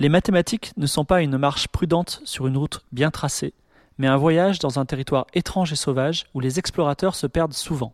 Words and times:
Les 0.00 0.08
mathématiques 0.08 0.70
ne 0.76 0.86
sont 0.86 1.04
pas 1.04 1.22
une 1.22 1.38
marche 1.38 1.66
prudente 1.66 2.20
sur 2.24 2.46
une 2.46 2.56
route 2.56 2.84
bien 2.92 3.10
tracée, 3.10 3.52
mais 3.98 4.06
un 4.06 4.16
voyage 4.16 4.60
dans 4.60 4.78
un 4.78 4.84
territoire 4.84 5.26
étrange 5.34 5.72
et 5.72 5.76
sauvage 5.76 6.26
où 6.34 6.40
les 6.40 6.60
explorateurs 6.60 7.16
se 7.16 7.26
perdent 7.26 7.52
souvent. 7.52 7.92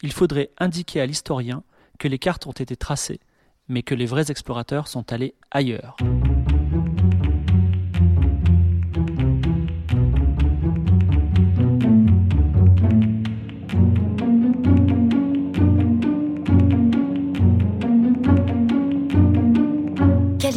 Il 0.00 0.12
faudrait 0.12 0.48
indiquer 0.58 1.02
à 1.02 1.06
l'historien 1.06 1.62
que 1.98 2.08
les 2.08 2.18
cartes 2.18 2.46
ont 2.46 2.52
été 2.52 2.76
tracées, 2.76 3.20
mais 3.68 3.82
que 3.82 3.94
les 3.94 4.06
vrais 4.06 4.30
explorateurs 4.30 4.88
sont 4.88 5.12
allés 5.12 5.34
ailleurs. 5.50 5.98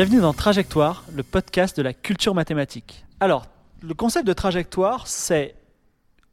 Bienvenue 0.00 0.22
dans 0.22 0.32
Trajectoire, 0.32 1.04
le 1.12 1.22
podcast 1.22 1.76
de 1.76 1.82
la 1.82 1.92
culture 1.92 2.34
mathématique. 2.34 3.04
Alors, 3.20 3.44
le 3.82 3.92
concept 3.92 4.26
de 4.26 4.32
trajectoire, 4.32 5.06
c'est 5.06 5.56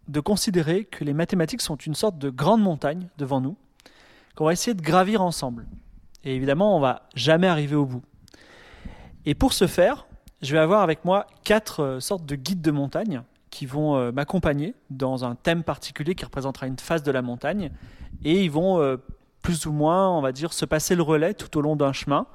de 0.08 0.22
considérer 0.22 0.86
que 0.86 1.04
les 1.04 1.12
mathématiques 1.12 1.60
sont 1.60 1.76
une 1.76 1.94
sorte 1.94 2.18
de 2.18 2.30
grande 2.30 2.62
montagne 2.62 3.10
devant 3.18 3.42
nous, 3.42 3.58
qu'on 4.38 4.46
va 4.46 4.54
essayer 4.54 4.74
de 4.74 4.82
gravir 4.82 5.22
ensemble. 5.22 5.68
Et 6.24 6.34
évidemment, 6.34 6.78
on 6.78 6.80
va 6.80 7.10
jamais 7.14 7.48
arriver 7.48 7.76
au 7.76 7.86
bout. 7.86 8.04
Et 9.26 9.36
pour 9.36 9.52
ce 9.52 9.68
faire, 9.68 10.08
je 10.42 10.54
vais 10.54 10.60
avoir 10.60 10.82
avec 10.82 11.04
moi 11.04 11.28
quatre 11.44 11.84
euh, 11.84 12.00
sortes 12.00 12.26
de 12.26 12.36
guides 12.36 12.62
de 12.62 12.72
montagne 12.72 13.22
qui 13.50 13.66
vont 13.66 13.98
euh, 13.98 14.14
m'accompagner 14.14 14.76
dans 14.92 15.26
un 15.26 15.36
thème 15.36 15.64
particulier 15.64 16.16
qui 16.16 16.24
représentera 16.24 16.68
une 16.68 16.80
phase 16.80 17.04
de 17.04 17.12
la 17.12 17.22
montagne. 17.22 17.72
Et 18.24 18.46
ils 18.46 18.50
vont 18.50 18.80
euh, 18.80 18.96
plus 19.42 19.66
ou 19.66 19.74
moins, 19.74 20.10
on 20.10 20.22
va 20.22 20.32
dire, 20.32 20.54
se 20.54 20.64
passer 20.64 20.96
le 20.96 21.04
relais 21.04 21.34
tout 21.34 21.58
au 21.58 21.62
long 21.62 21.76
d'un 21.76 21.92
chemin. 21.92 22.28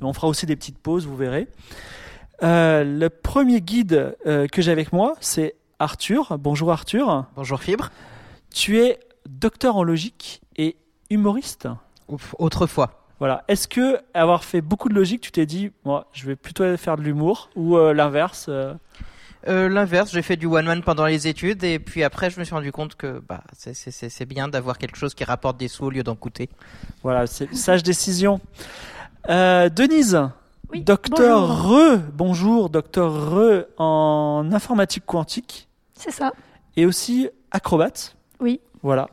On 0.00 0.12
fera 0.12 0.28
aussi 0.28 0.46
des 0.46 0.56
petites 0.56 0.78
pauses, 0.78 1.06
vous 1.06 1.16
verrez. 1.16 1.48
Euh, 2.42 2.84
le 2.84 3.08
premier 3.10 3.60
guide 3.60 4.16
euh, 4.26 4.46
que 4.46 4.62
j'ai 4.62 4.70
avec 4.70 4.92
moi, 4.92 5.14
c'est 5.20 5.54
Arthur. 5.78 6.38
Bonjour 6.38 6.70
Arthur. 6.72 7.26
Bonjour 7.36 7.60
Fibre. 7.60 7.90
Tu 8.54 8.78
es 8.78 9.00
docteur 9.28 9.76
en 9.76 9.82
logique 9.82 10.40
et 10.56 10.76
humoriste. 11.10 11.68
Ouf, 12.08 12.34
autrefois. 12.38 13.04
Voilà. 13.18 13.44
Est-ce 13.48 13.66
que 13.66 13.98
avoir 14.14 14.44
fait 14.44 14.60
beaucoup 14.60 14.88
de 14.88 14.94
logique, 14.94 15.20
tu 15.20 15.32
t'es 15.32 15.46
dit, 15.46 15.72
moi, 15.84 16.06
je 16.12 16.26
vais 16.26 16.36
plutôt 16.36 16.76
faire 16.76 16.96
de 16.96 17.02
l'humour 17.02 17.50
ou 17.56 17.76
euh, 17.76 17.92
l'inverse 17.92 18.46
euh? 18.48 18.74
L'inverse, 19.46 20.10
j'ai 20.12 20.20
fait 20.20 20.36
du 20.36 20.46
one-man 20.46 20.82
pendant 20.82 21.06
les 21.06 21.26
études 21.26 21.62
et 21.64 21.78
puis 21.78 22.02
après 22.02 22.28
je 22.28 22.38
me 22.38 22.44
suis 22.44 22.54
rendu 22.54 22.70
compte 22.70 22.96
que 22.96 23.22
bah, 23.26 23.44
c'est- 23.54 24.24
bien 24.26 24.48
d'avoir 24.48 24.76
quelque 24.76 24.98
chose 24.98 25.14
qui 25.14 25.24
rapporte 25.24 25.56
des 25.56 25.68
sous 25.68 25.84
au 25.86 25.90
lieu 25.90 26.02
d'en 26.02 26.16
coûter. 26.16 26.50
Voilà, 27.02 27.26
c'est 27.26 27.54
sage 27.54 27.82
décision. 27.82 28.40
Euh, 29.28 29.68
Denise. 29.68 30.18
Oui, 30.72 30.82
Docteur 30.82 31.46
bonjour. 31.48 31.94
Re, 31.94 31.98
bonjour, 32.12 32.70
docteur 32.70 33.12
Re 33.32 33.64
en 33.78 34.48
informatique 34.52 35.04
quantique 35.06 35.68
C'est 35.94 36.10
ça. 36.10 36.32
et 36.76 36.84
aussi 36.84 37.28
acrobate. 37.50 38.16
Oui. 38.40 38.60
Voilà. 38.82 39.08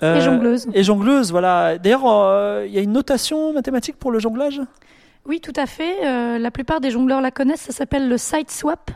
Et 0.00 0.04
Euh, 0.04 0.20
jongleuse. 0.20 0.66
Et 0.72 0.82
jongleuse, 0.82 1.30
voilà. 1.30 1.76
D'ailleurs, 1.78 2.02
euh, 2.06 2.64
il 2.66 2.72
y 2.72 2.78
a 2.78 2.80
une 2.80 2.92
notation 2.92 3.52
mathématique 3.52 3.96
pour 3.98 4.10
le 4.10 4.18
jonglage? 4.18 4.60
Oui, 5.26 5.40
tout 5.40 5.52
à 5.56 5.66
fait. 5.66 6.38
La 6.38 6.50
plupart 6.50 6.80
des 6.80 6.90
jongleurs 6.90 7.20
la 7.20 7.30
connaissent. 7.30 7.60
Ça 7.62 7.72
s'appelle 7.72 8.08
le 8.08 8.16
side 8.16 8.50
swap. 8.50 8.90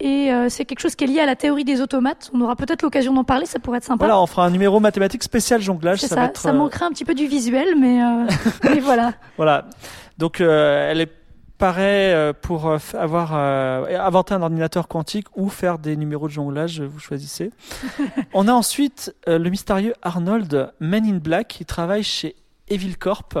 Et 0.00 0.32
euh, 0.32 0.48
c'est 0.48 0.64
quelque 0.64 0.80
chose 0.80 0.96
qui 0.96 1.04
est 1.04 1.06
lié 1.06 1.20
à 1.20 1.26
la 1.26 1.36
théorie 1.36 1.64
des 1.64 1.80
automates. 1.80 2.30
On 2.34 2.40
aura 2.40 2.56
peut-être 2.56 2.82
l'occasion 2.82 3.12
d'en 3.12 3.24
parler. 3.24 3.46
Ça 3.46 3.60
pourrait 3.60 3.78
être 3.78 3.84
sympa. 3.84 4.04
Voilà, 4.04 4.20
on 4.20 4.26
fera 4.26 4.44
un 4.44 4.50
numéro 4.50 4.80
mathématique 4.80 5.22
spécial 5.22 5.60
jonglage. 5.60 6.00
Ça, 6.00 6.08
ça. 6.08 6.14
va 6.16 6.24
être, 6.24 6.40
Ça 6.40 6.50
euh, 6.50 6.52
manquerait 6.52 6.84
un 6.84 6.90
petit 6.90 7.04
peu 7.04 7.14
du 7.14 7.26
visuel, 7.26 7.76
mais, 7.78 8.02
euh, 8.02 8.26
mais 8.64 8.80
voilà. 8.80 9.12
Voilà. 9.36 9.66
Donc, 10.18 10.40
euh, 10.40 10.90
elle 10.90 11.00
est 11.00 11.10
paraît 11.56 12.34
pour 12.42 12.76
avoir 12.94 13.32
inventé 13.32 14.34
un 14.34 14.42
ordinateur 14.42 14.88
quantique 14.88 15.28
ou 15.36 15.48
faire 15.48 15.78
des 15.78 15.96
numéros 15.96 16.26
de 16.26 16.32
jonglage, 16.32 16.82
vous 16.82 16.98
choisissez. 16.98 17.52
On 18.34 18.48
a 18.48 18.52
ensuite 18.52 19.14
le 19.28 19.48
mystérieux 19.48 19.94
Arnold 20.02 20.72
Men 20.80 21.06
in 21.06 21.18
Black 21.18 21.48
qui 21.48 21.64
travaille 21.64 22.02
chez 22.02 22.34
Evil 22.68 22.96
Corp. 22.96 23.38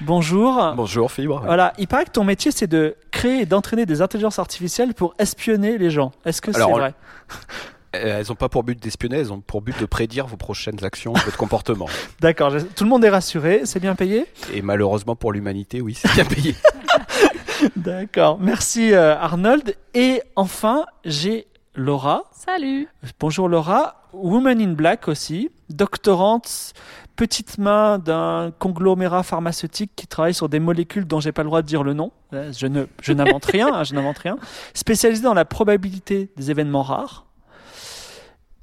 Bonjour. 0.00 0.72
Bonjour 0.76 1.10
Fibre. 1.10 1.42
Voilà, 1.44 1.72
il 1.78 1.88
paraît 1.88 2.04
que 2.04 2.10
ton 2.10 2.24
métier 2.24 2.50
c'est 2.52 2.66
de 2.66 2.96
créer 3.10 3.40
et 3.42 3.46
d'entraîner 3.46 3.84
des 3.86 4.00
intelligences 4.02 4.38
artificielles 4.38 4.94
pour 4.94 5.14
espionner 5.18 5.76
les 5.78 5.90
gens. 5.90 6.12
Est-ce 6.24 6.40
que 6.40 6.52
c'est 6.52 6.60
vrai? 6.62 6.94
Euh, 7.96 8.20
Elles 8.20 8.26
n'ont 8.28 8.34
pas 8.34 8.48
pour 8.48 8.62
but 8.64 8.80
d'espionner, 8.80 9.16
elles 9.18 9.32
ont 9.32 9.40
pour 9.40 9.62
but 9.62 9.78
de 9.80 9.86
prédire 9.86 10.26
vos 10.26 10.36
prochaines 10.36 10.84
actions, 10.84 11.14
votre 11.14 11.36
comportement. 11.38 11.86
D'accord, 12.20 12.50
je- 12.50 12.58
tout 12.58 12.84
le 12.84 12.90
monde 12.90 13.04
est 13.04 13.08
rassuré, 13.08 13.62
c'est 13.64 13.80
bien 13.80 13.94
payé? 13.94 14.26
Et 14.52 14.60
malheureusement 14.62 15.16
pour 15.16 15.32
l'humanité, 15.32 15.80
oui, 15.80 15.94
c'est 15.94 16.12
bien 16.12 16.24
payé. 16.26 16.54
D'accord, 17.76 18.38
merci 18.40 18.92
euh, 18.92 19.16
Arnold. 19.18 19.74
Et 19.94 20.22
enfin, 20.36 20.84
j'ai 21.04 21.46
Laura. 21.74 22.24
Salut. 22.32 22.88
Bonjour 23.18 23.48
Laura, 23.48 24.02
Woman 24.12 24.60
in 24.60 24.72
Black 24.74 25.08
aussi, 25.08 25.50
doctorante, 25.70 26.72
petite 27.18 27.58
main 27.58 27.98
d'un 27.98 28.52
conglomérat 28.60 29.22
pharmaceutique 29.24 29.90
qui 29.96 30.06
travaille 30.06 30.32
sur 30.32 30.48
des 30.48 30.60
molécules 30.60 31.04
dont 31.06 31.18
j'ai 31.20 31.32
pas 31.32 31.42
le 31.42 31.48
droit 31.48 31.60
de 31.62 31.66
dire 31.66 31.82
le 31.82 31.92
nom. 31.92 32.12
Euh, 32.32 32.52
Je 32.56 32.66
ne, 32.68 32.84
je 33.02 33.12
n'invente 33.12 33.44
rien, 33.56 33.68
hein, 33.74 33.84
je 33.84 33.92
n'invente 33.92 34.18
rien. 34.18 34.38
Spécialisée 34.72 35.22
dans 35.24 35.34
la 35.34 35.44
probabilité 35.44 36.30
des 36.36 36.50
événements 36.52 36.82
rares. 36.82 37.26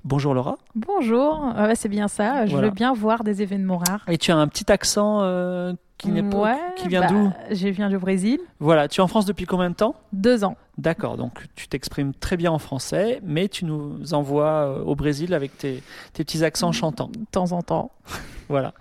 Bonjour 0.05 0.33
Laura. 0.33 0.57
Bonjour, 0.75 1.51
Ah 1.55 1.65
ouais, 1.67 1.75
c'est 1.75 1.89
bien 1.89 2.07
ça. 2.07 2.45
Je 2.45 2.51
Voilà. 2.51 2.67
veux 2.67 2.73
bien 2.73 2.93
voir 2.93 3.23
des 3.23 3.41
événements 3.41 3.77
rares. 3.79 4.05
Et 4.07 4.17
tu 4.17 4.31
as 4.31 4.37
un 4.37 4.47
petit 4.47 4.71
accent 4.71 5.19
euh, 5.23 5.73
qui 5.97 6.09
n'est 6.11 6.23
pas, 6.23 6.37
Ouais, 6.37 6.57
qui 6.77 6.87
vient 6.87 7.01
bah, 7.01 7.07
d'où? 7.07 7.31
Je 7.51 7.67
viens 7.67 7.89
du 7.89 7.97
Brésil. 7.97 8.39
Voilà, 8.59 8.87
tu 8.87 9.01
es 9.01 9.03
en 9.03 9.07
France 9.07 9.25
depuis 9.25 9.45
combien 9.47 9.69
de 9.71 9.75
temps? 9.75 9.95
Deux 10.13 10.43
ans. 10.45 10.55
D'accord, 10.77 11.17
donc 11.17 11.45
tu 11.55 11.67
t'exprimes 11.67 12.13
très 12.13 12.37
bien 12.37 12.51
en 12.51 12.59
français, 12.59 13.19
mais 13.23 13.49
tu 13.49 13.65
nous 13.65 14.13
envoies 14.13 14.45
euh, 14.45 14.83
au 14.83 14.95
Brésil 14.95 15.33
avec 15.33 15.57
tes, 15.57 15.81
tes 16.13 16.23
petits 16.23 16.43
accents 16.45 16.71
chantants. 16.71 17.09
De 17.11 17.25
temps 17.31 17.51
en 17.51 17.61
temps. 17.61 17.91
Voilà. 18.49 18.73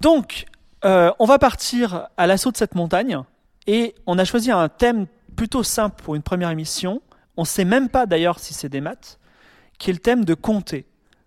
Donc, 0.00 0.46
euh, 0.84 1.10
on 1.18 1.26
va 1.26 1.38
partir 1.38 2.08
à 2.16 2.26
l'assaut 2.26 2.50
de 2.50 2.56
cette 2.56 2.74
montagne 2.74 3.18
et 3.66 3.94
on 4.06 4.18
a 4.18 4.24
choisi 4.24 4.50
un 4.50 4.68
thème 4.68 5.06
plutôt 5.36 5.62
simple 5.62 6.02
pour 6.02 6.14
une 6.14 6.22
première 6.22 6.50
émission. 6.50 7.02
On 7.36 7.42
ne 7.42 7.46
sait 7.46 7.64
même 7.64 7.88
pas 7.88 8.06
d'ailleurs 8.06 8.38
si 8.38 8.54
c'est 8.54 8.68
des 8.68 8.80
maths, 8.80 9.18
qui 9.78 9.90
est 9.90 9.92
le 9.92 9.98
thème 9.98 10.24
de 10.24 10.34
compter. 10.34 10.86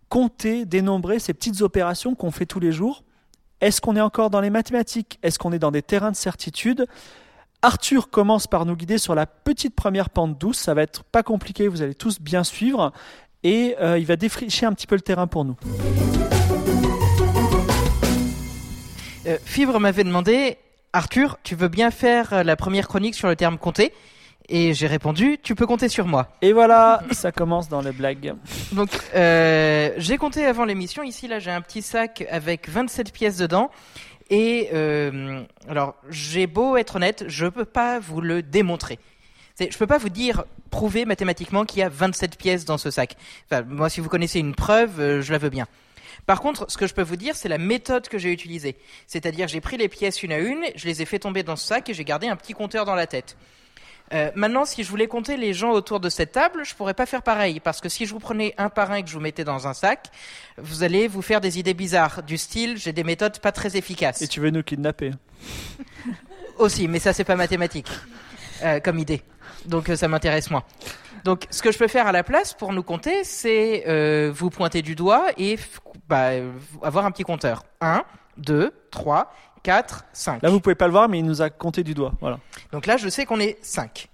Compter, 0.10 0.66
dénombrer 0.66 1.20
ces 1.20 1.34
petites 1.34 1.62
opérations 1.62 2.16
qu'on 2.16 2.32
fait 2.32 2.46
tous 2.46 2.60
les 2.60 2.72
jours. 2.72 3.04
Est-ce 3.62 3.80
qu'on 3.80 3.96
est 3.96 4.02
encore 4.02 4.30
dans 4.30 4.42
les 4.42 4.50
mathématiques? 4.50 5.20
Est-ce 5.24 5.40
qu'on 5.40 5.52
est 5.54 5.60
dans 5.60 5.72
des 5.72 5.82
terrains 5.82 6.12
de 6.12 6.16
certitude? 6.16 6.86
Arthur 7.62 8.10
commence 8.10 8.46
par 8.46 8.66
nous 8.66 8.76
guider 8.76 8.98
sur 8.98 9.16
la 9.16 9.26
petite 9.26 9.74
première 9.74 10.10
pente 10.10 10.38
douce. 10.38 10.60
Ça 10.60 10.74
va 10.74 10.82
être 10.82 11.04
pas 11.06 11.24
compliqué, 11.24 11.68
vous 11.70 11.82
allez 11.82 11.96
tous 11.96 12.20
bien 12.20 12.44
suivre. 12.44 12.92
Et 13.44 13.76
euh, 13.80 13.98
il 13.98 14.06
va 14.06 14.18
défricher 14.18 14.66
un 14.66 14.74
petit 14.74 14.88
peu 14.88 14.96
le 14.96 15.02
terrain 15.02 15.28
pour 15.28 15.46
nous. 15.46 15.56
Euh, 19.26 19.38
Fibre 19.46 19.80
m'avait 19.80 20.04
demandé, 20.04 20.58
Arthur, 20.92 21.38
tu 21.44 21.56
veux 21.56 21.70
bien 21.70 21.92
faire 21.92 22.34
euh, 22.34 22.44
la 22.44 22.56
première 22.56 22.88
chronique 22.88 23.16
sur 23.16 23.28
le 23.28 23.36
terme 23.36 23.58
compter? 23.58 23.94
Et 24.50 24.74
j'ai 24.74 24.88
répondu, 24.88 25.38
tu 25.42 25.56
peux 25.56 25.66
compter 25.66 25.88
sur 25.88 26.06
moi. 26.06 26.28
Et 26.42 26.52
voilà, 26.52 27.02
ça 27.12 27.32
commence 27.32 27.70
dans 27.70 27.82
les 27.82 27.94
blagues. 27.94 28.36
Donc, 28.74 28.90
euh, 29.16 29.92
j'ai 29.98 30.18
compté 30.18 30.46
avant 30.46 30.66
l'émission. 30.66 31.02
Ici, 31.04 31.28
là, 31.30 31.40
j'ai 31.40 31.52
un 31.52 31.62
petit 31.62 31.82
sac 31.82 32.26
avec 32.30 32.68
27 32.68 33.14
pièces 33.14 33.38
dedans. 33.38 33.72
Et 34.30 34.70
euh, 34.74 35.44
alors, 35.70 35.96
j'ai 36.10 36.48
beau 36.48 36.76
être 36.76 36.98
honnête, 36.98 37.26
je 37.28 37.46
peux 37.46 37.66
pas 37.66 38.00
vous 38.00 38.20
le 38.20 38.42
démontrer. 38.42 39.00
Je 39.60 39.78
peux 39.78 39.88
pas 39.88 39.98
vous 39.98 40.10
dire, 40.10 40.44
prouver 40.72 41.06
mathématiquement 41.06 41.66
qu'il 41.66 41.80
y 41.80 41.84
a 41.84 41.90
27 41.90 42.38
pièces 42.38 42.66
dans 42.66 42.78
ce 42.78 42.90
sac. 42.90 43.16
Enfin, 43.50 43.64
moi, 43.68 43.90
si 43.90 44.02
vous 44.02 44.10
connaissez 44.10 44.40
une 44.40 44.56
preuve, 44.56 45.00
euh, 45.00 45.22
je 45.22 45.32
la 45.32 45.38
veux 45.38 45.50
bien. 45.50 45.68
Par 46.26 46.42
contre, 46.42 46.70
ce 46.70 46.78
que 46.78 46.88
je 46.88 46.94
peux 46.94 47.02
vous 47.02 47.16
dire, 47.16 47.36
c'est 47.36 47.50
la 47.50 47.58
méthode 47.58 48.08
que 48.08 48.18
j'ai 48.18 48.32
utilisée. 48.32 48.78
C'est-à-dire, 49.08 49.48
j'ai 49.48 49.62
pris 49.62 49.78
les 49.78 49.90
pièces 49.90 50.24
une 50.24 50.32
à 50.32 50.40
une, 50.40 50.64
je 50.76 50.86
les 50.86 51.02
ai 51.02 51.06
fait 51.06 51.20
tomber 51.20 51.44
dans 51.44 51.56
ce 51.56 51.68
sac 51.68 51.90
et 51.90 51.94
j'ai 51.94 52.06
gardé 52.06 52.28
un 52.28 52.36
petit 52.36 52.54
compteur 52.54 52.86
dans 52.86 52.96
la 52.96 53.08
tête. 53.08 53.36
Euh, 54.14 54.30
maintenant, 54.36 54.66
si 54.66 54.84
je 54.84 54.90
voulais 54.90 55.08
compter 55.08 55.38
les 55.38 55.54
gens 55.54 55.72
autour 55.72 56.00
de 56.00 56.10
cette 56.10 56.34
table, 56.34 56.64
je 56.66 56.76
pourrais 56.76 56.94
pas 56.94 57.06
faire 57.06 57.24
pareil, 57.24 57.60
parce 57.60 57.82
que 57.82 57.90
si 57.90 58.06
je 58.06 58.14
vous 58.14 58.20
prenais 58.20 58.54
un 58.58 58.70
par 58.70 58.92
un 58.92 58.96
et 58.96 59.04
que 59.04 59.10
je 59.10 59.16
vous 59.16 59.22
mettais 59.22 59.44
dans 59.44 59.68
un 59.68 59.74
sac, 59.74 60.08
vous 60.58 60.84
allez 60.84 61.08
vous 61.08 61.22
faire 61.22 61.42
des 61.42 61.58
idées 61.58 61.74
bizarres, 61.74 62.22
du 62.22 62.38
style 62.38 62.78
j'ai 62.78 62.94
des 62.94 63.04
méthodes 63.04 63.40
pas 63.40 63.52
très 63.52 63.76
efficaces. 63.76 64.22
Et 64.22 64.28
tu 64.28 64.40
veux 64.40 64.52
nous 64.52 64.64
kidnapper 64.64 65.12
Aussi, 66.60 66.88
mais 66.88 67.00
ça 67.00 67.14
c'est 67.14 67.24
pas 67.24 67.36
mathématique. 67.36 67.88
euh, 68.64 68.80
comme 68.80 69.00
idée. 69.00 69.22
Donc 69.66 69.90
euh, 69.90 69.96
ça 69.96 70.08
m'intéresse 70.08 70.52
moins. 70.52 70.64
Donc 71.24 71.48
ce 71.50 71.62
que 71.64 71.72
je 71.72 71.78
peux 71.80 71.88
faire 71.88 72.06
à 72.06 72.12
la 72.12 72.24
place 72.24 72.54
pour 72.54 72.74
nous 72.74 72.84
compter, 72.84 73.24
c'est 73.24 74.30
vous 74.32 74.50
pointer 74.50 74.82
du 74.82 74.94
doigt 74.94 75.28
et 75.38 75.58
bah, 76.08 76.32
euh, 76.32 76.52
avoir 76.82 77.06
un 77.06 77.12
petit 77.12 77.24
compteur. 77.24 77.64
1, 77.82 78.04
2, 78.38 78.74
3, 78.92 79.34
4, 79.64 80.06
5. 80.14 80.44
Là, 80.44 80.50
vous 80.50 80.60
pouvez 80.60 80.76
pas 80.76 80.88
le 80.88 80.92
voir, 80.92 81.10
mais 81.10 81.20
il 81.20 81.26
nous 81.26 81.42
a 81.42 81.50
compté 81.50 81.84
du 81.84 81.94
doigt. 81.94 82.14
Voilà. 82.22 82.40
Donc 82.72 82.86
là, 82.86 82.98
je 82.98 83.10
sais 83.10 83.26
qu'on 83.26 83.40
est 83.40 83.58
5. 83.62 84.10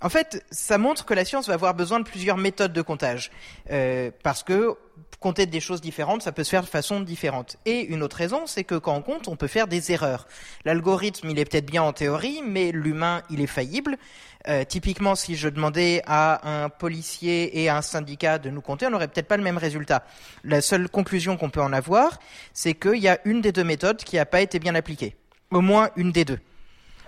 En 0.00 0.08
fait, 0.08 0.44
ça 0.50 0.78
montre 0.78 1.04
que 1.04 1.14
la 1.14 1.24
science 1.24 1.48
va 1.48 1.54
avoir 1.54 1.74
besoin 1.74 1.98
de 1.98 2.04
plusieurs 2.04 2.36
méthodes 2.36 2.72
de 2.72 2.82
comptage. 2.82 3.30
Euh, 3.70 4.12
parce 4.22 4.44
que 4.44 4.76
compter 5.18 5.46
des 5.46 5.58
choses 5.58 5.80
différentes, 5.80 6.22
ça 6.22 6.30
peut 6.30 6.44
se 6.44 6.50
faire 6.50 6.62
de 6.62 6.68
façon 6.68 7.00
différente. 7.00 7.56
Et 7.64 7.80
une 7.80 8.04
autre 8.04 8.16
raison, 8.16 8.46
c'est 8.46 8.62
que 8.62 8.76
quand 8.76 8.94
on 8.94 9.02
compte, 9.02 9.26
on 9.26 9.34
peut 9.34 9.48
faire 9.48 9.66
des 9.66 9.90
erreurs. 9.90 10.28
L'algorithme, 10.64 11.28
il 11.30 11.38
est 11.40 11.44
peut-être 11.44 11.66
bien 11.66 11.82
en 11.82 11.92
théorie, 11.92 12.42
mais 12.46 12.70
l'humain, 12.70 13.22
il 13.28 13.40
est 13.40 13.48
faillible. 13.48 13.96
Euh, 14.46 14.64
typiquement, 14.64 15.14
si 15.16 15.34
je 15.34 15.48
demandais 15.48 16.00
à 16.06 16.62
un 16.64 16.68
policier 16.68 17.60
et 17.60 17.68
à 17.68 17.76
un 17.76 17.82
syndicat 17.82 18.38
de 18.38 18.50
nous 18.50 18.60
compter, 18.60 18.86
on 18.86 18.90
n'aurait 18.90 19.08
peut-être 19.08 19.26
pas 19.26 19.36
le 19.36 19.42
même 19.42 19.58
résultat. 19.58 20.04
La 20.44 20.60
seule 20.60 20.88
conclusion 20.88 21.36
qu'on 21.36 21.50
peut 21.50 21.60
en 21.60 21.72
avoir, 21.72 22.18
c'est 22.54 22.74
qu'il 22.74 22.98
y 22.98 23.08
a 23.08 23.18
une 23.24 23.40
des 23.40 23.50
deux 23.52 23.64
méthodes 23.64 23.98
qui 23.98 24.16
n'a 24.16 24.26
pas 24.26 24.40
été 24.40 24.58
bien 24.60 24.74
appliquée. 24.76 25.16
Au 25.50 25.60
moins 25.60 25.90
une 25.96 26.12
des 26.12 26.24
deux. 26.24 26.38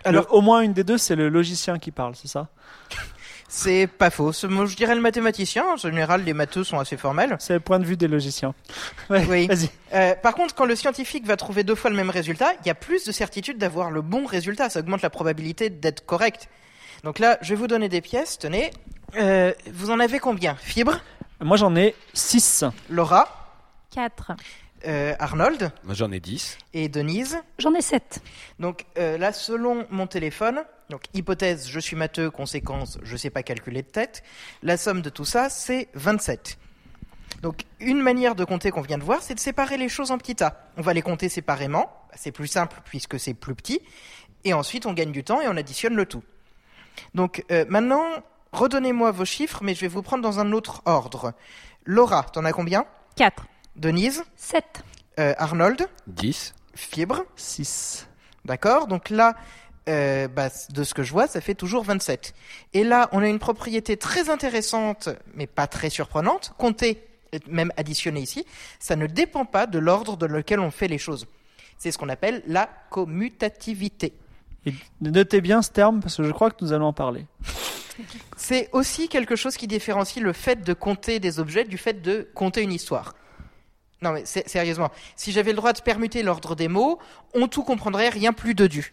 Alors- 0.04 0.24
Le- 0.24 0.32
au 0.32 0.40
moins 0.40 0.60
une 0.62 0.72
des 0.72 0.82
deux, 0.84 0.98
c'est 0.98 1.14
le 1.14 1.28
logicien 1.28 1.78
qui 1.78 1.92
parle, 1.92 2.16
c'est 2.16 2.28
ça? 2.28 2.48
C'est 3.48 3.86
pas 3.88 4.10
faux. 4.10 4.32
Moi, 4.48 4.66
je 4.66 4.76
dirais 4.76 4.94
le 4.94 5.00
mathématicien. 5.00 5.64
En 5.72 5.76
général, 5.76 6.22
les 6.24 6.32
matheux 6.34 6.62
sont 6.62 6.78
assez 6.78 6.96
formels. 6.96 7.36
C'est 7.40 7.54
le 7.54 7.60
point 7.60 7.80
de 7.80 7.84
vue 7.84 7.96
des 7.96 8.06
logiciens. 8.08 8.54
Ouais, 9.10 9.26
Oui. 9.28 9.46
Vas-y. 9.48 9.68
Euh, 9.92 10.14
par 10.14 10.34
contre, 10.34 10.54
quand 10.54 10.66
le 10.66 10.76
scientifique 10.76 11.26
va 11.26 11.36
trouver 11.36 11.64
deux 11.64 11.74
fois 11.74 11.90
le 11.90 11.96
même 11.96 12.10
résultat, 12.10 12.52
il 12.62 12.68
y 12.68 12.70
a 12.70 12.76
plus 12.76 13.04
de 13.04 13.10
certitude 13.12 13.58
d'avoir 13.58 13.90
le 13.90 14.02
bon 14.02 14.24
résultat. 14.24 14.68
Ça 14.70 14.78
augmente 14.80 15.02
la 15.02 15.10
probabilité 15.10 15.68
d'être 15.68 16.06
correct. 16.06 16.48
Donc 17.04 17.18
là, 17.18 17.38
je 17.42 17.50
vais 17.50 17.54
vous 17.56 17.66
donner 17.66 17.88
des 17.88 18.00
pièces. 18.00 18.38
Tenez. 18.38 18.70
Euh, 19.16 19.52
vous 19.72 19.90
en 19.90 19.98
avez 20.00 20.18
combien? 20.18 20.54
Fibre, 20.56 21.00
Moi, 21.40 21.56
j'en 21.56 21.74
ai 21.76 21.94
6. 22.14 22.64
Laura, 22.88 23.56
4. 23.90 24.32
euh, 24.86 25.14
Arnold? 25.18 25.72
Moi 25.82 25.94
j'en 25.94 26.12
ai 26.12 26.20
10. 26.20 26.58
et 26.74 26.88
Denise? 26.88 27.38
J'en 27.58 27.74
ai 27.74 27.80
sept. 27.82 28.22
Donc 28.60 28.84
euh, 28.98 29.18
là, 29.18 29.32
selon 29.32 29.84
mon 29.90 30.06
téléphone, 30.06 30.62
donc 30.90 31.02
hypothèse, 31.14 31.68
je 31.68 31.80
suis 31.80 31.96
matheux, 31.96 32.30
conséquence, 32.30 32.98
je 33.02 33.16
sais 33.16 33.30
pas 33.30 33.42
calculer 33.42 33.82
de 33.82 33.88
tête, 33.88 34.22
la 34.62 34.76
somme 34.76 35.02
de 35.02 35.10
tout 35.10 35.24
ça, 35.24 35.48
c'est 35.50 35.88
27. 35.94 36.56
Donc 37.42 37.62
une 37.80 38.00
manière 38.00 38.34
de 38.36 38.44
compter 38.44 38.70
qu'on 38.70 38.80
vient 38.82 38.98
de 38.98 39.04
voir, 39.04 39.22
c'est 39.22 39.34
de 39.34 39.40
séparer 39.40 39.76
les 39.76 39.88
choses 39.88 40.10
en 40.12 40.18
petits 40.18 40.36
tas. 40.36 40.68
On 40.76 40.82
va 40.82 40.92
les 40.94 41.02
compter 41.02 41.28
séparément, 41.28 41.90
c'est 42.14 42.32
plus 42.32 42.46
simple 42.48 42.80
puisque 42.84 43.18
c'est 43.18 43.34
plus 43.34 43.54
petit, 43.56 43.80
et 44.44 44.52
ensuite 44.54 44.86
on 44.86 44.92
gagne 44.92 45.10
du 45.12 45.24
temps 45.24 45.40
et 45.40 45.48
on 45.48 45.56
additionne 45.56 45.94
le 45.96 46.06
tout. 46.06 46.22
Donc 47.14 47.44
euh, 47.50 47.64
maintenant, 47.68 48.04
redonnez-moi 48.52 49.10
vos 49.10 49.24
chiffres, 49.24 49.60
mais 49.62 49.74
je 49.74 49.80
vais 49.80 49.88
vous 49.88 50.02
prendre 50.02 50.22
dans 50.22 50.40
un 50.40 50.52
autre 50.52 50.82
ordre. 50.84 51.32
Laura, 51.84 52.24
t'en 52.24 52.44
as 52.44 52.52
combien? 52.52 52.84
4. 53.16 53.46
Denise, 53.76 54.22
Sept. 54.36 54.82
Euh, 55.18 55.34
Arnold, 55.38 55.88
10. 56.06 56.54
Fibre, 56.74 57.24
6. 57.36 58.06
D'accord 58.44 58.86
Donc 58.86 59.10
là, 59.10 59.34
euh, 59.88 60.28
bah, 60.28 60.48
de 60.70 60.84
ce 60.84 60.94
que 60.94 61.02
je 61.02 61.12
vois, 61.12 61.26
ça 61.26 61.40
fait 61.40 61.54
toujours 61.54 61.84
27. 61.84 62.34
Et 62.74 62.84
là, 62.84 63.08
on 63.12 63.20
a 63.22 63.28
une 63.28 63.38
propriété 63.38 63.96
très 63.96 64.30
intéressante, 64.30 65.08
mais 65.34 65.46
pas 65.46 65.66
très 65.66 65.90
surprenante. 65.90 66.52
Compter, 66.58 67.06
et 67.32 67.40
même 67.48 67.72
additionner 67.76 68.20
ici, 68.20 68.44
ça 68.78 68.96
ne 68.96 69.06
dépend 69.06 69.44
pas 69.44 69.66
de 69.66 69.78
l'ordre 69.78 70.16
dans 70.16 70.26
lequel 70.26 70.60
on 70.60 70.70
fait 70.70 70.88
les 70.88 70.98
choses. 70.98 71.26
C'est 71.78 71.90
ce 71.90 71.98
qu'on 71.98 72.08
appelle 72.08 72.42
la 72.46 72.68
commutativité. 72.90 74.12
Et 74.66 74.74
notez 75.00 75.40
bien 75.40 75.62
ce 75.62 75.70
terme 75.70 76.00
parce 76.00 76.16
que 76.16 76.22
je 76.22 76.30
crois 76.32 76.50
que 76.50 76.56
nous 76.62 76.72
allons 76.72 76.86
en 76.86 76.92
parler. 76.92 77.26
C'est 78.36 78.68
aussi 78.72 79.08
quelque 79.08 79.36
chose 79.36 79.56
qui 79.56 79.66
différencie 79.66 80.22
le 80.22 80.32
fait 80.32 80.62
de 80.62 80.72
compter 80.72 81.20
des 81.20 81.38
objets 81.38 81.64
du 81.64 81.76
fait 81.78 82.00
de 82.02 82.28
compter 82.34 82.62
une 82.62 82.72
histoire. 82.72 83.14
Non 84.02 84.12
mais 84.12 84.24
sé- 84.24 84.44
sérieusement, 84.46 84.90
si 85.16 85.32
j'avais 85.32 85.50
le 85.50 85.56
droit 85.56 85.72
de 85.74 85.80
permuter 85.82 86.22
l'ordre 86.22 86.54
des 86.56 86.68
mots, 86.68 86.98
on 87.34 87.48
tout 87.48 87.62
comprendrait, 87.64 88.08
rien 88.08 88.32
plus 88.32 88.54
de 88.54 88.66
dû. 88.66 88.92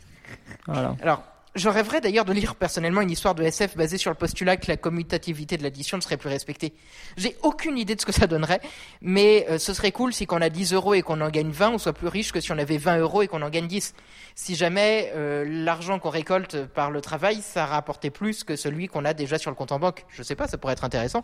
Voilà. 0.68 0.96
Alors, 1.02 1.24
je 1.58 1.70
rêverais 1.70 2.02
d'ailleurs 2.02 2.26
de 2.26 2.34
lire 2.34 2.56
personnellement 2.56 3.02
une 3.02 3.10
histoire 3.10 3.34
de 3.34 3.44
SF 3.44 3.76
basée 3.76 3.98
sur 3.98 4.12
le 4.12 4.16
postulat 4.16 4.58
que 4.58 4.68
la 4.68 4.78
commutativité 4.78 5.58
de 5.58 5.64
l'addition 5.64 5.98
ne 5.98 6.02
serait 6.02 6.18
plus 6.18 6.30
respectée. 6.30 6.74
J'ai 7.18 7.36
aucune 7.42 7.78
idée 7.78 7.96
de 7.96 8.02
ce 8.02 8.06
que 8.06 8.12
ça 8.12 8.28
donnerait, 8.28 8.62
mais 9.02 9.48
euh, 9.50 9.58
ce 9.58 9.74
serait 9.74 9.92
cool 9.92 10.14
si 10.14 10.28
quand 10.28 10.38
on 10.38 10.42
a 10.42 10.50
10 10.50 10.74
euros 10.74 10.94
et 10.94 11.02
qu'on 11.02 11.20
en 11.20 11.30
gagne 11.30 11.50
20, 11.50 11.72
on 11.72 11.78
soit 11.78 11.94
plus 11.94 12.08
riche 12.08 12.32
que 12.32 12.40
si 12.40 12.52
on 12.52 12.58
avait 12.58 12.78
20 12.78 13.00
euros 13.00 13.24
et 13.24 13.28
qu'on 13.28 13.42
en 13.42 13.50
gagne 13.50 13.68
10. 13.68 13.94
Si 14.36 14.56
jamais 14.56 15.12
euh, 15.16 15.46
l'argent 15.48 15.98
qu'on 15.98 16.12
récolte 16.12 16.66
par 16.68 16.92
le 16.92 17.02
travail, 17.02 17.42
ça 17.42 17.66
rapportait 17.66 18.12
plus 18.12 18.44
que 18.44 18.56
celui 18.56 18.88
qu'on 18.88 19.04
a 19.04 19.14
déjà 19.14 19.40
sur 19.40 19.50
le 19.50 19.56
compte 19.56 19.72
en 19.72 19.80
banque. 19.80 20.06
Je 20.10 20.22
sais 20.22 20.36
pas, 20.36 20.48
ça 20.48 20.58
pourrait 20.58 20.74
être 20.74 20.84
intéressant. 20.84 21.24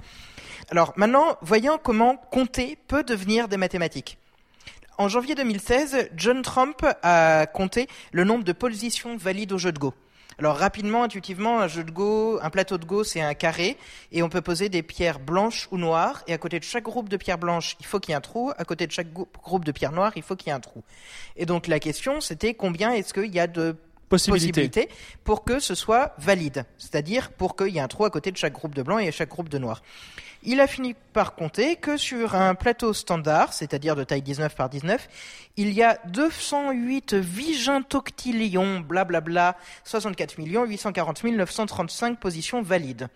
Alors 0.72 0.94
maintenant, 0.96 1.38
voyons 1.42 1.78
comment 1.82 2.18
compter 2.18 2.78
peut 2.88 3.04
devenir 3.04 3.48
des 3.48 3.58
mathématiques. 3.58 4.18
En 4.98 5.08
janvier 5.08 5.36
2016, 5.36 6.10
John 6.16 6.42
Trump 6.42 6.86
a 7.02 7.46
compté 7.48 7.88
le 8.12 8.24
nombre 8.24 8.44
de 8.44 8.52
positions 8.52 9.16
valides 9.18 9.52
au 9.52 9.58
jeu 9.58 9.72
de 9.72 9.80
Go. 9.80 9.94
Alors 10.40 10.58
rapidement, 10.58 11.04
intuitivement, 11.04 11.60
un 11.60 11.68
jeu 11.68 11.84
de 11.84 11.92
Go, 11.92 12.40
un 12.42 12.50
plateau 12.50 12.78
de 12.78 12.86
Go, 12.86 13.04
c'est 13.04 13.22
un 13.22 13.34
carré 13.34 13.78
et 14.12 14.24
on 14.24 14.30
peut 14.30 14.42
poser 14.42 14.70
des 14.70 14.84
pierres 14.84 15.20
blanches 15.20 15.68
ou 15.72 15.78
noires 15.78 16.24
et 16.28 16.34
à 16.34 16.38
côté 16.38 16.60
de 16.60 16.64
chaque 16.64 16.84
groupe 16.84 17.10
de 17.10 17.18
pierres 17.18 17.38
blanches, 17.38 17.76
il 17.80 17.86
faut 17.86 18.00
qu'il 18.00 18.12
y 18.12 18.14
ait 18.14 18.18
un 18.18 18.22
trou, 18.22 18.52
à 18.58 18.66
côté 18.66 18.88
de 18.88 18.92
chaque 18.92 19.14
groupe 19.14 19.66
de 19.66 19.72
pierres 19.72 19.92
noires, 19.92 20.14
il 20.16 20.24
faut 20.24 20.36
qu'il 20.36 20.48
y 20.48 20.50
ait 20.50 20.54
un 20.54 20.60
trou. 20.60 20.84
Et 21.36 21.46
donc 21.46 21.68
la 21.68 21.80
question, 21.80 22.22
c'était 22.22 22.54
combien 22.54 22.92
est-ce 22.94 23.14
qu'il 23.14 23.34
y 23.34 23.40
a 23.40 23.48
de 23.48 23.76
Possibilité. 24.14 24.90
pour 25.24 25.44
que 25.44 25.60
ce 25.60 25.76
soit 25.76 26.14
valide, 26.18 26.66
c'est-à-dire 26.78 27.32
pour 27.32 27.56
qu'il 27.56 27.70
y 27.70 27.78
ait 27.78 27.82
un 27.82 27.88
trou 27.88 28.06
à 28.06 28.10
côté 28.10 28.32
de 28.32 28.38
chaque 28.38 28.54
groupe 28.54 28.76
de 28.76 28.84
blanc 28.84 29.00
et 29.00 29.08
à 29.08 29.12
chaque 29.12 29.30
groupe 29.30 29.50
de 29.50 29.58
noir. 29.58 29.82
Il 30.44 30.60
a 30.60 30.68
fini 30.68 30.94
par 31.14 31.36
compter 31.36 31.78
que 31.78 31.96
sur 31.96 32.36
un 32.36 32.54
plateau 32.54 32.94
standard, 32.94 33.54
c'est-à-dire 33.54 33.96
de 33.96 34.04
taille 34.04 34.22
19 34.22 34.56
par 34.56 34.70
19, 34.70 35.08
il 35.56 35.72
y 35.72 35.82
a 35.82 36.00
208 36.10 37.14
vigentoctillions, 37.14 38.82
blablabla, 38.82 39.56
64 39.86 40.36
840 40.38 41.24
935 41.24 42.20
positions 42.20 42.62
valides. 42.62 43.08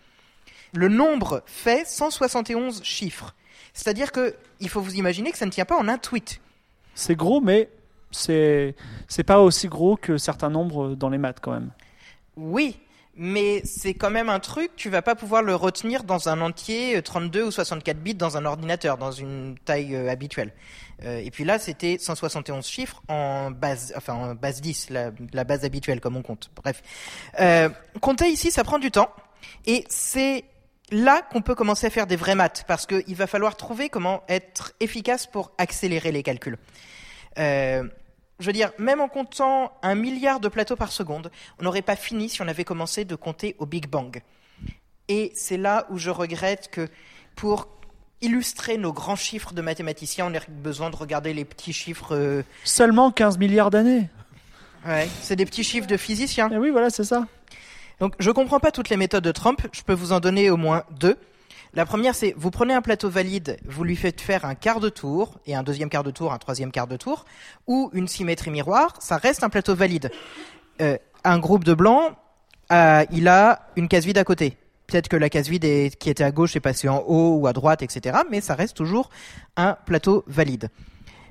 Le 0.74 0.88
nombre 0.88 1.44
fait 1.46 1.86
171 1.86 2.82
chiffres. 2.84 3.36
C'est-à-dire 3.74 4.12
que 4.12 4.36
il 4.60 4.70
faut 4.70 4.82
vous 4.82 4.96
imaginer 4.96 5.32
que 5.32 5.38
ça 5.38 5.46
ne 5.46 5.52
tient 5.52 5.66
pas 5.66 5.78
en 5.78 5.88
un 5.88 5.98
tweet. 5.98 6.40
C'est 6.96 7.16
gros, 7.16 7.42
mais 7.42 7.70
c'est 8.12 8.76
c'est 9.08 9.24
pas 9.24 9.40
aussi 9.40 9.68
gros 9.68 9.96
que 9.98 10.18
certains 10.18 10.50
nombres 10.50 10.96
dans 10.96 11.10
les 11.10 11.18
maths 11.18 11.40
quand 11.42 11.52
même. 11.52 11.72
Oui, 12.36 12.80
mais 13.16 13.62
c'est 13.66 13.96
quand 13.96 14.12
même 14.12 14.30
un 14.30 14.40
truc, 14.40 14.72
tu 14.76 14.90
vas 14.90 15.02
pas 15.02 15.16
pouvoir 15.16 15.42
le 15.42 15.56
retenir 15.56 16.04
dans 16.04 16.30
un 16.30 16.40
entier 16.40 16.98
euh, 16.98 17.02
32 17.02 17.46
ou 17.46 17.52
64 17.52 17.98
bits 17.98 18.14
dans 18.14 18.38
un 18.38 18.46
ordinateur, 18.46 18.98
dans 18.98 19.12
une 19.12 19.58
taille 19.66 19.96
euh, 19.96 20.12
habituelle. 20.12 20.54
Euh, 21.04 21.18
et 21.18 21.32
puis 21.32 21.44
là, 21.44 21.60
c'était 21.60 21.98
171 22.00 22.66
chiffres 22.66 23.02
en 23.08 23.52
base, 23.52 23.94
enfin 23.96 24.14
en 24.14 24.36
base 24.36 24.62
10, 24.62 24.90
la, 24.90 25.44
base 25.44 25.64
habituelle 25.64 26.00
comme 26.00 26.16
on 26.16 26.22
compte. 26.22 26.52
Bref, 26.56 26.82
euh, 27.40 27.70
compter 28.02 28.30
ici, 28.30 28.52
ça 28.52 28.64
prend 28.64 28.80
du 28.80 28.92
temps, 28.92 29.10
et 29.66 29.84
c'est 29.90 30.46
là 30.92 31.22
qu'on 31.32 31.42
peut 31.42 31.56
commencer 31.56 31.88
à 31.88 31.90
faire 31.90 32.08
des 32.08 32.16
vraies 32.16 32.36
maths, 32.36 32.66
parce 32.68 32.86
qu'il 32.86 33.16
va 33.16 33.28
falloir 33.28 33.56
trouver 33.56 33.90
comment 33.90 34.24
être 34.28 34.74
efficace 34.80 35.28
pour 35.28 35.52
accélérer 35.58 36.12
les 36.12 36.24
calculs. 36.24 36.58
Euh, 37.38 37.84
je 38.40 38.46
veux 38.46 38.54
dire, 38.54 38.72
même 38.78 39.02
en 39.02 39.08
comptant 39.08 39.72
un 39.82 39.96
milliard 39.96 40.40
de 40.40 40.48
plateaux 40.48 40.76
par 40.76 40.92
seconde, 40.92 41.32
on 41.60 41.64
n'aurait 41.64 41.82
pas 41.82 41.96
fini 41.96 42.30
si 42.30 42.42
on 42.42 42.48
avait 42.48 42.64
commencé 42.64 43.04
de 43.06 43.16
compter 43.16 43.56
au 43.60 43.66
Big 43.66 43.88
Bang. 43.88 44.22
Et 45.08 45.32
c'est 45.36 45.58
là 45.58 45.88
où 45.90 45.98
je 45.98 46.10
regrette 46.10 46.70
que 46.70 46.88
pour 47.36 47.68
illustrer 48.22 48.78
nos 48.78 48.94
grands 48.94 49.16
chiffres 49.16 49.54
de 49.54 49.62
mathématiciens, 49.62 50.26
on 50.28 50.34
ait 50.34 50.42
besoin 50.50 50.90
de 50.90 50.96
regarder 50.96 51.34
les 51.34 51.46
petits 51.46 51.74
chiffres. 51.74 52.16
euh, 52.16 52.44
Seulement 52.64 53.12
15 53.12 53.38
milliards 53.38 53.70
d'années. 53.72 54.10
ouais, 54.86 55.08
c'est 55.22 55.36
des 55.36 55.46
petits 55.46 55.64
chiffres 55.64 55.88
de 55.88 55.98
physiciens. 55.98 56.50
Et 56.52 56.58
oui, 56.58 56.70
voilà, 56.70 56.90
c'est 56.90 57.04
ça. 57.04 57.26
Donc, 58.00 58.14
je 58.20 58.30
comprends 58.30 58.60
pas 58.60 58.72
toutes 58.72 58.90
les 58.90 58.98
méthodes 58.98 59.24
de 59.24 59.32
Trump. 59.32 59.66
Je 59.72 59.82
peux 59.82 59.94
vous 59.94 60.12
en 60.12 60.20
donner 60.20 60.50
au 60.52 60.58
moins 60.58 60.84
deux. 60.92 61.18
La 61.78 61.86
première, 61.86 62.16
c'est 62.16 62.34
vous 62.36 62.50
prenez 62.50 62.74
un 62.74 62.82
plateau 62.82 63.08
valide, 63.08 63.60
vous 63.64 63.84
lui 63.84 63.96
faites 63.96 64.20
faire 64.20 64.46
un 64.46 64.56
quart 64.56 64.80
de 64.80 64.90
tour 64.90 65.40
et 65.46 65.54
un 65.54 65.62
deuxième 65.62 65.90
quart 65.90 66.04
de 66.04 66.10
tour, 66.10 66.34
un 66.34 66.40
troisième 66.40 66.72
quart 66.72 66.88
de 66.88 66.98
tour, 66.98 67.24
ou 67.68 67.92
une 67.94 68.08
symétrie 68.08 68.50
miroir. 68.50 68.96
Ça 69.00 69.18
reste 69.18 69.44
un 69.44 69.50
plateau 69.50 69.76
valide. 69.76 70.10
Euh, 70.82 70.98
un 71.24 71.38
groupe 71.38 71.64
de 71.64 71.76
blancs, 71.76 72.14
euh, 72.72 73.06
il 73.12 73.28
a 73.28 73.68
une 73.76 73.88
case 73.88 74.08
vide 74.08 74.18
à 74.18 74.24
côté. 74.24 74.58
Peut-être 74.88 75.08
que 75.08 75.18
la 75.18 75.30
case 75.30 75.50
vide 75.50 75.96
qui 76.00 76.10
était 76.10 76.24
à 76.24 76.32
gauche 76.32 76.56
est 76.56 76.62
passée 76.62 76.90
en 76.90 77.04
haut 77.06 77.36
ou 77.36 77.46
à 77.46 77.54
droite, 77.54 77.84
etc. 77.84 78.22
Mais 78.32 78.42
ça 78.42 78.56
reste 78.56 78.76
toujours 78.76 79.12
un 79.56 79.78
plateau 79.86 80.24
valide. 80.26 80.70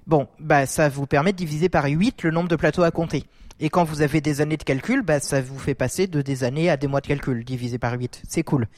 Bon, 0.07 0.29
bah 0.39 0.65
ça 0.67 0.89
vous 0.89 1.07
permet 1.07 1.33
de 1.33 1.39
diviser 1.39 1.69
par 1.69 1.87
8 1.87 2.23
le 2.23 2.31
nombre 2.31 2.49
de 2.49 2.55
plateaux 2.55 2.85
à 2.85 2.93
compter. 2.93 3.25
Et 3.59 3.69
quand 3.69 3.83
vous 3.83 4.01
avez 4.01 4.21
des 4.21 4.41
années 4.41 4.59
de 4.59 4.63
calcul, 4.63 5.03
bah 5.03 5.19
ça 5.19 5.41
vous 5.41 5.59
fait 5.59 5.75
passer 5.75 6.07
de 6.07 6.23
des 6.23 6.45
années 6.45 6.71
à 6.71 6.77
des 6.77 6.87
mois 6.87 7.01
de 7.01 7.09
calcul 7.09 7.45
divisé 7.45 7.79
par 7.79 7.95
8. 7.95 8.23
C'est 8.29 8.45
cool. 8.45 8.69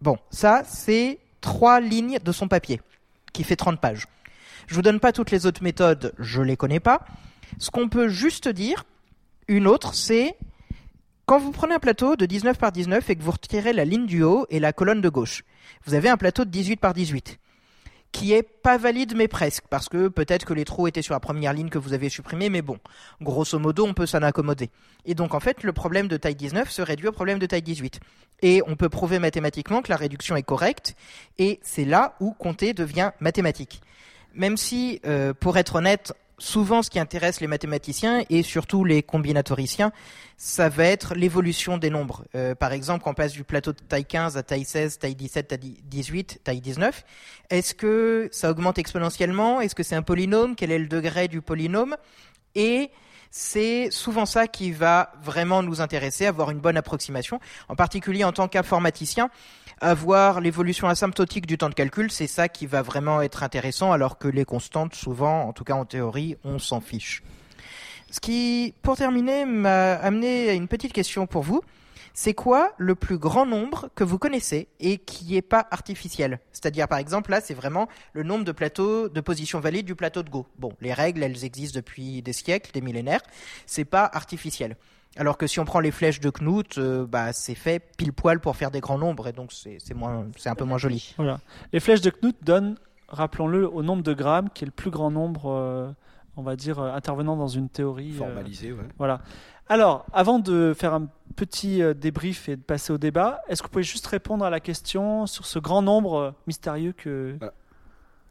Bon, 0.00 0.16
ça 0.30 0.62
c'est 0.64 1.18
trois 1.40 1.80
lignes 1.80 2.18
de 2.22 2.32
son 2.32 2.48
papier 2.48 2.80
qui 3.32 3.44
fait 3.44 3.56
30 3.56 3.80
pages. 3.80 4.06
Je 4.66 4.74
vous 4.74 4.82
donne 4.82 5.00
pas 5.00 5.12
toutes 5.12 5.30
les 5.30 5.46
autres 5.46 5.62
méthodes, 5.62 6.12
je 6.18 6.42
les 6.42 6.56
connais 6.56 6.80
pas. 6.80 7.04
Ce 7.58 7.70
qu'on 7.70 7.88
peut 7.88 8.08
juste 8.08 8.48
dire, 8.48 8.84
une 9.48 9.66
autre, 9.66 9.94
c'est 9.94 10.36
Quand 11.26 11.38
vous 11.38 11.52
prenez 11.52 11.74
un 11.74 11.78
plateau 11.78 12.16
de 12.16 12.26
19 12.26 12.58
par 12.58 12.72
19 12.72 13.08
et 13.10 13.16
que 13.16 13.22
vous 13.22 13.30
retirez 13.30 13.72
la 13.72 13.84
ligne 13.84 14.06
du 14.06 14.22
haut 14.22 14.46
et 14.50 14.60
la 14.60 14.72
colonne 14.72 15.00
de 15.00 15.08
gauche, 15.08 15.44
vous 15.86 15.94
avez 15.94 16.08
un 16.08 16.16
plateau 16.16 16.44
de 16.44 16.50
18 16.50 16.76
par 16.76 16.94
18 16.94 17.38
qui 18.12 18.32
est 18.32 18.42
pas 18.42 18.78
valide 18.78 19.14
mais 19.16 19.28
presque 19.28 19.64
parce 19.68 19.88
que 19.88 20.08
peut-être 20.08 20.44
que 20.44 20.54
les 20.54 20.64
trous 20.64 20.88
étaient 20.88 21.02
sur 21.02 21.14
la 21.14 21.20
première 21.20 21.52
ligne 21.52 21.68
que 21.68 21.78
vous 21.78 21.92
avez 21.92 22.08
supprimée 22.08 22.48
mais 22.48 22.62
bon, 22.62 22.78
grosso 23.20 23.58
modo 23.58 23.86
on 23.86 23.94
peut 23.94 24.06
s'en 24.06 24.22
accommoder. 24.22 24.70
Et 25.04 25.14
donc 25.14 25.34
en 25.34 25.40
fait 25.40 25.62
le 25.62 25.72
problème 25.72 26.08
de 26.08 26.16
taille 26.16 26.34
19 26.34 26.70
se 26.70 26.82
réduit 26.82 27.08
au 27.08 27.12
problème 27.12 27.38
de 27.38 27.46
taille 27.46 27.62
18. 27.62 28.00
Et 28.42 28.62
on 28.66 28.76
peut 28.76 28.88
prouver 28.88 29.18
mathématiquement 29.18 29.82
que 29.82 29.90
la 29.90 29.96
réduction 29.96 30.36
est 30.36 30.42
correcte 30.42 30.94
et 31.38 31.60
c'est 31.62 31.84
là 31.84 32.14
où 32.20 32.32
compter 32.32 32.72
devient 32.72 33.10
mathématique. 33.20 33.82
Même 34.34 34.56
si, 34.56 35.00
euh, 35.04 35.34
pour 35.34 35.56
être 35.58 35.76
honnête, 35.76 36.12
souvent 36.38 36.82
ce 36.82 36.90
qui 36.90 36.98
intéresse 36.98 37.40
les 37.40 37.46
mathématiciens 37.46 38.24
et 38.30 38.42
surtout 38.42 38.84
les 38.84 39.02
combinatoriciens, 39.02 39.92
ça 40.36 40.68
va 40.68 40.84
être 40.84 41.14
l'évolution 41.14 41.78
des 41.78 41.90
nombres. 41.90 42.24
Euh, 42.34 42.54
par 42.54 42.72
exemple, 42.72 43.04
quand 43.04 43.10
on 43.10 43.14
passe 43.14 43.32
du 43.32 43.44
plateau 43.44 43.72
de 43.72 43.80
taille 43.80 44.04
15 44.04 44.36
à 44.36 44.42
taille 44.42 44.64
16, 44.64 44.98
taille 44.98 45.14
17, 45.14 45.48
taille 45.48 45.76
18, 45.84 46.40
taille 46.44 46.60
19, 46.60 47.04
est-ce 47.50 47.74
que 47.74 48.28
ça 48.32 48.50
augmente 48.50 48.78
exponentiellement? 48.78 49.60
Est-ce 49.60 49.74
que 49.74 49.82
c'est 49.82 49.96
un 49.96 50.02
polynôme? 50.02 50.54
Quel 50.54 50.70
est 50.70 50.78
le 50.78 50.86
degré 50.86 51.28
du 51.28 51.42
polynôme? 51.42 51.96
Et 52.54 52.90
c'est 53.30 53.90
souvent 53.90 54.26
ça 54.26 54.46
qui 54.46 54.70
va 54.72 55.12
vraiment 55.22 55.62
nous 55.62 55.80
intéresser, 55.80 56.26
avoir 56.26 56.50
une 56.50 56.60
bonne 56.60 56.76
approximation, 56.76 57.40
en 57.68 57.74
particulier 57.74 58.24
en 58.24 58.32
tant 58.32 58.48
qu'informaticien 58.48 59.28
avoir 59.80 60.40
l'évolution 60.40 60.88
asymptotique 60.88 61.46
du 61.46 61.58
temps 61.58 61.68
de 61.68 61.74
calcul, 61.74 62.10
c'est 62.10 62.26
ça 62.26 62.48
qui 62.48 62.66
va 62.66 62.82
vraiment 62.82 63.22
être 63.22 63.42
intéressant, 63.42 63.92
alors 63.92 64.18
que 64.18 64.28
les 64.28 64.44
constantes, 64.44 64.94
souvent, 64.94 65.42
en 65.42 65.52
tout 65.52 65.64
cas 65.64 65.74
en 65.74 65.84
théorie, 65.84 66.36
on 66.44 66.58
s'en 66.58 66.80
fiche. 66.80 67.22
Ce 68.10 68.20
qui, 68.20 68.74
pour 68.82 68.96
terminer, 68.96 69.44
m'a 69.44 69.94
amené 69.94 70.48
à 70.48 70.54
une 70.54 70.68
petite 70.68 70.92
question 70.92 71.26
pour 71.26 71.42
vous. 71.42 71.62
C'est 72.14 72.34
quoi 72.34 72.72
le 72.78 72.96
plus 72.96 73.16
grand 73.16 73.46
nombre 73.46 73.90
que 73.94 74.02
vous 74.02 74.18
connaissez 74.18 74.66
et 74.80 74.98
qui 74.98 75.34
n'est 75.34 75.42
pas 75.42 75.68
artificiel? 75.70 76.40
C'est-à-dire, 76.50 76.88
par 76.88 76.98
exemple, 76.98 77.30
là, 77.30 77.40
c'est 77.40 77.54
vraiment 77.54 77.86
le 78.12 78.24
nombre 78.24 78.44
de 78.44 78.50
plateaux 78.50 79.08
de 79.08 79.20
position 79.20 79.60
valide 79.60 79.86
du 79.86 79.94
plateau 79.94 80.24
de 80.24 80.30
Go. 80.30 80.44
Bon, 80.58 80.72
les 80.80 80.92
règles, 80.92 81.22
elles 81.22 81.44
existent 81.44 81.78
depuis 81.78 82.20
des 82.22 82.32
siècles, 82.32 82.72
des 82.72 82.80
millénaires. 82.80 83.22
C'est 83.66 83.84
pas 83.84 84.10
artificiel. 84.12 84.76
Alors 85.16 85.36
que 85.36 85.46
si 85.46 85.58
on 85.58 85.64
prend 85.64 85.80
les 85.80 85.90
flèches 85.90 86.20
de 86.20 86.30
Knut, 86.30 86.78
euh, 86.78 87.04
bah, 87.06 87.32
c'est 87.32 87.54
fait 87.56 87.80
pile 87.96 88.12
poil 88.12 88.38
pour 88.40 88.54
faire 88.56 88.70
des 88.70 88.80
grands 88.80 88.98
nombres 88.98 89.26
et 89.26 89.32
donc 89.32 89.52
c'est 89.52 89.78
c'est 89.80 89.94
moins, 89.94 90.26
c'est 90.36 90.48
un 90.48 90.54
peu 90.54 90.64
moins 90.64 90.78
joli. 90.78 91.14
Voilà. 91.16 91.40
Les 91.72 91.80
flèches 91.80 92.00
de 92.02 92.10
Knut 92.10 92.36
donnent, 92.42 92.76
rappelons-le, 93.08 93.68
au 93.68 93.82
nombre 93.82 94.02
de 94.02 94.12
grammes, 94.14 94.48
qui 94.50 94.64
est 94.64 94.66
le 94.66 94.72
plus 94.72 94.90
grand 94.90 95.10
nombre, 95.10 95.50
euh, 95.50 95.90
on 96.36 96.42
va 96.42 96.54
dire, 96.54 96.78
euh, 96.78 96.92
intervenant 96.92 97.36
dans 97.36 97.48
une 97.48 97.68
théorie. 97.68 98.12
euh, 98.14 98.18
Formalisé, 98.18 98.72
ouais. 98.72 98.84
Voilà. 98.98 99.20
Alors, 99.68 100.06
avant 100.12 100.38
de 100.38 100.72
faire 100.78 100.94
un 100.94 101.08
petit 101.36 101.82
débrief 101.94 102.48
et 102.48 102.56
de 102.56 102.62
passer 102.62 102.92
au 102.92 102.98
débat, 102.98 103.40
est-ce 103.48 103.60
que 103.62 103.66
vous 103.66 103.72
pouvez 103.72 103.82
juste 103.84 104.06
répondre 104.06 104.44
à 104.44 104.50
la 104.50 104.60
question 104.60 105.26
sur 105.26 105.44
ce 105.46 105.58
grand 105.58 105.82
nombre 105.82 106.34
mystérieux 106.46 106.92
que. 106.92 107.36
Ah. 107.42 107.50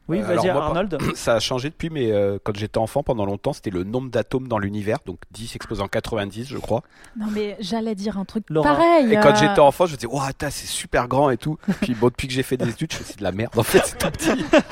Oui, 0.08 0.20
Euh, 0.22 0.24
vas-y, 0.24 0.50
Arnold. 0.50 0.98
Ça 1.16 1.34
a 1.36 1.40
changé 1.40 1.70
depuis, 1.70 1.90
mais 1.90 2.12
euh, 2.12 2.38
quand 2.44 2.56
j'étais 2.56 2.78
enfant, 2.78 3.04
pendant 3.04 3.26
longtemps, 3.26 3.54
c'était 3.54 3.70
le 3.70 3.84
nombre 3.84 4.10
d'atomes 4.10 4.48
dans 4.48 4.58
l'univers, 4.58 5.00
donc 5.06 5.18
10 5.32 5.56
exposant 5.56 5.88
90, 5.88 6.48
je 6.48 6.58
crois. 6.58 6.84
Non, 7.18 7.26
mais 7.34 7.58
j'allais 7.60 7.96
dire 7.96 8.18
un 8.18 8.26
truc 8.26 8.46
Laura. 8.50 8.74
pareil. 8.76 9.12
Et 9.14 9.16
quand 9.20 9.32
euh, 9.32 9.36
j'étais 9.36 9.60
enfant, 9.60 9.86
je 9.86 9.92
me 9.94 9.98
disais, 9.98 10.08
waouh, 10.12 10.24
c'est 10.40 10.52
super 10.52 11.08
grand 11.08 11.30
et 11.30 11.38
tout. 11.38 11.58
Puis 11.82 11.94
bon, 11.94 12.08
depuis 12.08 12.28
que 12.28 12.34
j'ai 12.34 12.44
fait 12.44 12.58
des 12.58 12.70
études, 12.70 12.92
je 12.92 12.98
fais 12.98 13.04
c'est 13.04 13.18
de 13.20 13.24
la 13.24 13.32
merde. 13.32 13.58
En 13.58 13.64
fait, 13.64 13.82
c'est 13.86 13.98
tout 13.98 14.10
petit. 14.12 14.32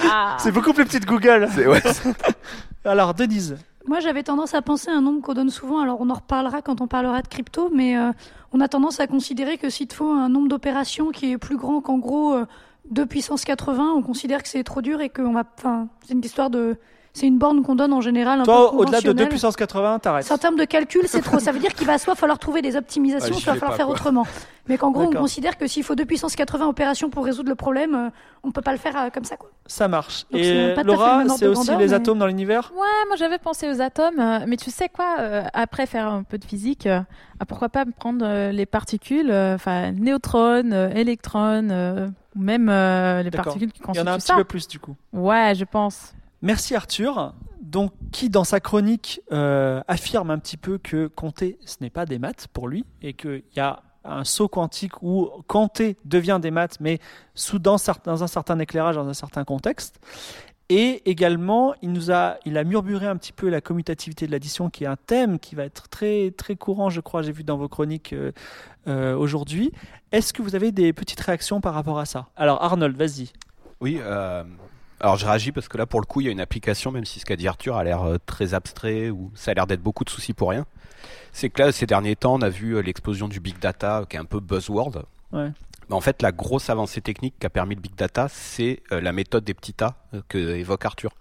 ah, 0.10 0.38
C'est 0.39 0.51
beaucoup 0.51 0.74
plus 0.74 0.86
petit 0.86 1.00
que 1.00 1.06
Google. 1.08 1.48
C'est- 1.54 1.68
ouais, 1.68 1.82
c'est- 1.84 2.13
Alors, 2.86 3.13
Denise. 3.13 3.58
Moi, 3.88 4.00
j'avais 4.00 4.24
tendance 4.24 4.54
à 4.56 4.62
penser 4.62 4.89
à 4.89 4.94
un 4.96 5.01
nombre 5.01 5.22
qu'on 5.22 5.34
donne 5.34 5.50
souvent. 5.50 5.80
Alors, 5.80 5.98
on 6.01 6.10
en 6.10 6.15
reparlera 6.15 6.62
quand 6.62 6.82
on 6.82 6.88
parlera 6.88 7.22
de 7.22 7.27
crypto, 7.27 7.70
mais 7.74 7.98
euh, 7.98 8.12
on 8.51 8.60
a 8.62 8.68
tendance 8.68 9.00
à 9.00 9.06
considérer 9.08 9.58
que 9.58 9.70
s'il 9.70 9.88
te 9.88 9.94
faut 9.94 10.10
un 10.12 10.27
nombre 10.30 10.48
d'opérations 10.48 11.12
qui 11.12 11.32
est 11.34 11.38
plus 11.38 11.56
grand 11.58 11.82
qu'en 11.82 11.98
gros 12.00 12.34
euh, 12.34 12.46
2 12.92 13.06
puissance 13.06 13.46
80, 13.46 13.94
on 13.96 14.01
considère 14.01 14.44
que 14.44 14.50
c'est 14.50 14.63
trop 14.63 14.82
dur 14.82 15.01
et 15.01 15.10
qu'on 15.10 15.34
va. 15.34 15.44
Enfin, 15.58 15.89
c'est 16.06 16.13
une 16.13 16.24
histoire 16.24 16.50
de. 16.50 16.77
C'est 17.16 17.28
une 17.28 17.38
borne 17.38 17.64
qu'on 17.64 17.76
donne 17.76 17.94
en 17.94 18.02
général 18.02 18.42
un 18.42 18.44
Toi, 18.44 18.74
au-delà 18.74 18.98
de 19.00 19.04
2 19.04 19.10
conventionnelle. 19.14 19.30
puissance 19.30 19.56
80, 19.56 20.00
t'arrêtes. 20.00 20.26
C'est 20.26 20.34
en 20.34 20.38
termes 20.38 20.58
de 20.58 20.66
calcul, 20.66 21.04
c'est 21.08 21.22
trop. 21.22 21.40
Ça 21.40 21.54
veut 21.54 21.60
dire 21.60 21.74
qu'il 21.74 21.88
va 21.88 21.98
soit 21.98 22.14
falloir 22.16 22.38
trouver 22.40 22.62
des 22.62 22.76
optimisations, 22.76 23.30
Ouais, 23.30 23.38
j'y 23.38 23.42
soit 23.42 23.54
vais 23.54 23.60
falloir 23.60 23.72
pas, 23.72 23.78
faire 23.78 23.86
quoi. 23.86 23.96
autrement. 23.96 24.28
Mais 24.68 24.78
qu'en 24.78 24.92
gros, 24.92 25.04
on 25.04 25.12
considère 25.12 25.58
que 25.58 25.66
s'il 25.68 25.84
faut 25.84 25.96
2 25.96 26.04
puissance 26.06 26.36
80 26.36 26.68
opérations 26.68 27.10
pour 27.10 27.24
résoudre 27.24 27.48
le 27.50 27.56
problème, 27.56 27.96
euh, 27.96 28.10
on 28.44 28.52
peut 28.52 28.62
pas 28.64 28.72
le 28.74 28.78
faire 28.80 28.98
euh, 28.98 29.10
comme 29.14 29.24
ça, 29.24 29.38
quoi. 29.38 29.50
Ça 29.68 29.88
marche. 29.88 30.26
Donc, 30.32 30.42
c'est 30.44 30.76
Et 30.78 30.84
Laura, 30.84 31.24
c'est 31.38 31.48
aussi 31.48 31.54
grandeur, 31.68 31.80
les 31.80 31.88
mais- 31.88 31.94
atomes 31.94 32.20
dans 32.20 32.28
l'univers? 32.28 32.72
Ouais, 32.74 33.08
moi 33.08 33.16
j'avais 33.16 33.38
pensé 33.38 33.70
aux 33.72 33.80
atomes, 33.80 34.20
euh, 34.20 34.40
mais 34.48 34.58
tu 34.58 34.70
sais 34.70 34.90
quoi, 34.90 35.16
euh, 35.20 35.44
après 35.54 35.86
faire 35.86 36.08
un 36.08 36.24
peu 36.24 36.38
de 36.38 36.44
physique, 36.46 36.88
ah, 36.88 37.46
pourquoi 37.48 37.70
pas 37.70 37.86
me 37.86 37.92
prendre 37.92 38.50
les 38.52 38.66
particules, 38.66 39.32
enfin 39.32 39.92
neutrons, 39.94 40.72
euh, 40.74 40.90
électrons, 40.94 42.10
ou 42.36 42.40
même 42.42 42.66
les 43.24 43.32
particules 43.32 43.72
qui 43.72 43.82
Il 43.94 43.98
y 43.98 44.02
en 44.02 44.08
a 44.08 44.12
un 44.12 44.14
constituent 44.16 44.18
petit 44.18 44.26
ça. 44.28 44.36
peu 44.36 44.44
plus, 44.44 44.68
du 44.68 44.80
coup. 44.80 44.96
Ouais, 45.14 45.54
je 45.56 45.64
pense. 45.64 46.14
Merci 46.46 46.75
Arthur, 46.75 47.34
donc 47.60 47.92
qui 48.12 48.30
dans 48.30 48.44
sa 48.44 48.60
chronique 48.60 49.20
euh, 49.32 49.82
affirme 49.88 50.30
un 50.30 50.38
petit 50.38 50.58
peu 50.58 50.78
que 50.78 51.08
compter 51.08 51.58
ce 51.66 51.78
n'est 51.82 51.90
pas 51.90 52.06
des 52.06 52.20
maths 52.20 52.48
pour 52.54 52.68
lui 52.68 52.86
et 53.02 53.14
qu'il 53.14 53.42
y 53.56 53.60
a 53.60 53.82
un 54.04 54.24
saut 54.24 54.48
quantique 54.48 55.02
où 55.02 55.32
compter 55.48 55.98
devient 56.06 56.38
des 56.40 56.52
maths 56.52 56.78
mais 56.80 57.00
sous 57.34 57.58
dans, 57.58 57.78
un 58.06 58.28
certain 58.28 58.60
éclairage, 58.60 58.94
dans 58.94 59.08
un 59.08 59.16
certain 59.16 59.44
contexte. 59.44 60.00
Et 60.70 61.10
également, 61.10 61.74
il 61.82 61.92
nous 61.92 62.12
a, 62.12 62.38
il 62.46 62.60
a 62.60 62.64
murmuré 62.64 63.08
un 63.08 63.18
petit 63.18 63.34
peu 63.34 63.50
la 63.50 63.60
commutativité 63.60 64.28
de 64.28 64.32
l'addition, 64.32 64.70
qui 64.70 64.84
est 64.84 64.88
un 64.88 64.98
thème 64.98 65.40
qui 65.40 65.56
va 65.56 65.64
être 65.64 65.90
très 65.90 66.30
très 66.30 66.56
courant, 66.56 66.92
je 66.92 67.02
crois, 67.02 67.24
j'ai 67.24 67.32
vu 67.32 67.44
dans 67.44 67.58
vos 67.58 67.70
chroniques 67.70 68.14
euh, 68.14 68.32
euh, 68.88 69.16
aujourd'hui. 69.16 69.72
Est-ce 70.12 70.32
que 70.32 70.44
vous 70.44 70.54
avez 70.54 70.72
des 70.72 70.94
petites 70.94 71.22
réactions 71.22 71.60
par 71.60 71.74
rapport 71.74 71.98
à 71.98 72.06
ça? 72.06 72.28
Alors 72.36 72.62
Arnold, 72.64 72.96
vas-y. 72.96 73.32
Oui, 73.82 74.00
alors 75.00 75.18
je 75.18 75.25
réagis 75.25 75.52
parce 75.52 75.68
que 75.68 75.78
là, 75.78 75.86
pour 75.86 76.00
le 76.00 76.06
coup, 76.06 76.22
il 76.22 76.25
y 76.25 76.30
a 76.30 76.32
une 76.32 76.40
application, 76.40 76.92
même 76.92 77.06
si 77.06 77.20
ce 77.20 77.25
qu'a 77.25 77.36
dit 77.36 77.48
Arthur 77.48 77.75
a 77.75 77.84
l'air 77.84 78.04
euh, 78.04 78.18
très 78.25 78.54
abstrait 78.54 79.10
ou 79.10 79.32
ça 79.36 79.52
a 79.52 79.54
l'air 79.54 79.68
d'être 79.68 79.82
beaucoup 79.82 80.04
de 80.04 80.10
soucis 80.10 80.34
pour 80.34 80.50
rien. 80.50 80.66
C'est 81.34 81.50
que 81.50 81.62
là, 81.62 81.72
ces 81.72 81.86
derniers 81.86 82.16
temps, 82.16 82.36
on 82.36 82.42
a 82.42 82.50
vu 82.50 82.75
euh, 82.75 82.82
l'explosion 82.82 83.28
du 83.28 83.40
big 83.40 83.60
data, 83.60 84.00
euh, 84.00 84.06
qui 84.06 84.16
est 84.16 84.20
un 84.20 84.25
peu 84.25 84.40
buzzword. 84.40 85.04
Ouais. 85.34 85.52
Mais 85.90 85.96
en 85.96 86.02
fait, 86.02 86.22
la 86.22 86.32
grosse 86.32 86.70
avancée 86.70 87.02
technique 87.02 87.36
qu'a 87.40 87.50
permis 87.50 87.75
le 87.75 87.82
big 87.82 87.96
data, 87.96 88.28
c'est 88.30 88.82
la 88.90 89.12
méthode 89.12 89.44
des 89.44 89.54
petits 89.54 89.74
tas 89.74 89.96
que 90.30 90.38
évoque 90.38 90.84
Arthur. 90.84 91.12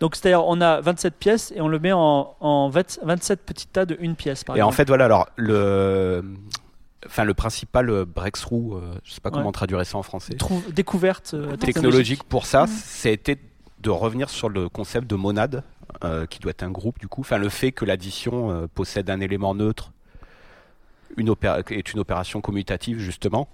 Donc, 0.00 0.16
c'est-à-dire, 0.16 0.44
on 0.46 0.60
a 0.60 0.80
27 0.80 1.14
pièces 1.14 1.52
et 1.54 1.60
on 1.60 1.68
le 1.68 1.78
met 1.78 1.92
en, 1.92 2.34
en 2.40 2.70
20 2.70 3.00
27 3.04 3.44
petits 3.44 3.66
tas 3.68 3.84
de 3.84 3.96
une 4.00 4.16
pièce, 4.16 4.42
par 4.42 4.56
Et 4.56 4.62
en 4.62 4.68
exemple. 4.70 4.76
fait, 4.78 4.88
voilà, 4.88 5.04
alors 5.04 5.28
le, 5.36 6.24
enfin 7.06 7.24
le 7.24 7.34
principal 7.34 7.88
euh, 7.90 8.04
breakthrough, 8.04 8.74
euh, 8.76 8.94
je 9.04 9.12
sais 9.12 9.20
pas 9.20 9.30
Ouais. 9.30 9.36
comment 9.38 9.52
traduire 9.52 9.84
ça 9.86 9.98
en 9.98 10.02
français, 10.02 10.34
Trou- 10.34 10.62
découverte 10.72 11.32
euh, 11.34 11.56
technologique. 11.56 11.74
technologique 11.74 12.24
pour 12.24 12.46
ça, 12.46 12.66
c'était 12.66 13.38
de 13.80 13.90
revenir 13.90 14.28
sur 14.28 14.48
le 14.48 14.68
concept 14.68 15.06
de 15.08 15.16
monade, 15.16 15.62
euh, 16.04 16.26
qui 16.26 16.38
doit 16.38 16.50
être 16.50 16.62
un 16.62 16.70
groupe 16.70 16.98
du 16.98 17.08
coup. 17.08 17.22
Enfin, 17.22 17.38
le 17.38 17.48
fait 17.48 17.72
que 17.72 17.84
l'addition 17.84 18.50
euh, 18.50 18.66
possède 18.72 19.08
un 19.10 19.20
élément 19.20 19.54
neutre 19.54 19.92
une 21.16 21.34
est 21.70 21.92
une 21.92 21.98
opération 21.98 22.40
commutative 22.40 22.98
justement. 23.00 23.48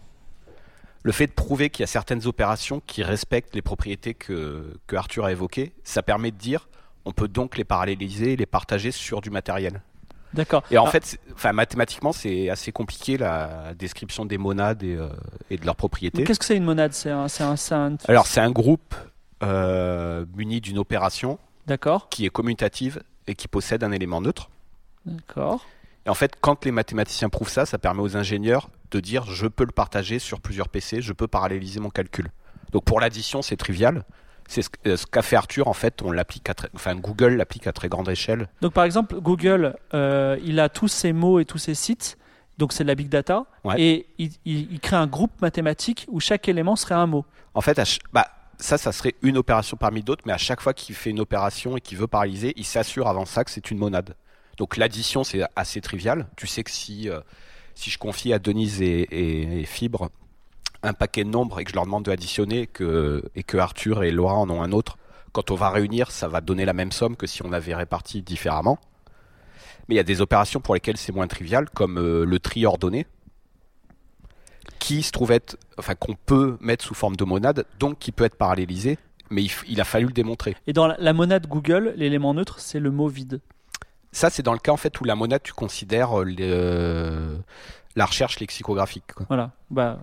Le 1.02 1.12
fait 1.12 1.26
de 1.28 1.32
prouver 1.32 1.70
qu'il 1.70 1.82
y 1.82 1.84
a 1.84 1.86
certaines 1.86 2.26
opérations 2.26 2.82
qui 2.86 3.02
respectent 3.02 3.54
les 3.54 3.62
propriétés 3.62 4.12
que, 4.14 4.76
que 4.86 4.96
Arthur 4.96 5.24
a 5.24 5.32
évoquées, 5.32 5.72
ça 5.84 6.02
permet 6.02 6.32
de 6.32 6.36
dire 6.36 6.68
on 7.04 7.12
peut 7.12 7.28
donc 7.28 7.56
les 7.56 7.64
paralléliser, 7.64 8.34
les 8.36 8.46
partager 8.46 8.90
sur 8.90 9.20
du 9.20 9.30
matériel. 9.30 9.80
D'accord. 10.36 10.62
Et 10.70 10.78
en 10.78 10.84
Ah, 10.86 10.90
fait, 10.90 11.18
enfin, 11.34 11.52
mathématiquement, 11.52 12.12
c'est 12.12 12.48
assez 12.50 12.70
compliqué 12.72 13.16
la 13.18 13.74
description 13.74 14.24
des 14.24 14.38
monades 14.38 14.82
et, 14.82 14.94
euh, 14.94 15.08
et 15.50 15.56
de 15.56 15.64
leurs 15.66 15.76
propriétés. 15.76 16.24
Qu'est-ce 16.24 16.38
que 16.38 16.44
c'est 16.44 16.56
une 16.56 16.64
monade? 16.64 16.92
C'est 16.92 17.10
un, 17.10 17.26
c'est 17.28 17.42
un, 17.42 17.54
un- 17.72 17.96
Alors, 18.06 18.26
c'est 18.26 18.40
un 18.40 18.50
groupe 18.50 18.94
euh, 19.42 20.24
muni 20.36 20.60
d'une 20.60 20.78
opération 20.78 21.38
D'accord. 21.66 22.08
qui 22.08 22.24
est 22.26 22.30
commutative 22.30 23.02
et 23.26 23.34
qui 23.34 23.48
possède 23.48 23.82
un 23.84 23.92
élément 23.92 24.20
neutre. 24.20 24.50
D'accord. 25.04 25.66
Et 26.04 26.08
en 26.08 26.14
fait, 26.14 26.34
quand 26.40 26.64
les 26.64 26.70
mathématiciens 26.70 27.28
prouvent 27.28 27.48
ça, 27.48 27.66
ça 27.66 27.78
permet 27.78 28.00
aux 28.02 28.16
ingénieurs 28.16 28.68
de 28.92 29.00
dire 29.00 29.24
je 29.30 29.46
peux 29.46 29.64
le 29.64 29.72
partager 29.72 30.18
sur 30.18 30.40
plusieurs 30.40 30.68
PC, 30.68 31.02
je 31.02 31.12
peux 31.12 31.26
paralléliser 31.26 31.80
mon 31.80 31.90
calcul. 31.90 32.30
Donc 32.72 32.84
pour 32.84 33.00
l'addition, 33.00 33.42
c'est 33.42 33.56
trivial. 33.56 34.04
C'est 34.48 34.62
ce, 34.62 34.68
euh, 34.86 34.96
ce 34.96 35.06
qu'a 35.06 35.22
fait 35.22 35.36
Arthur. 35.36 35.68
En 35.68 35.72
fait, 35.72 36.02
on 36.02 36.10
l'applique 36.12 36.48
à 36.48 36.54
très- 36.54 36.68
enfin 36.74 36.94
Google 36.94 37.34
l'applique 37.36 37.66
à 37.66 37.72
très 37.72 37.88
grande 37.88 38.08
échelle. 38.08 38.48
Donc, 38.60 38.72
par 38.72 38.84
exemple, 38.84 39.16
Google, 39.20 39.74
euh, 39.94 40.38
il 40.44 40.60
a 40.60 40.68
tous 40.68 40.88
ses 40.88 41.12
mots 41.12 41.40
et 41.40 41.44
tous 41.44 41.58
ses 41.58 41.74
sites. 41.74 42.16
Donc, 42.58 42.72
c'est 42.72 42.84
de 42.84 42.88
la 42.88 42.94
big 42.94 43.08
data. 43.08 43.44
Ouais. 43.64 43.74
Et 43.80 44.06
il, 44.18 44.30
il- 44.44 44.72
il 44.72 44.80
crée 44.80 44.96
un 44.96 45.06
groupe 45.06 45.32
mathématique 45.42 46.06
où 46.08 46.20
chaque 46.20 46.48
élément 46.48 46.76
serait 46.76 46.94
un 46.94 47.06
mot. 47.06 47.24
En 47.54 47.60
fait, 47.60 47.78
bah, 48.12 48.28
ça, 48.58 48.78
ça 48.78 48.92
serait 48.92 49.14
une 49.22 49.36
opération 49.36 49.76
parmi 49.76 50.02
d'autres, 50.02 50.22
mais 50.26 50.32
à 50.32 50.38
chaque 50.38 50.60
fois 50.62 50.72
qu'il 50.72 50.94
fait 50.94 51.10
une 51.10 51.20
opération 51.20 51.76
et 51.76 51.80
qu'il 51.80 51.98
veut 51.98 52.06
paralyser, 52.06 52.54
il 52.56 52.64
s'assure 52.64 53.08
avant 53.08 53.26
ça 53.26 53.44
que 53.44 53.50
c'est 53.50 53.70
une 53.70 53.78
monade. 53.78 54.14
Donc 54.56 54.78
l'addition, 54.78 55.22
c'est 55.24 55.42
assez 55.56 55.82
trivial. 55.82 56.28
Tu 56.36 56.46
sais 56.46 56.62
que 56.62 56.70
si, 56.70 57.10
euh, 57.10 57.20
si 57.74 57.90
je 57.90 57.98
confie 57.98 58.32
à 58.32 58.38
Denise 58.38 58.80
et, 58.80 59.00
et- 59.10 59.60
et 59.60 59.64
Fibre 59.66 60.08
un 60.86 60.94
paquet 60.94 61.24
de 61.24 61.30
nombres 61.30 61.60
et 61.60 61.64
que 61.64 61.70
je 61.70 61.74
leur 61.74 61.84
demande 61.84 62.04
de 62.04 62.10
additionner 62.10 62.66
que, 62.66 63.22
et 63.34 63.42
que 63.42 63.56
Arthur 63.56 64.04
et 64.04 64.10
Laura 64.10 64.34
en 64.34 64.48
ont 64.50 64.62
un 64.62 64.72
autre, 64.72 64.98
quand 65.32 65.50
on 65.50 65.54
va 65.54 65.70
réunir, 65.70 66.10
ça 66.10 66.28
va 66.28 66.40
donner 66.40 66.64
la 66.64 66.72
même 66.72 66.92
somme 66.92 67.16
que 67.16 67.26
si 67.26 67.44
on 67.44 67.52
avait 67.52 67.74
réparti 67.74 68.22
différemment. 68.22 68.78
Mais 69.88 69.94
il 69.94 69.98
y 69.98 70.00
a 70.00 70.04
des 70.04 70.20
opérations 70.20 70.60
pour 70.60 70.74
lesquelles 70.74 70.96
c'est 70.96 71.12
moins 71.12 71.26
trivial, 71.26 71.68
comme 71.70 71.98
euh, 71.98 72.24
le 72.24 72.38
tri 72.38 72.66
ordonné, 72.66 73.06
qui 74.78 75.02
se 75.02 75.12
trouve 75.12 75.32
être, 75.32 75.58
enfin 75.78 75.94
qu'on 75.94 76.14
peut 76.14 76.56
mettre 76.60 76.84
sous 76.84 76.94
forme 76.94 77.16
de 77.16 77.24
monade, 77.24 77.66
donc 77.78 77.98
qui 77.98 78.12
peut 78.12 78.24
être 78.24 78.36
parallélisé, 78.36 78.98
mais 79.30 79.44
il, 79.66 79.80
a 79.80 79.84
fallu 79.84 80.06
le 80.06 80.12
démontrer. 80.12 80.56
Et 80.66 80.72
dans 80.72 80.86
la 80.86 81.12
monade 81.12 81.46
Google, 81.48 81.94
l'élément 81.96 82.34
neutre, 82.34 82.60
c'est 82.60 82.80
le 82.80 82.90
mot 82.90 83.08
vide. 83.08 83.40
Ça, 84.16 84.30
c'est 84.30 84.42
dans 84.42 84.54
le 84.54 84.58
cas 84.58 84.72
en 84.72 84.78
fait 84.78 84.98
où 85.00 85.04
la 85.04 85.14
monade, 85.14 85.42
tu 85.42 85.52
considères 85.52 86.20
euh, 86.20 86.24
le- 86.24 87.38
la 87.96 88.06
recherche 88.06 88.40
lexicographique, 88.40 89.04
quoi. 89.14 89.26
Voilà. 89.28 89.50
Bah, 89.70 89.98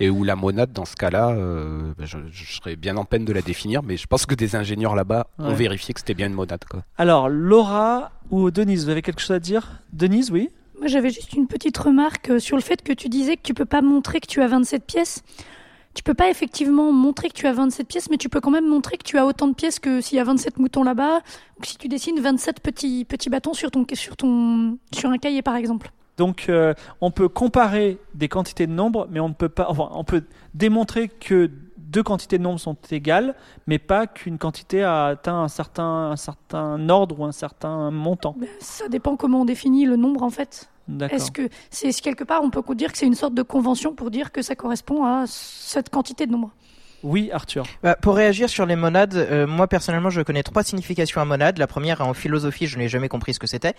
et 0.00 0.08
où 0.08 0.22
la 0.22 0.36
monade, 0.36 0.72
dans 0.72 0.84
ce 0.84 0.94
cas-là, 0.94 1.30
euh, 1.30 1.92
ben, 1.98 2.06
je, 2.06 2.18
je 2.30 2.52
serais 2.56 2.76
bien 2.76 2.96
en 2.96 3.04
peine 3.04 3.24
de 3.24 3.32
la 3.32 3.42
définir, 3.42 3.82
mais 3.82 3.96
je 3.96 4.06
pense 4.06 4.24
que 4.24 4.36
des 4.36 4.54
ingénieurs 4.54 4.94
là-bas 4.94 5.26
ont 5.38 5.52
vérifié 5.54 5.94
que 5.94 5.98
c'était 6.00 6.14
bien 6.14 6.28
une 6.28 6.32
monade, 6.34 6.64
quoi. 6.70 6.82
Alors, 6.96 7.28
Laura 7.28 8.12
ou 8.30 8.50
Denise, 8.52 8.84
vous 8.84 8.90
avez 8.90 9.02
quelque 9.02 9.20
chose 9.20 9.32
à 9.36 9.40
dire? 9.40 9.80
Denise, 9.92 10.30
oui? 10.30 10.50
Moi, 10.78 10.86
j'avais 10.88 11.10
juste 11.10 11.32
une 11.32 11.48
petite 11.48 11.76
remarque 11.78 12.30
euh, 12.30 12.38
sur 12.38 12.56
le 12.56 12.62
fait 12.62 12.82
que 12.82 12.92
tu 12.92 13.08
disais 13.08 13.36
que 13.36 13.42
tu 13.42 13.54
peux 13.54 13.64
pas 13.64 13.82
montrer 13.82 14.20
que 14.20 14.26
tu 14.28 14.42
as 14.42 14.46
27 14.48 14.84
pièces. 14.84 15.22
Tu 15.96 16.02
peux 16.02 16.14
pas 16.14 16.28
effectivement 16.28 16.92
montrer 16.92 17.28
que 17.30 17.32
tu 17.32 17.46
as 17.46 17.54
27 17.54 17.88
pièces, 17.88 18.10
mais 18.10 18.18
tu 18.18 18.28
peux 18.28 18.40
quand 18.40 18.50
même 18.50 18.68
montrer 18.68 18.98
que 18.98 19.02
tu 19.02 19.16
as 19.16 19.24
autant 19.24 19.48
de 19.48 19.54
pièces 19.54 19.78
que 19.78 20.02
s'il 20.02 20.18
y 20.18 20.20
a 20.20 20.24
27 20.24 20.58
moutons 20.58 20.82
là-bas, 20.82 21.20
ou 21.56 21.62
que 21.62 21.66
si 21.66 21.78
tu 21.78 21.88
dessines 21.88 22.20
27 22.20 22.60
petits, 22.60 23.06
petits 23.06 23.30
bâtons 23.30 23.54
sur, 23.54 23.70
ton, 23.70 23.86
sur, 23.94 24.14
ton, 24.14 24.76
sur 24.92 25.08
un 25.08 25.16
cahier, 25.16 25.40
par 25.40 25.56
exemple. 25.56 25.90
Donc, 26.18 26.50
euh, 26.50 26.74
on 27.00 27.10
peut 27.10 27.30
comparer 27.30 27.96
des 28.14 28.28
quantités 28.28 28.66
de 28.66 28.72
nombres, 28.72 29.08
mais 29.10 29.20
on 29.20 29.30
ne 29.30 29.34
peut 29.34 29.48
pas. 29.48 29.66
Enfin, 29.70 29.88
on 29.92 30.04
peut 30.04 30.24
démontrer 30.52 31.08
que 31.08 31.50
deux 31.78 32.02
quantités 32.02 32.36
de 32.36 32.42
nombres 32.42 32.60
sont 32.60 32.76
égales, 32.90 33.34
mais 33.66 33.78
pas 33.78 34.06
qu'une 34.06 34.36
quantité 34.36 34.82
a 34.82 35.06
atteint 35.06 35.40
un 35.40 35.48
certain, 35.48 36.10
un 36.10 36.16
certain 36.16 36.90
ordre 36.90 37.20
ou 37.20 37.24
un 37.24 37.32
certain 37.32 37.90
montant. 37.90 38.34
Ben, 38.38 38.48
Ça 38.60 38.88
dépend 38.88 39.16
comment 39.16 39.40
on 39.40 39.44
définit 39.46 39.86
le 39.86 39.96
nombre, 39.96 40.22
en 40.22 40.30
fait. 40.30 40.68
Est-ce 41.10 41.30
que 41.30 41.48
c'est 41.70 41.92
quelque 41.92 42.24
part 42.24 42.42
on 42.42 42.50
peut 42.50 42.62
dire 42.74 42.92
que 42.92 42.98
c'est 42.98 43.06
une 43.06 43.14
sorte 43.14 43.34
de 43.34 43.42
convention 43.42 43.94
pour 43.94 44.10
dire 44.10 44.32
que 44.32 44.42
ça 44.42 44.54
correspond 44.54 45.04
à 45.04 45.24
cette 45.26 45.90
quantité 45.90 46.26
de 46.26 46.32
nombres? 46.32 46.52
Oui, 47.02 47.30
Arthur. 47.32 47.64
Bah, 47.82 47.94
pour 47.94 48.16
réagir 48.16 48.48
sur 48.48 48.66
les 48.66 48.76
monades, 48.76 49.14
euh, 49.14 49.46
moi 49.46 49.68
personnellement 49.68 50.10
je 50.10 50.22
connais 50.22 50.42
trois 50.42 50.62
significations 50.62 51.20
à 51.20 51.24
monade. 51.24 51.58
La 51.58 51.66
première 51.66 52.00
en 52.00 52.14
philosophie, 52.14 52.66
je 52.66 52.78
n'ai 52.78 52.88
jamais 52.88 53.08
compris 53.08 53.34
ce 53.34 53.38
que 53.38 53.46
c'était. 53.46 53.74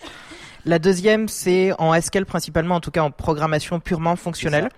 La 0.66 0.80
deuxième 0.80 1.28
c'est 1.28 1.72
en 1.80 1.92
Haskell 1.92 2.26
principalement, 2.26 2.76
en 2.76 2.80
tout 2.80 2.92
cas 2.92 3.02
en 3.02 3.12
programmation 3.12 3.80
purement 3.80 4.16
fonctionnelle. 4.16 4.70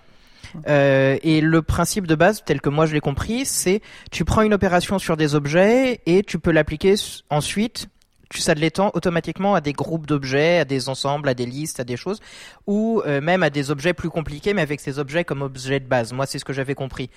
Euh, 0.68 1.18
et 1.22 1.42
le 1.42 1.62
principe 1.62 2.08
de 2.08 2.16
base, 2.16 2.44
tel 2.44 2.62
que 2.62 2.70
moi 2.70 2.86
je 2.86 2.94
l'ai 2.94 3.02
compris, 3.02 3.46
c'est 3.46 3.82
tu 4.12 4.26
prends 4.26 4.42
une 4.42 4.54
opération 4.54 4.98
sur 4.98 5.18
des 5.18 5.36
objets 5.36 6.02
et 6.06 6.24
tu 6.24 6.40
peux 6.40 6.52
l'appliquer 6.52 6.96
ensuite. 7.30 7.88
Tu, 8.30 8.42
ça 8.42 8.54
l'étend 8.54 8.92
automatiquement 8.94 9.56
à 9.56 9.62
des 9.62 9.74
groupes 9.74 10.06
d'objets, 10.06 10.60
à 10.60 10.66
des 10.66 10.88
ensembles, 10.88 11.28
à 11.30 11.34
des 11.34 11.46
listes, 11.46 11.80
à 11.80 11.84
des 11.84 11.98
choses, 11.98 12.20
ou 12.68 13.02
euh, 13.06 13.22
même 13.22 13.42
à 13.44 13.50
des 13.50 13.72
objets 13.72 13.94
plus 13.94 14.10
compliqués, 14.10 14.54
mais 14.54 14.62
avec 14.62 14.80
ces 14.80 15.00
objets 15.00 15.24
comme 15.24 15.42
objets 15.42 15.80
de 15.80 15.88
base. 15.88 16.14
Moi, 16.14 16.26
c'est 16.26 16.38
ce 16.38 16.46
que 16.46 16.54
j'avais 16.54 16.76
compris. 16.76 17.10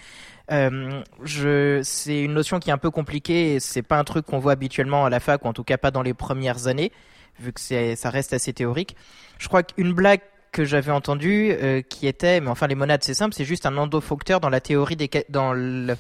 Euh, 0.51 1.03
je, 1.23 1.81
c'est 1.85 2.21
une 2.21 2.35
notion 2.35 2.59
qui 2.59 2.71
est 2.71 2.73
un 2.73 2.79
peu 2.79 2.91
compliquée 2.91 3.61
c'est 3.61 3.83
pas 3.83 3.99
un 3.99 4.05
truc 4.05 4.27
qu'on 4.27 4.39
voit 4.39 4.53
habituellement 4.53 5.05
à 5.05 5.11
la 5.11 5.21
fac 5.21 5.45
ou 5.45 5.49
en 5.49 5.53
tout 5.53 5.65
cas 5.65 5.79
pas 5.79 5.91
dans 5.91 6.03
les 6.03 6.15
premières 6.15 6.67
années, 6.67 6.93
vu 7.39 7.53
que 7.53 7.61
c'est, 7.61 7.97
ça 7.97 8.11
reste 8.11 8.33
assez 8.33 8.53
théorique. 8.53 8.97
Je 9.39 9.49
crois 9.49 9.63
qu'une 9.63 9.93
blague 9.93 10.21
que 10.51 10.65
j'avais 10.65 10.93
entendue 10.93 11.53
euh, 11.53 11.81
qui 11.81 12.07
était, 12.07 12.41
mais 12.41 12.49
enfin 12.49 12.67
les 12.67 12.75
monades 12.75 13.03
c'est 13.03 13.15
simple, 13.15 13.35
c'est 13.35 13.45
juste 13.45 13.67
un 13.67 13.77
endofacteur 13.77 14.41
dans 14.41 14.51
la 14.51 14.61
théorie 14.61 14.97
des, 14.97 15.09
dans 15.29 15.53
le, 15.53 15.97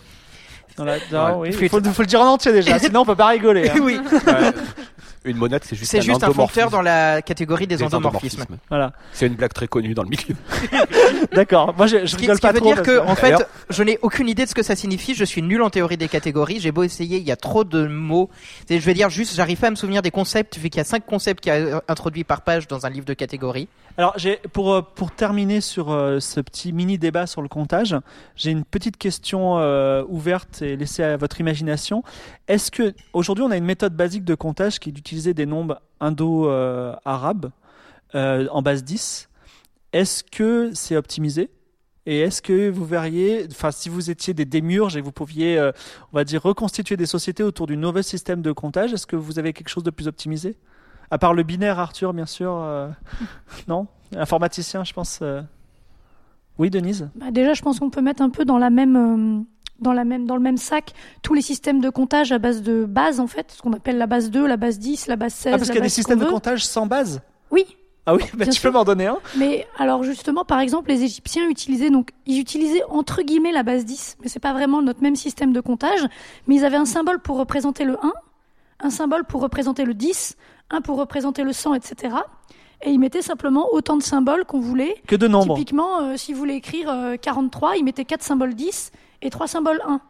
Dans 0.76 0.84
la- 0.84 0.96
non, 1.12 1.40
oui, 1.40 1.52
faut, 1.68 1.78
le- 1.80 1.90
faut 1.90 2.02
le 2.02 2.06
dire 2.06 2.20
en 2.20 2.26
entier 2.32 2.52
déjà, 2.52 2.78
sinon 2.78 3.00
on 3.00 3.04
peut 3.04 3.14
pas 3.16 3.28
rigoler. 3.28 3.68
hein. 3.68 3.74
oui, 3.82 4.00
Une 5.24 5.36
monade, 5.36 5.62
c'est 5.64 5.76
juste 5.76 5.90
c'est 5.90 5.98
un 5.98 6.02
juste 6.02 6.24
un 6.24 6.32
facteur 6.32 6.70
dans 6.70 6.82
la 6.82 7.22
catégorie 7.22 7.66
des, 7.66 7.76
Des 7.76 7.84
endomorphismes. 7.84 8.40
endomorphismes. 8.42 8.66
Voilà. 8.68 8.92
C'est 9.12 9.26
une 9.26 9.34
blague 9.34 9.52
très 9.52 9.68
connue 9.68 9.94
dans 9.94 10.02
le 10.02 10.08
milieu. 10.08 10.34
D'accord. 11.32 11.74
Moi, 11.76 11.86
je, 11.86 11.98
je 12.00 12.06
Ce 12.06 12.16
qui, 12.16 12.22
rigole 12.22 12.36
ce 12.36 12.40
qui 12.40 12.46
pas 12.46 12.52
veut 12.52 12.60
trop. 12.60 12.74
dire 12.74 12.82
que, 12.82 12.98
en 12.98 13.14
fait, 13.14 13.46
je 13.70 13.82
n'ai 13.82 13.98
aucune 14.02 14.28
idée 14.28 14.44
de 14.44 14.48
ce 14.48 14.54
que 14.54 14.62
ça 14.62 14.76
signifie. 14.76 15.14
Je 15.14 15.24
suis 15.24 15.42
nul 15.42 15.62
en 15.62 15.70
théorie 15.70 15.96
des 15.96 16.08
catégories. 16.08 16.60
J'ai 16.60 16.72
beau 16.72 16.82
essayer, 16.82 17.18
il 17.18 17.24
y 17.24 17.32
a 17.32 17.36
trop 17.36 17.64
de 17.64 17.86
mots. 17.86 18.30
Je 18.68 18.76
vais 18.78 18.94
dire 18.94 19.10
juste, 19.10 19.34
j'arrive 19.34 19.58
pas 19.58 19.68
à 19.68 19.70
me 19.70 19.76
souvenir 19.76 20.02
des 20.02 20.10
concepts, 20.10 20.56
vu 20.58 20.70
qu'il 20.70 20.78
y 20.78 20.80
a 20.80 20.84
cinq 20.84 21.04
concepts 21.06 21.42
qui 21.42 21.50
a 21.50 21.82
introduits 21.88 22.24
par 22.24 22.42
page 22.42 22.66
dans 22.66 22.86
un 22.86 22.90
livre 22.90 23.06
de 23.06 23.14
catégories. 23.14 23.68
Alors, 23.98 24.14
j'ai 24.16 24.38
pour 24.54 24.72
euh, 24.72 24.80
pour 24.80 25.10
terminer 25.10 25.60
sur 25.60 25.90
euh, 25.92 26.18
ce 26.18 26.40
petit 26.40 26.72
mini 26.72 26.96
débat 26.96 27.26
sur 27.26 27.42
le 27.42 27.48
comptage, 27.48 27.94
j'ai 28.36 28.50
une 28.50 28.64
petite 28.64 28.96
question 28.96 29.58
euh, 29.58 30.02
ouverte 30.08 30.62
et 30.62 30.76
laissée 30.76 31.02
à 31.02 31.18
votre 31.18 31.40
imagination. 31.40 32.02
Est-ce 32.48 32.70
que 32.70 32.94
aujourd'hui 33.12 33.44
on 33.44 33.50
a 33.50 33.56
une 33.58 33.66
méthode 33.66 33.94
basique 33.94 34.24
de 34.24 34.34
comptage 34.34 34.78
qui 34.78 34.88
est 34.88 34.92
d'utiliser 34.92 35.11
des 35.12 35.46
nombres 35.46 35.80
indo-arabes 36.00 37.50
euh, 38.14 38.46
en 38.50 38.62
base 38.62 38.84
10 38.84 39.28
Est-ce 39.92 40.24
que 40.24 40.70
c'est 40.74 40.96
optimisé? 40.96 41.50
Et 42.04 42.20
est-ce 42.20 42.42
que 42.42 42.68
vous 42.68 42.84
verriez, 42.84 43.46
enfin, 43.50 43.70
si 43.70 43.88
vous 43.88 44.10
étiez 44.10 44.34
des 44.34 44.44
démiurges 44.44 44.96
et 44.96 45.00
vous 45.00 45.12
pouviez, 45.12 45.56
euh, 45.58 45.70
on 46.12 46.16
va 46.16 46.24
dire, 46.24 46.42
reconstituer 46.42 46.96
des 46.96 47.06
sociétés 47.06 47.44
autour 47.44 47.68
du 47.68 47.76
nouveau 47.76 48.02
système 48.02 48.42
de 48.42 48.50
comptage, 48.50 48.92
est-ce 48.92 49.06
que 49.06 49.14
vous 49.14 49.38
avez 49.38 49.52
quelque 49.52 49.68
chose 49.68 49.84
de 49.84 49.90
plus 49.90 50.08
optimisé? 50.08 50.56
À 51.12 51.18
part 51.18 51.32
le 51.32 51.44
binaire, 51.44 51.78
Arthur, 51.78 52.12
bien 52.12 52.26
sûr. 52.26 52.52
euh, 52.56 52.88
non? 53.68 53.86
Informaticien, 54.16 54.82
je 54.82 54.92
pense. 54.92 55.22
Oui, 56.58 56.70
Denise? 56.70 57.08
Bah, 57.14 57.30
déjà, 57.30 57.54
je 57.54 57.62
pense 57.62 57.78
qu'on 57.78 57.90
peut 57.90 58.02
mettre 58.02 58.22
un 58.22 58.30
peu 58.30 58.44
dans 58.44 58.58
la 58.58 58.70
même, 58.70 59.44
dans 59.82 59.92
la 59.92 60.04
même, 60.04 60.26
dans 60.26 60.36
le 60.36 60.42
même 60.42 60.56
sac 60.56 60.92
tous 61.22 61.34
les 61.34 61.42
systèmes 61.42 61.80
de 61.80 61.90
comptage 61.90 62.32
à 62.32 62.38
base 62.38 62.62
de 62.62 62.84
base 62.84 63.20
en 63.20 63.26
fait, 63.26 63.52
ce 63.52 63.62
qu'on 63.62 63.72
appelle 63.72 63.98
la 63.98 64.06
base 64.06 64.30
2, 64.30 64.46
la 64.46 64.56
base 64.56 64.78
10, 64.78 65.06
la 65.08 65.16
base 65.16 65.34
16. 65.34 65.52
Ah, 65.52 65.58
parce 65.58 65.68
qu'il 65.68 65.76
y 65.76 65.80
a 65.80 65.82
des 65.82 65.88
systèmes 65.88 66.18
de 66.18 66.24
comptage 66.24 66.64
sans 66.64 66.86
base 66.86 67.20
Oui, 67.50 67.66
Ah 68.06 68.14
oui, 68.14 68.22
bah, 68.34 68.46
tu 68.46 68.60
peux 68.60 68.70
m'en 68.70 68.84
donner 68.84 69.06
un 69.06 69.18
mais 69.36 69.66
alors 69.78 70.02
justement, 70.02 70.44
par 70.44 70.60
exemple, 70.60 70.88
les 70.90 71.02
Égyptiens 71.02 71.48
utilisaient 71.48 71.90
donc 71.90 72.10
ils 72.26 72.38
utilisaient 72.40 72.82
entre 72.88 73.22
guillemets 73.22 73.52
la 73.52 73.62
base 73.62 73.84
10, 73.84 74.18
mais 74.22 74.28
c'est 74.28 74.40
pas 74.40 74.52
vraiment 74.52 74.82
notre 74.82 75.02
même 75.02 75.16
système 75.16 75.52
de 75.52 75.60
comptage, 75.60 76.06
mais 76.46 76.56
ils 76.56 76.64
avaient 76.64 76.76
un 76.76 76.86
symbole 76.86 77.18
pour 77.20 77.36
représenter 77.36 77.84
le 77.84 77.96
1, 78.02 78.12
un 78.80 78.90
symbole 78.90 79.24
pour 79.24 79.40
représenter 79.40 79.84
le 79.84 79.94
10, 79.94 80.36
un 80.70 80.80
pour 80.80 80.96
représenter 80.98 81.44
le 81.44 81.52
100, 81.52 81.74
etc. 81.74 82.16
Et 82.84 82.90
ils 82.90 82.98
mettaient 82.98 83.22
simplement 83.22 83.68
autant 83.72 83.96
de 83.96 84.02
symboles 84.02 84.44
qu'on 84.44 84.58
voulait. 84.58 84.96
Que 85.06 85.14
de 85.14 85.28
nombres. 85.28 85.54
Typiquement, 85.54 86.00
euh, 86.00 86.16
si 86.16 86.32
vous 86.32 86.38
voulez 86.40 86.54
écrire 86.54 86.90
euh, 86.90 87.16
43, 87.16 87.76
ils 87.76 87.84
mettaient 87.84 88.04
4 88.04 88.22
symboles 88.24 88.54
10 88.54 88.90
et 89.22 89.30
3 89.30 89.46
symboles 89.46 89.80
1. 89.86 90.00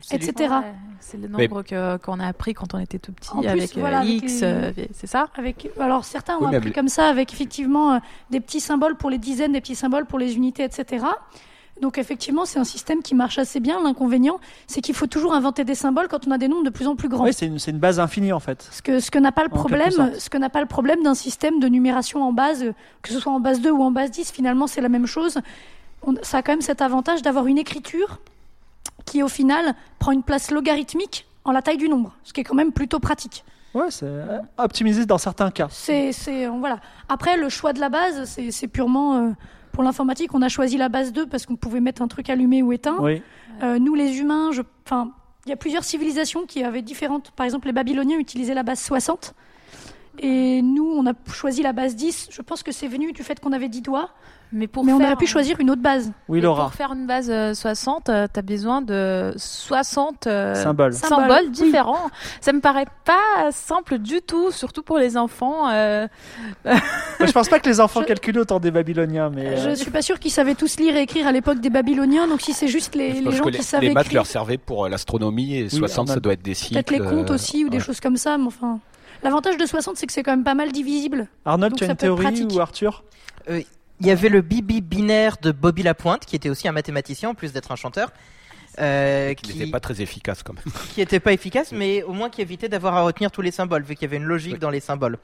C'est 0.00 0.18
du- 0.18 0.24
etc. 0.28 0.54
C'est 1.00 1.16
le 1.18 1.28
nombre 1.28 1.62
qu'on 1.98 2.20
a 2.20 2.26
appris 2.26 2.52
quand 2.52 2.74
on 2.74 2.78
était 2.78 2.98
tout 2.98 3.12
petit 3.12 3.30
En 3.32 3.38
plus, 3.40 3.48
avec 3.48 3.76
euh, 3.76 3.80
voilà, 3.80 4.04
X, 4.04 4.40
les- 4.40 4.42
euh, 4.44 4.72
c'est 4.92 5.06
ça? 5.06 5.28
Avec, 5.36 5.70
alors 5.78 6.04
certains 6.04 6.36
ont 6.38 6.48
Oui, 6.48 6.56
appris 6.56 6.72
comme 6.72 6.88
ça, 6.88 7.06
avec 7.08 7.32
effectivement 7.32 7.94
euh, 7.94 7.98
des 8.30 8.40
petits 8.40 8.60
symboles 8.60 8.96
pour 8.96 9.08
les 9.08 9.18
dizaines, 9.18 9.52
des 9.52 9.60
petits 9.60 9.76
symboles 9.76 10.04
pour 10.04 10.18
les 10.18 10.36
unités, 10.36 10.62
etc. 10.64 11.06
Donc 11.80 11.96
effectivement, 11.98 12.44
c'est 12.44 12.58
un 12.58 12.64
système 12.64 13.02
qui 13.02 13.14
marche 13.14 13.38
assez 13.38 13.60
bien. 13.60 13.82
L'inconvénient, 13.82 14.38
c'est 14.66 14.80
qu'il 14.80 14.94
faut 14.94 15.06
toujours 15.06 15.32
inventer 15.34 15.64
des 15.64 15.74
symboles 15.74 16.08
quand 16.08 16.26
on 16.26 16.30
a 16.32 16.38
des 16.38 16.48
nombres 16.48 16.64
de 16.64 16.70
plus 16.70 16.86
en 16.86 16.96
plus 16.96 17.08
grands. 17.08 17.24
Oui, 17.24 17.32
c'est 17.32 17.46
une, 17.46 17.58
c'est 17.58 17.70
une 17.70 17.78
base 17.78 17.98
infinie 17.98 18.32
en 18.32 18.40
fait. 18.40 18.68
Ce 18.72 18.82
que, 18.82 19.00
ce 19.00 19.10
que 19.10 19.18
n'a 19.18 19.32
pas 19.32 19.42
le 19.44 19.48
problème, 19.48 19.90
ce 20.18 20.28
que 20.28 20.38
n'a 20.38 20.50
pas 20.50 20.60
le 20.60 20.66
problème 20.66 21.02
d'un 21.02 21.14
système 21.14 21.60
de 21.60 21.68
numération 21.68 22.22
en 22.22 22.32
base, 22.32 22.64
que 23.02 23.08
ce 23.12 23.20
soit 23.20 23.32
en 23.32 23.40
base 23.40 23.60
2 23.60 23.70
ou 23.70 23.82
en 23.82 23.90
base 23.90 24.10
10, 24.10 24.32
finalement 24.32 24.66
c'est 24.66 24.80
la 24.82 24.88
même 24.90 25.06
chose. 25.06 25.38
On- 26.06 26.14
ça 26.22 26.38
a 26.38 26.42
quand 26.42 26.52
même 26.52 26.60
cet 26.60 26.82
avantage 26.82 27.22
d'avoir 27.22 27.46
une 27.46 27.58
écriture 27.58 28.20
qui 29.04 29.22
au 29.22 29.28
final 29.28 29.74
prend 29.98 30.12
une 30.12 30.22
place 30.22 30.50
logarithmique 30.50 31.26
en 31.44 31.52
la 31.52 31.62
taille 31.62 31.76
du 31.76 31.88
nombre, 31.88 32.14
ce 32.24 32.32
qui 32.32 32.40
est 32.40 32.44
quand 32.44 32.54
même 32.54 32.72
plutôt 32.72 33.00
pratique. 33.00 33.44
Ouais, 33.74 33.90
c'est 33.90 34.06
euh, 34.06 34.38
optimisé 34.56 35.04
dans 35.04 35.18
certains 35.18 35.50
cas. 35.50 35.66
C'est, 35.70 36.12
c'est, 36.12 36.46
euh, 36.46 36.50
voilà. 36.50 36.78
Après, 37.08 37.36
le 37.36 37.48
choix 37.48 37.72
de 37.72 37.80
la 37.80 37.88
base, 37.88 38.24
c'est, 38.24 38.52
c'est 38.52 38.68
purement 38.68 39.16
euh, 39.16 39.30
pour 39.72 39.82
l'informatique. 39.82 40.32
On 40.32 40.42
a 40.42 40.48
choisi 40.48 40.78
la 40.78 40.88
base 40.88 41.12
2 41.12 41.26
parce 41.26 41.44
qu'on 41.44 41.56
pouvait 41.56 41.80
mettre 41.80 42.00
un 42.00 42.08
truc 42.08 42.30
allumé 42.30 42.62
ou 42.62 42.72
éteint. 42.72 42.96
Oui. 43.00 43.20
Euh, 43.62 43.78
nous, 43.78 43.94
les 43.94 44.18
humains, 44.20 44.50
je, 44.52 44.62
enfin, 44.86 45.10
il 45.44 45.50
y 45.50 45.52
a 45.52 45.56
plusieurs 45.56 45.84
civilisations 45.84 46.46
qui 46.46 46.62
avaient 46.62 46.82
différentes. 46.82 47.32
Par 47.32 47.44
exemple, 47.44 47.66
les 47.66 47.72
Babyloniens 47.72 48.18
utilisaient 48.18 48.54
la 48.54 48.62
base 48.62 48.80
60. 48.80 49.34
Et 50.20 50.62
nous, 50.62 50.86
on 50.86 51.06
a 51.06 51.12
choisi 51.32 51.62
la 51.62 51.72
base 51.72 51.96
10. 51.96 52.28
Je 52.30 52.42
pense 52.42 52.62
que 52.62 52.70
c'est 52.70 52.88
venu 52.88 53.12
du 53.12 53.24
fait 53.24 53.40
qu'on 53.40 53.52
avait 53.52 53.68
10 53.68 53.82
doigts. 53.82 54.10
Mais 54.52 54.68
pour 54.68 54.84
mais 54.84 54.92
on 54.92 54.96
aurait 55.02 55.16
pu 55.16 55.26
choisir 55.26 55.58
une 55.58 55.70
autre 55.70 55.82
base. 55.82 56.12
Oui, 56.28 56.40
Laura. 56.40 56.64
Pour 56.66 56.74
faire 56.74 56.92
une 56.92 57.06
base 57.06 57.28
euh, 57.28 57.54
60, 57.54 58.04
tu 58.04 58.10
as 58.12 58.28
besoin 58.42 58.82
de 58.82 59.32
60 59.36 60.26
euh, 60.28 60.54
Symbole. 60.54 60.92
Symbole, 60.92 61.18
symboles 61.22 61.44
oui. 61.46 61.50
différents. 61.50 62.10
Ça 62.40 62.52
me 62.52 62.60
paraît 62.60 62.86
pas 63.04 63.50
simple 63.50 63.98
du 63.98 64.22
tout, 64.22 64.52
surtout 64.52 64.82
pour 64.82 64.98
les 64.98 65.16
enfants. 65.16 65.68
euh, 65.70 66.06
je 66.64 67.32
pense 67.32 67.48
pas 67.48 67.58
que 67.58 67.68
les 67.68 67.80
enfants 67.80 68.02
Je- 68.02 68.06
calculent 68.06 68.38
autant 68.38 68.60
des 68.60 68.70
Babyloniens, 68.70 69.30
mais. 69.30 69.56
Je 69.56 69.68
euh, 69.70 69.74
suis 69.74 69.90
pas 69.90 70.02
sûre 70.02 70.20
qu'ils 70.20 70.30
savaient 70.30 70.54
tous 70.54 70.78
lire 70.78 70.94
et 70.96 71.02
écrire 71.02 71.26
à 71.26 71.32
l'époque 71.32 71.60
des 71.60 71.70
Babyloniens. 71.70 72.28
Donc 72.28 72.40
si 72.40 72.52
c'est 72.52 72.68
juste 72.68 72.94
les, 72.94 73.12
les 73.14 73.32
gens 73.32 73.44
que 73.44 73.50
qui 73.50 73.56
les, 73.58 73.62
savaient 73.62 73.88
les 73.88 73.94
maths 73.94 74.06
écrire, 74.06 74.20
leur 74.20 74.26
servaient 74.26 74.58
pour 74.58 74.84
euh, 74.84 74.88
l'astronomie 74.88 75.56
et 75.56 75.68
60 75.68 76.08
on 76.08 76.10
a- 76.10 76.14
ça 76.14 76.20
doit 76.20 76.34
être 76.34 76.42
des 76.42 76.54
cycles. 76.54 76.74
peut-être 76.74 76.90
les 76.90 77.00
comptes 77.00 77.30
aussi 77.30 77.64
ou 77.64 77.68
des 77.70 77.80
choses 77.80 77.98
comme 78.00 78.16
ça. 78.16 78.38
Mais 78.38 78.46
enfin, 78.46 78.78
l'avantage 79.22 79.56
de 79.56 79.66
60, 79.66 79.96
c'est 79.96 80.06
que 80.06 80.12
c'est 80.12 80.22
quand 80.22 80.32
même 80.32 80.44
pas 80.44 80.54
mal 80.54 80.70
divisible. 80.70 81.26
Arnold, 81.44 81.72
donc 81.72 81.78
tu 81.78 81.84
as 81.84 81.88
une 81.88 81.96
théorie 81.96 82.46
ou 82.54 82.60
Arthur? 82.60 83.02
Il 84.04 84.08
y 84.08 84.10
avait 84.10 84.28
le 84.28 84.42
bibi 84.42 84.80
binaire 84.82 85.36
de 85.40 85.50
Bobby 85.50 85.82
Lapointe, 85.82 86.26
qui 86.26 86.36
était 86.36 86.50
aussi 86.50 86.68
un 86.68 86.72
mathématicien 86.72 87.30
en 87.30 87.34
plus 87.34 87.52
d'être 87.52 87.72
un 87.72 87.76
chanteur. 87.76 88.12
euh, 88.78 89.32
Qui 89.34 89.56
n'était 89.56 89.70
pas 89.70 89.80
très 89.80 90.00
efficace 90.02 90.42
quand 90.42 90.52
même. 90.52 90.64
qui 90.94 91.00
était 91.00 91.20
pas 91.20 91.32
efficace, 91.32 91.72
mais 91.72 92.02
au 92.02 92.12
moins 92.12 92.28
qui 92.28 92.42
évitait 92.42 92.68
d'avoir 92.68 92.94
à 92.96 93.02
retenir 93.02 93.30
tous 93.30 93.40
les 93.42 93.50
symboles, 93.50 93.82
vu 93.82 93.94
qu'il 93.94 94.02
y 94.02 94.10
avait 94.10 94.16
une 94.18 94.24
logique 94.24 94.54
Oui. 94.54 94.58
dans 94.58 94.70
les 94.70 94.80
symboles. 94.80 95.18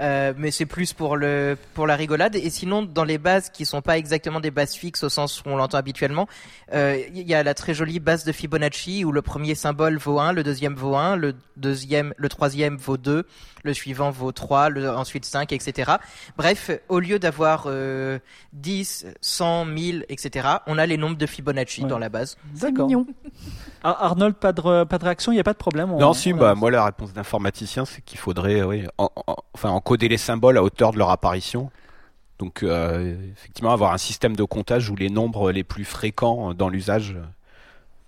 Euh, 0.00 0.32
mais 0.38 0.50
c'est 0.50 0.64
plus 0.66 0.92
pour 0.94 1.16
le 1.16 1.56
pour 1.74 1.86
la 1.86 1.96
rigolade. 1.96 2.34
Et 2.36 2.48
sinon, 2.50 2.82
dans 2.82 3.04
les 3.04 3.18
bases 3.18 3.50
qui 3.50 3.66
sont 3.66 3.82
pas 3.82 3.98
exactement 3.98 4.40
des 4.40 4.50
bases 4.50 4.74
fixes 4.74 5.02
au 5.04 5.08
sens 5.10 5.42
où 5.44 5.50
on 5.50 5.56
l'entend 5.56 5.76
habituellement, 5.78 6.26
euh, 6.72 6.98
il 7.14 7.28
y 7.28 7.34
a 7.34 7.42
la 7.42 7.52
très 7.54 7.74
jolie 7.74 8.00
base 8.00 8.24
de 8.24 8.32
Fibonacci 8.32 9.04
où 9.04 9.12
le 9.12 9.20
premier 9.22 9.54
symbole 9.54 9.98
vaut 9.98 10.18
1, 10.18 10.32
le 10.32 10.42
deuxième 10.42 10.74
vaut 10.74 10.96
1, 10.96 11.16
le 11.16 11.34
deuxième, 11.58 12.14
le 12.16 12.28
troisième 12.30 12.76
vaut 12.78 12.96
2, 12.96 13.26
le 13.64 13.74
suivant 13.74 14.10
vaut 14.10 14.32
3, 14.32 14.70
le, 14.70 14.90
ensuite 14.90 15.24
5, 15.26 15.52
etc. 15.52 15.92
Bref, 16.38 16.70
au 16.88 16.98
lieu 16.98 17.18
d'avoir 17.18 17.64
euh, 17.66 18.18
10, 18.54 19.06
100, 19.20 19.66
1000, 19.66 20.06
etc., 20.08 20.48
on 20.66 20.78
a 20.78 20.86
les 20.86 20.96
nombres 20.96 21.18
de 21.18 21.26
Fibonacci 21.26 21.82
Ouais. 21.82 21.88
dans 21.88 21.98
la 21.98 22.08
base. 22.08 22.36
D'accord. 22.60 22.88
Arnold, 23.84 24.36
pas 24.36 24.52
de, 24.52 24.84
pas 24.84 24.98
de 24.98 25.04
réaction, 25.04 25.32
il 25.32 25.36
n'y 25.36 25.40
a 25.40 25.44
pas 25.44 25.52
de 25.52 25.58
problème. 25.58 25.90
on- 25.92 25.98
Non, 25.98 26.12
si, 26.12 26.32
on 26.32 26.36
bah, 26.36 26.54
moi, 26.54 26.70
la 26.70 26.84
réponse 26.84 27.12
d'informaticien, 27.12 27.84
c'est 27.84 28.00
qu'il 28.02 28.18
faudrait 28.18 28.62
oui, 28.62 28.84
en- 28.98 29.10
en- 29.26 29.36
enfin, 29.54 29.70
encoder 29.82 30.08
les 30.08 30.16
symboles 30.16 30.56
à 30.58 30.62
hauteur 30.62 30.92
de 30.92 30.98
leur 30.98 31.10
apparition. 31.10 31.70
Donc, 32.38 32.62
euh, 32.62 33.14
effectivement, 33.36 33.72
avoir 33.72 33.92
un 33.92 33.98
système 33.98 34.36
de 34.36 34.44
comptage 34.44 34.88
où 34.90 34.96
les 34.96 35.10
nombres 35.10 35.50
les 35.50 35.64
plus 35.64 35.84
fréquents 35.84 36.54
dans 36.54 36.68
l'usage 36.68 37.16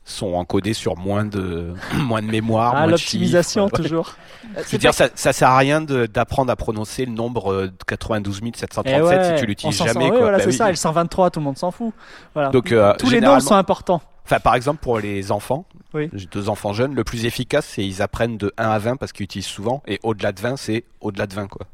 sont 0.05 0.35
encodés 0.35 0.75
sur 0.75 0.97
moins 0.97 1.25
de, 1.25 1.73
moins 1.95 2.23
de 2.23 2.27
mémoire. 2.29 2.73
Ah, 2.75 2.79
moins 2.81 2.87
de 2.87 2.91
l'optimisation, 2.93 3.69
toujours. 3.71 4.15
Euh, 4.57 4.63
Je 4.67 4.73
veux 4.73 4.79
dire, 4.79 4.95
ça, 4.95 5.09
ça 5.15 5.33
sert 5.33 5.49
à 5.49 5.59
rien 5.59 5.81
d'apprendre 5.81 6.51
à 6.53 6.57
prononcer 6.57 7.07
le 7.07 7.13
nombre 7.13 7.53
euh, 7.53 7.67
de 7.69 7.73
92 7.87 8.41
737 8.55 8.95
Eh 8.99 9.03
ouais, 9.03 9.35
si 9.35 9.41
tu 9.41 9.47
l'utilises 9.47 9.79
jamais. 9.83 10.05
oui, 10.05 10.11
quoi. 10.11 10.19
voilà, 10.21 10.37
Bah 10.39 10.43
c'est 10.45 10.51
oui. 10.51 10.57
ça. 10.57 10.69
Et 10.69 10.73
le 10.73 10.77
123, 10.77 11.31
tout 11.31 11.41
le 11.41 11.45
monde 11.45 11.59
s'en 11.59 11.71
fout. 11.71 11.93
Voilà. 12.35 12.51
Donc, 12.51 12.71
euh, 12.71 12.93
Tous 12.99 13.07
les 13.07 13.17
noms 13.17 13.21
généralement- 13.39 13.41
sont 13.49 13.55
importants. 13.55 14.03
Enfin, 14.27 14.41
par 14.41 14.55
exemple, 14.55 14.81
pour 14.81 14.99
les 15.01 15.33
enfants, 15.33 15.65
Oui. 15.95 16.11
j'ai 16.13 16.27
deux 16.27 16.49
enfants 16.49 16.73
jeunes, 16.73 16.95
le 16.95 17.05
plus 17.05 17.25
efficace, 17.25 17.67
c'est 17.67 17.85
ils 17.87 18.03
apprennent 18.03 18.37
de 18.37 18.53
1 18.59 18.69
à 18.69 18.79
20 18.79 18.97
parce 18.97 19.13
qu'ils 19.13 19.25
utilisent 19.25 19.47
souvent, 19.47 19.83
et 19.87 20.01
au-delà 20.03 20.33
de 20.33 20.41
20, 20.41 20.57
c'est 20.57 20.85
au-delà 21.01 21.27
de 21.27 21.35
20, 21.35 21.47
quoi. 21.47 21.67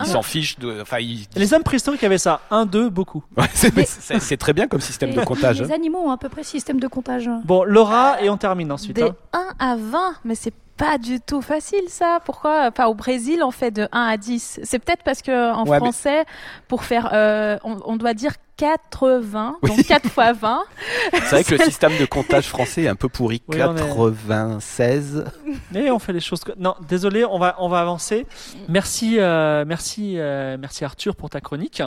Ils 0.00 0.04
Ah. 0.04 0.12
s'en 0.12 0.22
fichent 0.22 0.58
de, 0.60 0.80
enfin, 0.80 0.98
ils... 1.00 1.26
Les 1.34 1.52
hommes 1.54 1.64
préhistoriques 1.64 2.04
avaient 2.04 2.18
ça. 2.18 2.40
1, 2.52 2.66
2, 2.66 2.88
beaucoup. 2.88 3.24
Ouais, 3.36 3.44
c'est, 3.52 3.74
Mais- 3.74 3.84
c'est- 3.84 4.20
c'est 4.20 4.36
très 4.36 4.52
bien 4.52 4.68
comme 4.68 4.80
système 4.80 5.12
de 5.12 5.20
comptage. 5.22 5.60
Les 5.60 5.70
hein. 5.72 5.74
animaux 5.74 5.98
ont 5.98 6.10
à 6.12 6.16
peu 6.18 6.28
près 6.28 6.44
système 6.44 6.78
de 6.78 6.86
comptage. 6.86 7.28
Bon, 7.44 7.64
Laura, 7.64 8.22
et 8.22 8.30
on 8.30 8.36
termine 8.36 8.70
ensuite. 8.70 8.94
Des 8.96 9.02
hein. 9.02 9.16
1 9.32 9.48
à 9.58 9.76
20, 9.76 10.14
mais 10.24 10.36
c'est 10.36 10.52
pas 10.78 10.96
du 10.96 11.20
tout 11.20 11.42
facile 11.42 11.84
ça. 11.88 12.20
Pourquoi 12.24 12.68
Enfin, 12.68 12.86
au 12.86 12.94
Brésil, 12.94 13.42
on 13.42 13.50
fait 13.50 13.70
de 13.70 13.86
1 13.92 14.00
à 14.06 14.16
10. 14.16 14.60
C'est 14.62 14.78
peut-être 14.78 15.02
parce 15.02 15.20
que 15.20 15.52
en 15.52 15.64
Ouais, 15.64 15.72
mais- 15.72 15.78
français, 15.78 16.24
pour 16.68 16.84
faire, 16.84 17.10
euh, 17.12 17.58
on, 17.64 17.76
on 17.84 17.96
doit 17.96 18.14
dire 18.14 18.32
80, 18.56 19.56
donc 19.62 19.84
4 19.86 20.08
fois 20.08 20.32
20. 20.32 20.62
C'est 21.12 21.20
vrai 21.30 21.44
que 21.44 21.54
le 21.54 21.64
système 21.64 21.96
de 21.98 22.06
comptage 22.06 22.48
français 22.48 22.82
est 22.84 22.88
un 22.88 22.96
peu 22.96 23.08
pourri. 23.08 23.42
Oui, 23.48 23.58
on 23.62 23.76
est- 23.76 23.80
96. 23.80 25.24
Mais 25.72 25.90
on 25.90 25.98
fait 25.98 26.12
les 26.12 26.20
choses. 26.20 26.42
que- 26.44 26.52
Non, 26.58 26.74
désolé, 26.88 27.24
on 27.24 27.38
va 27.38 27.56
on 27.58 27.68
va 27.68 27.80
avancer. 27.80 28.26
Merci 28.68 29.16
euh, 29.18 29.64
merci 29.66 30.14
euh, 30.18 30.56
merci 30.58 30.84
Arthur 30.84 31.14
pour 31.16 31.30
ta 31.30 31.40
chronique. 31.40 31.82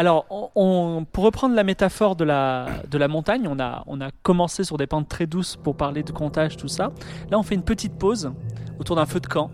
Alors, 0.00 0.50
on, 0.56 1.04
pour 1.12 1.24
reprendre 1.24 1.54
la 1.54 1.62
métaphore 1.62 2.16
de 2.16 2.24
la 2.24 3.08
montagne, 3.08 3.46
on 3.46 3.60
a 3.60 3.84
on 3.86 4.00
a 4.00 4.10
commencé 4.22 4.64
sur 4.64 4.78
des 4.78 4.86
pentes 4.86 5.10
très 5.10 5.26
douces 5.26 5.56
pour 5.56 5.76
parler 5.76 6.02
de 6.02 6.10
comptage 6.10 6.56
tout 6.56 6.68
ça. 6.68 6.90
Là, 7.30 7.38
on 7.38 7.42
fait 7.42 7.54
une 7.54 7.64
petite 7.64 7.98
pause 7.98 8.32
autour 8.78 8.96
d'un 8.96 9.04
feu 9.04 9.20
de 9.20 9.26
camp. 9.26 9.50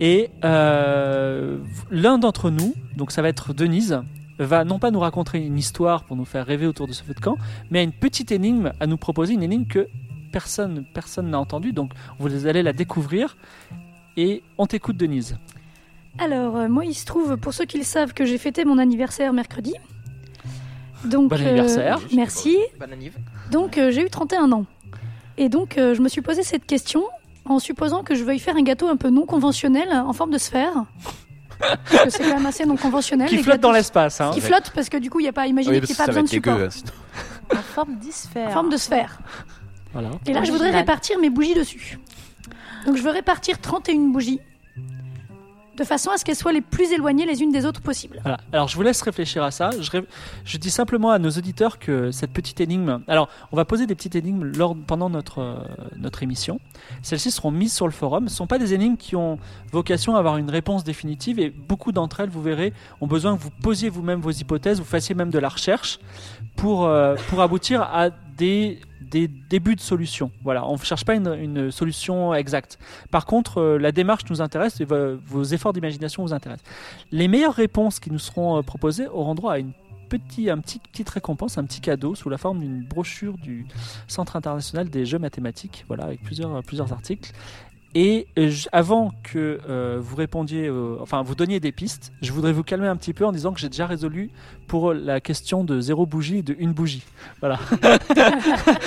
Et 0.00 0.30
euh, 0.44 1.58
l'un 1.92 2.18
d'entre 2.18 2.50
nous, 2.50 2.74
donc 2.96 3.12
ça 3.12 3.22
va 3.22 3.28
être 3.28 3.54
Denise, 3.54 4.00
va 4.40 4.64
non 4.64 4.80
pas 4.80 4.90
nous 4.90 4.98
raconter 4.98 5.38
une 5.38 5.58
histoire 5.58 6.02
pour 6.02 6.16
nous 6.16 6.24
faire 6.24 6.44
rêver 6.44 6.66
autour 6.66 6.88
de 6.88 6.92
ce 6.92 7.04
feu 7.04 7.14
de 7.14 7.20
camp, 7.20 7.36
mais 7.70 7.78
a 7.78 7.82
une 7.82 7.92
petite 7.92 8.32
énigme 8.32 8.72
à 8.80 8.88
nous 8.88 8.96
proposer, 8.96 9.34
une 9.34 9.44
énigme 9.44 9.68
que 9.68 9.86
personne 10.32 10.84
personne 10.92 11.30
n'a 11.30 11.38
entendue. 11.38 11.72
Donc 11.72 11.92
vous 12.18 12.48
allez 12.48 12.64
la 12.64 12.72
découvrir 12.72 13.36
et 14.16 14.42
on 14.58 14.66
t'écoute 14.66 14.96
Denise. 14.96 15.38
Alors, 16.18 16.56
euh, 16.56 16.68
moi, 16.68 16.84
il 16.84 16.94
se 16.94 17.04
trouve, 17.04 17.36
pour 17.36 17.52
ceux 17.52 17.64
qui 17.66 17.78
le 17.78 17.84
savent, 17.84 18.14
que 18.14 18.24
j'ai 18.24 18.38
fêté 18.38 18.64
mon 18.64 18.78
anniversaire 18.78 19.32
mercredi. 19.32 19.74
Donc, 21.04 21.30
Bon 21.30 21.36
anniversaire. 21.36 21.98
merci. 22.14 22.56
Anniv. 22.80 23.14
Donc, 23.50 23.78
euh, 23.78 23.90
j'ai 23.90 24.02
eu 24.04 24.10
31 24.10 24.50
ans. 24.52 24.64
Et 25.36 25.48
donc, 25.48 25.76
euh, 25.76 25.94
je 25.94 26.00
me 26.00 26.08
suis 26.08 26.22
posé 26.22 26.42
cette 26.42 26.64
question 26.66 27.04
en 27.44 27.58
supposant 27.58 28.02
que 28.02 28.14
je 28.14 28.24
veuille 28.24 28.38
faire 28.38 28.56
un 28.56 28.62
gâteau 28.62 28.88
un 28.88 28.96
peu 28.96 29.10
non 29.10 29.26
conventionnel, 29.26 29.88
en 29.92 30.12
forme 30.12 30.30
de 30.30 30.38
sphère. 30.38 30.72
Parce 31.58 32.04
que 32.04 32.10
c'est 32.10 32.22
quand 32.22 32.36
même 32.36 32.46
assez 32.46 32.64
non 32.66 32.76
conventionnel. 32.76 33.28
Qui 33.28 33.36
les 33.36 33.42
flotte 33.42 33.60
dans 33.60 33.72
l'espace. 33.72 34.20
Hein. 34.20 34.30
Qui 34.34 34.40
flotte 34.40 34.72
parce 34.74 34.88
que 34.88 34.96
du 34.96 35.10
coup, 35.10 35.20
il 35.20 35.24
n'y 35.24 35.28
a 35.28 35.32
pas 35.32 35.42
à 35.42 35.46
imaginer 35.46 35.80
Oui, 35.80 35.86
qu'il 35.86 35.94
n'y 35.94 36.00
a 36.00 36.04
pas 36.04 36.06
besoin 36.08 36.22
de 36.24 36.28
support. 36.28 36.58
hein, 36.58 36.68
en 37.54 37.62
forme 37.62 37.96
d'isphère. 37.96 38.48
En 38.48 38.52
forme 38.52 38.70
de 38.70 38.76
sphère. 38.76 39.18
Voilà. 39.92 40.10
Et 40.26 40.32
là, 40.32 40.44
je 40.44 40.50
voudrais 40.52 40.70
répartir 40.70 41.18
mes 41.18 41.30
bougies 41.30 41.54
dessus. 41.54 41.98
Donc, 42.86 42.96
je 42.96 43.02
veux 43.02 43.10
répartir 43.10 43.58
31 43.60 44.08
bougies 44.12 44.40
de 45.76 45.84
façon 45.84 46.10
à 46.10 46.16
ce 46.16 46.24
qu'elles 46.24 46.36
soient 46.36 46.52
les 46.52 46.60
plus 46.60 46.92
éloignées 46.92 47.26
les 47.26 47.42
unes 47.42 47.52
des 47.52 47.66
autres 47.66 47.80
possibles. 47.80 48.22
Alors 48.52 48.68
je 48.68 48.76
vous 48.76 48.82
laisse 48.82 49.00
réfléchir 49.02 49.42
à 49.42 49.50
ça. 49.50 49.70
Je 50.44 50.56
dis 50.58 50.70
simplement 50.70 51.10
à 51.10 51.18
nos 51.18 51.30
auditeurs 51.30 51.78
que 51.78 52.10
cette 52.10 52.32
petite 52.32 52.60
énigme. 52.60 53.02
Alors 53.08 53.28
on 53.52 53.56
va 53.56 53.64
poser 53.64 53.86
des 53.86 53.94
petites 53.94 54.14
énigmes 54.14 54.44
lors, 54.56 54.76
pendant 54.76 55.10
notre, 55.10 55.40
euh, 55.40 55.58
notre 55.96 56.22
émission. 56.22 56.60
Celles-ci 57.02 57.30
seront 57.30 57.50
mises 57.50 57.74
sur 57.74 57.86
le 57.86 57.92
forum. 57.92 58.28
Ce 58.28 58.32
ne 58.32 58.36
sont 58.36 58.46
pas 58.46 58.58
des 58.58 58.74
énigmes 58.74 58.96
qui 58.96 59.16
ont 59.16 59.38
vocation 59.72 60.16
à 60.16 60.18
avoir 60.18 60.36
une 60.36 60.50
réponse 60.50 60.84
définitive 60.84 61.38
et 61.38 61.50
beaucoup 61.50 61.92
d'entre 61.92 62.20
elles, 62.20 62.30
vous 62.30 62.42
verrez, 62.42 62.72
ont 63.00 63.06
besoin 63.06 63.36
que 63.36 63.42
vous 63.42 63.50
posiez 63.50 63.88
vous-même 63.88 64.20
vos 64.20 64.30
hypothèses, 64.30 64.78
vous 64.78 64.84
fassiez 64.84 65.14
même 65.14 65.30
de 65.30 65.38
la 65.38 65.48
recherche 65.48 65.98
pour, 66.56 66.86
euh, 66.86 67.16
pour 67.28 67.40
aboutir 67.40 67.82
à 67.82 68.10
des, 68.36 68.80
des 69.00 69.28
débuts 69.28 69.76
de 69.76 69.80
solutions. 69.80 70.30
Voilà, 70.42 70.66
on 70.66 70.74
ne 70.74 70.78
cherche 70.78 71.04
pas 71.04 71.14
une, 71.14 71.32
une 71.34 71.70
solution 71.70 72.34
exacte. 72.34 72.78
Par 73.10 73.24
contre, 73.26 73.58
euh, 73.58 73.78
la 73.78 73.92
démarche 73.92 74.24
nous 74.30 74.40
intéresse 74.42 74.80
et 74.80 74.84
vo- 74.84 75.16
vos 75.26 75.44
efforts 75.44 75.72
d'imagination 75.72 76.22
vous 76.24 76.32
intéressent. 76.32 76.66
Les 77.12 77.28
meilleures 77.28 77.54
réponses 77.54 78.00
qui 78.00 78.10
nous 78.10 78.18
seront 78.18 78.58
euh, 78.58 78.62
proposées 78.62 79.08
auront 79.08 79.34
droit 79.34 79.54
à 79.54 79.58
une 79.58 79.72
petit, 80.08 80.50
un 80.50 80.58
petit, 80.58 80.78
petite 80.78 81.08
récompense, 81.10 81.58
un 81.58 81.64
petit 81.64 81.80
cadeau 81.80 82.14
sous 82.14 82.28
la 82.28 82.38
forme 82.38 82.60
d'une 82.60 82.84
brochure 82.84 83.36
du 83.38 83.66
Centre 84.06 84.36
international 84.36 84.88
des 84.88 85.04
jeux 85.04 85.18
mathématiques, 85.18 85.84
voilà, 85.88 86.04
avec 86.04 86.22
plusieurs, 86.22 86.62
plusieurs 86.62 86.92
articles. 86.92 87.32
Et 87.94 88.26
euh, 88.38 88.50
avant 88.72 89.12
que 89.22 89.58
euh, 89.68 89.98
vous 90.00 90.16
répondiez, 90.16 90.66
euh, 90.66 90.96
enfin 91.00 91.22
vous 91.22 91.34
donniez 91.34 91.60
des 91.60 91.72
pistes, 91.72 92.12
je 92.20 92.30
voudrais 92.32 92.52
vous 92.52 92.62
calmer 92.62 92.88
un 92.88 92.96
petit 92.96 93.14
peu 93.14 93.24
en 93.24 93.32
disant 93.32 93.52
que 93.52 93.60
j'ai 93.60 93.68
déjà 93.70 93.86
résolu 93.86 94.30
pour 94.66 94.92
la 94.92 95.20
question 95.20 95.64
de 95.64 95.80
zéro 95.80 96.04
bougie 96.04 96.38
et 96.38 96.42
de 96.42 96.54
une 96.58 96.72
bougie. 96.72 97.02
Voilà. 97.40 97.58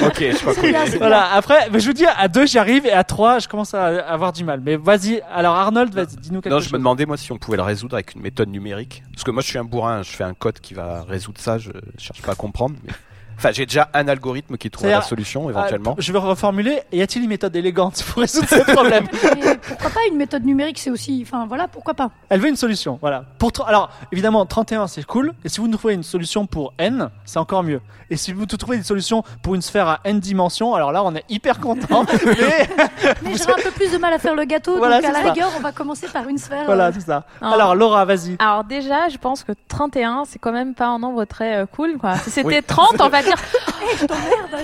Ok, 0.01 0.19
je 0.19 0.37
crois 0.39 0.53
que 0.53 0.97
voilà. 0.97 1.33
Après, 1.33 1.69
mais 1.71 1.79
je 1.79 1.87
vous 1.87 1.93
dis, 1.93 2.05
à 2.05 2.27
deux 2.27 2.45
j'y 2.45 2.57
arrive 2.57 2.85
et 2.85 2.91
à 2.91 3.03
trois 3.03 3.39
je 3.39 3.47
commence 3.47 3.73
à 3.73 3.85
avoir 3.85 4.31
du 4.33 4.43
mal. 4.43 4.61
Mais 4.63 4.75
vas-y. 4.75 5.21
Alors 5.31 5.55
Arnold, 5.55 5.93
vas-y, 5.93 6.15
dis-nous 6.17 6.41
quelque 6.41 6.53
Non, 6.53 6.59
chose. 6.59 6.69
je 6.69 6.73
me 6.73 6.77
demandais 6.79 7.05
moi 7.05 7.17
si 7.17 7.31
on 7.31 7.37
pouvait 7.37 7.57
le 7.57 7.63
résoudre 7.63 7.95
avec 7.95 8.15
une 8.15 8.21
méthode 8.21 8.49
numérique. 8.49 9.03
Parce 9.13 9.23
que 9.23 9.31
moi 9.31 9.41
je 9.41 9.47
suis 9.47 9.57
un 9.57 9.63
bourrin, 9.63 10.03
je 10.03 10.11
fais 10.11 10.23
un 10.23 10.33
code 10.33 10.59
qui 10.59 10.73
va 10.73 11.03
résoudre 11.03 11.39
ça, 11.39 11.57
je 11.57 11.71
cherche 11.97 12.21
pas 12.21 12.33
à 12.33 12.35
comprendre. 12.35 12.75
Mais... 12.83 12.91
Enfin, 13.39 13.51
j'ai 13.53 13.65
déjà 13.65 13.89
un 13.93 14.09
algorithme 14.09 14.57
qui 14.57 14.69
trouve 14.69 14.89
la 14.89 15.01
solution 15.01 15.49
éventuellement. 15.49 15.95
Ah, 15.97 16.01
je 16.01 16.11
vais 16.11 16.19
reformuler. 16.19 16.81
Y 16.91 17.01
a-t-il 17.01 17.23
une 17.23 17.29
méthode 17.29 17.55
élégante 17.55 18.03
pour 18.03 18.21
résoudre 18.21 18.49
ce 18.49 18.71
problème 18.73 19.07
pourquoi 19.67 19.89
pas 19.91 19.99
une 20.09 20.17
méthode 20.17 20.43
numérique, 20.43 20.77
c'est 20.77 20.89
aussi. 20.89 21.23
Enfin 21.25 21.45
voilà, 21.47 21.69
pourquoi 21.69 21.93
pas. 21.93 22.11
Elle 22.27 22.41
veut 22.41 22.49
une 22.49 22.57
solution. 22.57 22.97
Voilà. 22.99 23.23
Pour 23.37 23.51
alors 23.65 23.91
évidemment 24.11 24.45
31 24.45 24.87
c'est 24.87 25.05
cool. 25.05 25.33
Et 25.45 25.49
si 25.49 25.61
vous 25.61 25.69
nous 25.69 25.77
trouvez 25.77 25.93
une 25.93 26.03
solution 26.03 26.47
pour 26.47 26.73
n, 26.77 27.09
c'est 27.23 27.39
encore 27.39 27.63
mieux. 27.63 27.79
Et 28.09 28.17
si 28.17 28.33
vous 28.33 28.41
nous 28.41 28.45
trouvez 28.45 28.75
une 28.75 28.83
solution 28.83 29.23
pour 29.41 29.55
une 29.55 29.61
sphère 29.61 29.87
à 29.87 29.99
n 30.03 30.19
dimensions, 30.19 30.75
alors 30.75 30.91
là 30.91 31.01
on 31.03 31.15
est 31.15 31.23
hyper 31.29 31.61
content. 31.61 32.05
mais 32.25 32.67
Mais 33.21 33.35
j'aurai 33.37 33.53
un 33.53 33.63
peu 33.63 33.71
plus 33.71 33.91
de 33.91 33.97
mal 33.97 34.11
à 34.11 34.19
faire 34.19 34.35
le 34.35 34.43
gâteau, 34.43 34.77
Voilà, 34.77 34.97
donc 34.97 35.05
à 35.05 35.13
la 35.13 35.23
ça. 35.23 35.31
rigueur, 35.31 35.49
on 35.55 35.61
va 35.61 35.71
commencer 35.71 36.07
par 36.07 36.27
une 36.27 36.37
sphère. 36.37 36.65
voilà 36.65 36.87
euh, 36.87 36.91
c'est 36.93 37.05
ça. 37.05 37.23
Non. 37.41 37.51
Alors 37.51 37.75
Laura, 37.75 38.03
vas-y. 38.03 38.35
Alors 38.39 38.65
déjà, 38.65 39.07
je 39.09 39.17
pense 39.17 39.43
que 39.43 39.53
31, 39.69 40.23
c'est 40.25 40.39
quand 40.39 40.51
même 40.51 40.73
pas 40.73 40.87
un 40.87 40.99
nombre 40.99 41.23
très 41.25 41.57
euh, 41.57 41.65
cool, 41.65 41.97
quoi. 41.97 42.17
Si 42.17 42.31
c'était 42.31 42.47
Oui. 42.57 42.63
30, 42.65 42.99
on 42.99 43.09
va 43.09 43.21
dire, 43.29 44.09
merde, 44.09 44.63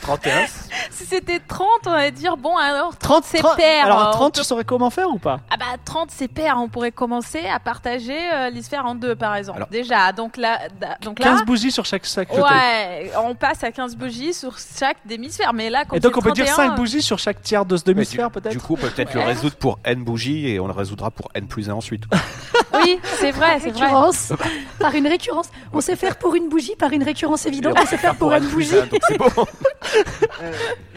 31 0.00 0.46
si 0.90 1.06
c'était 1.06 1.40
30, 1.40 1.68
on 1.86 1.90
va 1.92 2.10
dire, 2.10 2.36
bon, 2.36 2.56
alors 2.56 2.96
30 2.98 3.24
c'est 3.24 3.38
30 3.38 3.56
pair. 3.56 3.84
Alors 3.86 4.08
on 4.08 4.12
30 4.12 4.34
peut- 4.34 4.40
tu 4.40 4.46
saurais 4.46 4.64
comment 4.64 4.90
faire 4.90 5.08
ou 5.08 5.18
pas? 5.18 5.40
Ah 5.50 5.56
bah 5.56 5.64
30 5.84 6.10
c'est 6.12 6.26
pair, 6.28 6.56
on 6.58 6.68
pourrait 6.68 6.90
commencer 6.92 7.46
à 7.46 7.58
partager 7.60 8.18
euh, 8.32 8.50
l'isphère 8.50 8.84
en 8.84 8.94
deux 8.94 9.14
par 9.14 9.34
exemple. 9.36 9.58
Alors- 9.58 9.68
Déjà, 9.68 10.12
donc 10.12 10.36
là, 10.36 10.58
donc 11.00 11.20
là 11.20 11.26
15 11.26 11.44
bougies 11.44 11.70
sur 11.70 11.84
chaque, 11.86 12.02
côté. 12.28 12.40
ouais, 12.42 13.12
on 13.24 13.34
passe 13.34 13.62
à 13.64 13.70
15 13.72 13.96
bougies 13.96 14.34
sur 14.34 14.56
chaque 14.58 14.98
demi-sphère, 15.06 15.52
mais 15.52 15.70
là 15.70 15.84
quand 15.84 15.96
Et 15.96 16.00
donc 16.00 16.16
on 16.16 16.20
peut 16.20 16.32
dire 16.32 16.46
31, 16.46 16.70
5 16.70 16.76
bougies 16.76 17.02
sur 17.02 17.18
chaque 17.18 17.40
tiers 17.42 17.64
de 17.64 17.76
ce 17.76 17.84
demi-sphère 17.84 18.30
du, 18.30 18.40
peut-être? 18.40 18.52
du 18.52 18.58
coup, 18.60 18.74
on 18.74 18.76
peut 18.76 18.90
peut-être 18.90 19.14
le 19.14 19.20
Ouais. 19.20 19.26
résoudre 19.26 19.56
pour 19.56 19.78
n 19.84 20.02
bougies 20.04 20.48
et 20.48 20.58
on 20.60 20.66
le 20.66 20.72
résoudra 20.72 21.10
pour 21.10 21.30
n 21.34 21.46
plus 21.46 21.70
1 21.70 21.74
ensuite. 21.74 22.04
Oui, 22.74 22.98
c'est 23.20 23.30
vrai, 23.30 23.58
c'est 23.60 23.70
vrai. 23.70 23.86
par 24.80 24.94
une 24.94 25.06
récurrence. 25.06 25.46
On 25.72 25.80
sait 25.80 25.96
faire 25.96 26.16
pour 26.16 26.34
une 26.34 26.48
bougie 26.48 26.53
par 26.78 26.92
une 26.92 27.02
récurrence 27.02 27.46
évidente, 27.46 27.76
on 27.80 27.86
sait 27.86 27.96
faire 27.96 28.14
pour 28.16 28.32
une 28.32 28.46
bougie. 28.48 28.70
donc 28.72 29.00
c'est 29.08 29.18
bon. 29.18 29.26
Euh, 30.42 30.50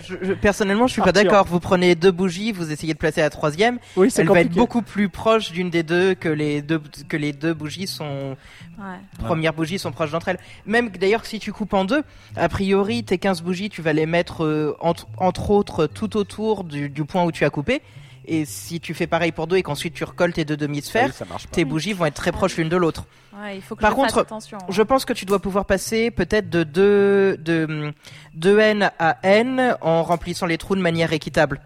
je, 0.03 0.15
je- 0.21 0.33
personnellement, 0.33 0.87
je 0.87 0.93
suis 0.93 1.01
pas 1.01 1.11
d'accord. 1.11 1.45
Vous 1.45 1.59
prenez 1.59 1.93
deux 1.93 2.11
bougies, 2.11 2.51
vous 2.51 2.71
essayez 2.71 2.93
de 2.93 2.97
placer 2.97 3.21
la 3.21 3.29
troisième. 3.29 3.77
Oui 3.95 4.09
va 4.09 4.39
être 4.41 4.51
beaucoup 4.51 4.81
plus 4.81 5.09
proche 5.09 5.51
d'une 5.51 5.69
des 5.69 5.83
deux 5.83 6.15
que 6.15 6.29
les 6.29 6.61
deux 6.61 6.81
que 7.07 7.17
les 7.17 7.33
deux 7.33 7.53
bougies 7.53 7.85
sont 7.87 8.35
Ouais. 8.79 8.85
premières 9.19 9.53
bougies 9.53 9.77
sont 9.79 9.91
proches 9.91 10.11
d'entre 10.11 10.29
elles. 10.29 10.39
Même 10.65 10.91
que, 10.91 10.97
d'ailleurs, 10.99 11.25
si 11.25 11.39
tu 11.39 11.51
coupes 11.51 11.73
en 11.73 11.83
deux, 11.85 12.03
a 12.35 12.47
priori, 12.47 13.03
tes 13.03 13.17
15 13.17 13.41
bougies, 13.41 13.69
tu 13.69 13.81
vas 13.81 13.91
les 13.93 14.05
mettre 14.05 14.43
euh, 14.43 14.75
entre, 14.79 15.07
entre 15.17 15.49
autres 15.51 15.87
tout 15.87 16.15
autour 16.15 16.63
du, 16.63 16.89
du 16.89 17.03
point 17.03 17.23
où 17.23 17.31
tu 17.31 17.43
as 17.45 17.49
coupé. 17.49 17.81
Et 18.29 18.43
si 18.45 18.79
tu 18.81 18.93
fais 18.93 19.07
pareil 19.07 19.31
pour 19.31 19.47
deux 19.47 19.55
et 19.55 19.63
qu'ensuite 19.63 19.93
tu 19.93 20.03
recolles 20.03 20.33
tes 20.33 20.43
deux 20.45 20.55
Ah 20.55 20.57
demi-sphères, 20.57 21.11
oui, 21.19 21.25
pas. 21.27 21.35
tes 21.51 21.63
bougies 21.65 21.93
vont 21.93 22.05
être 22.05 22.15
très 22.15 22.31
proches 22.33 22.57
l'une 22.57 22.67
de 22.69 22.75
l'autre. 22.75 23.05
Ouais, 23.41 23.55
il 23.55 23.61
faut 23.61 23.75
que 23.75 23.81
Par 23.81 23.91
je 23.91 23.95
contre, 23.95 24.17
attention. 24.17 24.57
hein. 24.61 24.65
Je 24.69 24.81
pense 24.81 25.05
que 25.05 25.13
tu 25.13 25.23
dois 25.25 25.39
pouvoir 25.39 25.65
passer 25.65 26.11
peut-être 26.11 26.49
de 26.49 26.63
2 26.63 27.37
de, 27.37 27.93
de 28.33 28.57
n 28.59 28.91
à 28.99 29.17
n 29.23 29.75
en 29.81 30.03
remplissant 30.03 30.45
les 30.45 30.57
trous 30.57 30.75
de 30.75 30.81
manière 30.81 31.13
équitable. 31.13 31.61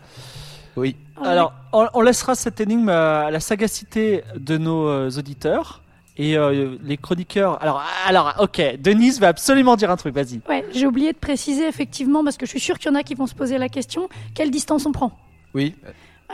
Oui. 0.76 0.95
Alors, 1.24 1.54
on, 1.74 1.88
on 1.93 2.02
laissera 2.02 2.36
cette 2.36 2.62
énigme 2.62 2.89
à 2.89 3.30
la 3.32 3.39
sagacité 3.39 4.24
de 4.36 4.58
nos 4.58 4.88
euh, 4.88 5.10
auditeurs 5.17 5.82
et 6.17 6.38
euh, 6.38 6.78
les 6.84 6.97
chroniqueurs. 6.97 7.62
Alors, 7.63 7.82
alors, 8.06 8.36
ok, 8.39 8.62
Denise 8.80 9.19
va 9.19 9.30
absolument 9.30 9.76
dire 9.76 9.89
un 9.91 9.97
truc. 9.97 10.13
Vas-y. 10.13 10.41
Ouais, 10.47 10.65
j'ai 10.74 10.86
oublié 10.86 11.12
de 11.13 11.17
préciser 11.17 11.67
effectivement 11.67 12.24
parce 12.24 12.38
que 12.38 12.45
je 12.45 12.52
suis 12.52 12.60
sûr 12.60 12.78
qu'il 12.80 12.91
y 12.91 12.93
en 12.93 12.97
a 13.00 13.04
qui 13.04 13.15
vont 13.15 13.28
se 13.28 13.36
poser 13.36 13.58
la 13.58 13.69
question 13.69 14.10
quelle 14.36 14.52
distance 14.52 14.86
on 14.86 14.91
prend? 14.91 15.17
Oui. 15.54 15.76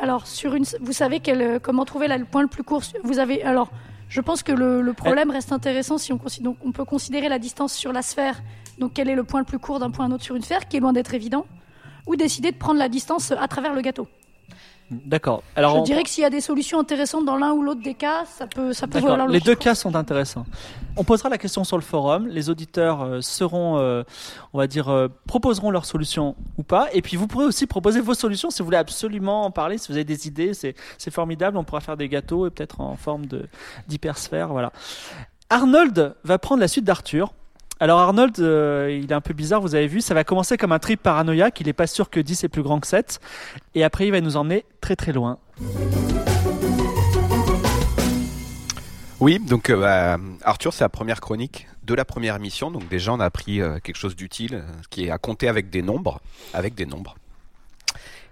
Alors 0.02 0.28
sur 0.28 0.56
une, 0.56 0.66
vous 0.82 0.94
savez 0.94 1.22
euh, 1.28 1.60
comment 1.60 1.86
trouver 1.86 2.08
le 2.08 2.26
point 2.26 2.42
le 2.42 2.48
plus 2.48 2.64
court. 2.64 2.84
Vous 3.04 3.20
avez 3.20 3.44
alors, 3.44 3.70
je 4.10 4.22
pense 4.22 4.44
que 4.44 4.52
le, 4.52 4.94
problème 4.94 5.32
reste 5.32 5.52
intéressant 5.52 5.98
si 5.98 6.14
on 6.14 6.20
on 6.64 6.72
peut 6.72 6.86
considérer 6.86 7.30
la 7.30 7.40
distance 7.40 7.74
sur 7.74 7.92
la 7.92 8.02
sphère. 8.02 8.42
Donc 8.78 8.92
quel 8.94 9.10
est 9.10 9.16
le 9.16 9.24
point 9.24 9.40
le 9.40 9.46
plus 9.46 9.60
court 9.60 9.80
d'un 9.80 9.90
point 9.90 10.06
à 10.06 10.08
un 10.08 10.12
autre 10.12 10.24
sur 10.24 10.36
une 10.36 10.44
sphère, 10.44 10.68
qui 10.68 10.78
est 10.78 10.80
loin 10.80 10.94
d'être 10.94 11.14
évident, 11.14 11.46
ou 12.06 12.16
décider 12.16 12.52
de 12.52 12.58
prendre 12.58 12.80
la 12.80 12.90
distance 12.90 13.32
à 13.32 13.48
travers 13.48 13.74
le 13.74 13.82
gâteau. 13.82 14.08
D'accord. 14.90 15.44
Alors, 15.58 15.76
je 15.76 15.80
on- 15.80 15.84
dirais 15.84 16.04
que 16.04 16.10
s'il 16.10 16.22
y 16.24 16.26
a 16.26 16.30
des 16.30 16.40
solutions 16.40 16.80
intéressantes 16.80 17.26
dans 17.26 17.36
l'un 17.36 17.52
ou 17.52 17.62
l'autre 17.62 17.82
des 17.82 17.94
cas, 17.94 18.24
ça 18.26 18.48
peut, 18.48 18.72
ça 18.72 18.88
peut 18.88 19.00
valoir 19.00 19.28
Les 19.28 19.42
deux 19.42 19.56
cas 19.56 19.76
sont 19.76 19.96
intéressants. 19.96 20.46
On 20.96 21.04
posera 21.04 21.28
la 21.30 21.38
question 21.38 21.64
sur 21.66 21.78
le 21.78 21.84
forum. 21.84 22.28
Les 22.28 22.50
auditeurs 22.50 23.02
euh, 23.02 23.22
seront, 23.22 23.78
euh, 23.78 24.04
on 24.54 24.58
va 24.58 24.68
dire, 24.68 24.88
euh, 24.90 25.10
proposeront 25.28 25.72
leurs 25.72 25.86
solutions 25.86 26.36
ou 26.58 26.64
pas. 26.64 26.88
Et 26.94 27.02
puis 27.02 27.18
vous 27.18 27.28
pourrez 27.28 27.46
aussi 27.46 27.68
proposer 27.68 28.00
vos 28.00 28.14
solutions 28.14 28.50
si 28.50 28.60
vous 28.60 28.66
voulez 28.66 28.78
absolument 28.78 29.44
en 29.44 29.52
parler. 29.52 29.78
Si 29.78 29.90
vous 29.90 29.96
avez 29.96 30.06
des 30.06 30.28
idées, 30.28 30.54
c'est 30.54 31.12
formidable. 31.12 31.58
On 31.58 31.64
pourra 31.66 31.82
faire 31.82 31.98
des 31.98 32.08
gâteaux 32.08 32.48
et 32.48 32.50
peut-être 32.50 32.80
en 32.80 32.96
forme 32.96 33.26
d'hypersphère. 33.88 34.48
Voilà. 34.48 34.72
Arnold 35.50 36.16
va 36.24 36.40
prendre 36.40 36.62
la 36.62 36.68
suite 36.68 36.86
d'Arthur. 36.86 37.34
Alors 37.80 38.00
Arnold, 38.00 38.40
euh, 38.40 39.00
il 39.04 39.12
est 39.12 39.16
un 39.16 39.22
peu 39.22 39.36
bizarre, 39.36 39.62
vous 39.62 39.76
avez 39.76 39.86
vu, 39.86 40.02
ça 40.02 40.16
va 40.16 40.24
commencer 40.24 40.58
comme 40.58 40.72
un 40.72 40.80
trip 40.80 41.02
paranoïaque, 41.02 41.62
il 41.62 41.68
est 41.68 41.74
pas 41.74 41.86
sûr 41.86 42.10
que 42.10 42.20
10 42.20 42.44
est 42.46 42.50
plus 42.50 42.64
grand 42.64 42.80
que 42.80 42.88
7, 42.88 43.20
et 43.76 43.84
après 43.84 44.08
il 44.08 44.12
va 44.12 44.20
nous 44.20 44.36
emmener 44.36 44.66
très 44.82 44.96
très 44.96 45.14
loin. 45.14 45.38
Oui, 49.20 49.40
donc 49.40 49.70
euh, 49.70 49.80
bah, 49.80 50.18
Arthur, 50.44 50.74
c'est 50.74 50.84
la 50.84 50.90
première 50.90 51.22
chronique 51.22 51.68
de 51.84 51.94
la 51.94 52.06
première 52.06 52.36
émission. 52.36 52.70
Donc 52.70 52.88
déjà, 52.88 53.14
on 53.14 53.20
a 53.20 53.26
appris 53.26 53.62
euh, 53.62 53.80
quelque 53.80 53.96
chose 53.96 54.16
d'utile, 54.16 54.64
qui 54.90 55.06
est 55.06 55.10
à 55.10 55.18
compter 55.18 55.48
avec 55.48 55.70
des 55.70 55.82
nombres, 55.82 56.20
avec 56.54 56.76
des 56.76 56.86
nombres. 56.86 57.16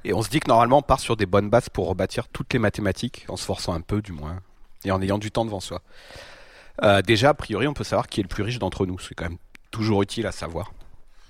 Et 0.04 0.14
on 0.14 0.22
se 0.22 0.30
dit 0.30 0.40
que 0.40 0.48
normalement, 0.48 0.80
on 0.80 0.84
part 0.84 1.00
sur 1.00 1.18
des 1.18 1.26
bonnes 1.26 1.50
bases 1.50 1.70
pour 1.70 1.88
rebâtir 1.88 2.28
toutes 2.28 2.54
les 2.54 2.60
mathématiques, 2.60 3.26
en 3.30 3.38
se 3.38 3.46
forçant 3.46 3.74
un 3.74 3.82
peu 3.82 4.02
du 4.02 4.12
moins, 4.12 4.40
et 4.84 4.92
en 4.92 5.02
ayant 5.02 5.18
du 5.18 5.32
temps 5.32 5.46
devant 5.46 5.60
soi. 5.60 5.82
Euh, 6.84 7.02
déjà, 7.02 7.30
a 7.30 7.34
priori, 7.34 7.68
on 7.68 7.74
peut 7.74 7.84
savoir 7.84 8.08
qui 8.08 8.20
est 8.20 8.24
le 8.24 8.30
plus 8.30 8.44
riche 8.44 8.60
d'entre 8.60 8.86
nous. 8.86 9.00
C'est 9.00 9.16
quand 9.16 9.26
même 9.30 9.38
toujours 9.72 10.02
utile 10.02 10.28
à 10.28 10.32
savoir. 10.32 10.74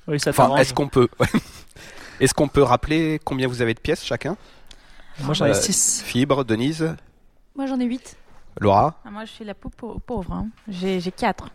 Oui, 0.08 0.20
ça 0.20 0.30
Enfin, 0.32 0.56
est-ce 0.58 0.74
qu'on 0.74 0.88
peut, 0.88 1.08
est-ce 2.20 2.34
qu'on 2.34 2.48
peut 2.48 2.64
rappeler 2.64 3.20
combien 3.24 3.48
vous 3.48 3.62
avez 3.62 3.74
de 3.74 3.80
pièces 3.80 4.04
chacun? 4.04 4.38
Moi 5.22 5.34
j'en 5.34 5.46
ai 5.46 5.52
Euh, 5.52 5.54
6. 5.54 6.04
Fibre, 6.06 6.44
Denise, 6.44 6.96
Moi 7.56 7.66
j'en 7.68 7.80
ai 7.80 7.86
8. 7.86 8.18
Laura? 8.62 9.02
Ah, 9.06 9.12
moi, 9.12 9.26
je 9.26 9.32
suis 9.32 9.44
la 9.44 9.54
pauvre. 9.54 10.32
hein. 10.32 10.48
J'ai 10.70 11.00
j'ai 11.02 11.12
quatre. 11.12 11.50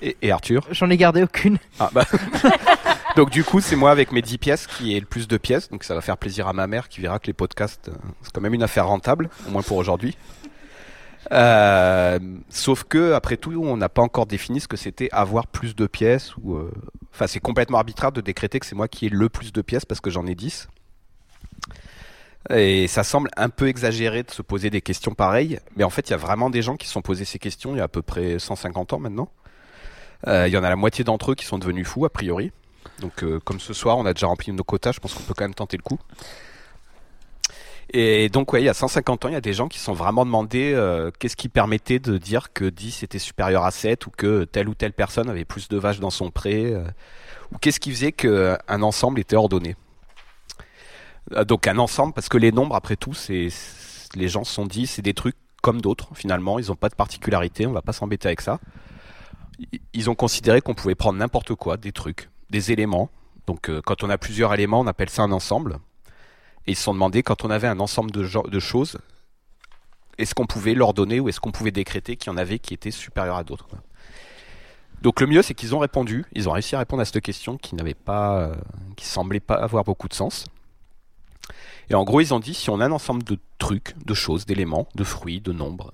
et, 0.00 0.16
et 0.22 0.30
Arthur? 0.30 0.64
J'en 0.70 0.88
ai 0.90 0.96
gardé 0.96 1.22
aucune. 1.24 1.58
Ah, 1.80 1.90
bah. 1.92 2.04
donc 3.16 3.30
du 3.30 3.42
coup, 3.42 3.60
c'est 3.60 3.74
moi 3.74 3.90
avec 3.90 4.12
mes 4.12 4.22
10 4.22 4.38
pièces 4.38 4.66
qui 4.68 4.94
ai 4.96 5.00
le 5.00 5.06
plus 5.06 5.26
de 5.26 5.36
pièces. 5.38 5.68
Donc 5.70 5.82
ça 5.82 5.94
va 5.94 6.00
faire 6.02 6.16
plaisir 6.16 6.46
à 6.46 6.52
ma 6.52 6.66
mère 6.68 6.88
qui 6.88 7.00
verra 7.00 7.18
que 7.18 7.26
les 7.26 7.32
podcasts, 7.32 7.88
euh, 7.88 7.92
c'est 8.22 8.32
quand 8.32 8.40
même 8.40 8.54
une 8.54 8.62
affaire 8.62 8.86
rentable, 8.86 9.28
au 9.48 9.50
moins 9.50 9.62
pour 9.62 9.76
aujourd'hui. 9.76 10.16
Euh, 11.32 12.18
sauf 12.48 12.84
que, 12.84 13.12
après 13.12 13.36
tout, 13.36 13.52
on 13.52 13.76
n'a 13.76 13.88
pas 13.88 14.02
encore 14.02 14.26
défini 14.26 14.60
ce 14.60 14.68
que 14.68 14.76
c'était 14.76 15.08
avoir 15.12 15.46
plus 15.46 15.74
de 15.74 15.86
pièces. 15.86 16.32
euh, 16.46 16.70
Enfin, 17.12 17.26
c'est 17.26 17.40
complètement 17.40 17.78
arbitraire 17.78 18.12
de 18.12 18.20
décréter 18.20 18.60
que 18.60 18.66
c'est 18.66 18.74
moi 18.74 18.88
qui 18.88 19.06
ai 19.06 19.08
le 19.08 19.28
plus 19.28 19.52
de 19.52 19.62
pièces 19.62 19.84
parce 19.86 20.00
que 20.00 20.10
j'en 20.10 20.26
ai 20.26 20.34
10. 20.34 20.68
Et 22.50 22.86
ça 22.86 23.02
semble 23.02 23.30
un 23.36 23.48
peu 23.48 23.66
exagéré 23.68 24.22
de 24.22 24.30
se 24.30 24.42
poser 24.42 24.70
des 24.70 24.80
questions 24.82 25.14
pareilles. 25.14 25.58
Mais 25.76 25.82
en 25.84 25.90
fait, 25.90 26.08
il 26.08 26.12
y 26.12 26.14
a 26.14 26.18
vraiment 26.18 26.50
des 26.50 26.62
gens 26.62 26.76
qui 26.76 26.86
se 26.86 26.92
sont 26.92 27.02
posés 27.02 27.24
ces 27.24 27.38
questions 27.38 27.74
il 27.74 27.78
y 27.78 27.80
a 27.80 27.84
à 27.84 27.88
peu 27.88 28.02
près 28.02 28.38
150 28.38 28.92
ans 28.92 28.98
maintenant. 29.00 29.30
Euh, 30.28 30.46
Il 30.46 30.52
y 30.52 30.56
en 30.56 30.62
a 30.64 30.68
la 30.68 30.76
moitié 30.76 31.04
d'entre 31.04 31.32
eux 31.32 31.34
qui 31.34 31.44
sont 31.46 31.58
devenus 31.58 31.86
fous, 31.88 32.04
a 32.04 32.10
priori. 32.10 32.52
Donc, 33.00 33.24
comme 33.44 33.60
ce 33.60 33.74
soir, 33.74 33.98
on 33.98 34.06
a 34.06 34.14
déjà 34.14 34.26
rempli 34.26 34.52
nos 34.52 34.62
quotas, 34.64 34.92
je 34.92 35.00
pense 35.00 35.12
qu'on 35.12 35.22
peut 35.24 35.34
quand 35.36 35.44
même 35.44 35.54
tenter 35.54 35.76
le 35.76 35.82
coup. 35.82 35.98
Et 37.92 38.28
donc, 38.28 38.52
ouais, 38.52 38.62
il 38.62 38.64
y 38.64 38.68
a 38.68 38.74
150 38.74 39.24
ans, 39.24 39.28
il 39.28 39.34
y 39.34 39.36
a 39.36 39.40
des 39.40 39.52
gens 39.52 39.68
qui 39.68 39.78
se 39.78 39.84
sont 39.84 39.92
vraiment 39.92 40.26
demandé 40.26 40.72
euh, 40.74 41.10
qu'est-ce 41.18 41.36
qui 41.36 41.48
permettait 41.48 42.00
de 42.00 42.18
dire 42.18 42.52
que 42.52 42.64
10 42.64 43.04
était 43.04 43.20
supérieur 43.20 43.64
à 43.64 43.70
7 43.70 44.06
ou 44.06 44.10
que 44.10 44.44
telle 44.44 44.68
ou 44.68 44.74
telle 44.74 44.92
personne 44.92 45.30
avait 45.30 45.44
plus 45.44 45.68
de 45.68 45.76
vaches 45.76 46.00
dans 46.00 46.10
son 46.10 46.30
pré, 46.30 46.72
euh, 46.72 46.84
ou 47.52 47.58
qu'est-ce 47.58 47.78
qui 47.78 47.92
faisait 47.92 48.12
qu'un 48.12 48.82
ensemble 48.82 49.20
était 49.20 49.36
ordonné. 49.36 49.76
Euh, 51.32 51.44
donc, 51.44 51.66
un 51.68 51.78
ensemble, 51.78 52.12
parce 52.12 52.28
que 52.28 52.38
les 52.38 52.52
nombres, 52.52 52.74
après 52.74 52.96
tout, 52.96 53.14
c'est 53.14 53.48
les 54.14 54.28
gens 54.28 54.44
se 54.44 54.52
sont 54.52 54.66
dit, 54.66 54.86
c'est 54.86 55.02
des 55.02 55.14
trucs 55.14 55.36
comme 55.62 55.80
d'autres, 55.80 56.08
finalement, 56.14 56.58
ils 56.58 56.68
n'ont 56.68 56.76
pas 56.76 56.88
de 56.88 56.94
particularité, 56.94 57.66
on 57.66 57.72
va 57.72 57.82
pas 57.82 57.92
s'embêter 57.92 58.28
avec 58.28 58.40
ça. 58.40 58.60
Ils 59.92 60.10
ont 60.10 60.14
considéré 60.14 60.60
qu'on 60.60 60.74
pouvait 60.74 60.94
prendre 60.94 61.18
n'importe 61.18 61.54
quoi, 61.54 61.76
des 61.76 61.92
trucs, 61.92 62.30
des 62.50 62.72
éléments. 62.72 63.10
Donc, 63.46 63.68
euh, 63.68 63.80
quand 63.84 64.02
on 64.02 64.10
a 64.10 64.18
plusieurs 64.18 64.52
éléments, 64.54 64.80
on 64.80 64.86
appelle 64.86 65.10
ça 65.10 65.22
un 65.22 65.32
ensemble. 65.32 65.78
Et 66.66 66.72
ils 66.72 66.76
se 66.76 66.82
sont 66.82 66.94
demandé, 66.94 67.22
quand 67.22 67.44
on 67.44 67.50
avait 67.50 67.68
un 67.68 67.80
ensemble 67.80 68.10
de, 68.10 68.58
choses, 68.58 68.98
est-ce 70.18 70.34
qu'on 70.34 70.46
pouvait 70.46 70.74
l'ordonner 70.74 71.20
ou 71.20 71.28
est-ce 71.28 71.40
qu'on 71.40 71.52
pouvait 71.52 71.70
décréter 71.70 72.16
qu'il 72.16 72.32
y 72.32 72.34
en 72.34 72.38
avait 72.38 72.58
qui 72.58 72.74
étaient 72.74 72.90
supérieurs 72.90 73.36
à 73.36 73.44
d'autres. 73.44 73.68
Donc 75.02 75.20
le 75.20 75.26
mieux, 75.26 75.42
c'est 75.42 75.54
qu'ils 75.54 75.74
ont 75.74 75.78
répondu, 75.78 76.24
ils 76.32 76.48
ont 76.48 76.52
réussi 76.52 76.74
à 76.74 76.78
répondre 76.78 77.02
à 77.02 77.04
cette 77.04 77.22
question 77.22 77.58
qui 77.58 77.74
n'avait 77.74 77.94
pas, 77.94 78.40
euh, 78.40 78.54
qui 78.96 79.04
semblait 79.04 79.40
pas 79.40 79.54
avoir 79.54 79.84
beaucoup 79.84 80.08
de 80.08 80.14
sens. 80.14 80.46
Et 81.90 81.94
en 81.94 82.02
gros, 82.02 82.20
ils 82.20 82.34
ont 82.34 82.40
dit, 82.40 82.54
si 82.54 82.70
on 82.70 82.80
a 82.80 82.86
un 82.86 82.92
ensemble 82.92 83.22
de 83.22 83.38
trucs, 83.58 83.94
de 84.04 84.14
choses, 84.14 84.46
d'éléments, 84.46 84.88
de 84.94 85.04
fruits, 85.04 85.40
de 85.40 85.52
nombres, 85.52 85.92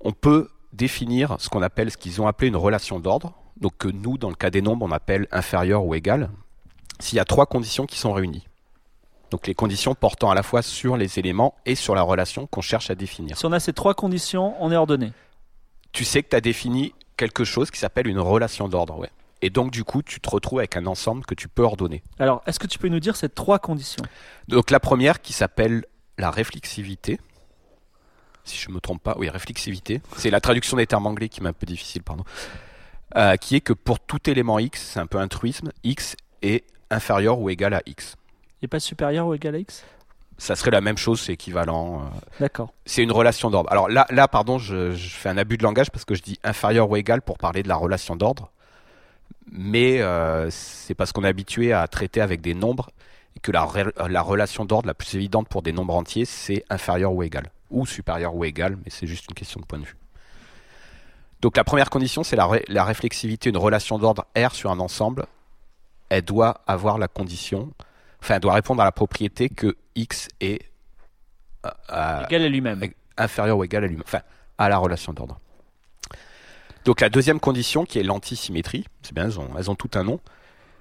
on 0.00 0.12
peut 0.12 0.48
définir 0.72 1.36
ce 1.38 1.48
qu'on 1.48 1.62
appelle, 1.62 1.90
ce 1.90 1.96
qu'ils 1.96 2.20
ont 2.20 2.26
appelé 2.26 2.48
une 2.48 2.56
relation 2.56 3.00
d'ordre, 3.00 3.32
donc 3.56 3.76
que 3.78 3.88
nous, 3.88 4.18
dans 4.18 4.28
le 4.28 4.34
cas 4.34 4.50
des 4.50 4.60
nombres, 4.60 4.84
on 4.84 4.92
appelle 4.92 5.26
inférieur 5.32 5.84
ou 5.84 5.94
égal, 5.94 6.30
s'il 7.00 7.16
y 7.16 7.20
a 7.20 7.24
trois 7.24 7.46
conditions 7.46 7.86
qui 7.86 7.98
sont 7.98 8.12
réunies. 8.12 8.47
Donc 9.30 9.46
les 9.46 9.54
conditions 9.54 9.94
portant 9.94 10.30
à 10.30 10.34
la 10.34 10.42
fois 10.42 10.62
sur 10.62 10.96
les 10.96 11.18
éléments 11.18 11.54
et 11.66 11.74
sur 11.74 11.94
la 11.94 12.02
relation 12.02 12.46
qu'on 12.46 12.62
cherche 12.62 12.90
à 12.90 12.94
définir. 12.94 13.36
Si 13.36 13.44
on 13.46 13.52
a 13.52 13.60
ces 13.60 13.72
trois 13.72 13.94
conditions, 13.94 14.54
on 14.60 14.72
est 14.72 14.76
ordonné. 14.76 15.12
Tu 15.92 16.04
sais 16.04 16.22
que 16.22 16.30
tu 16.30 16.36
as 16.36 16.40
défini 16.40 16.94
quelque 17.16 17.44
chose 17.44 17.70
qui 17.70 17.78
s'appelle 17.78 18.06
une 18.06 18.20
relation 18.20 18.68
d'ordre, 18.68 18.98
ouais. 18.98 19.10
Et 19.42 19.50
donc 19.50 19.70
du 19.70 19.84
coup, 19.84 20.02
tu 20.02 20.20
te 20.20 20.30
retrouves 20.30 20.58
avec 20.58 20.76
un 20.76 20.86
ensemble 20.86 21.24
que 21.24 21.34
tu 21.34 21.48
peux 21.48 21.62
ordonner. 21.62 22.02
Alors, 22.18 22.42
est-ce 22.46 22.58
que 22.58 22.66
tu 22.66 22.78
peux 22.78 22.88
nous 22.88 23.00
dire 23.00 23.16
ces 23.16 23.28
trois 23.28 23.58
conditions? 23.58 24.04
Donc 24.48 24.70
la 24.70 24.80
première 24.80 25.20
qui 25.20 25.32
s'appelle 25.32 25.84
la 26.16 26.30
réflexivité. 26.30 27.20
Si 28.44 28.56
je 28.56 28.70
me 28.70 28.80
trompe 28.80 29.02
pas, 29.02 29.14
oui, 29.18 29.28
réflexivité. 29.28 30.00
C'est 30.16 30.30
la 30.30 30.40
traduction 30.40 30.76
des 30.76 30.86
termes 30.86 31.06
anglais 31.06 31.28
qui 31.28 31.42
m'est 31.42 31.50
un 31.50 31.52
peu 31.52 31.66
difficile, 31.66 32.02
pardon. 32.02 32.24
Euh, 33.16 33.36
qui 33.36 33.56
est 33.56 33.60
que 33.60 33.72
pour 33.72 34.00
tout 34.00 34.28
élément 34.28 34.58
x, 34.58 34.90
c'est 34.92 35.00
un 35.00 35.06
peu 35.06 35.18
un 35.18 35.28
truisme, 35.28 35.70
x 35.84 36.16
est 36.42 36.64
inférieur 36.90 37.38
ou 37.38 37.50
égal 37.50 37.74
à 37.74 37.82
x. 37.86 38.16
Il 38.60 38.64
n'est 38.64 38.68
pas 38.68 38.80
supérieur 38.80 39.26
ou 39.26 39.34
égal 39.34 39.54
à 39.54 39.58
x? 39.58 39.84
Ça 40.36 40.54
serait 40.54 40.70
la 40.70 40.80
même 40.80 40.96
chose, 40.96 41.20
c'est 41.20 41.32
équivalent. 41.32 42.02
euh, 42.02 42.04
D'accord. 42.40 42.72
c'est 42.86 43.02
une 43.02 43.10
relation 43.12 43.50
d'ordre. 43.50 43.70
Alors 43.72 43.88
là, 43.88 44.06
là 44.10 44.28
pardon, 44.28 44.58
je, 44.58 44.92
je 44.92 45.08
fais 45.10 45.28
un 45.28 45.36
abus 45.36 45.56
de 45.58 45.64
langage 45.64 45.90
parce 45.90 46.04
que 46.04 46.14
je 46.14 46.22
dis 46.22 46.38
inférieur 46.44 46.88
ou 46.88 46.96
égal 46.96 47.22
pour 47.22 47.38
parler 47.38 47.62
de 47.62 47.68
la 47.68 47.76
relation 47.76 48.14
d'ordre. 48.14 48.50
Mais 49.50 50.00
euh, 50.00 50.48
c'est 50.50 50.94
parce 50.94 51.12
qu'on 51.12 51.24
est 51.24 51.28
habitué 51.28 51.72
à 51.72 51.86
traiter 51.88 52.20
avec 52.20 52.40
des 52.40 52.54
nombres 52.54 52.90
et 53.36 53.40
que 53.40 53.50
la, 53.50 53.62
relation 53.64 54.64
d'ordre 54.64 54.86
la 54.86 54.94
plus 54.94 55.14
évidente 55.14 55.48
pour 55.48 55.62
des 55.62 55.72
nombres 55.72 55.94
entiers, 55.94 56.24
c'est 56.24 56.64
inférieur 56.70 57.12
ou 57.12 57.22
égal. 57.22 57.50
Ou 57.70 57.86
supérieur 57.86 58.34
ou 58.34 58.44
égal, 58.44 58.76
mais 58.76 58.90
c'est 58.90 59.06
juste 59.06 59.26
une 59.28 59.34
question 59.34 59.60
de 59.60 59.66
point 59.66 59.78
de 59.78 59.84
vue. 59.84 59.96
Donc 61.40 61.56
la 61.56 61.64
première 61.64 61.90
condition, 61.90 62.22
c'est 62.24 62.36
la, 62.36 62.46
ré- 62.46 62.64
la 62.68 62.84
réflexivité. 62.84 63.50
Une 63.50 63.56
relation 63.56 63.98
d'ordre 63.98 64.26
R 64.36 64.54
sur 64.54 64.70
un 64.70 64.80
ensemble, 64.80 65.26
elle 66.08 66.22
doit 66.22 66.60
avoir 66.66 66.98
la 66.98 67.08
condition, 67.08 67.70
enfin, 68.20 68.34
elle 68.36 68.40
doit 68.40 68.54
répondre 68.54 68.80
à 68.82 68.84
la 68.84 68.92
propriété 68.92 69.48
que 69.48 69.76
X 69.94 70.28
est 70.40 70.62
euh, 71.66 71.70
à- 71.88 72.24
Égal 72.28 72.42
à 72.42 72.48
lui-même. 72.48 72.80
Ég- 72.80 72.94
inférieur 73.16 73.58
ou 73.58 73.64
égal 73.64 73.84
à 73.84 73.86
lui 73.88 73.98
enfin, 74.02 74.20
à 74.58 74.68
la 74.68 74.78
relation 74.78 75.12
d'ordre. 75.12 75.38
Donc 76.84 77.00
la 77.00 77.08
deuxième 77.08 77.40
condition, 77.40 77.84
qui 77.84 77.98
est 77.98 78.02
l'antisymétrie, 78.02 78.86
c'est 79.02 79.12
bien, 79.12 79.24
elles 79.26 79.38
ont, 79.40 79.48
elles 79.58 79.70
ont 79.70 79.74
tout 79.74 79.90
un 79.94 80.04
nom, 80.04 80.20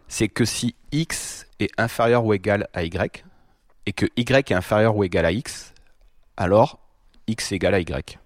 c'est 0.08 0.28
que 0.30 0.46
si 0.46 0.76
x 0.92 1.48
est 1.60 1.72
inférieur 1.78 2.24
ou 2.24 2.34
égal 2.34 2.68
à 2.74 2.84
y, 2.84 3.22
et 3.86 3.94
que 3.94 4.06
y 4.16 4.32
est 4.32 4.52
inférieur 4.52 4.96
ou 4.96 5.04
égal 5.04 5.26
à 5.26 5.32
x, 5.32 5.74
alors 6.38 6.80
x 7.28 7.52
est 7.52 7.56
égal 7.56 7.74
à 7.74 7.80
y. 7.80 8.20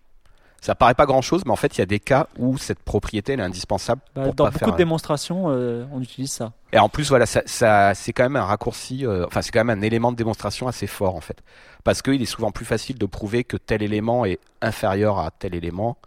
Ça 0.62 0.76
paraît 0.76 0.94
pas 0.94 1.08
grand-chose, 1.08 1.42
mais 1.46 1.52
en 1.52 1.56
fait, 1.56 1.76
il 1.76 1.80
y 1.80 1.82
a 1.82 1.88
des 1.88 2.00
cas 2.00 2.28
où 2.38 2.56
cette 2.58 2.80
propriété 2.84 3.34
elle 3.34 3.40
est 3.40 3.44
indispensable 3.44 4.02
Bah, 4.16 4.26
pour 4.26 4.34
dans 4.36 4.44
pas 4.46 4.52
beaucoup 4.52 4.66
faire. 4.66 4.72
de 4.74 4.78
démonstrations, 4.78 5.46
euh, 5.50 5.86
on 5.92 6.02
utilise 6.02 6.32
ça. 6.32 6.54
Et 6.72 6.78
en 6.78 6.88
plus, 6.88 7.10
voilà, 7.10 7.26
ça, 7.26 7.42
ça- 7.48 7.94
c'est 7.96 8.14
quand 8.14 8.24
même 8.24 8.36
un 8.36 8.46
raccourci, 8.46 9.06
euh, 9.06 9.26
enfin, 9.26 9.42
c'est 9.42 9.52
quand 9.52 9.64
même 9.66 9.76
un 9.76 9.82
élément 9.82 10.12
de 10.12 10.18
démonstration 10.18 10.68
assez 10.68 10.86
fort, 10.86 11.16
en 11.16 11.20
fait. 11.22 11.42
Parce 11.84 12.04
qu'il 12.04 12.22
est 12.22 12.26
souvent 12.26 12.52
plus 12.52 12.66
facile 12.66 13.00
de 13.00 13.06
prouver 13.08 13.44
que 13.44 13.58
tel 13.58 13.82
élément 13.82 14.24
est 14.24 14.40
inférieur 14.62 15.18
à 15.18 15.32
tel 15.32 15.56
élément, 15.56 15.98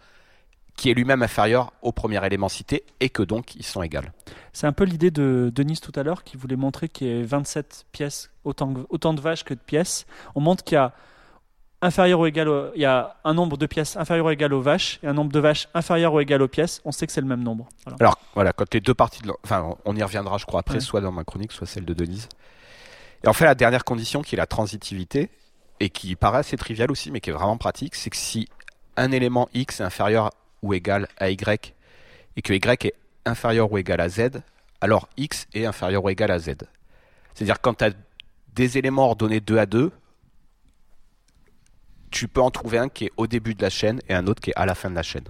qui 0.77 0.88
est 0.90 0.95
lui-même 0.95 1.23
inférieur 1.23 1.73
au 1.83 1.90
premier 1.90 2.25
élément 2.25 2.49
cité, 2.49 2.85
et 3.01 3.09
que 3.09 3.23
donc 3.25 3.57
ils 3.57 3.64
sont 3.64 3.83
égales. 3.83 4.12
C'est 4.53 4.69
un 4.69 4.73
peu 4.73 4.85
l'idée 4.85 5.11
de 5.11 5.51
Denis 5.53 5.79
tout 5.81 5.93
à 5.97 6.05
l'heure 6.05 6.23
qui 6.23 6.37
voulait 6.37 6.55
montrer 6.57 6.88
qu'il 6.88 7.09
y 7.09 7.21
a 7.21 7.25
27 7.27 7.87
pièces, 7.90 8.31
autant 8.45 9.14
de 9.14 9.21
vaches 9.21 9.43
que 9.45 9.55
de 9.55 9.59
pièces. 9.59 10.07
On 10.37 10.40
montre 10.40 10.62
qu'il 10.62 10.77
y 10.77 10.79
a 10.79 10.93
inférieur 11.85 12.18
ou 12.20 12.27
égal 12.27 12.49
au- 12.49 12.73
il 12.75 12.81
y 12.81 12.85
a 12.85 13.16
un 13.25 13.35
nombre 13.35 13.57
de 13.57 13.66
pièces 13.66 13.97
inférieur 13.97 14.27
ou 14.27 14.31
égal 14.31 14.53
aux 14.53 14.61
vaches 14.62 14.99
et 15.03 15.07
un 15.07 15.12
nombre 15.12 15.31
de 15.33 15.38
vaches 15.38 15.68
inférieur 15.75 16.14
ou 16.14 16.20
égal 16.20 16.42
aux 16.42 16.49
pièces. 16.49 16.81
On 16.85 16.92
sait 16.92 17.07
que 17.07 17.12
c'est 17.12 17.20
le 17.20 17.27
même 17.27 17.42
nombre. 17.42 17.68
Voilà. 17.85 17.97
Alors, 18.01 18.18
voilà, 18.35 18.53
quand 18.53 18.73
les 18.75 18.81
deux 18.81 18.94
parties 18.94 19.23
de. 19.23 19.31
Enfin, 19.44 19.75
on 19.85 19.94
y 19.94 20.03
reviendra, 20.03 20.38
je 20.38 20.47
crois, 20.47 20.61
après, 20.61 20.75
Ouais. 20.77 20.81
soit 20.81 21.01
dans 21.01 21.12
ma 21.12 21.25
chronique, 21.25 21.53
soit 21.53 21.66
celle 21.66 21.85
de 21.85 21.94
Denise. 21.94 22.29
Et 23.23 23.29
en 23.29 23.33
fait, 23.33 23.44
la 23.44 23.55
dernière 23.55 23.85
condition, 23.85 24.23
qui 24.23 24.35
est 24.35 24.38
la 24.38 24.47
transitivité, 24.47 25.31
et 25.81 25.90
qui 25.90 26.14
paraît 26.16 26.38
assez 26.38 26.57
triviale 26.57 26.90
aussi, 26.90 27.11
mais 27.11 27.20
qui 27.20 27.31
est 27.31 27.33
vraiment 27.33 27.57
pratique, 27.57 27.94
c'est 27.94 28.11
que 28.11 28.16
si 28.16 28.49
un 28.97 29.11
élément 29.12 29.49
x 29.55 29.81
est 29.81 29.85
inférieur 29.85 30.31
ou 30.62 30.73
égal 30.75 31.09
à 31.18 31.31
y, 31.31 31.37
et 32.37 32.42
que 32.42 32.53
y 32.53 32.57
est 32.87 32.94
inférieur 33.27 33.70
ou 33.73 33.79
égal 33.79 34.01
à 34.01 34.09
z, 34.09 34.31
alors 34.81 35.09
x 35.16 35.47
est 35.55 35.66
inférieur 35.66 36.05
ou 36.05 36.09
égal 36.11 36.31
à 36.31 36.38
z. 36.38 36.55
C'est-à-dire, 37.35 37.61
quand 37.61 37.75
tu 37.75 37.85
as 37.85 37.90
des 38.55 38.79
éléments 38.79 39.07
ordonnés 39.07 39.40
2 39.40 39.59
à 39.59 39.66
2, 39.66 39.90
tu 42.14 42.29
peux 42.29 42.40
en 42.40 42.50
trouver 42.50 42.79
un 42.79 42.88
qui 42.88 43.07
est 43.07 43.12
au 43.16 43.27
début 43.27 43.55
de 43.55 43.62
la 43.62 43.70
chaîne 43.70 44.00
et 44.09 44.14
un 44.14 44.27
autre 44.29 44.40
qui 44.40 44.50
est 44.50 44.57
à 44.57 44.66
la 44.66 44.77
fin 44.77 44.88
de 44.88 44.94
la 44.94 45.03
chaîne. 45.03 45.24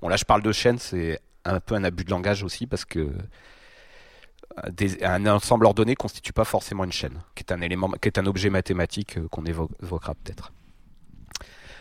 Bon, 0.00 0.08
là, 0.08 0.16
je 0.16 0.24
parle 0.24 0.42
de 0.42 0.52
chaîne, 0.52 0.78
c'est 0.78 1.18
un 1.46 1.58
peu 1.58 1.74
un 1.74 1.84
abus 1.84 2.04
de 2.04 2.10
langage 2.10 2.42
aussi 2.42 2.66
parce 2.66 2.84
que 2.84 2.98
euh, 2.98 4.88
un 5.02 5.26
ensemble 5.26 5.64
ordonné 5.64 5.94
constitue 5.96 6.34
pas 6.34 6.44
forcément 6.44 6.84
une 6.84 6.92
chaîne, 6.92 7.18
qui 7.34 7.42
est 7.42 7.52
un 7.52 7.62
élément, 7.62 7.88
qui 8.00 8.08
est 8.08 8.18
un 8.18 8.26
objet 8.26 8.50
mathématique 8.50 9.16
euh, 9.16 9.26
qu'on 9.28 9.44
évo- 9.44 9.70
évoquera 9.82 10.14
peut-être. 10.14 10.52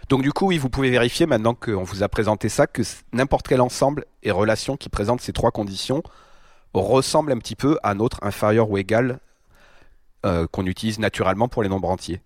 Donc 0.08 0.22
du 0.22 0.32
coup, 0.32 0.48
oui, 0.48 0.58
vous 0.58 0.70
pouvez 0.70 0.92
vérifier 0.92 1.26
maintenant 1.26 1.54
qu'on 1.54 1.84
vous 1.84 2.02
a 2.02 2.08
présenté 2.08 2.48
ça 2.48 2.68
que 2.68 2.84
n'importe 3.12 3.48
quel 3.48 3.60
ensemble 3.60 4.06
et 4.24 4.32
relation 4.32 4.78
qui 4.78 4.88
présente 4.88 5.20
ces 5.20 5.34
trois 5.34 5.52
conditions 5.52 6.04
ressemble 6.74 7.34
un 7.34 7.40
petit 7.40 7.56
peu 7.56 7.78
à 7.84 7.94
notre 7.96 8.24
inférieur 8.24 8.70
ou 8.70 8.78
égal 8.78 9.20
euh, 10.26 10.48
qu'on 10.48 10.66
utilise 10.66 11.00
naturellement 11.00 11.50
pour 11.50 11.64
les 11.64 11.70
nombres 11.70 11.90
entiers. 11.90 12.22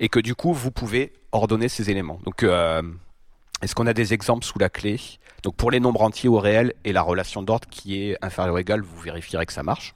Et 0.00 0.08
que 0.08 0.18
du 0.18 0.34
coup, 0.34 0.52
vous 0.52 0.72
pouvez 0.72 1.12
ordonner 1.30 1.68
ces 1.68 1.90
éléments. 1.90 2.18
Donc, 2.24 2.42
euh, 2.42 2.82
est-ce 3.62 3.74
qu'on 3.74 3.86
a 3.86 3.92
des 3.92 4.14
exemples 4.14 4.44
sous 4.44 4.58
la 4.58 4.70
clé? 4.70 4.98
Donc 5.42 5.54
pour 5.56 5.70
les 5.70 5.80
nombres 5.80 6.02
entiers 6.02 6.28
au 6.28 6.38
réel 6.38 6.74
et 6.84 6.92
la 6.92 7.02
relation 7.02 7.42
d'ordre 7.42 7.68
qui 7.68 8.02
est 8.02 8.16
inférieure 8.22 8.54
ou 8.54 8.58
égale, 8.58 8.80
vous 8.82 8.98
vérifierez 8.98 9.46
que 9.46 9.52
ça 9.52 9.62
marche. 9.62 9.94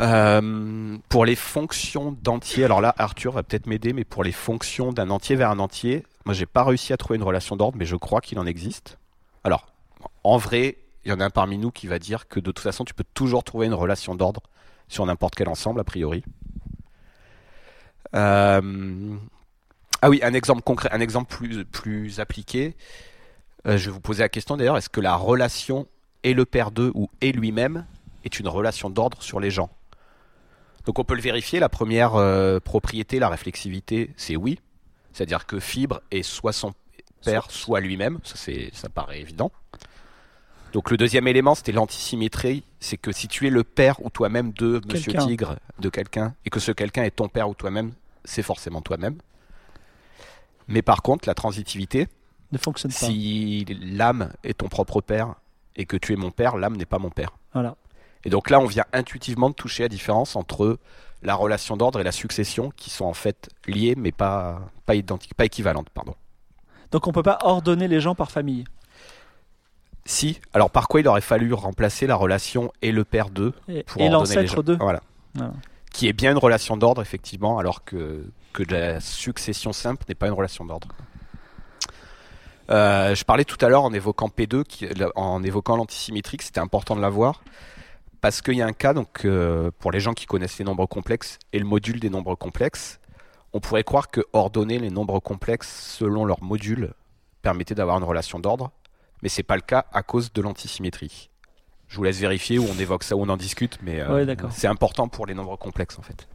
Euh, 0.00 0.96
pour 1.08 1.24
les 1.24 1.34
fonctions 1.34 2.16
d'entier, 2.22 2.64
alors 2.64 2.80
là 2.80 2.94
Arthur 2.98 3.32
va 3.32 3.42
peut-être 3.42 3.66
m'aider, 3.66 3.92
mais 3.92 4.04
pour 4.04 4.22
les 4.22 4.32
fonctions 4.32 4.92
d'un 4.92 5.10
entier 5.10 5.34
vers 5.34 5.50
un 5.50 5.58
entier, 5.58 6.04
moi 6.24 6.34
j'ai 6.34 6.46
pas 6.46 6.62
réussi 6.62 6.92
à 6.92 6.96
trouver 6.96 7.16
une 7.16 7.24
relation 7.24 7.56
d'ordre, 7.56 7.78
mais 7.78 7.86
je 7.86 7.96
crois 7.96 8.20
qu'il 8.20 8.38
en 8.38 8.46
existe. 8.46 8.98
Alors, 9.42 9.66
en 10.22 10.36
vrai, 10.36 10.78
il 11.04 11.10
y 11.10 11.12
en 11.12 11.18
a 11.18 11.24
un 11.24 11.30
parmi 11.30 11.58
nous 11.58 11.72
qui 11.72 11.88
va 11.88 11.98
dire 11.98 12.28
que 12.28 12.38
de 12.38 12.46
toute 12.46 12.60
façon 12.60 12.84
tu 12.84 12.94
peux 12.94 13.04
toujours 13.14 13.42
trouver 13.42 13.66
une 13.66 13.74
relation 13.74 14.14
d'ordre 14.14 14.42
sur 14.86 15.04
n'importe 15.04 15.34
quel 15.34 15.48
ensemble 15.48 15.80
a 15.80 15.84
priori. 15.84 16.22
Euh, 18.14 19.16
ah 20.02 20.10
oui, 20.10 20.20
un 20.22 20.34
exemple 20.34 20.62
concret, 20.62 20.88
un 20.92 21.00
exemple 21.00 21.34
plus, 21.34 21.64
plus 21.64 22.20
appliqué. 22.20 22.76
Euh, 23.66 23.76
je 23.76 23.86
vais 23.86 23.90
vous 23.90 24.00
poser 24.00 24.22
la 24.22 24.28
question 24.28 24.56
d'ailleurs, 24.56 24.76
est-ce 24.76 24.88
que 24.88 25.00
la 25.00 25.16
relation 25.16 25.86
est 26.22 26.32
le 26.32 26.44
père 26.44 26.70
d'eux 26.70 26.92
ou 26.94 27.10
est 27.20 27.32
lui-même 27.32 27.86
est 28.24 28.38
une 28.38 28.48
relation 28.48 28.90
d'ordre 28.90 29.22
sur 29.22 29.40
les 29.40 29.50
gens? 29.50 29.70
Donc 30.84 30.98
on 30.98 31.04
peut 31.04 31.14
le 31.14 31.20
vérifier, 31.20 31.60
la 31.60 31.68
première 31.68 32.14
euh, 32.14 32.60
propriété, 32.60 33.18
la 33.18 33.28
réflexivité, 33.28 34.12
c'est 34.16 34.36
oui. 34.36 34.58
C'est-à-dire 35.12 35.46
que 35.46 35.58
fibre 35.58 36.00
est 36.10 36.22
soit 36.22 36.52
son 36.52 36.72
père, 37.24 37.50
soit 37.50 37.80
lui-même, 37.80 38.20
ça, 38.22 38.36
ça 38.72 38.88
paraît 38.88 39.20
évident. 39.20 39.50
Donc 40.72 40.90
le 40.90 40.96
deuxième 40.96 41.26
élément, 41.26 41.54
c'était 41.54 41.72
l'antisymétrie, 41.72 42.62
c'est 42.80 42.98
que 42.98 43.10
si 43.12 43.26
tu 43.28 43.46
es 43.46 43.50
le 43.50 43.64
père 43.64 44.04
ou 44.04 44.10
toi-même 44.10 44.52
de 44.52 44.80
Monsieur. 44.92 45.14
Tigre, 45.14 45.56
de 45.78 45.88
quelqu'un, 45.88 46.34
et 46.44 46.50
que 46.50 46.60
ce 46.60 46.72
quelqu'un 46.72 47.04
est 47.04 47.10
ton 47.10 47.28
père 47.28 47.48
ou 47.48 47.54
toi-même, 47.54 47.92
c'est 48.24 48.42
forcément 48.42 48.82
toi-même. 48.82 49.16
Mais 50.66 50.82
par 50.82 51.02
contre, 51.02 51.26
la 51.26 51.34
transitivité, 51.34 52.08
Ne 52.52 52.58
fonctionne 52.58 52.92
pas. 52.92 53.06
si 53.06 53.64
l'âme 53.80 54.32
est 54.44 54.58
ton 54.58 54.68
propre 54.68 55.00
père 55.00 55.34
et 55.76 55.86
que 55.86 55.96
tu 55.96 56.12
es 56.12 56.16
mon 56.16 56.30
père, 56.30 56.56
l'âme 56.58 56.76
n'est 56.76 56.86
pas 56.86 56.98
mon 56.98 57.10
père. 57.10 57.30
Voilà. 57.54 57.76
Et 58.24 58.30
donc 58.30 58.50
là, 58.50 58.60
on 58.60 58.66
vient 58.66 58.84
intuitivement 58.92 59.48
de 59.48 59.54
toucher 59.54 59.84
la 59.84 59.88
différence 59.88 60.36
entre 60.36 60.78
la 61.22 61.34
relation 61.34 61.76
d'ordre 61.76 62.00
et 62.00 62.04
la 62.04 62.12
succession, 62.12 62.70
qui 62.76 62.90
sont 62.90 63.06
en 63.06 63.14
fait 63.14 63.48
liées, 63.66 63.94
mais 63.96 64.12
pas, 64.12 64.70
pas 64.86 64.94
identiques, 64.94 65.34
pas 65.34 65.46
équivalentes, 65.46 65.88
pardon. 65.90 66.14
Donc 66.90 67.06
on 67.06 67.12
peut 67.12 67.22
pas 67.22 67.38
ordonner 67.42 67.88
les 67.88 68.00
gens 68.00 68.14
par 68.14 68.30
famille. 68.30 68.64
Si, 70.08 70.40
alors 70.54 70.70
par 70.70 70.88
quoi 70.88 71.00
il 71.00 71.06
aurait 71.06 71.20
fallu 71.20 71.52
remplacer 71.52 72.06
la 72.06 72.16
relation 72.16 72.72
et 72.80 72.92
le 72.92 73.04
père 73.04 73.28
d'eux 73.28 73.52
Et, 73.68 73.82
pour 73.82 74.00
et 74.00 74.08
l'ancêtre 74.08 74.56
gens. 74.56 74.62
d'eux. 74.62 74.78
Voilà. 74.80 75.02
Voilà. 75.34 75.52
Qui 75.92 76.08
est 76.08 76.14
bien 76.14 76.32
une 76.32 76.38
relation 76.38 76.78
d'ordre, 76.78 77.02
effectivement, 77.02 77.58
alors 77.58 77.84
que, 77.84 78.24
que 78.54 78.62
la 78.62 79.00
succession 79.00 79.74
simple 79.74 80.06
n'est 80.08 80.14
pas 80.14 80.28
une 80.28 80.32
relation 80.32 80.64
d'ordre. 80.64 80.88
Euh, 82.70 83.14
je 83.14 83.22
parlais 83.24 83.44
tout 83.44 83.62
à 83.62 83.68
l'heure 83.68 83.82
en 83.82 83.92
évoquant 83.92 84.28
P2, 84.28 84.64
qui, 84.64 84.88
en 85.14 85.42
évoquant 85.42 85.76
l'antisymétrique, 85.76 86.40
c'était 86.40 86.60
important 86.60 86.96
de 86.96 87.02
l'avoir. 87.02 87.42
Parce 88.22 88.40
qu'il 88.40 88.54
y 88.54 88.62
a 88.62 88.66
un 88.66 88.72
cas, 88.72 88.94
donc, 88.94 89.26
euh, 89.26 89.70
pour 89.78 89.92
les 89.92 90.00
gens 90.00 90.14
qui 90.14 90.24
connaissent 90.24 90.58
les 90.58 90.64
nombres 90.64 90.86
complexes 90.86 91.38
et 91.52 91.58
le 91.58 91.66
module 91.66 92.00
des 92.00 92.08
nombres 92.08 92.34
complexes, 92.34 92.98
on 93.52 93.60
pourrait 93.60 93.84
croire 93.84 94.08
que 94.08 94.22
ordonner 94.32 94.78
les 94.78 94.90
nombres 94.90 95.20
complexes 95.20 95.96
selon 95.98 96.24
leur 96.24 96.42
module 96.42 96.94
permettait 97.42 97.74
d'avoir 97.74 97.98
une 97.98 98.04
relation 98.04 98.38
d'ordre, 98.38 98.70
mais 99.22 99.28
c'est 99.28 99.42
pas 99.42 99.56
le 99.56 99.62
cas 99.62 99.86
à 99.92 100.02
cause 100.02 100.32
de 100.32 100.42
l'antisymétrie. 100.42 101.30
Je 101.88 101.96
vous 101.96 102.04
laisse 102.04 102.18
vérifier 102.18 102.58
où 102.58 102.66
on 102.68 102.78
évoque 102.78 103.02
ça, 103.02 103.16
où 103.16 103.22
on 103.22 103.28
en 103.28 103.36
discute, 103.36 103.78
mais 103.82 104.00
euh, 104.00 104.24
Ouais, 104.26 104.36
c'est 104.50 104.66
important 104.66 105.08
pour 105.08 105.26
les 105.26 105.34
nombres 105.34 105.56
complexes 105.56 105.98
en 105.98 106.02
fait. 106.02 106.28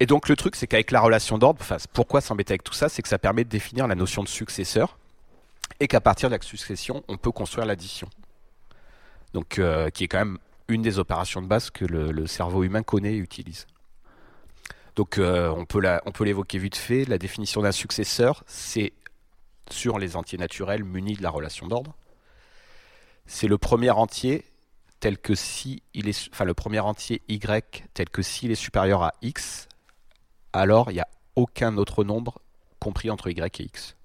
Et 0.00 0.06
donc 0.06 0.28
le 0.28 0.36
truc, 0.36 0.56
c'est 0.56 0.66
qu'avec 0.66 0.90
la 0.90 1.00
relation 1.00 1.38
d'ordre, 1.38 1.64
pourquoi 1.92 2.20
s'embêter 2.20 2.52
avec 2.52 2.62
tout 2.62 2.74
ça, 2.74 2.88
c'est 2.88 3.00
que 3.00 3.08
ça 3.08 3.18
permet 3.18 3.44
de 3.44 3.48
définir 3.48 3.86
la 3.86 3.94
notion 3.94 4.22
de 4.22 4.28
successeur, 4.28 4.98
et 5.80 5.88
qu'à 5.88 6.00
partir 6.00 6.28
de 6.28 6.34
la 6.34 6.42
succession, 6.42 7.02
on 7.08 7.16
peut 7.16 7.32
construire 7.32 7.66
l'addition. 7.66 8.08
Donc, 9.32 9.58
euh, 9.58 9.90
qui 9.90 10.04
est 10.04 10.08
quand 10.08 10.18
même 10.18 10.38
une 10.68 10.82
des 10.82 10.98
opérations 10.98 11.42
de 11.42 11.46
base 11.46 11.70
que 11.70 11.84
le, 11.84 12.12
le 12.12 12.26
cerveau 12.26 12.62
humain 12.64 12.82
connaît 12.82 13.14
et 13.14 13.18
utilise. 13.18 13.66
Donc, 14.96 15.18
euh, 15.18 15.50
on 15.50 15.66
peut 15.66 16.24
l'évoquer 16.24 16.58
vite 16.58 16.76
fait. 16.76 17.04
La 17.04 17.18
définition 17.18 17.60
d'un 17.60 17.72
successeur, 17.72 18.42
c'est 18.46 18.94
sur 19.70 19.98
les 19.98 20.16
entiers 20.16 20.38
naturels 20.38 20.84
munis 20.84 21.16
de 21.16 21.22
la 21.22 21.30
relation 21.30 21.66
d'ordre. 21.66 21.94
C'est 23.26 23.48
le 23.48 23.58
premier 23.58 23.90
entier 23.90 24.44
tel 25.00 25.18
que 25.18 25.34
si 25.34 25.82
il 25.94 26.08
est, 26.08 26.28
enfin 26.32 26.44
le 26.44 26.54
premier 26.54 26.80
entier 26.80 27.22
y 27.28 27.38
tel 27.38 28.08
que 28.08 28.22
s'il 28.22 28.50
est 28.50 28.56
supérieur 28.56 29.02
à 29.02 29.12
x, 29.22 29.68
alors 30.52 30.90
il 30.90 30.94
n'y 30.94 31.00
a 31.00 31.08
aucun 31.34 31.76
autre 31.76 32.04
nombre 32.04 32.40
compris 32.80 33.10
entre 33.10 33.28
y 33.30 33.38
et 33.38 33.62
x. 33.62 33.96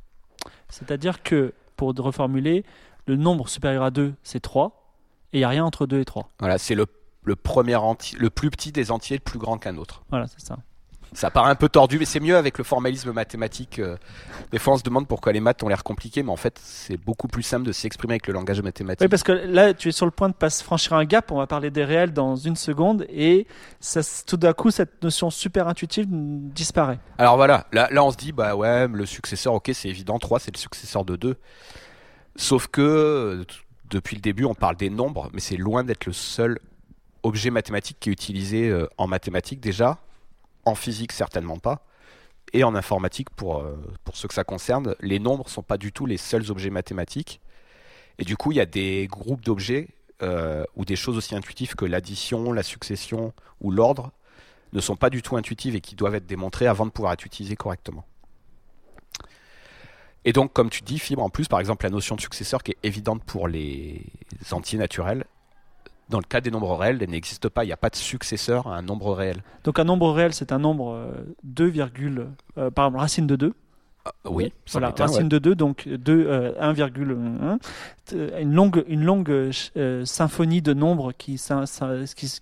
C'est-à-dire 0.69 1.23
que, 1.23 1.53
pour 1.75 1.93
reformuler, 1.95 2.65
le 3.05 3.15
nombre 3.15 3.47
supérieur 3.47 3.83
à 3.83 3.91
2, 3.91 4.13
c'est 4.23 4.39
3, 4.39 4.95
et 5.33 5.37
il 5.37 5.41
n'y 5.41 5.45
a 5.45 5.49
rien 5.49 5.65
entre 5.65 5.85
2 5.85 5.99
et 5.99 6.05
3. 6.05 6.29
Voilà, 6.39 6.57
c'est 6.57 6.75
le, 6.75 6.87
le 7.23 7.35
premier 7.35 7.75
entier, 7.75 8.17
le 8.17 8.29
plus 8.29 8.49
petit 8.49 8.71
des 8.71 8.91
entiers, 8.91 9.17
le 9.17 9.23
plus 9.23 9.39
grand 9.39 9.57
qu'un 9.57 9.77
autre. 9.77 10.03
Voilà, 10.09 10.27
c'est 10.27 10.41
ça. 10.41 10.57
Ça 11.13 11.29
paraît 11.29 11.51
un 11.51 11.55
peu 11.55 11.67
tordu, 11.67 11.99
mais 11.99 12.05
c'est 12.05 12.21
mieux 12.21 12.37
avec 12.37 12.57
le 12.57 12.63
formalisme 12.63 13.11
mathématique. 13.11 13.79
euh. 13.79 13.97
Des 14.51 14.59
fois, 14.59 14.75
on 14.75 14.77
se 14.77 14.83
demande 14.83 15.07
pourquoi 15.07 15.33
les 15.33 15.41
maths 15.41 15.61
ont 15.61 15.67
l'air 15.67 15.83
compliqués, 15.83 16.23
mais 16.23 16.31
en 16.31 16.37
fait, 16.37 16.57
c'est 16.63 16.95
beaucoup 16.95 17.27
plus 17.27 17.43
simple 17.43 17.65
de 17.65 17.73
s'exprimer 17.73 18.13
avec 18.13 18.27
le 18.27 18.33
langage 18.33 18.61
mathématique. 18.61 19.01
Oui, 19.01 19.09
parce 19.09 19.23
que 19.23 19.33
là, 19.33 19.73
tu 19.73 19.89
es 19.89 19.91
sur 19.91 20.05
le 20.05 20.11
point 20.11 20.29
de 20.29 20.33
pas 20.33 20.49
franchir 20.49 20.93
un 20.93 21.03
gap. 21.03 21.31
On 21.31 21.37
va 21.37 21.47
parler 21.47 21.69
des 21.69 21.83
réels 21.83 22.13
dans 22.13 22.37
une 22.37 22.55
seconde, 22.55 23.05
et 23.09 23.45
ça, 23.81 24.01
tout 24.25 24.37
d'un 24.37 24.53
coup, 24.53 24.71
cette 24.71 25.03
notion 25.03 25.29
super 25.29 25.67
intuitive 25.67 26.07
disparaît. 26.09 26.99
Alors 27.17 27.35
voilà, 27.35 27.67
là, 27.73 27.89
là 27.91 28.03
on 28.03 28.11
se 28.11 28.17
dit, 28.17 28.31
bah 28.31 28.55
ouais, 28.55 28.87
le 28.87 29.05
successeur, 29.05 29.53
ok, 29.53 29.71
c'est 29.73 29.89
évident, 29.89 30.17
3 30.17 30.39
c'est 30.39 30.53
le 30.55 30.59
successeur 30.59 31.03
de 31.03 31.15
2. 31.17 31.35
Sauf 32.37 32.67
que 32.67 32.81
euh, 32.81 33.43
depuis 33.89 34.15
le 34.15 34.21
début, 34.21 34.45
on 34.45 34.55
parle 34.55 34.77
des 34.77 34.89
nombres, 34.89 35.29
mais 35.33 35.41
c'est 35.41 35.57
loin 35.57 35.83
d'être 35.83 36.05
le 36.05 36.13
seul 36.13 36.57
objet 37.23 37.49
mathématique 37.49 37.97
qui 37.99 38.09
est 38.09 38.13
utilisé 38.13 38.69
euh, 38.69 38.87
en 38.97 39.07
mathématiques 39.07 39.59
déjà, 39.59 39.99
en 40.65 40.75
physique 40.75 41.11
certainement 41.11 41.57
pas, 41.57 41.85
et 42.53 42.63
en 42.63 42.75
informatique 42.75 43.29
pour, 43.29 43.59
euh, 43.59 43.77
pour 44.03 44.15
ceux 44.17 44.27
que 44.27 44.33
ça 44.33 44.43
concerne. 44.43 44.95
Les 44.99 45.19
nombres 45.19 45.49
sont 45.49 45.63
pas 45.63 45.77
du 45.77 45.91
tout 45.91 46.05
les 46.05 46.17
seuls 46.17 46.51
objets 46.51 46.69
mathématiques. 46.69 47.41
Et 48.19 48.25
du 48.25 48.37
coup, 48.37 48.51
il 48.51 48.55
y 48.57 48.61
a 48.61 48.65
des 48.65 49.07
groupes 49.09 49.43
d'objets 49.43 49.87
euh, 50.21 50.63
ou 50.75 50.85
des 50.85 50.95
choses 50.95 51.17
aussi 51.17 51.35
intuitives 51.35 51.75
que 51.75 51.85
l'addition, 51.85 52.51
la 52.51 52.63
succession 52.63 53.33
ou 53.61 53.71
l'ordre 53.71 54.11
ne 54.73 54.79
sont 54.79 54.95
pas 54.95 55.09
du 55.09 55.21
tout 55.21 55.35
intuitives 55.35 55.75
et 55.75 55.81
qui 55.81 55.95
doivent 55.95 56.15
être 56.15 56.27
démontrées 56.27 56.67
avant 56.67 56.85
de 56.85 56.91
pouvoir 56.91 57.13
être 57.13 57.25
utilisées 57.25 57.55
correctement. 57.55 58.05
Et 60.23 60.33
donc, 60.33 60.53
comme 60.53 60.69
tu 60.69 60.81
dis, 60.83 60.99
Fibre, 60.99 61.23
en 61.23 61.29
plus, 61.29 61.47
par 61.47 61.59
exemple, 61.59 61.85
la 61.85 61.89
notion 61.89 62.15
de 62.15 62.21
successeur 62.21 62.61
qui 62.61 62.71
est 62.71 62.77
évidente 62.83 63.23
pour 63.23 63.47
les 63.47 64.05
entiers 64.51 64.77
naturels, 64.77 65.25
dans 66.11 66.19
le 66.19 66.23
cas 66.25 66.41
des 66.41 66.51
nombres 66.51 66.75
réels, 66.75 66.99
elle 67.01 67.09
n'existe 67.09 67.49
pas. 67.49 67.63
Il 67.63 67.67
n'y 67.67 67.73
a 67.73 67.77
pas 67.77 67.89
de 67.89 67.95
successeur 67.95 68.67
à 68.67 68.75
un 68.77 68.81
nombre 68.83 69.13
réel. 69.13 69.37
Donc 69.63 69.79
un 69.79 69.83
nombre 69.83 70.11
réel, 70.11 70.33
c'est 70.33 70.51
un 70.51 70.59
nombre 70.59 70.93
euh, 70.93 71.11
2, 71.43 71.65
virgule, 71.65 72.27
euh, 72.57 72.69
par 72.69 72.85
exemple, 72.85 72.99
racine 73.01 73.27
de 73.27 73.35
2. 73.35 73.53
Ah, 74.03 74.11
oui, 74.25 74.51
Voilà, 74.71 74.89
racine 74.97 75.23
ouais. 75.23 75.29
de 75.29 75.37
2, 75.37 75.55
donc 75.55 75.87
2, 75.87 76.25
euh, 76.27 76.53
1,1. 76.59 77.59
Euh, 78.13 78.39
Une 78.41 78.53
longue, 78.53 78.83
une 78.87 79.03
longue 79.03 79.29
euh, 79.29 79.51
euh, 79.77 80.05
symphonie 80.05 80.61
de 80.61 80.73
nombres 80.73 81.11
qui, 81.13 81.39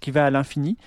va 0.08 0.26
à 0.26 0.30
l'infini. 0.32 0.78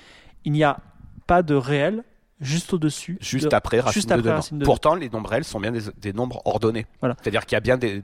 Il 0.44 0.52
n'y 0.52 0.64
a 0.64 0.78
pas 1.26 1.42
de 1.42 1.54
réel 1.54 2.04
juste 2.40 2.72
au-dessus. 2.72 3.18
Juste 3.20 3.50
de- 3.50 3.54
après 3.54 3.80
racine 3.80 3.92
juste 4.00 4.08
de 4.08 4.14
après 4.14 4.22
2. 4.24 4.30
racine 4.30 4.58
de 4.58 4.60
deux. 4.60 4.66
Pourtant, 4.66 4.94
les 4.94 5.08
nombres 5.10 5.28
réels 5.30 5.44
sont 5.44 5.60
bien 5.60 5.72
des, 5.72 5.82
des 5.98 6.12
nombres 6.14 6.40
ordonnés. 6.46 6.86
Voilà. 7.00 7.16
C'est-à-dire 7.20 7.44
qu'il 7.46 7.54
y 7.54 7.58
a 7.58 7.60
bien 7.60 7.76
des. 7.76 8.02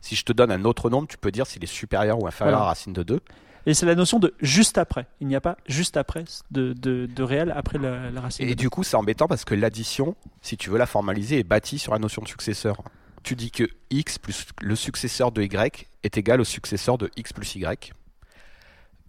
Si 0.00 0.14
je 0.14 0.24
te 0.24 0.32
donne 0.32 0.52
un 0.52 0.64
autre 0.64 0.88
nombre, 0.90 1.08
tu 1.08 1.18
peux 1.18 1.32
dire 1.32 1.46
s'il 1.48 1.64
est 1.64 1.66
supérieur 1.66 2.22
ou 2.22 2.26
inférieur 2.28 2.56
Voilà. 2.58 2.66
à 2.66 2.68
racine 2.68 2.92
de 2.92 3.02
2. 3.02 3.20
Et 3.66 3.74
c'est 3.74 3.86
la 3.86 3.96
notion 3.96 4.18
de 4.20 4.32
juste 4.40 4.78
après. 4.78 5.06
Il 5.20 5.26
n'y 5.26 5.34
a 5.36 5.40
pas 5.40 5.56
juste 5.66 5.96
après 5.96 6.24
de, 6.52 6.72
de, 6.72 7.06
de 7.06 7.22
réel 7.22 7.52
après 7.54 7.78
la, 7.78 8.10
la 8.10 8.20
racine 8.20 8.48
Et 8.48 8.54
du 8.54 8.70
coup, 8.70 8.84
c'est 8.84 8.96
embêtant 8.96 9.26
parce 9.26 9.44
que 9.44 9.54
l'addition, 9.54 10.14
si 10.40 10.56
tu 10.56 10.70
veux 10.70 10.78
la 10.78 10.86
formaliser, 10.86 11.40
est 11.40 11.44
bâtie 11.44 11.78
sur 11.78 11.92
la 11.92 11.98
notion 11.98 12.22
de 12.22 12.28
successeur. 12.28 12.80
Tu 13.24 13.34
dis 13.34 13.50
que 13.50 13.64
x 13.90 14.18
plus 14.18 14.46
le 14.62 14.76
successeur 14.76 15.32
de 15.32 15.42
y 15.42 15.86
est 16.04 16.16
égal 16.16 16.40
au 16.40 16.44
successeur 16.44 16.96
de 16.96 17.10
x 17.16 17.32
plus 17.32 17.56
y. 17.56 17.92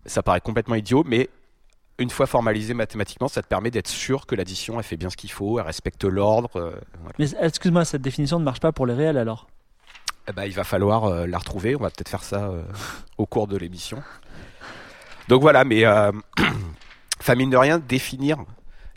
Ça 0.07 0.23
paraît 0.23 0.41
complètement 0.41 0.75
idiot, 0.75 1.03
mais 1.05 1.29
une 1.99 2.09
fois 2.09 2.25
formalisé 2.25 2.73
mathématiquement, 2.73 3.27
ça 3.27 3.41
te 3.43 3.47
permet 3.47 3.69
d'être 3.71 3.87
sûr 3.87 4.25
que 4.25 4.33
l'addition, 4.35 4.77
elle 4.79 4.83
fait 4.85 4.97
bien 4.97 5.09
ce 5.09 5.17
qu'il 5.17 5.31
faut, 5.31 5.59
elle 5.59 5.65
respecte 5.65 6.03
l'ordre. 6.03 6.49
euh, 6.55 6.71
voilà. 7.01 7.15
Mais 7.19 7.27
excuse-moi, 7.41 7.85
cette 7.85 8.01
définition 8.01 8.39
ne 8.39 8.43
marche 8.43 8.59
pas 8.59 8.71
pour 8.71 8.85
les 8.87 8.93
réels 8.95 9.17
alors? 9.17 9.47
Eh 10.29 10.33
ben, 10.33 10.43
il 10.45 10.53
va 10.53 10.63
falloir 10.63 11.05
euh, 11.05 11.25
la 11.25 11.37
retrouver. 11.37 11.75
On 11.75 11.79
va 11.79 11.89
peut-être 11.89 12.09
faire 12.09 12.23
ça 12.23 12.45
euh, 12.49 12.63
au 13.17 13.25
cours 13.25 13.47
de 13.47 13.55
l'émission. 13.57 14.01
Donc 15.27 15.41
voilà, 15.41 15.63
mais 15.63 15.85
euh, 15.85 16.11
de 17.27 17.57
rien, 17.57 17.79
définir 17.79 18.37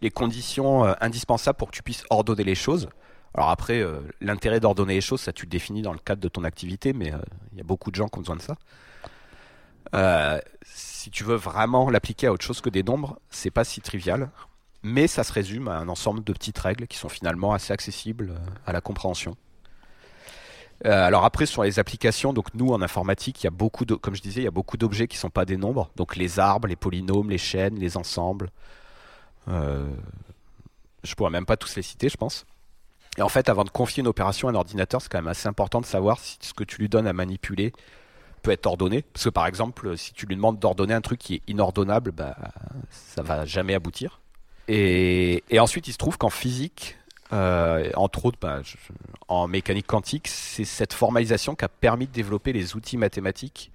les 0.01 0.11
conditions 0.11 0.85
euh, 0.85 0.95
indispensables 1.01 1.57
pour 1.57 1.71
que 1.71 1.77
tu 1.77 1.83
puisses 1.83 2.05
ordonner 2.11 2.45
les 2.45 2.55
choses. 2.55 2.89
Alors 3.35 3.51
après, 3.51 3.81
euh, 3.81 4.01
l'intérêt 4.21 4.61
d'ordonner 4.61 4.95
les 4.95 5.01
choses, 5.01 5.21
ça 5.21 5.33
tu 5.33 5.47
le 5.47 5.51
définis 5.51 5.83
dans 5.83 5.93
le 5.93 5.99
cadre 5.99 6.21
de 6.21 6.29
ton 6.29 6.45
activité, 6.45 6.93
mais 6.93 7.13
euh, 7.13 7.19
il 7.53 7.59
y 7.59 7.61
a 7.61 7.65
beaucoup 7.65 7.91
de 7.91 7.97
gens 7.97 8.09
qui 8.09 8.19
ont 8.19 8.23
besoin 8.23 8.37
de 8.37 8.43
ça. 8.43 8.57
Si 10.63 11.11
tu 11.11 11.25
veux 11.25 11.35
vraiment 11.35 11.91
l'appliquer 11.91 12.29
à 12.29 12.33
autre 12.33 12.45
chose 12.45 12.61
que 12.61 12.71
des 12.71 12.83
nombres, 12.83 13.19
c'est 13.31 13.51
pas 13.51 13.65
si 13.65 13.81
trivial, 13.81 14.31
mais 14.83 15.07
ça 15.07 15.25
se 15.25 15.33
résume 15.33 15.69
à 15.69 15.79
un 15.79 15.89
ensemble 15.89 16.23
de 16.23 16.33
petites 16.33 16.59
règles 16.59 16.87
qui 16.87 16.97
sont 16.97 17.09
finalement 17.09 17.53
assez 17.53 17.73
accessibles 17.73 18.35
à 18.67 18.73
la 18.73 18.81
compréhension. 18.81 19.37
Euh, 20.87 21.07
alors 21.07 21.25
après 21.25 21.47
sur 21.47 21.63
les 21.63 21.79
applications, 21.79 22.33
donc 22.33 22.55
nous 22.55 22.73
en 22.73 22.81
informatique, 22.81 23.43
il 23.43 23.45
y 23.45 23.49
a 23.49 23.51
beaucoup 23.51 23.85
comme 23.85 24.15
je 24.15 24.23
disais, 24.23 24.41
il 24.41 24.45
y 24.45 24.49
a 24.49 24.53
beaucoup 24.53 24.77
d'objets 24.77 25.09
qui 25.09 25.19
sont 25.19 25.31
pas 25.31 25.45
des 25.45 25.57
nombres, 25.57 25.91
donc 25.97 26.17
les 26.17 26.39
arbres, 26.39 26.69
les 26.69 26.77
polynômes, 26.77 27.31
les 27.31 27.39
chaînes, 27.39 27.77
les 27.79 27.97
ensembles. 27.97 28.51
Euh, 29.49 29.89
je 31.05 31.15
pourrais 31.15 31.31
même 31.31 31.47
pas 31.47 31.57
tous 31.57 31.77
les 31.77 31.83
citer, 31.83 32.09
je 32.09 32.17
pense. 32.17 32.47
Et 33.19 33.23
en 33.23 33.29
fait, 33.29 33.49
avant 33.49 33.65
de 33.65 33.71
confier 33.71 34.01
une 34.01 34.07
opération 34.07 34.49
à 34.49 34.53
un 34.53 34.55
ordinateur, 34.55 35.03
c'est 35.03 35.11
quand 35.11 35.19
même 35.19 35.29
assez 35.29 35.49
important 35.49 35.81
de 35.81 35.87
savoir 35.87 36.19
si 36.19 36.39
ce 36.41 36.55
que 36.55 36.65
tu 36.65 36.81
lui 36.81 36.89
donnes 36.89 37.07
à 37.07 37.13
manipuler 37.13 37.73
peut 38.43 38.53
être 38.53 38.67
ordonné. 38.67 39.03
Parce 39.03 39.25
que 39.25 39.31
par 39.31 39.47
exemple, 39.47 39.99
si 39.99 40.15
tu 40.15 40.27
lui 40.27 40.37
demandes 40.37 40.59
d'ordonner 40.59 40.95
un 40.95 41.01
truc 41.01 41.19
qui 41.19 41.35
est 41.35 41.43
inordonnable, 41.49 42.13
bah, 42.13 42.37
ça 42.91 43.23
va 43.23 43.45
jamais 43.45 43.75
aboutir. 43.75 44.21
Et 44.69 45.43
ensuite, 45.59 45.89
il 45.89 45.93
se 45.93 45.99
trouve 45.99 46.17
qu'en 46.17 46.31
physique, 46.31 46.97
euh, 47.33 47.91
entre 47.95 48.27
autres, 48.27 48.39
bah, 48.41 48.61
en 49.29 49.47
mécanique 49.47 49.87
quantique, 49.87 50.27
c'est 50.29 50.65
cette 50.65 50.93
formalisation 50.93 51.55
qui 51.55 51.65
a 51.65 51.69
permis 51.69 52.07
de 52.07 52.13
développer 52.13 52.53
les 52.53 52.75
outils 52.75 52.97
mathématiques 52.97 53.71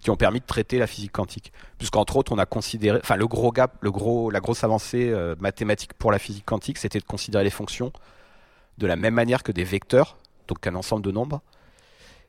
qui 0.00 0.10
ont 0.10 0.16
permis 0.16 0.40
de 0.40 0.46
traiter 0.46 0.78
la 0.78 0.86
physique 0.86 1.12
quantique. 1.12 1.52
Puisqu'entre 1.76 2.16
autres, 2.16 2.32
on 2.32 2.38
a 2.38 2.46
considéré, 2.46 2.98
enfin, 3.02 3.16
le 3.16 3.26
gros 3.26 3.52
gap, 3.52 3.76
le 3.82 3.90
gros, 3.90 4.30
la 4.30 4.40
grosse 4.40 4.64
avancée 4.64 5.10
euh, 5.10 5.34
mathématique 5.40 5.92
pour 5.94 6.10
la 6.10 6.18
physique 6.18 6.46
quantique, 6.46 6.78
c'était 6.78 7.00
de 7.00 7.04
considérer 7.04 7.44
les 7.44 7.50
fonctions 7.50 7.92
de 8.78 8.86
la 8.86 8.96
même 8.96 9.12
manière 9.12 9.42
que 9.42 9.52
des 9.52 9.64
vecteurs, 9.64 10.16
donc 10.48 10.66
un 10.66 10.74
ensemble 10.74 11.04
de 11.04 11.10
nombres. 11.10 11.42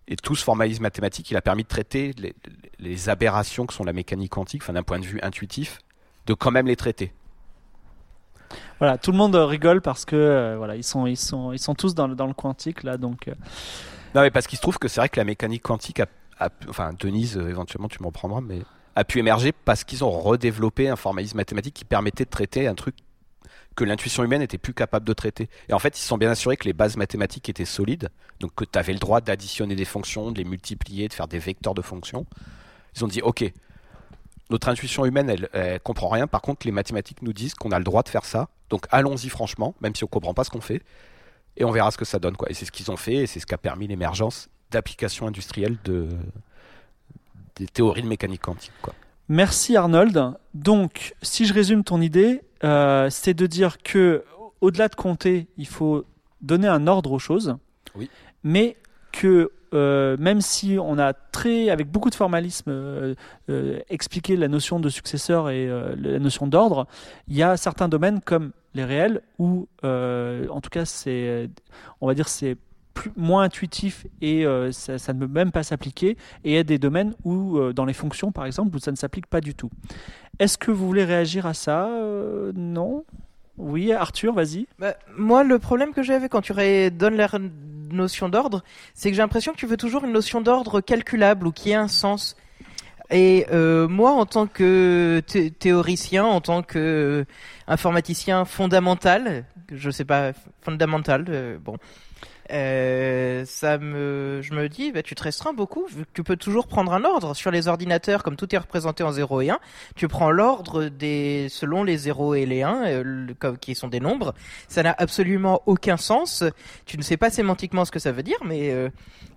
Et 0.09 0.17
tout 0.17 0.35
ce 0.35 0.43
formalisme 0.43 0.81
mathématique, 0.81 1.31
il 1.31 1.37
a 1.37 1.41
permis 1.41 1.63
de 1.63 1.69
traiter 1.69 2.13
les, 2.17 2.35
les 2.79 3.07
aberrations 3.07 3.65
que 3.65 3.73
sont 3.73 3.85
la 3.85 3.93
mécanique 3.93 4.31
quantique, 4.31 4.63
enfin, 4.63 4.73
d'un 4.73 4.83
point 4.83 4.99
de 4.99 5.05
vue 5.05 5.21
intuitif, 5.21 5.79
de 6.25 6.33
quand 6.33 6.51
même 6.51 6.67
les 6.67 6.75
traiter. 6.75 7.13
Voilà, 8.81 8.97
tout 8.97 9.11
le 9.11 9.17
monde 9.19 9.35
euh, 9.35 9.45
rigole 9.45 9.79
parce 9.79 10.05
que 10.05 10.15
euh, 10.15 10.55
voilà, 10.57 10.75
ils 10.75 10.83
sont, 10.83 11.05
ils 11.05 11.15
sont, 11.15 11.53
ils 11.53 11.59
sont 11.59 11.75
tous 11.75 11.93
dans 11.93 12.07
le, 12.07 12.15
dans 12.15 12.25
le 12.25 12.33
quantique 12.33 12.81
là, 12.81 12.97
donc 12.97 13.27
euh, 13.27 13.35
Non, 14.15 14.21
mais 14.21 14.31
parce 14.31 14.47
qu'il 14.47 14.57
se 14.57 14.61
trouve 14.63 14.79
que 14.79 14.87
c'est 14.87 14.99
vrai 14.99 15.07
que 15.07 15.19
la 15.19 15.23
mécanique 15.23 15.61
quantique 15.61 15.99
a, 15.99 16.49
enfin 16.67 16.89
Denise, 16.99 17.37
éventuellement 17.37 17.89
tu 17.89 18.01
m'en 18.01 18.11
prendras, 18.11 18.41
mais 18.41 18.63
a 18.95 19.03
pu 19.03 19.19
émerger 19.19 19.51
parce 19.51 19.83
qu'ils 19.83 20.03
ont 20.03 20.09
redéveloppé 20.09 20.89
un 20.89 20.95
formalisme 20.95 21.37
mathématique 21.37 21.75
qui 21.75 21.85
permettait 21.85 22.25
de 22.25 22.31
traiter 22.31 22.65
un 22.65 22.73
truc 22.73 22.95
que 23.75 23.83
l'intuition 23.83 24.23
humaine 24.23 24.41
était 24.41 24.57
plus 24.57 24.73
capable 24.73 25.05
de 25.05 25.13
traiter. 25.13 25.47
Et 25.69 25.73
en 25.73 25.79
fait, 25.79 25.95
ils 25.95 26.01
se 26.01 26.07
sont 26.07 26.17
bien 26.17 26.31
assurés 26.31 26.57
que 26.57 26.65
les 26.65 26.73
bases 26.73 26.97
mathématiques 26.97 27.49
étaient 27.49 27.65
solides, 27.65 28.09
donc 28.39 28.55
que 28.55 28.65
tu 28.65 28.79
avais 28.79 28.93
le 28.93 28.99
droit 28.99 29.21
d'additionner 29.21 29.75
des 29.75 29.85
fonctions, 29.85 30.31
de 30.31 30.39
les 30.39 30.43
multiplier, 30.43 31.07
de 31.07 31.13
faire 31.13 31.27
des 31.27 31.37
vecteurs 31.37 31.75
de 31.75 31.83
fonctions. 31.83 32.25
Ils 32.95 33.05
ont 33.05 33.07
dit, 33.07 33.21
ok, 33.21 33.43
notre 34.51 34.69
intuition 34.69 35.05
humaine, 35.05 35.29
elle, 35.29 35.49
elle 35.53 35.79
comprend 35.79 36.09
rien. 36.09 36.27
Par 36.27 36.41
contre, 36.41 36.65
les 36.65 36.71
mathématiques 36.71 37.21
nous 37.21 37.33
disent 37.33 37.55
qu'on 37.55 37.71
a 37.71 37.77
le 37.77 37.83
droit 37.83 38.03
de 38.03 38.09
faire 38.09 38.25
ça. 38.25 38.49
Donc 38.69 38.85
allons-y 38.91 39.29
franchement, 39.29 39.73
même 39.81 39.95
si 39.95 40.03
on 40.03 40.07
comprend 40.07 40.33
pas 40.33 40.43
ce 40.43 40.49
qu'on 40.49 40.61
fait, 40.61 40.81
et 41.57 41.65
on 41.65 41.71
verra 41.71 41.91
ce 41.91 41.97
que 41.97 42.05
ça 42.05 42.19
donne. 42.19 42.37
Quoi. 42.37 42.49
Et 42.49 42.53
c'est 42.53 42.65
ce 42.65 42.71
qu'ils 42.71 42.91
ont 42.91 42.97
fait, 42.97 43.15
et 43.15 43.27
c'est 43.27 43.39
ce 43.39 43.45
qui 43.45 43.53
a 43.53 43.57
permis 43.57 43.87
l'émergence 43.87 44.49
d'applications 44.69 45.27
industrielles 45.27 45.77
de 45.83 46.07
des 47.57 47.67
théories 47.67 48.01
de 48.01 48.07
mécanique 48.07 48.41
quantique. 48.41 48.71
Quoi. 48.81 48.93
Merci 49.27 49.75
Arnold. 49.75 50.33
Donc, 50.53 51.13
si 51.21 51.45
je 51.45 51.53
résume 51.53 51.83
ton 51.83 52.01
idée, 52.01 52.41
euh, 52.63 53.09
c'est 53.09 53.33
de 53.33 53.45
dire 53.45 53.77
que 53.83 54.23
au-delà 54.61 54.87
de 54.87 54.95
compter, 54.95 55.47
il 55.57 55.67
faut 55.67 56.05
donner 56.41 56.67
un 56.67 56.87
ordre 56.87 57.11
aux 57.11 57.19
choses. 57.19 57.57
Oui. 57.95 58.09
Mais 58.43 58.77
que 59.11 59.51
euh, 59.73 60.17
même 60.19 60.41
si 60.41 60.77
on 60.79 60.97
a 60.99 61.13
très, 61.13 61.69
avec 61.69 61.89
beaucoup 61.89 62.09
de 62.09 62.15
formalisme, 62.15 62.69
euh, 62.69 63.15
euh, 63.49 63.79
expliqué 63.89 64.35
la 64.35 64.47
notion 64.47 64.79
de 64.79 64.89
successeur 64.89 65.49
et 65.49 65.67
la 65.67 66.19
notion 66.19 66.47
d'ordre, 66.47 66.87
il 67.27 67.35
y 67.35 67.43
a 67.43 67.57
certains 67.57 67.87
domaines 67.87 68.21
comme 68.21 68.51
les 68.73 68.85
réels 68.85 69.21
où, 69.39 69.67
en 69.83 70.61
tout 70.61 70.69
cas, 70.69 70.85
c'est, 70.85 71.49
on 71.99 72.07
va 72.07 72.13
dire, 72.13 72.27
c'est 72.27 72.57
plus, 72.93 73.11
moins 73.15 73.43
intuitif 73.43 74.05
et 74.21 74.45
ça, 74.71 75.13
ne 75.13 75.19
peut 75.19 75.27
même 75.27 75.51
pas 75.51 75.63
s'appliquer. 75.63 76.17
Et 76.43 76.51
il 76.51 76.53
y 76.53 76.57
a 76.57 76.63
des 76.63 76.79
domaines 76.79 77.13
où, 77.23 77.59
dans 77.73 77.85
les 77.85 77.93
fonctions 77.93 78.31
par 78.31 78.45
exemple, 78.45 78.75
où 78.75 78.79
ça 78.79 78.91
ne 78.91 78.97
s'applique 78.97 79.27
pas 79.27 79.41
du 79.41 79.55
tout. 79.55 79.69
Est-ce 80.39 80.57
que 80.57 80.71
vous 80.71 80.85
voulez 80.85 81.05
réagir 81.05 81.45
à 81.45 81.53
ça 81.53 81.89
Non? 82.55 83.05
Oui, 83.57 83.91
Arthur, 83.91 84.33
vas-y. 84.33 84.65
Bah, 84.79 84.95
moi, 85.17 85.43
le 85.43 85.59
problème 85.59 85.93
que 85.93 86.11
avec 86.11 86.31
quand 86.31 86.41
tu 86.41 86.53
donnes 86.91 87.15
la 87.15 87.27
notion 87.93 88.29
d'ordre, 88.29 88.63
c'est 88.93 89.09
que 89.09 89.15
j'ai 89.15 89.21
l'impression 89.21 89.51
que 89.53 89.57
tu 89.57 89.67
veux 89.67 89.77
toujours 89.77 90.03
une 90.05 90.11
notion 90.11 90.41
d'ordre 90.41 90.81
calculable 90.81 91.47
ou 91.47 91.51
qui 91.51 91.71
ait 91.71 91.75
un 91.75 91.87
sens. 91.87 92.35
Et 93.09 93.45
euh, 93.51 93.87
moi, 93.89 94.11
en 94.11 94.25
tant 94.25 94.47
que 94.47 95.21
thé- 95.27 95.51
théoricien, 95.51 96.23
en 96.23 96.39
tant 96.39 96.63
que 96.63 96.79
euh, 96.79 97.25
informaticien 97.67 98.45
fondamental, 98.45 99.43
je 99.71 99.89
sais 99.89 100.05
pas, 100.05 100.31
fondamental, 100.61 101.25
euh, 101.29 101.57
bon, 101.59 101.75
euh, 102.51 103.43
ça 103.45 103.77
me, 103.77 104.39
je 104.41 104.53
me 104.53 104.67
dis, 104.69 104.91
bah, 104.91 105.03
tu 105.03 105.15
te 105.15 105.23
restreins 105.23 105.53
beaucoup, 105.53 105.85
vu 105.87 106.03
que 106.05 106.09
tu 106.13 106.23
peux 106.23 106.35
toujours 106.37 106.67
prendre 106.67 106.93
un 106.93 107.03
ordre 107.03 107.33
sur 107.35 107.51
les 107.51 107.67
ordinateurs, 107.67 108.23
comme 108.23 108.35
tout 108.35 108.53
est 108.53 108.57
représenté 108.57 109.03
en 109.03 109.11
0 109.11 109.41
et 109.41 109.49
1, 109.51 109.59
tu 109.95 110.07
prends 110.07 110.31
l'ordre 110.31 110.85
des, 110.85 111.47
selon 111.49 111.83
les 111.83 111.97
0 111.97 112.35
et 112.35 112.45
les 112.45 112.63
1, 112.63 112.83
euh, 112.85 113.27
comme- 113.39 113.57
qui 113.57 113.75
sont 113.75 113.87
des 113.87 113.99
nombres. 113.99 114.33
Ça 114.67 114.83
n'a 114.83 114.95
absolument 114.97 115.61
aucun 115.65 115.97
sens. 115.97 116.43
Tu 116.85 116.97
ne 116.97 117.03
sais 117.03 117.17
pas 117.17 117.29
sémantiquement 117.29 117.85
ce 117.85 117.91
que 117.91 117.99
ça 117.99 118.11
veut 118.11 118.23
dire, 118.23 118.37
mais 118.43 118.71
euh, 118.71 118.89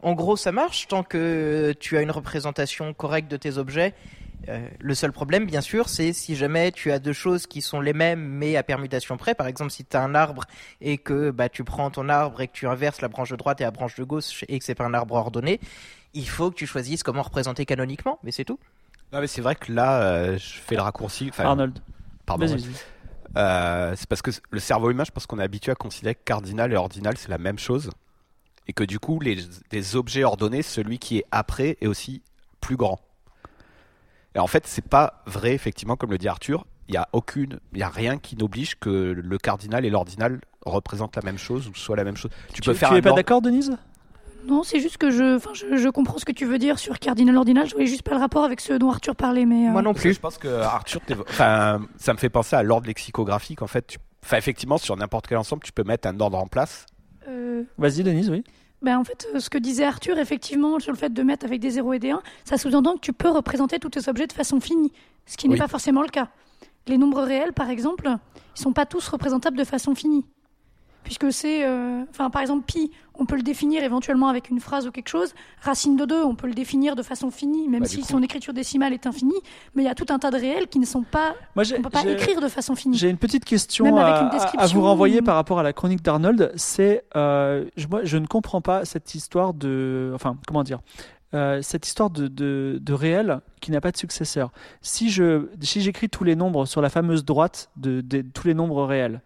en 0.02 0.12
gros, 0.14 0.36
ça 0.36 0.52
marche 0.52 0.88
tant 0.88 1.02
que 1.02 1.74
tu 1.80 1.96
as 1.96 2.02
une 2.02 2.10
représentation 2.10 2.92
correcte 2.94 3.30
de 3.30 3.36
tes 3.36 3.58
objets. 3.58 3.94
Euh, 4.48 4.68
le 4.78 4.94
seul 4.94 5.12
problème, 5.12 5.46
bien 5.46 5.60
sûr, 5.60 5.88
c'est 5.88 6.12
si 6.12 6.36
jamais 6.36 6.72
tu 6.72 6.90
as 6.92 6.98
deux 6.98 7.12
choses 7.12 7.46
qui 7.46 7.62
sont 7.62 7.80
les 7.80 7.92
mêmes 7.92 8.20
mais 8.20 8.56
à 8.56 8.62
permutation 8.62 9.16
près. 9.16 9.34
Par 9.34 9.46
exemple, 9.46 9.70
si 9.70 9.84
tu 9.84 9.96
as 9.96 10.02
un 10.02 10.14
arbre 10.14 10.44
et 10.80 10.98
que 10.98 11.30
bah, 11.30 11.48
tu 11.48 11.64
prends 11.64 11.90
ton 11.90 12.08
arbre 12.08 12.40
et 12.40 12.48
que 12.48 12.52
tu 12.52 12.66
inverses 12.66 13.00
la 13.00 13.08
branche 13.08 13.30
de 13.30 13.36
droite 13.36 13.60
et 13.60 13.64
la 13.64 13.70
branche 13.70 13.96
de 13.96 14.04
gauche 14.04 14.44
et 14.48 14.58
que 14.58 14.64
c'est 14.64 14.74
pas 14.74 14.84
un 14.84 14.94
arbre 14.94 15.14
ordonné, 15.14 15.60
il 16.12 16.28
faut 16.28 16.50
que 16.50 16.56
tu 16.56 16.66
choisisses 16.66 17.02
comment 17.02 17.22
représenter 17.22 17.66
canoniquement, 17.66 18.18
mais 18.22 18.30
c'est 18.30 18.44
tout. 18.44 18.58
Non, 19.12 19.20
mais 19.20 19.26
c'est 19.26 19.40
vrai 19.40 19.54
que 19.54 19.72
là, 19.72 20.02
euh, 20.02 20.38
je 20.38 20.58
fais 20.58 20.74
le 20.74 20.82
raccourci. 20.82 21.28
Enfin, 21.30 21.44
Arnold. 21.44 21.78
pardon. 22.26 22.46
Vas-y, 22.46 22.54
ouais. 22.54 22.60
vas-y. 22.68 22.74
Euh, 23.36 23.94
c'est 23.96 24.08
parce 24.08 24.22
que 24.22 24.30
le 24.50 24.60
cerveau 24.60 24.90
humain, 24.90 25.04
je 25.04 25.10
pense 25.10 25.26
qu'on 25.26 25.38
est 25.38 25.44
habitué 25.44 25.72
à 25.72 25.74
considérer 25.74 26.14
que 26.14 26.22
cardinal 26.24 26.72
et 26.72 26.76
ordinal, 26.76 27.16
c'est 27.16 27.28
la 27.28 27.38
même 27.38 27.58
chose. 27.58 27.90
Et 28.66 28.72
que 28.72 28.84
du 28.84 28.98
coup, 28.98 29.20
les, 29.20 29.38
les 29.72 29.96
objets 29.96 30.24
ordonnés, 30.24 30.62
celui 30.62 30.98
qui 30.98 31.18
est 31.18 31.24
après 31.30 31.76
est 31.80 31.86
aussi 31.86 32.22
plus 32.60 32.76
grand. 32.76 33.00
Et 34.34 34.38
en 34.38 34.46
fait, 34.46 34.66
c'est 34.66 34.84
pas 34.86 35.22
vrai, 35.26 35.52
effectivement, 35.52 35.96
comme 35.96 36.10
le 36.10 36.18
dit 36.18 36.28
Arthur. 36.28 36.66
Il 36.88 36.92
n'y 36.92 36.98
a 36.98 37.08
aucune, 37.12 37.60
il 37.72 37.78
y 37.78 37.82
a 37.82 37.88
rien 37.88 38.18
qui 38.18 38.36
n'oblige 38.36 38.74
que 38.78 38.90
le 38.90 39.38
cardinal 39.38 39.86
et 39.86 39.90
l'ordinal 39.90 40.40
représentent 40.66 41.16
la 41.16 41.22
même 41.22 41.38
chose 41.38 41.66
ou 41.68 41.74
soient 41.74 41.96
la 41.96 42.04
même 42.04 42.16
chose. 42.16 42.30
Tu, 42.52 42.60
Tu, 42.60 42.60
peux 42.62 42.74
faire 42.74 42.88
tu 42.90 42.94
un 42.94 42.98
es 42.98 43.02
pas 43.02 43.10
ordre- 43.10 43.16
d'accord, 43.20 43.40
Denise? 43.40 43.74
Non, 44.46 44.62
c'est 44.62 44.80
juste 44.80 44.98
que 44.98 45.10
je, 45.10 45.36
enfin, 45.36 45.52
je, 45.54 45.76
je 45.78 45.88
comprends 45.88 46.18
ce 46.18 46.26
que 46.26 46.32
tu 46.32 46.44
veux 46.44 46.58
dire 46.58 46.78
sur 46.78 46.98
cardinal 46.98 47.34
ordinal. 47.38 47.66
Je 47.66 47.72
voyais 47.72 47.86
juste 47.86 48.02
pas 48.02 48.10
le 48.10 48.18
rapport 48.20 48.44
avec 48.44 48.60
ce 48.60 48.74
dont 48.74 48.90
Arthur 48.90 49.16
parlait, 49.16 49.46
mais. 49.46 49.68
euh, 49.68 49.70
Moi 49.70 49.80
non 49.80 49.94
plus. 49.94 50.12
Je 50.12 50.20
pense 50.20 50.36
que 50.36 50.48
Arthur, 50.48 51.00
enfin, 51.30 51.80
ça 51.96 52.12
me 52.12 52.18
fait 52.18 52.28
penser 52.28 52.54
à 52.54 52.62
l'ordre 52.62 52.86
lexicographique. 52.86 53.62
En 53.62 53.66
fait, 53.66 53.86
tu- 53.86 53.98
enfin, 54.22 54.36
effectivement, 54.36 54.76
sur 54.76 54.94
n'importe 54.98 55.26
quel 55.28 55.38
ensemble, 55.38 55.62
tu 55.62 55.72
peux 55.72 55.84
mettre 55.84 56.06
un 56.06 56.20
ordre 56.20 56.36
en 56.36 56.46
place. 56.46 56.84
euh, 57.28 57.62
Vas-y, 57.78 58.02
Denise, 58.02 58.28
oui. 58.28 58.44
Ben, 58.84 58.98
en 58.98 59.04
fait, 59.04 59.26
euh, 59.34 59.40
ce 59.40 59.48
que 59.48 59.56
disait 59.58 59.84
Arthur, 59.84 60.18
effectivement, 60.18 60.78
sur 60.78 60.92
le 60.92 60.98
fait 60.98 61.12
de 61.12 61.22
mettre 61.22 61.46
avec 61.46 61.58
des 61.60 61.70
0 61.70 61.94
et 61.94 61.98
des 61.98 62.10
1, 62.10 62.22
ça 62.44 62.58
sous-entend 62.58 62.94
que 62.96 63.00
tu 63.00 63.12
peux 63.14 63.30
représenter 63.30 63.78
tous 63.78 63.88
tes 63.88 64.08
objets 64.10 64.26
de 64.26 64.32
façon 64.32 64.60
finie, 64.60 64.92
ce 65.26 65.36
qui 65.38 65.48
n'est 65.48 65.54
Oui. 65.54 65.58
pas 65.60 65.68
forcément 65.68 66.02
le 66.02 66.08
cas. 66.08 66.28
Les 66.86 66.98
nombres 66.98 67.22
réels, 67.22 67.54
par 67.54 67.70
exemple, 67.70 68.10
ils 68.56 68.60
sont 68.60 68.74
pas 68.74 68.84
tous 68.84 69.08
représentables 69.08 69.56
de 69.56 69.64
façon 69.64 69.94
finie. 69.94 70.26
Puisque 71.04 71.32
c'est. 71.32 71.64
euh, 71.64 72.02
Enfin, 72.10 72.30
par 72.30 72.42
exemple, 72.42 72.64
pi, 72.66 72.90
on 73.16 73.26
peut 73.26 73.36
le 73.36 73.42
définir 73.42 73.82
éventuellement 73.84 74.28
avec 74.28 74.50
une 74.50 74.58
phrase 74.60 74.86
ou 74.86 74.90
quelque 74.90 75.08
chose. 75.08 75.34
Racine 75.60 75.96
de 75.96 76.04
2, 76.04 76.24
on 76.24 76.34
peut 76.34 76.46
le 76.48 76.54
définir 76.54 76.96
de 76.96 77.02
façon 77.02 77.30
finie, 77.30 77.68
même 77.68 77.82
Bah, 77.82 77.86
si 77.86 78.00
coup- 78.00 78.08
son 78.08 78.22
écriture 78.22 78.52
décimale 78.54 78.92
est 78.92 79.06
infinie. 79.06 79.34
Mais 79.74 79.82
il 79.82 79.86
y 79.86 79.88
a 79.88 79.94
tout 79.94 80.06
un 80.10 80.18
tas 80.18 80.30
de 80.30 80.36
réels 80.38 80.66
qui 80.68 80.78
ne 80.78 80.86
sont 80.86 81.02
pas. 81.02 81.34
Moi, 81.54 81.64
On 81.78 81.82
peut 81.82 81.90
pas 81.90 82.04
écrire 82.06 82.40
de 82.40 82.48
façon 82.48 82.74
finie. 82.74 82.96
J'ai 82.96 83.10
une 83.10 83.18
petite 83.18 83.44
question 83.44 83.84
Même 83.84 83.96
avec 83.98 84.14
à, 84.14 84.66
une 84.66 84.72
vous 84.72 84.82
renvoyer 84.82 85.22
par 85.22 85.34
rapport 85.36 85.58
à 85.58 85.62
la 85.62 85.72
chronique 85.72 86.02
d'Arnold. 86.02 86.52
C'est, 86.56 87.04
euh, 87.16 87.64
je, 87.76 87.86
moi, 87.86 88.00
je 88.04 88.16
ne 88.16 88.26
comprends 88.26 88.60
pas 88.60 88.84
cette 88.84 89.14
histoire 89.14 89.54
de, 89.54 90.10
enfin, 90.14 90.36
comment 90.48 90.62
dire, 90.64 90.80
euh, 91.34 91.62
cette 91.62 91.86
histoire 91.86 92.10
de, 92.10 92.28
de, 92.28 92.92
réel 92.92 93.40
qui 93.60 93.72
n'a 93.72 93.80
pas 93.80 93.90
de 93.90 93.96
successeur. 93.96 94.52
Si 94.82 95.10
si 95.60 95.80
j'écris 95.80 96.08
tous 96.08 96.22
les 96.22 96.36
nombres 96.36 96.64
sur 96.64 96.80
la 96.80 96.88
fameuse 96.88 97.24
droite 97.24 97.70
de, 97.76 98.02
tous 98.32 98.46
les 98.46 98.54
nombres 98.54 98.84
réels 98.84 99.20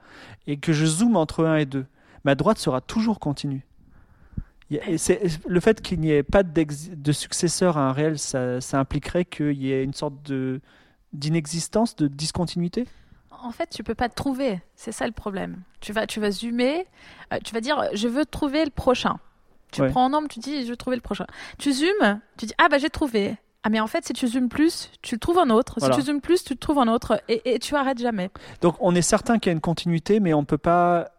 et 0.46 0.56
que 0.56 0.72
je 0.72 0.86
zoome 0.86 1.16
entre 1.16 1.44
1 1.44 1.56
et 1.56 1.66
2, 1.66 1.84
ma 2.24 2.34
droite 2.34 2.58
sera 2.58 2.80
toujours 2.80 3.20
continue. 3.20 3.66
Et 4.70 4.96
le 5.46 5.60
fait 5.60 5.82
qu'il 5.82 6.00
n'y 6.00 6.10
ait 6.10 6.22
pas 6.22 6.42
de 6.42 7.12
successeur 7.12 7.76
à 7.76 7.88
un 7.88 7.92
réel, 7.92 8.18
ça, 8.18 8.58
impliquerait 8.72 9.26
qu'il 9.26 9.62
y 9.62 9.72
ait 9.72 9.84
une 9.84 9.94
sorte 9.94 10.32
d'inexistence, 11.12 11.94
de 11.96 12.08
discontinuité? 12.08 12.86
En 13.42 13.52
fait, 13.52 13.68
tu 13.68 13.84
peux 13.84 13.94
pas 13.94 14.08
te 14.08 14.14
trouver. 14.14 14.60
C'est 14.74 14.92
ça 14.92 15.06
le 15.06 15.12
problème. 15.12 15.62
Tu 15.80 15.92
vas, 15.92 16.06
tu 16.06 16.20
vas 16.20 16.30
zoomer. 16.30 16.86
euh, 17.32 17.38
tu 17.44 17.54
vas 17.54 17.60
dire, 17.60 17.84
je 17.92 18.08
veux 18.08 18.24
trouver 18.24 18.64
le 18.64 18.70
prochain. 18.70 19.18
Tu 19.72 19.82
Ouais. 19.82 19.90
prends 19.90 20.06
un 20.06 20.08
nombre, 20.08 20.28
tu 20.28 20.38
dis, 20.40 20.64
je 20.64 20.70
veux 20.70 20.76
trouver 20.76 20.96
le 20.96 21.02
prochain. 21.02 21.26
Tu 21.58 21.72
zoomes, 21.72 22.20
tu 22.36 22.46
dis, 22.46 22.54
ah 22.58 22.68
bah 22.70 22.78
j'ai 22.78 22.90
trouvé. 22.90 23.36
Ah 23.64 23.70
mais 23.70 23.80
en 23.80 23.86
fait, 23.86 24.04
si 24.06 24.12
tu 24.12 24.26
zoomes 24.28 24.48
plus, 24.48 24.90
tu 25.02 25.16
le 25.16 25.18
trouves 25.18 25.38
un 25.38 25.50
autre. 25.50 25.74
Voilà. 25.78 25.94
Si 25.94 26.00
tu 26.00 26.06
zoomes 26.06 26.20
plus, 26.20 26.44
tu 26.44 26.54
le 26.54 26.58
trouves 26.58 26.78
un 26.78 26.88
autre. 26.88 27.20
Et, 27.28 27.54
et 27.54 27.58
tu 27.58 27.74
arrêtes 27.76 27.98
jamais. 27.98 28.30
Donc 28.62 28.76
on 28.80 28.94
est 28.94 29.02
certain 29.02 29.38
qu'il 29.38 29.50
y 29.50 29.52
a 29.52 29.54
une 29.54 29.60
continuité, 29.60 30.20
mais 30.20 30.32
on 30.32 30.44
peut 30.44 30.58
pas, 30.58 31.10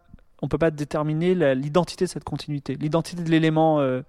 on 0.41 0.47
peut 0.47 0.57
pas 0.57 0.71
déterminer 0.71 1.35
l'identité 1.53 2.05
de 2.05 2.09
cette 2.09 2.23
continuité, 2.23 2.75
l'identité 2.75 3.21
de 3.23 3.29
l'élément 3.29 3.79
euh, 3.81 4.01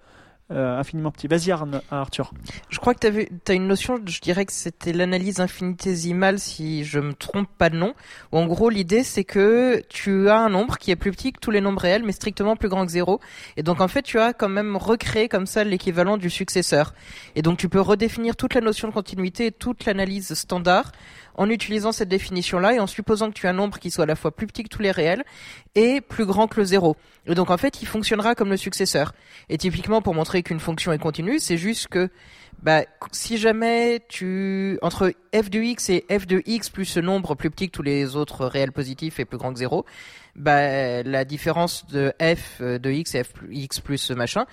euh, 0.50 0.78
infiniment 0.78 1.10
petit. 1.10 1.28
Vas-y 1.28 1.50
Arne- 1.50 1.80
Arthur. 1.90 2.32
Je 2.68 2.78
crois 2.78 2.94
que 2.94 3.06
tu 3.08 3.52
as 3.52 3.54
une 3.54 3.66
notion, 3.68 3.98
je 4.04 4.20
dirais 4.20 4.44
que 4.46 4.52
c'était 4.52 4.92
l'analyse 4.92 5.40
infinitésimale 5.40 6.38
si 6.38 6.84
je 6.84 6.98
me 6.98 7.12
trompe 7.14 7.48
pas 7.58 7.70
de 7.70 7.76
nom. 7.76 7.94
Où 8.32 8.38
en 8.38 8.46
gros, 8.46 8.68
l'idée 8.70 9.04
c'est 9.04 9.24
que 9.24 9.82
tu 9.88 10.28
as 10.28 10.38
un 10.38 10.48
nombre 10.48 10.78
qui 10.78 10.90
est 10.90 10.96
plus 10.96 11.10
petit 11.12 11.32
que 11.32 11.40
tous 11.40 11.50
les 11.50 11.60
nombres 11.60 11.80
réels, 11.80 12.02
mais 12.04 12.12
strictement 12.12 12.56
plus 12.56 12.68
grand 12.68 12.84
que 12.86 12.92
zéro. 12.92 13.20
Et 13.56 13.62
donc 13.62 13.80
en 13.80 13.88
fait, 13.88 14.02
tu 14.02 14.18
as 14.18 14.32
quand 14.32 14.48
même 14.48 14.76
recréé 14.76 15.28
comme 15.28 15.46
ça 15.46 15.64
l'équivalent 15.64 16.16
du 16.16 16.30
successeur. 16.30 16.94
Et 17.36 17.42
donc 17.42 17.58
tu 17.58 17.68
peux 17.68 17.80
redéfinir 17.80 18.36
toute 18.36 18.54
la 18.54 18.60
notion 18.60 18.88
de 18.88 18.92
continuité 18.92 19.46
et 19.46 19.52
toute 19.52 19.84
l'analyse 19.84 20.34
standard 20.34 20.92
en 21.36 21.48
utilisant 21.48 21.92
cette 21.92 22.08
définition-là 22.08 22.74
et 22.74 22.80
en 22.80 22.86
supposant 22.86 23.28
que 23.28 23.34
tu 23.34 23.46
as 23.46 23.50
un 23.50 23.54
nombre 23.54 23.78
qui 23.78 23.90
soit 23.90 24.04
à 24.04 24.06
la 24.06 24.16
fois 24.16 24.30
plus 24.30 24.46
petit 24.46 24.62
que 24.62 24.68
tous 24.68 24.82
les 24.82 24.90
réels 24.90 25.24
et 25.74 26.00
plus 26.00 26.26
grand 26.26 26.46
que 26.46 26.60
le 26.60 26.64
zéro. 26.64 26.96
Et 27.26 27.34
donc 27.34 27.50
en 27.50 27.56
fait, 27.56 27.82
il 27.82 27.86
fonctionnera 27.86 28.34
comme 28.34 28.50
le 28.50 28.56
successeur. 28.56 29.12
Et 29.48 29.58
typiquement, 29.58 30.02
pour 30.02 30.14
montrer 30.14 30.42
qu'une 30.42 30.60
fonction 30.60 30.92
est 30.92 30.98
continue, 30.98 31.38
c'est 31.38 31.56
juste 31.56 31.88
que 31.88 32.10
bah, 32.62 32.82
si 33.12 33.38
jamais 33.38 34.02
tu 34.08 34.78
entre 34.82 35.14
f 35.34 35.48
de 35.50 35.60
x 35.60 35.88
et 35.88 36.04
f 36.10 36.26
de 36.26 36.42
x 36.44 36.68
plus 36.68 36.84
ce 36.84 37.00
nombre 37.00 37.34
plus 37.34 37.50
petit 37.50 37.70
que 37.70 37.76
tous 37.76 37.82
les 37.82 38.16
autres 38.16 38.44
réels 38.44 38.72
positifs 38.72 39.18
et 39.18 39.24
plus 39.24 39.38
grand 39.38 39.52
que 39.52 39.58
0, 39.58 39.86
bah, 40.36 41.02
la 41.02 41.24
différence 41.24 41.86
de 41.86 42.12
f 42.20 42.60
de 42.60 42.90
x 42.90 43.14
et 43.14 43.24
f 43.24 43.32
x 43.50 43.80
plus 43.80 43.98
ce 43.98 44.12
machin 44.12 44.44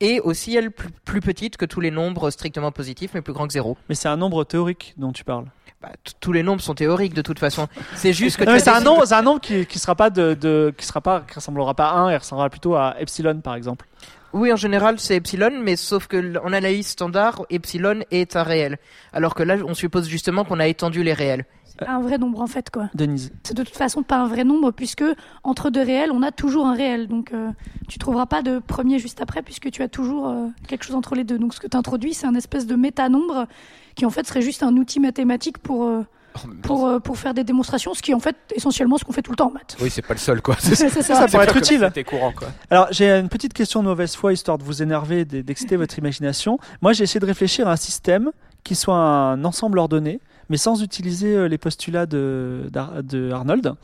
est 0.00 0.20
aussi 0.20 0.54
elle 0.54 0.70
plus, 0.70 0.90
plus 1.04 1.20
petite 1.20 1.56
que 1.56 1.64
tous 1.64 1.80
les 1.80 1.90
nombres 1.90 2.30
strictement 2.30 2.72
positifs 2.72 3.12
mais 3.14 3.22
plus 3.22 3.32
grand 3.32 3.46
que 3.46 3.52
0. 3.52 3.78
Mais 3.88 3.94
c'est 3.94 4.08
un 4.08 4.16
nombre 4.16 4.44
théorique 4.44 4.94
dont 4.98 5.12
tu 5.12 5.24
parles. 5.24 5.46
Bah, 5.84 5.92
tous 6.20 6.32
les 6.32 6.42
nombres 6.42 6.62
sont 6.62 6.74
théoriques 6.74 7.12
de 7.12 7.20
toute 7.20 7.38
façon. 7.38 7.68
C'est 7.94 8.14
juste 8.14 8.38
que 8.38 8.58
c'est 8.58 8.70
un 8.70 8.80
nombre, 8.80 9.04
c'est 9.04 9.14
un 9.14 9.20
nombre 9.22 9.40
qui, 9.40 9.66
qui 9.66 9.78
sera 9.78 9.94
pas 9.94 10.08
de, 10.08 10.32
de- 10.32 10.72
qui 10.78 10.86
sera 10.86 11.02
pas, 11.02 11.20
qui 11.28 11.34
ressemblera 11.34 11.74
pas 11.74 11.90
à 11.90 11.98
1, 11.98 12.12
il 12.12 12.16
ressemblera 12.16 12.48
plutôt 12.48 12.74
à 12.74 12.94
epsilon 13.00 13.40
par 13.42 13.54
exemple. 13.54 13.86
Oui, 14.32 14.50
en 14.50 14.56
général, 14.56 14.98
c'est 14.98 15.16
epsilon, 15.16 15.50
mais 15.62 15.76
sauf 15.76 16.06
que 16.06 16.38
en 16.38 16.52
analyse 16.54 16.86
standard, 16.88 17.42
epsilon 17.50 18.00
est 18.10 18.34
un 18.34 18.42
réel. 18.44 18.78
Alors 19.12 19.34
que 19.34 19.42
là, 19.42 19.56
on 19.66 19.74
suppose 19.74 20.08
justement 20.08 20.44
qu'on 20.44 20.58
a 20.58 20.66
étendu 20.66 21.02
les 21.04 21.12
réels. 21.12 21.44
Un 21.86 22.00
vrai 22.00 22.18
nombre, 22.18 22.40
en 22.40 22.46
fait, 22.46 22.70
quoi. 22.70 22.88
Denise. 22.94 23.32
C'est 23.42 23.56
de 23.56 23.62
toute 23.64 23.76
façon 23.76 24.02
pas 24.04 24.16
un 24.16 24.26
vrai 24.28 24.44
nombre, 24.44 24.70
puisque 24.70 25.04
entre 25.42 25.70
deux 25.70 25.82
réels, 25.82 26.10
on 26.12 26.22
a 26.22 26.30
toujours 26.32 26.66
un 26.66 26.74
réel. 26.74 27.08
Donc, 27.08 27.32
euh, 27.32 27.50
tu 27.88 27.98
trouveras 27.98 28.26
pas 28.26 28.42
de 28.42 28.60
premier 28.60 28.98
juste 29.00 29.20
après, 29.20 29.42
puisque 29.42 29.70
tu 29.70 29.82
as 29.82 29.88
toujours 29.88 30.28
euh, 30.28 30.46
quelque 30.68 30.84
chose 30.84 30.94
entre 30.96 31.14
les 31.16 31.24
deux. 31.24 31.38
Donc, 31.38 31.52
ce 31.52 31.60
que 31.60 31.66
tu 31.66 31.76
introduis, 31.76 32.14
c'est 32.14 32.26
un 32.28 32.34
espèce 32.36 32.66
de 32.66 32.74
métanombre 32.76 33.46
qui, 33.94 34.06
en 34.06 34.10
fait, 34.10 34.26
serait 34.26 34.42
juste 34.42 34.62
un 34.62 34.76
outil 34.76 35.00
mathématique 35.00 35.58
pour, 35.58 35.84
euh, 35.84 36.02
temps, 36.34 36.40
pour, 36.62 36.86
euh, 36.86 36.98
pour 36.98 37.16
faire 37.18 37.32
des 37.34 37.44
démonstrations, 37.44 37.94
ce 37.94 38.02
qui 38.02 38.10
est, 38.10 38.14
en 38.14 38.20
fait, 38.20 38.36
essentiellement 38.54 38.98
ce 38.98 39.04
qu'on 39.04 39.12
fait 39.12 39.22
tout 39.22 39.30
le 39.30 39.36
temps 39.36 39.48
en 39.48 39.52
maths. 39.52 39.76
Oui, 39.80 39.90
c'est 39.90 40.02
pas 40.02 40.14
le 40.14 40.18
seul 40.20 40.42
quoi. 40.42 40.56
C'est 40.58 40.74
ça. 40.74 40.88
Ça 41.02 41.26
pourrait 41.28 41.44
être 41.44 41.56
utile. 41.56 41.88
Courant 42.06 42.32
quoi. 42.32 42.48
Alors 42.70 42.88
j'ai 42.90 43.08
une 43.10 43.28
petite 43.28 43.52
question 43.52 43.82
de 43.82 43.88
mauvaise 43.88 44.14
foi 44.16 44.32
histoire 44.32 44.58
de 44.58 44.64
vous 44.64 44.82
énerver, 44.82 45.20
et 45.20 45.24
d'exciter 45.24 45.76
votre 45.76 45.96
imagination. 45.98 46.58
Moi 46.82 46.92
j'ai 46.92 47.04
essayé 47.04 47.20
de 47.20 47.26
réfléchir 47.26 47.68
à 47.68 47.72
un 47.72 47.76
système 47.76 48.30
qui 48.64 48.74
soit 48.74 48.96
un 48.96 49.44
ensemble 49.44 49.78
ordonné, 49.78 50.20
mais 50.48 50.56
sans 50.56 50.82
utiliser 50.82 51.36
euh, 51.36 51.46
les 51.48 51.56
postulats 51.58 52.06
de, 52.06 52.62
d'Ar- 52.70 53.02
de 53.02 53.30
Arnold. 53.30 53.74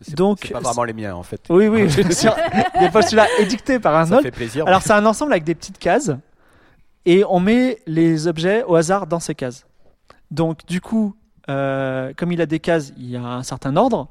C'est- 0.00 0.14
Donc, 0.16 0.38
c'est 0.42 0.52
pas 0.52 0.60
vraiment 0.60 0.84
les 0.84 0.92
miens 0.92 1.14
en 1.14 1.22
fait. 1.22 1.40
Oui, 1.50 1.68
oui, 1.68 1.84
bien 1.96 2.10
sûr. 2.12 2.34
Des 2.80 2.88
postulats 2.90 3.26
édictés 3.38 3.78
par 3.78 3.92
Ça 3.92 4.00
Arnold. 4.00 4.22
fait 4.22 4.30
plaisir. 4.30 4.66
Alors 4.66 4.82
c'est 4.82 4.92
un 4.92 5.04
ensemble 5.04 5.32
avec 5.32 5.44
des 5.44 5.54
petites 5.54 5.78
cases 5.78 6.10
et 7.06 7.24
on 7.28 7.40
met 7.40 7.78
les 7.86 8.26
objets 8.26 8.62
au 8.64 8.74
hasard 8.76 9.06
dans 9.06 9.20
ces 9.20 9.34
cases. 9.34 9.66
Donc 10.30 10.64
du 10.66 10.80
coup, 10.80 11.14
euh, 11.48 12.12
comme 12.16 12.32
il 12.32 12.40
a 12.40 12.46
des 12.46 12.60
cases, 12.60 12.92
il 12.96 13.10
y 13.10 13.16
a 13.16 13.22
un 13.22 13.42
certain 13.42 13.76
ordre, 13.76 14.08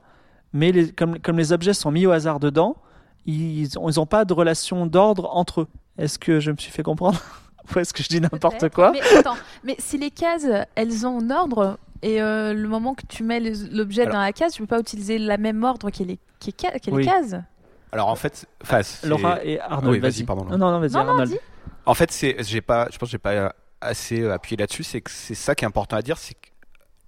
mais 0.54 0.72
les- 0.72 0.92
comme, 0.92 1.20
comme 1.20 1.38
les 1.38 1.54
objets 1.54 1.74
sont 1.74 1.92
mis 1.92 2.06
au 2.06 2.12
hasard 2.12 2.40
dedans, 2.40 2.76
ils 3.26 3.68
n'ont 3.96 4.06
pas 4.06 4.26
de 4.26 4.34
relation 4.34 4.86
d'ordre 4.86 5.30
entre 5.36 5.62
eux. 5.62 5.68
Est-ce 5.98 6.18
que 6.18 6.40
je 6.40 6.52
me 6.52 6.58
suis 6.58 6.72
fait 6.72 6.84
comprendre 6.84 7.20
Ou 7.76 7.80
est-ce 7.80 7.94
que 7.94 8.02
je 8.02 8.08
dis 8.10 8.20
n'importe 8.22 8.70
quoi 8.70 8.92
Mais 8.92 9.02
attends, 9.18 9.36
mais 9.64 9.76
si 9.78 9.98
les 9.98 10.10
cases, 10.10 10.48
elles 10.76 11.06
ont 11.06 11.20
un 11.22 11.30
ordre, 11.30 11.78
et 12.02 12.22
euh, 12.22 12.54
le 12.54 12.68
moment 12.68 12.96
que 12.96 13.06
tu 13.08 13.24
mets 13.24 13.40
l'objet 13.40 14.06
dans 14.08 14.20
la 14.20 14.32
case, 14.34 14.54
tu 14.54 14.62
peux 14.62 14.68
pas 14.68 14.80
utiliser 14.80 15.20
la 15.20 15.38
même 15.38 15.64
ordre 15.64 15.92
que 15.92 16.02
les, 16.04 16.18
que 16.40 16.50
les 16.88 16.92
Oui. 16.92 17.06
cases. 17.06 17.36
Alors 17.92 18.08
en 18.08 18.16
fait, 18.16 18.48
c'est- 18.64 19.06
Laura 19.06 19.44
et 19.44 19.60
Arnold, 19.60 19.84
Ah 19.86 19.90
Oui, 19.90 20.00
vas-y, 20.00 20.24
pardon, 20.24 20.46
Non, 20.46 20.58
non, 20.58 20.72
non, 20.72 20.80
vas-y, 20.80 20.96
Arnold. 20.96 21.38
En 21.86 21.94
fait, 21.94 22.12
c'est, 22.12 22.36
j'ai 22.44 22.62
pas, 22.62 22.88
je 22.92 22.98
pense 22.98 23.08
que 23.10 23.12
j'ai 23.12 23.18
pas 23.18 23.54
assez 23.82 24.22
euh, 24.22 24.34
appuyé 24.34 24.58
là-dessus. 24.58 24.84
C'est 24.84 25.02
que 25.02 25.12
c'est 25.12 25.36
ça 25.36 25.56
qui 25.56 25.66
est 25.66 25.68
important 25.68 25.98
à 25.98 26.02
dire, 26.02 26.18
c'est 26.18 26.34
que 26.34 26.50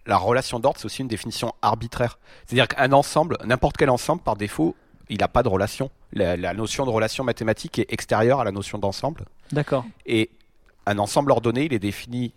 la 0.05 0.17
relation 0.17 0.59
d'ordre, 0.59 0.79
c'est 0.79 0.85
aussi 0.85 1.01
une 1.01 1.07
définition 1.07 1.53
arbitraire. 1.61 2.17
C'est-à-dire 2.45 2.67
qu'un 2.67 2.91
ensemble, 2.91 3.37
n'importe 3.45 3.77
quel 3.77 3.89
ensemble, 3.89 4.21
par 4.23 4.35
défaut, 4.35 4.75
il 5.09 5.19
n'a 5.19 5.27
pas 5.27 5.43
de 5.43 5.49
relation. 5.49 5.91
La, 6.13 6.35
la 6.37 6.53
notion 6.53 6.85
de 6.85 6.89
relation 6.89 7.23
mathématique 7.23 7.77
est 7.79 7.91
extérieure 7.93 8.39
à 8.39 8.43
la 8.43 8.51
notion 8.51 8.79
d'ensemble. 8.79 9.25
D'accord. 9.51 9.85
Et 10.05 10.29
un 10.85 10.97
ensemble 10.97 11.31
ordonné, 11.31 11.65
il 11.65 11.73
est 11.73 11.79
défini 11.79 12.33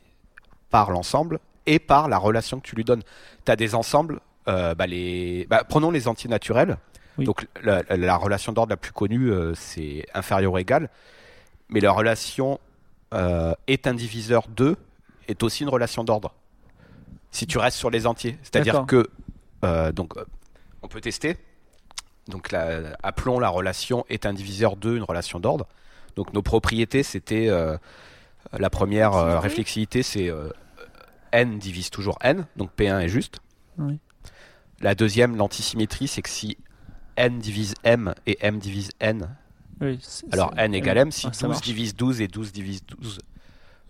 par 0.70 0.90
l'ensemble 0.90 1.38
et 1.66 1.78
par 1.78 2.08
la 2.08 2.18
relation 2.18 2.60
que 2.60 2.66
tu 2.66 2.76
lui 2.76 2.84
donnes. 2.84 3.02
Tu 3.46 3.52
as 3.52 3.56
des 3.56 3.74
ensembles, 3.74 4.20
euh, 4.48 4.74
bah, 4.74 4.86
les... 4.86 5.46
bah, 5.48 5.64
prenons 5.66 5.90
les 5.90 6.08
antinaturels. 6.08 6.76
Oui. 7.16 7.24
Donc 7.24 7.46
la 7.62 8.16
relation 8.16 8.52
d'ordre 8.52 8.70
la 8.70 8.76
plus 8.76 8.92
connue, 8.92 9.30
euh, 9.30 9.54
c'est 9.54 10.04
inférieur 10.14 10.52
ou 10.52 10.58
égal. 10.58 10.90
Mais 11.68 11.80
la 11.80 11.92
relation 11.92 12.60
euh, 13.12 13.54
est 13.66 13.86
un 13.86 13.94
diviseur 13.94 14.48
2 14.48 14.76
est 15.28 15.42
aussi 15.42 15.62
une 15.62 15.68
relation 15.68 16.04
d'ordre. 16.04 16.34
Si 17.30 17.46
tu 17.46 17.58
restes 17.58 17.78
sur 17.78 17.90
les 17.90 18.06
entiers. 18.06 18.38
C'est-à-dire 18.42 18.74
que, 18.86 19.08
euh, 19.64 19.92
donc, 19.92 20.16
euh, 20.16 20.24
on 20.82 20.88
peut 20.88 21.00
tester. 21.00 21.36
Donc, 22.28 22.52
la- 22.52 22.96
appelons 23.02 23.38
la 23.38 23.48
relation 23.48 24.04
est 24.08 24.26
un 24.26 24.32
diviseur 24.32 24.76
2 24.76 24.96
une 24.96 25.02
relation 25.02 25.40
d'ordre. 25.40 25.66
Donc, 26.16 26.32
nos 26.32 26.42
propriétés, 26.42 27.02
c'était 27.02 27.48
la 28.52 28.70
première 28.70 29.12
réflexivité, 29.40 30.02
c'est 30.02 30.30
n 31.32 31.58
divise 31.58 31.90
toujours 31.90 32.16
n, 32.22 32.46
donc 32.56 32.70
P1 32.78 33.00
est 33.00 33.08
juste. 33.08 33.40
Oui. 33.78 33.98
La 34.80 34.94
deuxième, 34.94 35.36
l'antisymétrie, 35.36 36.06
c'est 36.06 36.22
que 36.22 36.28
si 36.28 36.56
n 37.16 37.38
divise 37.40 37.74
m 37.82 38.14
et 38.26 38.38
m 38.40 38.58
divise 38.58 38.90
n, 39.00 39.34
Oui, 39.80 39.98
alors 40.32 40.52
n 40.56 40.74
égale 40.74 40.98
m, 40.98 41.10
si 41.10 41.26
Ouais, 41.26 41.32
ça 41.32 41.46
12 41.46 41.54
marche. 41.56 41.64
divise 41.66 41.94
12 41.96 42.20
et 42.20 42.28
12 42.28 42.52
divise 42.52 42.82
12, 42.86 43.18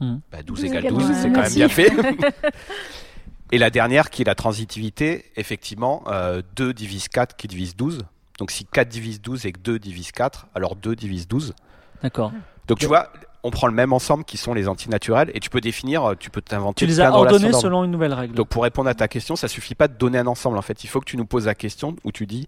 Mhm. 0.00 0.20
bah 0.32 0.42
12, 0.42 0.60
12 0.60 0.64
égale 0.64 0.84
égale 0.86 0.92
12, 0.94 1.06
12, 1.08 1.16
c'est 1.16 1.32
quand 1.32 1.42
même 1.42 1.52
bien 1.54 1.68
fait. 1.68 1.92
et 3.52 3.58
la 3.58 3.70
dernière, 3.70 4.10
qui 4.10 4.22
est 4.22 4.24
la 4.24 4.34
transitivité, 4.34 5.26
effectivement, 5.36 6.02
euh, 6.08 6.42
2 6.56 6.72
divise 6.72 7.08
4 7.08 7.36
qui 7.36 7.46
divise 7.48 7.76
12. 7.76 8.00
Donc 8.38 8.50
si 8.50 8.64
4 8.64 8.88
divise 8.88 9.20
12 9.20 9.46
et 9.46 9.52
que 9.52 9.60
2 9.60 9.78
divise 9.78 10.10
4, 10.12 10.46
alors 10.54 10.74
2 10.76 10.96
divise 10.96 11.28
12. 11.28 11.54
D'accord. 12.02 12.32
Donc 12.66 12.78
tu 12.78 12.86
vois, 12.86 13.12
on 13.44 13.50
prend 13.50 13.66
le 13.68 13.74
même 13.74 13.92
ensemble 13.92 14.24
qui 14.24 14.36
sont 14.38 14.54
les 14.54 14.66
antinaturels 14.68 15.30
et 15.34 15.40
tu 15.40 15.50
peux 15.50 15.60
définir, 15.60 16.02
euh, 16.04 16.14
tu 16.18 16.30
peux 16.30 16.40
t'inventer 16.40 16.84
Tu 16.84 16.86
les 16.86 17.00
as 17.00 17.12
ordonnés 17.12 17.52
selon 17.52 17.84
une 17.84 17.90
nouvelle 17.92 18.14
règle. 18.14 18.34
Donc 18.34 18.48
pour 18.48 18.62
répondre 18.64 18.88
à 18.88 18.94
ta 18.94 19.06
question, 19.06 19.36
ça 19.36 19.46
suffit 19.48 19.74
pas 19.74 19.86
de 19.86 19.94
donner 19.96 20.18
un 20.18 20.26
ensemble 20.26 20.56
en 20.58 20.62
fait. 20.62 20.82
Il 20.82 20.88
faut 20.88 20.98
que 20.98 21.04
tu 21.04 21.16
nous 21.16 21.26
poses 21.26 21.46
la 21.46 21.54
question 21.54 21.94
où 22.04 22.10
tu 22.10 22.26
dis 22.26 22.46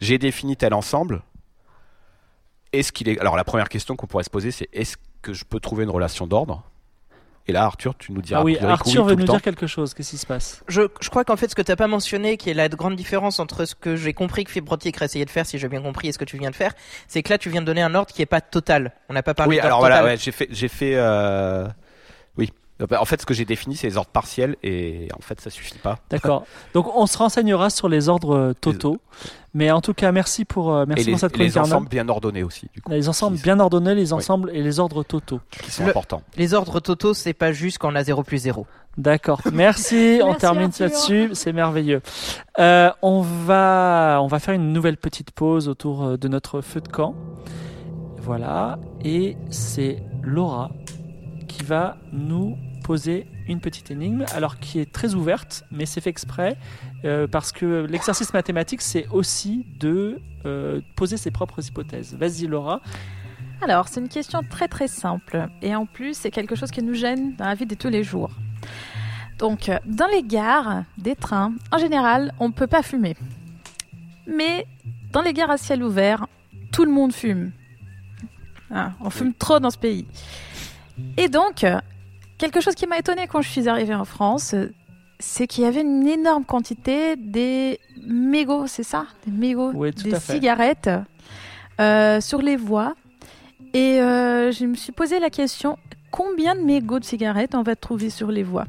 j'ai 0.00 0.18
défini 0.18 0.56
tel 0.56 0.74
ensemble. 0.74 1.22
Est-ce 2.72 2.92
qu'il 2.92 3.08
est 3.08 3.18
Alors 3.20 3.36
la 3.36 3.44
première 3.44 3.68
question 3.68 3.96
qu'on 3.96 4.06
pourrait 4.06 4.24
se 4.24 4.30
poser 4.30 4.50
c'est 4.50 4.68
est-ce 4.72 4.96
que 5.20 5.32
je 5.32 5.44
peux 5.44 5.60
trouver 5.60 5.84
une 5.84 5.90
relation 5.90 6.26
d'ordre? 6.26 6.62
Et 7.48 7.52
là 7.52 7.64
Arthur, 7.64 7.96
tu 7.98 8.12
nous 8.12 8.22
diras 8.22 8.40
ah 8.40 8.44
oui, 8.44 8.56
Arthur 8.60 9.02
oui, 9.04 9.10
veut 9.10 9.16
tout 9.16 9.20
nous 9.22 9.32
dire 9.32 9.42
quelque 9.42 9.66
chose. 9.66 9.94
Qu'est-ce 9.94 10.10
qui 10.10 10.18
se 10.18 10.26
passe? 10.26 10.62
Je, 10.68 10.82
je 11.00 11.10
crois 11.10 11.24
qu'en 11.24 11.36
fait, 11.36 11.48
ce 11.48 11.56
que 11.56 11.62
t'as 11.62 11.74
pas 11.74 11.88
mentionné, 11.88 12.36
qui 12.36 12.50
est 12.50 12.54
la 12.54 12.68
grande 12.68 12.94
différence 12.94 13.40
entre 13.40 13.64
ce 13.64 13.74
que 13.74 13.96
j'ai 13.96 14.12
compris 14.14 14.44
que 14.44 14.52
Fibrotique 14.52 15.02
a 15.02 15.06
essayé 15.06 15.24
de 15.24 15.30
faire, 15.30 15.44
si 15.44 15.58
j'ai 15.58 15.68
bien 15.68 15.82
compris, 15.82 16.06
et 16.06 16.12
ce 16.12 16.18
que 16.18 16.24
tu 16.24 16.38
viens 16.38 16.50
de 16.50 16.54
faire, 16.54 16.72
c'est 17.08 17.20
que 17.24 17.30
là, 17.30 17.38
tu 17.38 17.50
viens 17.50 17.60
de 17.60 17.66
donner 17.66 17.82
un 17.82 17.96
ordre 17.96 18.12
qui 18.12 18.22
est 18.22 18.26
pas 18.26 18.40
total. 18.40 18.92
On 19.08 19.14
n'a 19.14 19.24
pas 19.24 19.34
parlé 19.34 19.50
Oui, 19.50 19.56
d'ordre 19.56 19.66
alors 19.66 19.80
total. 19.80 19.92
voilà, 19.92 20.12
ouais, 20.12 20.16
j'ai 20.18 20.30
fait 20.30 20.46
j'ai 20.50 20.68
fait 20.68 20.92
euh. 20.94 21.66
En 22.98 23.04
fait, 23.04 23.20
ce 23.20 23.26
que 23.26 23.34
j'ai 23.34 23.44
défini, 23.44 23.76
c'est 23.76 23.86
les 23.88 23.96
ordres 23.96 24.10
partiels 24.10 24.56
et 24.62 25.08
en 25.16 25.22
fait, 25.22 25.40
ça 25.40 25.50
suffit 25.50 25.78
pas. 25.78 25.98
D'accord. 26.10 26.44
Donc 26.74 26.94
on 26.96 27.06
se 27.06 27.16
renseignera 27.18 27.70
sur 27.70 27.88
les 27.88 28.08
ordres 28.08 28.34
euh, 28.36 28.52
totaux. 28.54 28.98
Mais 29.54 29.70
en 29.70 29.82
tout 29.82 29.92
cas, 29.92 30.12
merci 30.12 30.44
pour, 30.46 30.72
euh, 30.74 30.86
merci 30.88 31.02
et 31.02 31.06
les, 31.06 31.12
pour 31.12 31.20
cette 31.20 31.34
et 31.34 31.38
les 31.38 31.44
chronique 31.50 31.56
Arnaud. 31.58 31.72
ensembles 31.74 31.88
bien 31.90 32.08
ordonnés 32.08 32.42
aussi, 32.42 32.68
du 32.72 32.80
coup, 32.80 32.90
Les 32.90 33.08
ensembles 33.10 33.36
bien 33.38 33.60
ordonnés, 33.60 33.94
les 33.94 34.12
ensembles 34.14 34.50
et 34.54 34.62
les 34.62 34.80
ordres 34.80 35.02
totaux. 35.02 35.40
qui 35.62 35.70
sont 35.70 35.84
Le- 35.84 35.90
importants. 35.90 36.22
Les 36.38 36.54
ordres 36.54 36.80
totaux, 36.80 37.12
c'est 37.12 37.34
pas 37.34 37.52
juste 37.52 37.76
quand 37.78 37.92
on 37.92 37.94
a 37.94 38.02
0 38.02 38.22
plus 38.22 38.38
0. 38.38 38.66
D'accord. 38.96 39.40
Merci. 39.52 40.20
on 40.22 40.26
Merci, 40.26 40.40
termine 40.40 40.70
là-dessus. 40.80 41.30
C'est 41.34 41.52
merveilleux. 41.52 42.00
Euh, 42.58 42.90
on 43.02 43.20
va, 43.20 44.20
on 44.22 44.26
va 44.26 44.38
faire 44.38 44.54
une 44.54 44.72
nouvelle 44.72 44.96
petite 44.96 45.32
pause 45.32 45.68
autour 45.68 46.02
euh, 46.02 46.16
de 46.16 46.28
notre 46.28 46.62
feu 46.62 46.80
de 46.80 46.88
camp. 46.88 47.14
Voilà. 48.18 48.78
Et 49.04 49.36
c'est 49.50 50.02
Laura 50.22 50.70
qui 51.48 51.62
va 51.64 51.96
nous 52.12 52.56
poser 52.82 53.26
une 53.48 53.60
petite 53.60 53.90
énigme, 53.90 54.24
alors 54.34 54.58
qui 54.58 54.78
est 54.78 54.90
très 54.90 55.14
ouverte, 55.14 55.64
mais 55.70 55.86
c'est 55.86 56.00
fait 56.00 56.10
exprès 56.10 56.56
euh, 57.04 57.26
parce 57.26 57.52
que 57.52 57.86
l'exercice 57.88 58.32
mathématique, 58.34 58.82
c'est 58.82 59.06
aussi 59.08 59.66
de 59.78 60.20
euh, 60.44 60.80
poser 60.96 61.16
ses 61.16 61.30
propres 61.30 61.66
hypothèses. 61.66 62.14
Vas-y, 62.14 62.46
Laura. 62.46 62.80
Alors, 63.62 63.88
c'est 63.88 64.00
une 64.00 64.08
question 64.08 64.42
très 64.48 64.68
très 64.68 64.88
simple. 64.88 65.48
Et 65.62 65.74
en 65.74 65.86
plus, 65.86 66.16
c'est 66.16 66.30
quelque 66.30 66.56
chose 66.56 66.70
qui 66.70 66.82
nous 66.82 66.94
gêne 66.94 67.34
dans 67.36 67.46
la 67.46 67.54
vie 67.54 67.66
de 67.66 67.76
tous 67.76 67.88
les 67.88 68.02
jours. 68.02 68.30
Donc, 69.38 69.70
dans 69.86 70.08
les 70.08 70.22
gares, 70.22 70.84
des 70.98 71.16
trains, 71.16 71.52
en 71.70 71.78
général, 71.78 72.32
on 72.40 72.48
ne 72.48 72.52
peut 72.52 72.66
pas 72.66 72.82
fumer. 72.82 73.16
Mais 74.26 74.66
dans 75.12 75.22
les 75.22 75.32
gares 75.32 75.50
à 75.50 75.58
ciel 75.58 75.82
ouvert, 75.82 76.26
tout 76.72 76.84
le 76.84 76.90
monde 76.90 77.12
fume. 77.12 77.52
Hein, 78.70 78.92
on 79.00 79.10
fume 79.10 79.34
trop 79.34 79.60
dans 79.60 79.70
ce 79.70 79.78
pays. 79.78 80.06
Et 81.16 81.28
donc, 81.28 81.64
quelque 82.42 82.60
chose 82.60 82.74
qui 82.74 82.88
m'a 82.88 82.98
étonné 82.98 83.28
quand 83.28 83.40
je 83.40 83.48
suis 83.48 83.68
arrivée 83.68 83.94
en 83.94 84.04
France, 84.04 84.54
euh, 84.54 84.72
c'est 85.20 85.46
qu'il 85.46 85.62
y 85.62 85.66
avait 85.66 85.82
une 85.82 86.08
énorme 86.08 86.44
quantité 86.44 87.14
des 87.14 87.78
mégots, 88.04 88.66
c'est 88.66 88.82
ça? 88.82 89.06
Des 89.24 89.30
mégots, 89.30 89.70
Oui, 89.72 89.92
des 89.92 90.18
cigarettes 90.18 90.90
euh, 91.80 92.20
sur 92.20 92.42
les 92.42 92.56
voies. 92.56 92.94
Et 93.74 94.00
euh, 94.00 94.50
je 94.50 94.66
me 94.66 94.74
suis 94.74 94.90
posé 94.90 95.20
la 95.20 95.30
question 95.30 95.78
combien 96.10 96.56
de 96.56 96.62
mégots 96.62 96.98
de 96.98 97.04
cigarettes 97.04 97.54
on 97.54 97.62
va 97.62 97.76
trouver 97.76 98.10
sur 98.10 98.32
les 98.32 98.42
voies? 98.42 98.66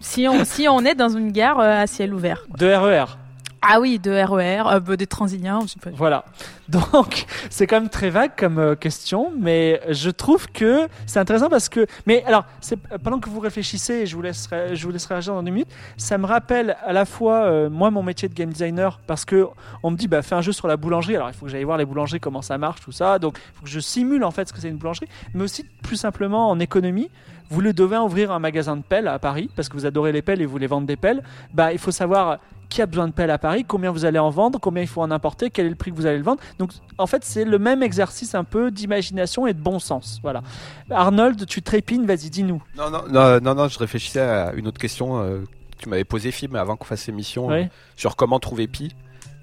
Si 0.00 0.28
on, 0.28 0.44
si 0.44 0.68
on 0.68 0.80
est 0.80 0.94
dans 0.94 1.08
une 1.08 1.32
gare 1.32 1.60
à 1.60 1.86
ciel 1.86 2.12
ouvert. 2.12 2.44
De 2.58 2.66
RER. 2.66 3.16
Ah 3.62 3.78
oui, 3.78 3.98
de 3.98 4.10
RER, 4.10 4.62
euh, 4.66 4.80
bah, 4.80 4.96
des 4.96 5.06
Transiliens. 5.06 5.58
Voilà. 5.94 6.24
Donc, 6.70 7.26
c'est 7.50 7.66
quand 7.66 7.78
même 7.78 7.90
très 7.90 8.08
vague 8.08 8.32
comme 8.36 8.58
euh, 8.58 8.74
question, 8.74 9.32
mais 9.38 9.82
je 9.90 10.08
trouve 10.08 10.50
que 10.50 10.88
c'est 11.06 11.18
intéressant 11.18 11.50
parce 11.50 11.68
que. 11.68 11.86
Mais 12.06 12.24
alors, 12.24 12.44
c'est- 12.62 12.78
pendant 13.04 13.18
que 13.18 13.28
vous 13.28 13.38
réfléchissez, 13.40 14.06
je 14.06 14.16
vous 14.16 14.22
laisserai, 14.22 14.74
je 14.76 14.86
vous 14.86 14.92
laisserai 14.92 15.16
agir 15.16 15.34
dans 15.34 15.42
deux 15.42 15.50
minutes. 15.50 15.68
Ça 15.98 16.16
me 16.16 16.24
rappelle 16.24 16.76
à 16.82 16.94
la 16.94 17.04
fois 17.04 17.42
euh, 17.44 17.68
moi 17.68 17.90
mon 17.90 18.02
métier 18.02 18.30
de 18.30 18.34
game 18.34 18.50
designer 18.50 18.98
parce 19.06 19.26
que 19.26 19.46
on 19.82 19.90
me 19.90 19.96
dit 19.96 20.08
bah 20.08 20.22
fais 20.22 20.34
un 20.36 20.40
jeu 20.42 20.52
sur 20.52 20.66
la 20.66 20.78
boulangerie. 20.78 21.16
Alors 21.16 21.28
il 21.28 21.34
faut 21.34 21.44
que 21.44 21.52
j'aille 21.52 21.64
voir 21.64 21.76
les 21.76 21.84
boulangeries 21.84 22.20
comment 22.20 22.42
ça 22.42 22.56
marche 22.56 22.80
tout 22.80 22.92
ça. 22.92 23.18
Donc 23.18 23.38
il 23.38 23.58
faut 23.58 23.64
que 23.64 23.70
je 23.70 23.80
simule 23.80 24.24
en 24.24 24.30
fait 24.30 24.48
ce 24.48 24.54
que 24.54 24.60
c'est 24.60 24.68
une 24.68 24.76
boulangerie, 24.78 25.08
mais 25.34 25.44
aussi 25.44 25.64
plus 25.82 25.96
simplement 25.96 26.48
en 26.48 26.58
économie. 26.60 27.10
Vous 27.50 27.60
le 27.60 27.72
devez 27.72 27.96
ouvrir 27.98 28.30
un 28.30 28.38
magasin 28.38 28.76
de 28.76 28.82
pelles 28.82 29.08
à 29.08 29.18
Paris 29.18 29.50
parce 29.56 29.68
que 29.68 29.76
vous 29.76 29.84
adorez 29.86 30.12
les 30.12 30.22
pelles 30.22 30.40
et 30.40 30.46
vous 30.46 30.52
voulez 30.52 30.66
vendre 30.68 30.86
des 30.86 30.96
pelles. 30.96 31.22
Bah 31.52 31.72
il 31.72 31.78
faut 31.78 31.90
savoir 31.90 32.38
qui 32.68 32.80
a 32.80 32.86
besoin 32.86 33.08
de 33.08 33.12
pelles 33.12 33.32
à 33.32 33.38
Paris, 33.38 33.64
combien 33.66 33.90
vous 33.90 34.04
allez 34.04 34.20
en 34.20 34.30
vendre, 34.30 34.60
combien 34.60 34.82
il 34.82 34.86
faut 34.88 35.02
en 35.02 35.10
importer, 35.10 35.50
quel 35.50 35.66
est 35.66 35.70
le 35.70 35.74
prix 35.74 35.90
que 35.90 35.96
vous 35.96 36.06
allez 36.06 36.18
le 36.18 36.22
vendre. 36.22 36.40
Donc 36.60 36.70
en 36.98 37.08
fait, 37.08 37.24
c'est 37.24 37.44
le 37.44 37.58
même 37.58 37.82
exercice 37.82 38.36
un 38.36 38.44
peu 38.44 38.70
d'imagination 38.70 39.48
et 39.48 39.54
de 39.54 39.60
bon 39.60 39.80
sens. 39.80 40.20
Voilà. 40.22 40.42
Arnold, 40.88 41.46
tu 41.46 41.62
trépines, 41.62 42.06
vas-y, 42.06 42.30
dis-nous. 42.30 42.62
Non, 42.76 42.88
non, 42.90 43.02
non, 43.10 43.40
non, 43.40 43.54
non, 43.56 43.66
je 43.68 43.76
réfléchissais 43.76 44.20
à 44.20 44.52
une 44.54 44.68
autre 44.68 44.78
question 44.78 45.20
euh, 45.20 45.40
que 45.40 45.82
tu 45.82 45.88
m'avais 45.88 46.04
posée, 46.04 46.30
Fib, 46.30 46.54
avant 46.54 46.76
qu'on 46.76 46.84
fasse 46.84 47.08
l'émission, 47.08 47.48
Oui. 47.48 47.62
euh, 47.62 47.66
sur 47.96 48.14
comment 48.14 48.38
trouver 48.38 48.68
pi. 48.68 48.94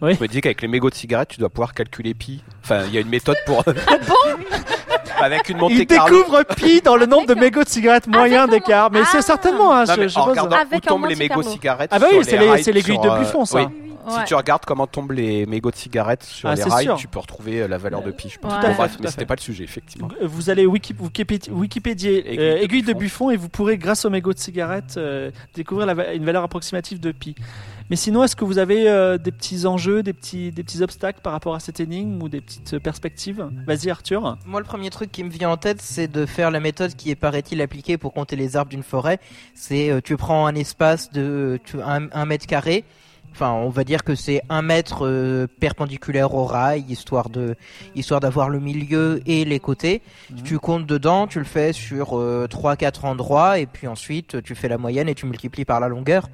Oui. 0.01 0.13
Je 0.13 0.21
me 0.21 0.27
dis 0.29 0.39
qu'avec 0.39 0.61
les 0.61 0.67
mégots 0.69 0.89
de 0.89 0.95
cigarettes, 0.95 1.29
tu 1.29 1.39
dois 1.41 1.49
pouvoir 1.49 1.73
calculer 1.73 2.13
pi. 2.13 2.41
Enfin, 2.63 2.83
il 2.85 2.93
y 2.93 2.97
a 2.97 3.01
une 3.01 3.09
méthode 3.09 3.37
pour. 3.45 3.63
Avec 5.21 5.49
une 5.49 5.57
montée 5.57 5.75
Il 5.75 5.85
découvre 5.85 6.43
pi 6.55 6.81
dans 6.81 6.95
le 6.95 7.05
nombre 7.05 7.27
de 7.27 7.33
mégots 7.35 7.63
de 7.63 7.69
cigarettes 7.69 8.07
moyen 8.07 8.43
Avec 8.43 8.53
un 8.53 8.57
d'écart. 8.59 8.91
Mais 8.91 9.03
c'est 9.05 9.17
Ah. 9.17 9.21
certainement. 9.21 9.73
hein, 9.73 9.85
je- 9.85 10.17
en 10.19 10.23
regardant 10.25 10.57
où 10.73 10.79
tombent 10.79 11.05
les 11.07 11.15
mégots 11.15 11.41
de 11.43 11.47
cigarettes. 11.49 11.89
Ah 11.93 11.99
bah 11.99 12.07
sur 12.09 12.19
oui, 12.19 12.25
c'est 12.25 12.37
les- 12.37 12.49
rails 12.49 12.63
c'est 12.63 12.71
l'aiguille 12.71 12.99
de 12.99 13.07
euh, 13.09 13.19
Buffon, 13.19 13.45
ça. 13.45 13.57
Ouais. 13.59 13.67
Si 14.09 14.23
tu 14.25 14.35
regardes 14.35 14.63
comment 14.63 14.87
tombent 14.87 15.11
les 15.11 15.45
mégots 15.45 15.69
de 15.69 15.75
cigarettes 15.75 16.23
sur 16.23 16.47
Ah, 16.47 16.55
les 16.55 16.63
rails, 16.63 16.85
sûr. 16.85 16.95
tu 16.95 17.07
peux 17.09 17.19
retrouver 17.19 17.63
euh, 17.63 17.67
la 17.67 17.77
valeur 17.77 18.01
de 18.01 18.11
pi. 18.11 18.29
je 18.29 18.39
pense. 18.39 18.53
Tout 18.53 18.57
à 18.65 18.69
fait, 18.69 18.73
bref, 18.77 18.91
tout 18.93 18.99
à 18.99 19.03
mais 19.03 19.11
c'était 19.11 19.25
pas 19.25 19.35
le 19.35 19.41
sujet, 19.41 19.65
effectivement. 19.65 20.07
Vous 20.23 20.49
allez 20.49 20.65
Wiki- 20.65 20.93
Wikipédi- 20.97 21.51
Wikipédier 21.51 22.19
Aiguille 22.19 22.39
euh, 22.39 22.53
de 22.53 22.63
aiguille 22.63 22.81
de 22.83 22.93
Buffon. 22.93 23.25
Buffon 23.25 23.31
et 23.31 23.35
vous 23.35 23.49
pourrez, 23.49 23.77
grâce 23.77 24.05
aux 24.05 24.09
mégots 24.09 24.31
de 24.33 24.39
cigarettes, 24.39 24.95
euh, 24.95 25.29
découvrir 25.55 25.93
la 25.93 26.13
une 26.13 26.23
valeur 26.23 26.43
approximative 26.43 27.01
de 27.01 27.11
pi. 27.11 27.35
Mais 27.89 27.95
sinon, 27.95 28.23
est-ce 28.23 28.35
que 28.35 28.43
vous 28.43 28.57
avez 28.57 28.89
euh, 28.89 29.17
des 29.17 29.31
petits 29.31 29.65
enjeux, 29.65 30.03
des 30.03 30.13
petits, 30.13 30.51
des 30.51 30.63
petits 30.63 30.81
obstacles 30.81 31.21
par 31.21 31.33
rapport 31.33 31.55
à 31.55 31.59
cette 31.59 31.79
énigme 31.79 32.21
ou 32.21 32.29
des 32.29 32.41
petites 32.41 32.73
euh, 32.73 32.79
perspectives? 32.79 33.47
Vas-y, 33.65 33.89
Arthur. 33.89 34.37
Moi, 34.45 34.59
le 34.59 34.65
premier 34.65 34.89
truc 34.89 35.11
qui 35.11 35.23
me 35.23 35.29
vient 35.29 35.49
en 35.49 35.57
tête, 35.57 35.81
c'est 35.81 36.07
de 36.07 36.25
faire 36.25 36.51
la 36.51 36.59
méthode 36.59 36.95
qui 36.95 37.11
est, 37.11 37.15
paraît-il, 37.15 37.61
appliquée 37.61 37.97
pour 37.97 38.13
compter 38.13 38.35
les 38.35 38.57
arbres 38.57 38.69
d'une 38.69 38.83
forêt. 38.83 39.19
C'est, 39.53 39.89
euh, 39.89 40.01
tu 40.03 40.17
prends 40.17 40.45
un 40.47 40.55
espace 40.55 41.11
de 41.11 41.59
tu, 41.63 41.81
un, 41.81 42.09
un 42.11 42.25
mètre 42.25 42.45
carré. 42.45 42.83
Enfin, 43.31 43.51
on 43.51 43.69
va 43.69 43.83
dire 43.83 44.03
que 44.03 44.15
c'est 44.15 44.41
un 44.49 44.63
mètre 44.63 45.05
euh, 45.05 45.45
perpendiculaire 45.59 46.33
au 46.33 46.45
rail, 46.45 46.83
histoire 46.89 47.29
de, 47.29 47.55
histoire 47.93 48.19
d'avoir 48.19 48.49
le 48.49 48.59
milieu 48.59 49.21
et 49.27 49.45
les 49.45 49.59
côtés. 49.59 50.01
Mhm. 50.31 50.41
Tu 50.43 50.57
comptes 50.57 50.87
dedans, 50.87 51.27
tu 51.27 51.37
le 51.37 51.45
fais 51.45 51.71
sur 51.71 52.17
euh, 52.17 52.47
3-4 52.49 53.05
endroits, 53.05 53.59
et 53.59 53.67
puis 53.67 53.87
ensuite, 53.87 54.41
tu 54.41 54.55
fais 54.55 54.67
la 54.67 54.79
moyenne 54.79 55.07
et 55.07 55.13
tu 55.13 55.27
multiplies 55.27 55.65
par 55.65 55.79
la 55.79 55.87
longueur. 55.87 56.29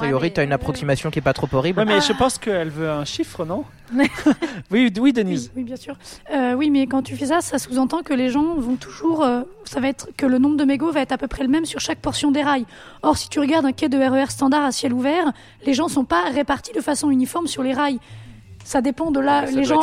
A 0.00 0.04
priori, 0.06 0.28
mais- 0.28 0.32
tu 0.34 0.40
as 0.40 0.44
une 0.44 0.52
approximation 0.52 1.10
qui 1.10 1.18
est 1.18 1.22
pas 1.22 1.32
trop 1.32 1.48
horrible. 1.52 1.78
Ouais, 1.80 1.84
mais 1.84 2.00
je 2.00 2.12
pense 2.12 2.38
qu'elle 2.38 2.70
veut 2.70 2.90
un 2.90 3.04
chiffre, 3.04 3.44
non 3.44 3.64
oui, 4.70 4.92
oui, 5.00 5.12
Denise. 5.12 5.50
Oui, 5.54 5.62
oui, 5.62 5.64
bien 5.64 5.76
sûr. 5.76 5.96
Euh, 6.32 6.54
oui, 6.54 6.70
mais 6.70 6.86
quand 6.86 7.02
tu 7.02 7.16
fais 7.16 7.26
ça, 7.26 7.40
ça 7.40 7.58
sous-entend 7.58 8.02
que 8.02 8.14
les 8.14 8.30
gens 8.30 8.54
vont 8.56 8.76
toujours. 8.76 9.22
euh, 9.24 9.42
ça 9.64 9.80
va 9.80 9.88
être 9.88 10.08
que 10.16 10.26
le 10.26 10.38
nombre 10.38 10.56
de 10.56 10.64
mégots 10.64 10.92
va 10.92 11.00
être 11.00 11.12
à 11.12 11.18
peu 11.18 11.28
près 11.28 11.42
le 11.42 11.48
même 11.48 11.64
sur 11.64 11.80
chaque 11.80 11.98
portion 11.98 12.30
des 12.30 12.42
rails. 12.42 12.66
Or, 13.02 13.16
si 13.16 13.28
tu 13.28 13.40
regardes 13.40 13.66
un 13.66 13.72
quai 13.72 13.88
de 13.88 13.98
RER 13.98 14.26
standard 14.30 14.64
à 14.64 14.72
ciel 14.72 14.92
ouvert, 14.92 15.32
les 15.66 15.74
gens 15.74 15.88
sont 15.88 16.04
pas 16.04 16.22
répartis 16.32 16.72
de 16.72 16.80
façon 16.80 17.10
uniforme 17.10 17.46
sur 17.46 17.62
les 17.62 17.72
rails. 17.72 17.98
Ça 18.70 18.80
dépend 18.80 19.10
de 19.10 19.18
là. 19.18 19.46
Ça 19.46 19.50
les 19.50 19.62
doit 19.66 19.82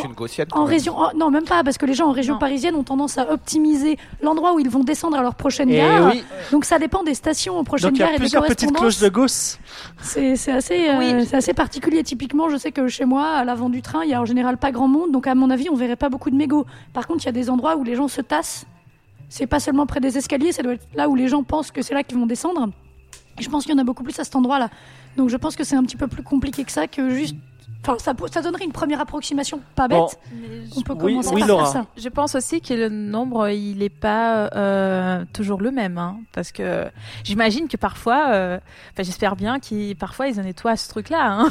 en 0.52 0.64
région, 0.64 0.94
oh, 0.96 1.08
non 1.14 1.30
même 1.30 1.44
pas, 1.44 1.62
parce 1.62 1.76
que 1.76 1.84
les 1.84 1.92
gens 1.92 2.06
en 2.06 2.12
région 2.12 2.32
Non. 2.34 2.40
parisienne 2.40 2.74
ont 2.74 2.84
tendance 2.84 3.18
à 3.18 3.30
optimiser 3.30 3.98
l'endroit 4.22 4.54
où 4.54 4.60
ils 4.60 4.70
vont 4.70 4.82
descendre 4.82 5.18
à 5.18 5.20
leur 5.20 5.34
prochaine 5.34 5.68
Et 5.68 5.76
gare. 5.76 6.06
oui, 6.10 6.24
Donc 6.52 6.64
ça 6.64 6.78
dépend 6.78 7.02
des 7.02 7.12
stations 7.12 7.58
aux 7.58 7.64
prochaines 7.64 7.90
donc 7.90 7.98
il 7.98 8.00
y 8.00 8.04
gares 8.06 8.14
a 8.14 8.16
plusieurs 8.16 8.46
petites 8.46 8.72
cloches 8.72 8.98
de. 8.98 9.10
Gauss. 9.10 9.58
C'est 10.00 10.36
c'est 10.36 10.52
assez, 10.52 10.88
euh, 10.88 10.98
Oui. 11.18 11.26
c'est 11.26 11.36
assez 11.36 11.52
particulier. 11.52 12.02
Typiquement, 12.02 12.48
je 12.48 12.56
sais 12.56 12.72
que 12.72 12.88
chez 12.88 13.04
moi, 13.04 13.26
à 13.26 13.44
l'avant 13.44 13.68
du 13.68 13.82
train, 13.82 14.04
il 14.04 14.08
y 14.10 14.14
a 14.14 14.22
en 14.22 14.24
général 14.24 14.56
pas 14.56 14.72
grand 14.72 14.88
monde, 14.88 15.12
donc 15.12 15.26
à 15.26 15.34
mon 15.34 15.50
avis, 15.50 15.68
on 15.68 15.74
verrait 15.74 15.96
pas 15.96 16.08
beaucoup 16.08 16.30
de 16.30 16.36
mégots. 16.36 16.64
Par 16.94 17.06
contre, 17.06 17.22
il 17.24 17.26
y 17.26 17.28
a 17.28 17.32
des 17.32 17.50
endroits 17.50 17.76
où 17.76 17.84
les 17.84 17.94
gens 17.94 18.08
se 18.08 18.22
tassent. 18.22 18.64
C'est 19.28 19.46
pas 19.46 19.60
seulement 19.60 19.84
près 19.84 20.00
des 20.00 20.16
escaliers, 20.16 20.52
ça 20.52 20.62
doit 20.62 20.72
être 20.72 20.88
là 20.94 21.10
où 21.10 21.14
les 21.14 21.28
gens 21.28 21.42
pensent 21.42 21.70
que 21.70 21.82
c'est 21.82 21.92
là 21.92 22.02
qu'ils 22.04 22.16
vont 22.16 22.24
descendre. 22.24 22.70
Et 23.38 23.42
je 23.42 23.50
pense 23.50 23.64
qu'il 23.66 23.74
y 23.74 23.76
en 23.76 23.82
a 23.82 23.84
beaucoup 23.84 24.02
plus 24.02 24.18
à 24.18 24.24
cet 24.24 24.34
endroit-là. 24.34 24.70
Donc 25.18 25.28
je 25.28 25.36
pense 25.36 25.56
que 25.56 25.64
c'est 25.64 25.76
un 25.76 25.82
petit 25.82 25.98
peu 25.98 26.06
plus 26.08 26.22
compliqué 26.22 26.64
que 26.64 26.72
ça, 26.72 26.86
que 26.86 27.10
juste. 27.10 27.36
Enfin, 27.82 27.96
ça, 27.98 28.12
ça 28.32 28.42
donnerait 28.42 28.64
une 28.64 28.72
première 28.72 29.00
approximation 29.00 29.60
pas 29.76 29.86
bête. 29.88 29.98
Bon, 29.98 30.08
On 30.76 30.80
peut 30.82 30.92
Oui, 31.00 31.12
commencer 31.12 31.30
oui, 31.34 31.40
par 31.40 31.48
Laura. 31.48 31.66
ça. 31.66 31.86
Je 31.96 32.08
pense 32.08 32.34
aussi 32.34 32.60
que 32.60 32.74
le 32.74 32.88
nombre, 32.88 33.48
il 33.50 33.78
n'est 33.78 33.88
pas 33.88 34.50
euh, 34.56 35.24
toujours 35.32 35.60
le 35.60 35.70
même, 35.70 35.96
hein, 35.96 36.18
parce 36.32 36.50
que 36.52 36.86
j'imagine 37.24 37.68
que 37.68 37.76
parfois, 37.76 38.30
euh, 38.32 38.58
enfin, 38.92 39.04
j'espère 39.04 39.36
bien 39.36 39.60
qu'ils 39.60 39.96
parfois 39.96 40.26
ils 40.26 40.38
en 40.40 40.42
nettoient 40.42 40.76
ce 40.76 40.88
truc-là. 40.88 41.20
Hein. 41.22 41.48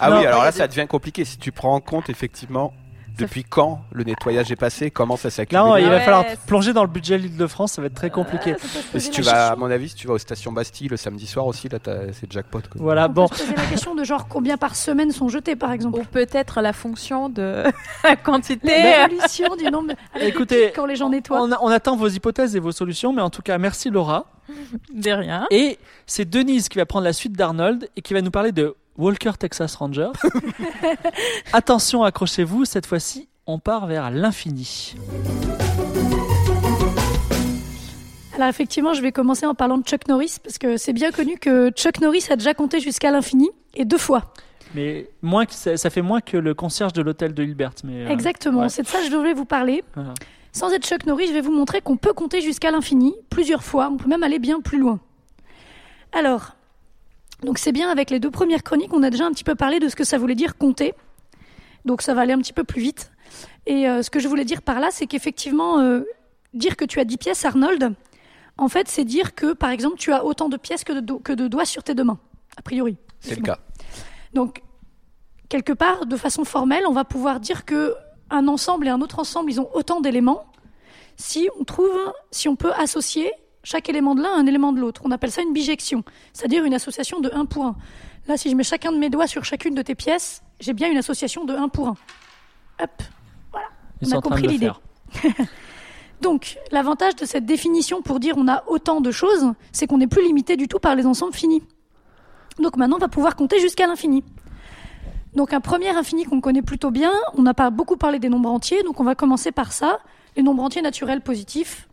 Ah 0.00 0.10
Non, 0.10 0.18
oui, 0.18 0.26
alors 0.26 0.44
là, 0.44 0.52
ça 0.52 0.68
devient 0.68 0.86
compliqué. 0.88 1.24
Si 1.24 1.38
tu 1.38 1.50
prends 1.52 1.74
en 1.74 1.80
compte, 1.80 2.08
effectivement, 2.08 2.72
Depuis 3.18 3.44
quand 3.44 3.82
le 3.92 4.04
nettoyage 4.04 4.50
est 4.52 4.56
passé? 4.56 4.90
Comment 4.90 5.16
ça 5.16 5.30
s'est 5.30 5.46
Là, 5.50 5.60
accumulé? 5.62 5.82
il 5.82 5.86
Ah 5.86 5.90
va 5.90 5.96
ouais, 5.96 6.02
falloir 6.04 6.24
plonger 6.46 6.72
dans 6.72 6.82
le 6.82 6.88
budget 6.90 7.18
de 7.18 7.22
l'Île-de-France, 7.24 7.72
ça 7.72 7.82
va 7.82 7.86
être 7.86 7.94
très 7.94 8.10
compliqué. 8.10 8.54
Ah, 8.56 8.60
peut 8.60 8.68
se 8.92 8.96
Et 8.96 9.00
si 9.00 9.10
tu 9.10 9.22
vas, 9.22 9.32
question. 9.32 9.52
à 9.52 9.56
mon 9.56 9.70
avis, 9.70 9.88
si 9.88 9.94
tu 9.96 10.06
vas 10.06 10.14
aux 10.14 10.18
stations 10.18 10.52
Bastille 10.52 10.88
le 10.88 10.96
samedi 10.96 11.26
soir 11.26 11.46
aussi, 11.46 11.68
là, 11.68 11.78
t'as- 11.78 12.12
c'est 12.12 12.30
jackpot. 12.32 12.60
Quoi. 12.60 12.80
Voilà, 12.80 13.06
On 13.06 13.12
bon. 13.12 13.28
peut 13.28 13.36
se 13.36 13.42
poser 13.42 13.54
la 13.56 13.66
question 13.66 13.94
de 13.94 14.04
genre 14.04 14.28
combien 14.28 14.56
par 14.56 14.76
semaine 14.76 15.10
sont 15.10 15.28
jetés, 15.28 15.56
par 15.56 15.72
exemple. 15.72 15.98
Ou 16.00 16.04
peut-être 16.04 16.60
la 16.60 16.72
fonction 16.72 17.28
de 17.28 17.64
la 18.04 18.16
quantité. 18.16 18.68
L'évolution 19.08 19.56
du 19.56 19.64
nombre. 19.70 19.92
Avec 20.14 20.28
Écoutez, 20.28 20.72
quand 20.74 20.86
les 20.86 20.96
gens 20.96 21.08
nettoient. 21.10 21.42
On, 21.42 21.50
on 21.60 21.68
attend 21.68 21.96
vos 21.96 22.08
hypothèses 22.08 22.54
et 22.56 22.60
vos 22.60 22.72
solutions, 22.72 23.12
mais 23.12 23.22
en 23.22 23.30
tout 23.30 23.42
cas, 23.42 23.58
merci 23.58 23.90
Laura. 23.90 24.26
De 24.94 25.10
rien. 25.10 25.46
Et 25.50 25.78
c'est 26.06 26.24
Denise 26.28 26.68
qui 26.70 26.78
va 26.78 26.86
prendre 26.86 27.04
la 27.04 27.12
suite 27.12 27.32
d'Arnold 27.34 27.88
et 27.96 28.00
qui 28.00 28.14
va 28.14 28.22
nous 28.22 28.30
parler 28.30 28.50
de 28.52 28.74
Walker 28.98 29.32
Texas 29.38 29.76
Ranger. 29.76 30.10
Attention, 31.52 32.02
accrochez-vous, 32.02 32.64
cette 32.64 32.84
fois-ci, 32.84 33.28
on 33.46 33.60
part 33.60 33.86
vers 33.86 34.10
l'infini. 34.10 34.94
Alors 38.34 38.48
effectivement, 38.48 38.94
je 38.94 39.02
vais 39.02 39.12
commencer 39.12 39.46
en 39.46 39.54
parlant 39.54 39.78
de 39.78 39.84
Chuck 39.84 40.06
Norris 40.08 40.36
parce 40.42 40.58
que 40.58 40.76
c'est 40.76 40.92
bien 40.92 41.10
connu 41.12 41.38
que 41.38 41.70
Chuck 41.70 42.00
Norris 42.00 42.26
a 42.30 42.36
déjà 42.36 42.54
compté 42.54 42.80
jusqu'à 42.80 43.10
l'infini 43.10 43.48
et 43.74 43.84
deux 43.84 43.98
fois. 43.98 44.32
Mais 44.74 45.08
moins 45.22 45.46
que, 45.46 45.54
ça, 45.54 45.76
ça 45.76 45.90
fait 45.90 46.02
moins 46.02 46.20
que 46.20 46.36
le 46.36 46.54
concierge 46.54 46.92
de 46.92 47.00
l'hôtel 47.02 47.34
de 47.34 47.42
Hilbert. 47.42 47.72
Mais, 47.84 48.04
euh, 48.04 48.08
Exactement, 48.10 48.62
ouais. 48.62 48.68
c'est 48.68 48.82
de 48.82 48.88
ça 48.88 48.98
que 48.98 49.06
je 49.06 49.10
devais 49.10 49.32
vous 49.32 49.44
parler. 49.44 49.82
Voilà. 49.94 50.14
Sans 50.52 50.72
être 50.72 50.86
Chuck 50.86 51.06
Norris, 51.06 51.28
je 51.28 51.32
vais 51.32 51.40
vous 51.40 51.52
montrer 51.52 51.80
qu'on 51.80 51.96
peut 51.96 52.12
compter 52.12 52.40
jusqu'à 52.40 52.70
l'infini 52.70 53.14
plusieurs 53.30 53.62
fois. 53.62 53.88
On 53.92 53.96
peut 53.96 54.08
même 54.08 54.22
aller 54.22 54.38
bien 54.38 54.60
plus 54.60 54.78
loin. 54.78 54.98
Alors, 56.12 56.56
donc 57.42 57.58
c'est 57.58 57.72
bien 57.72 57.90
avec 57.90 58.10
les 58.10 58.20
deux 58.20 58.30
premières 58.30 58.62
chroniques, 58.62 58.92
on 58.92 59.02
a 59.02 59.10
déjà 59.10 59.26
un 59.26 59.30
petit 59.30 59.44
peu 59.44 59.54
parlé 59.54 59.78
de 59.80 59.88
ce 59.88 59.96
que 59.96 60.04
ça 60.04 60.18
voulait 60.18 60.34
dire 60.34 60.56
compter. 60.56 60.94
Donc 61.84 62.02
ça 62.02 62.14
va 62.14 62.22
aller 62.22 62.32
un 62.32 62.38
petit 62.38 62.52
peu 62.52 62.64
plus 62.64 62.80
vite. 62.80 63.12
Et 63.66 63.88
euh, 63.88 64.02
ce 64.02 64.10
que 64.10 64.18
je 64.18 64.28
voulais 64.28 64.44
dire 64.44 64.62
par 64.62 64.80
là, 64.80 64.88
c'est 64.90 65.06
qu'effectivement, 65.06 65.78
euh, 65.80 66.00
dire 66.54 66.76
que 66.76 66.84
tu 66.84 67.00
as 67.00 67.04
10 67.04 67.16
pièces, 67.18 67.44
Arnold, 67.44 67.94
en 68.56 68.68
fait, 68.68 68.88
c'est 68.88 69.04
dire 69.04 69.34
que, 69.34 69.52
par 69.52 69.70
exemple, 69.70 69.96
tu 69.96 70.12
as 70.12 70.24
autant 70.24 70.48
de 70.48 70.56
pièces 70.56 70.84
que 70.84 70.98
de, 70.98 71.12
que 71.14 71.32
de 71.32 71.46
doigts 71.46 71.64
sur 71.64 71.84
tes 71.84 71.94
deux 71.94 72.04
mains, 72.04 72.18
a 72.56 72.62
priori. 72.62 72.96
C'est 73.20 73.36
le 73.36 73.42
cas. 73.42 73.58
Donc, 74.34 74.62
quelque 75.48 75.72
part, 75.72 76.06
de 76.06 76.16
façon 76.16 76.44
formelle, 76.44 76.84
on 76.86 76.92
va 76.92 77.04
pouvoir 77.04 77.40
dire 77.40 77.64
que 77.64 77.94
un 78.30 78.48
ensemble 78.48 78.86
et 78.86 78.90
un 78.90 79.00
autre 79.00 79.18
ensemble, 79.20 79.50
ils 79.50 79.60
ont 79.60 79.70
autant 79.74 80.00
d'éléments 80.00 80.44
si 81.16 81.48
on 81.58 81.64
trouve, 81.64 82.12
si 82.30 82.48
on 82.48 82.56
peut 82.56 82.72
associer 82.74 83.32
chaque 83.68 83.90
élément 83.90 84.14
de 84.14 84.22
l'un 84.22 84.32
un 84.34 84.46
élément 84.46 84.72
de 84.72 84.80
l'autre. 84.80 85.02
On 85.04 85.10
appelle 85.10 85.30
ça 85.30 85.42
une 85.42 85.52
bijection, 85.52 86.02
c'est-à-dire 86.32 86.64
une 86.64 86.72
association 86.72 87.20
de 87.20 87.30
1 87.30 87.44
pour 87.44 87.66
1. 87.66 87.76
Là, 88.26 88.38
si 88.38 88.50
je 88.50 88.56
mets 88.56 88.62
chacun 88.62 88.92
de 88.92 88.96
mes 88.96 89.10
doigts 89.10 89.26
sur 89.26 89.44
chacune 89.44 89.74
de 89.74 89.82
tes 89.82 89.94
pièces, 89.94 90.42
j'ai 90.58 90.72
bien 90.72 90.90
une 90.90 90.96
association 90.96 91.44
de 91.44 91.52
1 91.52 91.68
pour 91.68 91.88
1. 91.88 91.94
Hop. 92.82 93.02
Ils 94.00 94.14
On 94.14 94.18
a 94.18 94.20
compris 94.22 94.46
l'idée. 94.46 94.70
Donc, 96.22 96.56
l'avantage 96.72 97.14
de 97.16 97.26
cette 97.26 97.44
définition 97.44 98.00
pour 98.00 98.20
dire 98.20 98.36
on 98.38 98.48
a 98.48 98.64
autant 98.68 99.02
de 99.02 99.10
choses, 99.10 99.52
c'est 99.70 99.86
qu'on 99.86 99.98
n'est 99.98 100.06
plus 100.06 100.22
limité 100.22 100.56
du 100.56 100.66
tout 100.66 100.78
par 100.78 100.94
les 100.94 101.04
ensembles 101.04 101.34
finis. 101.34 101.62
Donc 102.58 102.76
maintenant, 102.76 102.96
on 102.96 103.00
va 103.00 103.08
pouvoir 103.08 103.36
compter 103.36 103.60
jusqu'à 103.60 103.86
l'infini. 103.86 104.24
Donc 105.34 105.52
un 105.52 105.60
premier 105.60 105.90
infini 105.90 106.24
qu'on 106.24 106.40
connaît 106.40 106.62
plutôt 106.62 106.90
bien, 106.90 107.12
on 107.34 107.42
n'a 107.42 107.54
pas 107.54 107.68
beaucoup 107.68 107.98
parlé 107.98 108.18
des 108.18 108.30
nombres 108.30 108.50
entiers, 108.50 108.82
donc 108.82 108.98
on 108.98 109.04
va 109.04 109.14
commencer 109.14 109.52
par 109.52 109.72
ça, 109.72 110.00
les 110.36 110.42
nombres 110.42 110.62
entiers 110.62 110.82
naturels 110.82 111.20
positifs. 111.20 111.87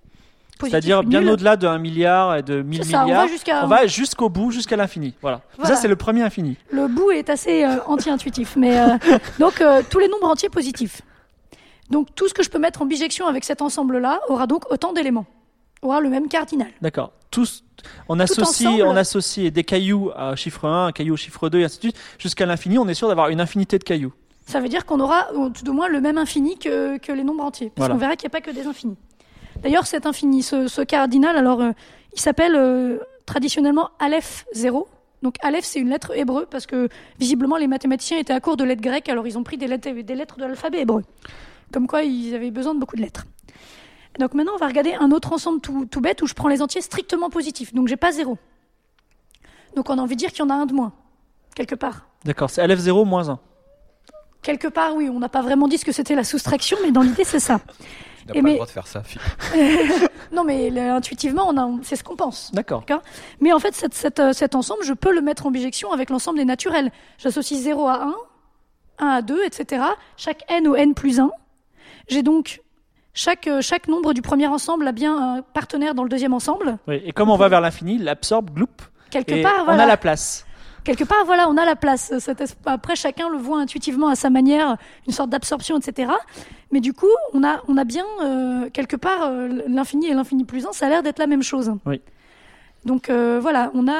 C'est-à-dire 0.61 1.03
bien 1.03 1.27
au-delà 1.27 1.57
de 1.57 1.67
1 1.67 1.77
milliard 1.79 2.35
et 2.37 2.43
de 2.43 2.61
1000 2.61 2.83
C'est 2.83 2.91
ça, 2.91 3.01
on 3.01 3.05
milliards. 3.05 3.27
On 3.63 3.67
va 3.67 3.87
jusqu'au 3.87 4.29
bout, 4.29 4.51
jusqu'à 4.51 4.75
l'infini. 4.75 5.13
Voilà. 5.21 5.41
Voilà. 5.57 5.75
Ça, 5.75 5.81
c'est 5.81 5.87
le 5.87 5.95
premier 5.95 6.21
infini. 6.21 6.57
Le 6.71 6.87
bout 6.87 7.11
est 7.11 7.29
assez 7.29 7.63
euh, 7.63 7.77
anti-intuitif, 7.85 8.55
mais 8.55 8.79
euh, 8.79 8.97
donc 9.39 9.61
euh, 9.61 9.81
tous 9.89 9.99
les 9.99 10.07
nombres 10.07 10.27
entiers 10.27 10.49
positifs. 10.49 11.01
Donc 11.89 12.07
tout 12.15 12.27
ce 12.27 12.33
que 12.33 12.41
je 12.43 12.49
peux 12.49 12.59
mettre 12.59 12.81
en 12.81 12.85
bijection 12.85 13.27
avec 13.27 13.43
cet 13.43 13.61
ensemble-là 13.61 14.19
aura 14.29 14.47
donc 14.47 14.71
autant 14.71 14.93
d'éléments, 14.93 15.25
aura 15.81 15.99
le 15.99 16.09
même 16.09 16.27
cardinal. 16.27 16.69
D'accord. 16.81 17.11
Tous, 17.31 17.63
on 18.07 18.19
associe, 18.19 18.69
ensemble. 18.69 18.83
on 18.87 18.95
associe 18.95 19.51
des 19.51 19.63
cailloux 19.65 20.09
à 20.15 20.35
chiffre 20.37 20.65
1, 20.65 20.87
un 20.87 20.91
caillou 20.93 21.15
au 21.15 21.17
chiffre 21.17 21.49
2, 21.49 21.59
et 21.59 21.65
ainsi 21.65 21.77
de 21.77 21.81
suite. 21.81 21.97
Jusqu'à 22.17 22.45
l'infini, 22.45 22.79
on 22.79 22.87
est 22.87 22.93
sûr 22.93 23.09
d'avoir 23.09 23.27
une 23.29 23.41
infinité 23.41 23.77
de 23.77 23.83
cailloux. 23.83 24.13
Ça 24.47 24.61
veut 24.61 24.69
dire 24.69 24.85
qu'on 24.85 24.99
aura 24.99 25.27
tout 25.53 25.69
au 25.69 25.73
moins 25.73 25.89
le 25.89 25.99
même 26.01 26.17
infini 26.17 26.57
que, 26.57 26.97
que 26.97 27.11
les 27.11 27.23
nombres 27.23 27.43
entiers. 27.43 27.71
Parce 27.75 27.87
Voilà. 27.87 27.93
qu'on 27.95 27.99
verra 27.99 28.15
qu'il 28.15 28.27
n'y 28.27 28.31
a 28.31 28.39
pas 28.39 28.41
que 28.41 28.51
des 28.51 28.67
infinis. 28.67 28.95
D'ailleurs, 29.65 29.87
cet 29.87 30.05
infini, 30.05 30.43
ce, 30.43 30.67
ce 30.67 30.83
cardinal, 30.83 31.35
alors, 31.35 31.59
euh, 31.59 31.71
il 32.13 32.19
s'appelle 32.19 32.55
euh, 32.55 32.99
traditionnellement 33.25 33.89
Aleph 33.97 34.45
0. 34.53 34.87
Donc 35.23 35.37
Aleph, 35.41 35.65
c'est 35.65 35.79
une 35.79 35.89
lettre 35.89 36.15
hébreu, 36.15 36.45
parce 36.45 36.67
que 36.67 36.87
visiblement, 37.17 37.57
les 37.57 37.65
mathématiciens 37.65 38.19
étaient 38.19 38.31
à 38.31 38.39
court 38.39 38.57
de 38.57 38.63
lettres 38.63 38.83
grecques, 38.83 39.09
alors 39.09 39.25
ils 39.25 39.39
ont 39.39 39.43
pris 39.43 39.57
des 39.57 39.65
lettres, 39.65 39.89
des 39.89 40.13
lettres 40.13 40.37
de 40.37 40.45
l'alphabet 40.45 40.81
hébreu. 40.81 41.01
Comme 41.73 41.87
quoi, 41.87 42.03
ils 42.03 42.35
avaient 42.35 42.51
besoin 42.51 42.75
de 42.75 42.79
beaucoup 42.79 42.95
de 42.95 43.01
lettres. 43.01 43.25
Donc 44.19 44.35
maintenant, 44.35 44.51
on 44.53 44.59
va 44.59 44.67
regarder 44.67 44.93
un 44.93 45.09
autre 45.09 45.33
ensemble 45.33 45.61
tout, 45.61 45.87
tout 45.87 45.99
bête 45.99 46.21
où 46.21 46.27
je 46.27 46.35
prends 46.35 46.47
les 46.47 46.61
entiers 46.61 46.81
strictement 46.81 47.31
positifs. 47.31 47.73
Donc 47.73 47.87
j'ai 47.87 47.97
pas 47.97 48.11
0. 48.11 48.37
Donc 49.75 49.89
on 49.89 49.97
a 49.97 50.01
envie 50.03 50.15
de 50.15 50.19
dire 50.19 50.29
qu'il 50.29 50.41
y 50.41 50.43
en 50.43 50.51
a 50.51 50.53
un 50.53 50.67
de 50.67 50.73
moins, 50.73 50.93
quelque 51.55 51.73
part. 51.73 52.05
D'accord. 52.23 52.51
C'est 52.51 52.63
LF0 52.63 53.03
moins 53.03 53.29
1. 53.29 53.39
Quelque 54.43 54.67
part, 54.67 54.93
oui, 54.95 55.09
on 55.09 55.17
n'a 55.17 55.29
pas 55.29 55.41
vraiment 55.41 55.67
dit 55.67 55.79
ce 55.79 55.85
que 55.85 55.91
c'était 55.91 56.13
la 56.13 56.23
soustraction, 56.23 56.77
mais 56.83 56.91
dans 56.91 57.01
l'idée, 57.01 57.23
c'est 57.23 57.39
ça. 57.39 57.61
Tu 58.27 58.29
n'as 58.29 58.33
pas 58.33 58.41
mais- 58.41 58.49
le 58.51 58.55
droit 58.55 58.65
de 58.65 58.71
faire 58.71 58.87
ça, 58.87 59.03
Philippe. 59.03 59.23
Non, 60.31 60.43
mais 60.43 60.69
le- 60.71 60.81
intuitivement, 60.91 61.47
on 61.47 61.57
a- 61.57 61.79
c'est 61.83 61.95
ce 61.95 62.03
qu'on 62.03 62.15
pense. 62.15 62.51
D'accord. 62.53 62.83
Mais 63.39 63.53
en 63.53 63.59
fait, 63.59 63.75
cette- 63.75 63.93
cette, 63.93 64.19
euh, 64.19 64.33
cet 64.33 64.55
ensemble, 64.55 64.83
je 64.83 64.93
peux 64.93 65.13
le 65.13 65.21
mettre 65.21 65.45
en 65.45 65.51
bijection 65.51 65.91
avec 65.91 66.09
l'ensemble 66.09 66.39
des 66.39 66.45
naturels. 66.45 66.91
J'associe 67.19 67.59
0 67.61 67.87
à 67.87 68.03
1, 68.03 68.15
1 68.99 69.07
à 69.07 69.21
2, 69.21 69.43
etc. 69.45 69.83
Chaque 70.17 70.43
n 70.49 70.67
au 70.67 70.75
n 70.75 70.93
plus 70.95 71.19
1. 71.19 71.29
J'ai 72.07 72.23
donc 72.23 72.61
chaque, 73.13 73.47
euh, 73.47 73.61
chaque 73.61 73.87
nombre 73.87 74.13
du 74.13 74.21
premier 74.21 74.47
ensemble 74.47 74.87
a 74.87 74.91
bien 74.91 75.15
un 75.37 75.41
partenaire 75.41 75.93
dans 75.95 76.03
le 76.03 76.09
deuxième 76.09 76.33
ensemble. 76.33 76.77
Oui. 76.87 77.01
Et 77.05 77.11
comme 77.11 77.29
on 77.29 77.37
va 77.37 77.47
vers 77.47 77.61
l'infini, 77.61 77.97
l'absorbe, 77.99 78.49
gloup, 78.51 78.67
Quelque 79.11 79.31
et 79.33 79.41
part, 79.43 79.61
on 79.61 79.65
voilà. 79.65 79.83
a 79.83 79.87
la 79.87 79.97
place. 79.97 80.45
Quelque 80.85 81.03
part, 81.03 81.25
voilà, 81.25 81.49
on 81.49 81.57
a 81.57 81.65
la 81.65 81.75
place. 81.75 82.13
Cet 82.19 82.55
Après, 82.65 82.95
chacun 82.95 83.27
le 83.27 83.37
voit 83.37 83.59
intuitivement 83.59 84.07
à 84.07 84.15
sa 84.15 84.29
manière, 84.29 84.77
une 85.07 85.13
sorte 85.13 85.29
d'absorption, 85.31 85.77
etc. 85.77 86.11
Mais 86.71 86.79
du 86.79 86.93
coup, 86.93 87.07
on 87.33 87.43
a, 87.43 87.61
on 87.67 87.75
a 87.77 87.83
bien, 87.83 88.05
euh, 88.23 88.69
quelque 88.71 88.95
part, 88.95 89.23
euh, 89.23 89.63
l'infini 89.67 90.07
et 90.07 90.13
l'infini 90.13 90.43
plus 90.45 90.65
1, 90.65 90.71
ça 90.73 90.85
a 90.85 90.89
l'air 90.89 91.03
d'être 91.03 91.19
la 91.19 91.27
même 91.27 91.43
chose. 91.43 91.73
Oui. 91.85 92.01
Donc, 92.85 93.09
euh, 93.09 93.39
voilà, 93.41 93.71
on 93.73 93.87
a, 93.87 93.93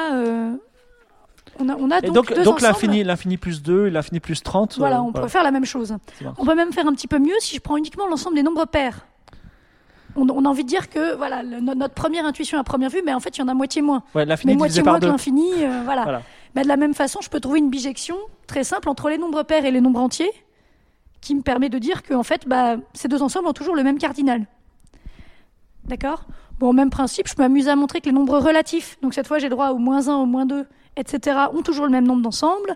on 1.58 1.68
a, 1.68 1.74
on 1.76 1.90
a 1.90 2.00
donc, 2.00 2.14
donc, 2.14 2.34
deux 2.34 2.42
donc 2.44 2.60
l'infini, 2.60 3.02
l'infini 3.02 3.36
plus 3.36 3.62
2 3.62 3.88
et 3.88 3.90
l'infini 3.90 4.20
plus 4.20 4.42
30. 4.42 4.76
Voilà, 4.78 5.02
on 5.02 5.12
peut 5.12 5.26
faire 5.28 5.42
la 5.42 5.50
même 5.50 5.64
chose. 5.64 5.96
On 6.38 6.44
peut 6.46 6.54
même 6.54 6.72
faire 6.72 6.86
un 6.86 6.92
petit 6.92 7.08
peu 7.08 7.18
mieux 7.18 7.34
si 7.40 7.56
je 7.56 7.60
prends 7.60 7.76
uniquement 7.76 8.06
l'ensemble 8.06 8.36
des 8.36 8.42
nombres 8.44 8.64
pairs. 8.66 9.06
On, 10.18 10.26
on 10.30 10.44
a 10.46 10.48
envie 10.48 10.62
de 10.64 10.68
dire 10.68 10.88
que, 10.88 11.14
voilà, 11.16 11.42
le- 11.42 11.60
notre 11.60 11.92
première 11.92 12.24
intuition 12.24 12.58
à 12.58 12.64
première 12.64 12.88
vue, 12.88 13.02
mais 13.04 13.12
en 13.12 13.20
fait, 13.20 13.36
il 13.36 13.40
y 13.40 13.44
en 13.44 13.48
a 13.48 13.54
moitié 13.54 13.82
moins. 13.82 14.02
Ouais, 14.14 14.24
l'infini 14.24 14.54
Mais 14.54 14.56
moitié 14.58 14.82
moins 14.82 14.94
que 14.94 15.00
2. 15.04 15.08
l'infini, 15.08 15.50
euh, 15.58 15.82
voilà. 15.84 16.04
Voilà. 16.04 16.22
Bah, 16.54 16.62
de 16.62 16.68
la 16.68 16.76
même 16.76 16.94
façon, 16.94 17.20
je 17.22 17.28
peux 17.28 17.40
trouver 17.40 17.58
une 17.58 17.70
bijection 17.70 18.16
très 18.46 18.64
simple 18.64 18.88
entre 18.88 19.08
les 19.08 19.18
nombres 19.18 19.42
pairs 19.42 19.64
et 19.64 19.70
les 19.70 19.80
nombres 19.80 20.00
entiers, 20.00 20.32
qui 21.20 21.34
me 21.34 21.42
permet 21.42 21.68
de 21.68 21.78
dire 21.78 22.02
que 22.02 22.14
en 22.14 22.22
fait, 22.22 22.46
bah, 22.46 22.76
ces 22.94 23.08
deux 23.08 23.22
ensembles 23.22 23.48
ont 23.48 23.52
toujours 23.52 23.74
le 23.74 23.82
même 23.82 23.98
cardinal. 23.98 24.46
D'accord? 25.84 26.26
Bon, 26.58 26.72
même 26.72 26.90
principe, 26.90 27.28
je 27.28 27.34
peux 27.34 27.42
m'amuser 27.42 27.70
à 27.70 27.76
montrer 27.76 28.00
que 28.00 28.06
les 28.06 28.12
nombres 28.12 28.38
relatifs, 28.38 28.98
donc 29.02 29.12
cette 29.12 29.26
fois 29.26 29.38
j'ai 29.38 29.48
droit 29.48 29.70
au 29.70 29.78
moins 29.78 30.08
1, 30.08 30.16
au 30.16 30.26
moins 30.26 30.46
2, 30.46 30.66
etc., 30.96 31.38
ont 31.52 31.62
toujours 31.62 31.84
le 31.84 31.90
même 31.90 32.06
nombre 32.06 32.22
d'ensemble. 32.22 32.74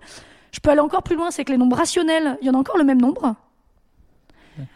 Je 0.53 0.61
peux 0.61 0.71
aller 0.71 0.81
encore 0.81 1.03
plus 1.03 1.17
loin, 1.17 1.31
c'est 1.31 1.45
que 1.45 1.53
les 1.53 1.59
nombres 1.59 1.77
rationnels, 1.77 2.37
il 2.43 2.47
y 2.47 2.51
en 2.51 2.55
a 2.55 2.59
encore 2.59 2.77
le 2.77 2.85
même 2.85 3.01
nombre. 3.01 3.37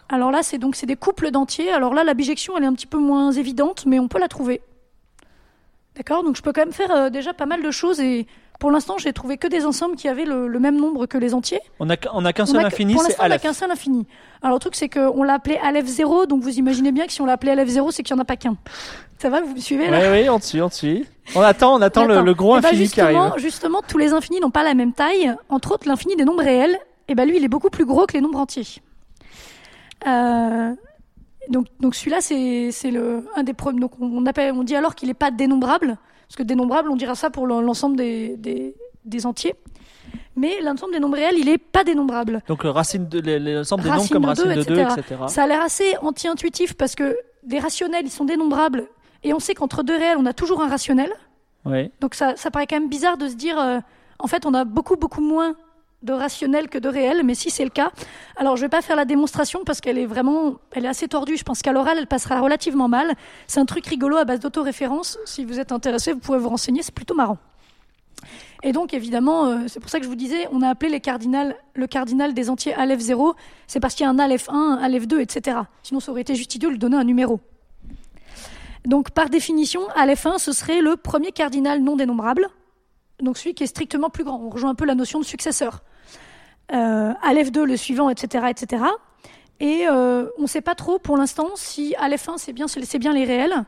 Alors 0.09 0.30
là, 0.30 0.42
c'est 0.42 0.59
donc 0.59 0.76
c'est 0.76 0.86
des 0.86 0.97
couples 0.97 1.30
d'entiers. 1.30 1.70
Alors 1.70 1.95
là, 1.95 2.05
la 2.05 2.14
bijection, 2.14 2.57
elle 2.57 2.64
est 2.64 2.68
un 2.68 2.74
petit 2.74 2.86
peu 2.86 2.99
moins 2.99 3.32
évidente, 3.32 3.84
mais 3.86 3.99
on 3.99 4.09
peut 4.09 4.18
la 4.18 4.28
trouver. 4.28 4.62
D'accord? 5.97 6.24
Donc 6.24 6.36
je 6.36 6.42
peux 6.42 6.53
quand 6.53 6.62
même 6.62 6.72
faire 6.72 6.90
euh, 6.90 7.11
déjà 7.11 7.34
pas 7.34 7.47
mal 7.47 7.62
de 7.62 7.70
choses 7.70 8.01
et 8.01 8.26
pour 8.64 8.70
l'instant, 8.70 8.96
j'ai 8.96 9.12
trouvé 9.12 9.36
que 9.36 9.46
des 9.46 9.66
ensembles 9.66 9.94
qui 9.94 10.08
avaient 10.08 10.24
le, 10.24 10.48
le 10.48 10.58
même 10.58 10.80
nombre 10.80 11.04
que 11.04 11.18
les 11.18 11.34
entiers. 11.34 11.60
On 11.80 11.84
n'a 11.84 11.96
on 12.14 12.24
a 12.24 12.32
qu'un 12.32 12.46
seul 12.46 12.64
infini, 12.64 12.94
pour 12.94 13.02
l'instant, 13.02 13.24
on 13.26 13.28
n'a 13.28 13.38
qu'un 13.38 13.52
seul 13.52 13.70
infini. 13.70 14.06
Alors 14.40 14.56
le 14.56 14.58
truc, 14.58 14.74
c'est 14.74 14.88
qu'on 14.88 15.22
l'a 15.22 15.34
appelé 15.34 15.58
Aleph 15.62 15.84
0, 15.84 16.24
donc 16.24 16.40
vous 16.42 16.58
imaginez 16.58 16.90
bien 16.90 17.06
que 17.06 17.12
si 17.12 17.20
on 17.20 17.26
l'appelait 17.26 17.50
Aleph 17.50 17.68
0, 17.68 17.90
c'est 17.90 18.02
qu'il 18.02 18.16
n'y 18.16 18.20
en 18.20 18.22
a 18.22 18.24
pas 18.24 18.36
qu'un. 18.36 18.56
Ça 19.18 19.28
va, 19.28 19.42
vous 19.42 19.54
me 19.54 19.60
suivez 19.60 19.90
là? 19.90 19.98
Oui, 20.00 20.22
oui, 20.22 20.30
on 20.30 20.38
te 20.38 20.46
suit, 20.46 20.62
on 20.62 20.70
te 20.70 20.76
suit. 20.76 21.04
On 21.34 21.42
attend, 21.42 21.74
on 21.74 21.82
attend 21.82 22.06
le, 22.06 22.32
gros 22.32 22.56
Eh 22.56 22.62
ben, 22.62 22.68
infini 22.68 22.88
qui 22.88 23.02
arrive. 23.02 23.34
justement, 23.36 23.82
tous 23.86 23.98
les 23.98 24.14
infinis 24.14 24.40
n'ont 24.40 24.50
pas 24.50 24.62
la 24.64 24.72
même 24.72 24.94
taille. 24.94 25.34
Entre 25.50 25.72
autres, 25.72 25.86
l'infini 25.86 26.16
des 26.16 26.24
nombres 26.24 26.42
réels, 26.42 26.78
et 27.08 27.14
ben 27.14 27.28
lui, 27.28 27.36
il 27.36 27.44
est 27.44 27.48
beaucoup 27.48 27.68
plus 27.68 27.84
gros 27.84 28.06
que 28.06 28.14
les 28.14 28.22
nombres 28.22 28.38
entiers. 28.38 28.64
Euh, 30.06 30.72
donc, 31.50 31.66
donc 31.80 31.94
celui-là, 31.96 32.22
c'est 32.22 32.90
le 32.90 33.26
un 33.36 33.42
des 33.42 33.52
premiers. 33.52 33.80
Donc 33.80 33.92
on, 34.00 34.06
on 34.06 34.24
appelle, 34.24 34.54
on 34.54 34.64
dit 34.64 34.74
alors 34.74 34.94
qu'il 34.94 35.08
n'est 35.08 35.12
pas 35.12 35.30
dénombrable, 35.30 35.98
parce 36.35 36.43
que 36.43 36.49
dénombrable, 36.49 36.91
on 36.91 36.97
dira 36.97 37.14
ça 37.14 37.30
pour 37.30 37.47
le- 37.47 37.61
l'ensemble 37.61 37.95
des, 37.97 38.37
des, 38.37 38.74
des 39.05 39.24
entiers. 39.24 39.55
Mais 40.35 40.61
l'ensemble 40.61 40.93
des 40.93 40.99
nombres 40.99 41.14
réels, 41.16 41.37
il 41.39 41.49
est 41.49 41.59
pas 41.59 41.85
dénombrable. 41.85 42.43
Donc, 42.49 42.64
euh, 42.64 42.72
racine 42.72 43.07
de, 43.09 43.20
les- 43.20 43.39
les- 43.39 43.55
l'ensemble 43.55 43.85
des 43.85 43.89
nombres 43.91 44.09
comme 44.09 44.22
de 44.22 44.26
racine 44.26 44.49
de 44.49 44.62
2, 44.64 44.74
etc. 44.80 44.89
etc. 44.99 45.20
Ça 45.28 45.45
a 45.45 45.47
l'air 45.47 45.62
assez 45.62 45.97
anti-intuitif 46.03 46.74
parce 46.74 46.97
que 46.97 47.16
des 47.45 47.61
rationnels, 47.61 48.05
ils 48.05 48.11
sont 48.11 48.24
dénombrables. 48.24 48.89
Et 49.22 49.32
on 49.32 49.39
sait 49.39 49.55
qu'entre 49.55 49.85
deux 49.85 49.97
réels, 49.97 50.16
on 50.18 50.26
a 50.26 50.32
toujours 50.32 50.61
un 50.61 50.68
rationnel. 50.68 51.12
Oui. 51.66 51.93
Donc 52.01 52.16
ça, 52.16 52.35
ça 52.35 52.51
paraît 52.51 52.66
quand 52.66 52.80
même 52.80 52.89
bizarre 52.89 53.16
de 53.16 53.28
se 53.28 53.37
dire, 53.37 53.57
euh, 53.61 53.78
en 54.18 54.26
fait, 54.26 54.45
on 54.45 54.55
a 54.55 54.64
beaucoup, 54.64 54.97
beaucoup 54.97 55.20
moins 55.22 55.55
de 56.05 56.12
rationnel 56.12 56.68
que 56.68 56.78
de 56.78 56.88
réel, 56.88 57.22
mais 57.24 57.34
si 57.34 57.50
c'est 57.50 57.64
le 57.64 57.70
cas, 57.70 57.90
alors 58.36 58.57
je 58.57 58.62
vais 58.62 58.68
pas 58.68 58.82
faire 58.82 58.96
la 58.96 59.07
démonstration 59.07 59.64
parce 59.64 59.80
qu'elle 59.80 59.98
est 59.98 60.07
vraiment, 60.07 60.57
elle 60.72 60.84
est 60.84 60.88
assez 60.88 61.09
tordue. 61.09 61.36
Je 61.36 61.44
pense 61.44 61.62
qu'à 61.62 61.72
l'oral, 61.72 61.96
elle 61.98 62.07
passera 62.07 62.40
relativement 62.40 62.88
mal. 62.88 63.14
C'est 63.46 63.61
un 63.61 63.64
truc 63.64 63.86
rigolo 63.86 64.18
à 64.18 64.24
base 64.24 64.40
d'autoréférence. 64.40 65.18
Si 65.24 65.44
vous 65.44 65.59
êtes 65.59 65.72
intéressé, 65.72 66.12
vous 66.12 66.20
pouvez 66.20 66.38
vous 66.38 66.50
renseigner, 66.50 66.82
c'est 66.82 66.94
plutôt 66.94 67.14
marrant. 67.14 67.38
Et 68.62 68.72
donc, 68.72 68.94
évidemment, 68.94 69.46
euh, 69.46 69.59
c'est 69.66 69.80
pour 69.80 69.90
ça 69.90 69.98
que 69.98 70.05
je 70.05 70.09
vous 70.09 70.16
disais, 70.16 70.48
on 70.52 70.62
a 70.62 70.68
appelé 70.68 70.90
le 70.90 71.86
cardinal 71.86 72.34
des 72.34 72.50
entiers 72.50 72.74
Aleph 72.74 73.00
0, 73.00 73.34
c'est 73.66 73.80
parce 73.80 73.94
qu'il 73.94 74.05
y 74.05 74.07
a 74.07 74.11
un 74.11 74.18
Aleph 74.18 74.48
1, 74.48 74.55
un 74.55 74.82
Aleph 74.82 75.07
2, 75.07 75.20
etc. 75.20 75.59
Sinon, 75.82 76.00
ça 76.00 76.12
aurait 76.12 76.22
été 76.22 76.34
juste 76.34 76.59
de 76.59 76.68
lui 76.68 76.78
donner 76.78 76.96
un 76.96 77.05
numéro. 77.05 77.40
Donc, 78.86 79.11
par 79.11 79.28
définition, 79.28 79.86
Aleph 79.94 80.26
1, 80.26 80.38
ce 80.38 80.52
serait 80.52 80.80
le 80.80 80.96
premier 80.96 81.32
cardinal 81.32 81.82
non 81.82 81.96
dénombrable, 81.96 82.48
donc 83.20 83.38
celui 83.38 83.55
qui 83.55 83.64
est 83.64 83.68
strictement 83.68 84.11
plus 84.11 84.24
grand. 84.24 84.40
On 84.40 84.50
rejoint 84.50 84.70
un 84.70 84.74
peu 84.74 84.84
la 84.84 84.94
notion 84.94 85.18
de 85.18 85.24
successeur. 85.24 85.82
Aleph 86.68 87.52
2, 87.52 87.64
le 87.64 87.76
suivant, 87.76 88.10
etc., 88.10 88.46
etc. 88.50 88.84
Et 89.60 89.86
euh, 89.88 90.26
on 90.38 90.42
ne 90.42 90.46
sait 90.46 90.60
pas 90.60 90.74
trop 90.74 90.98
pour 90.98 91.16
l'instant 91.16 91.48
si 91.54 91.94
Aleph 91.98 92.28
1, 92.28 92.38
c'est 92.38 92.52
bien, 92.52 92.66
c'est 92.68 92.98
bien 92.98 93.12
les 93.12 93.24
réels. 93.24 93.64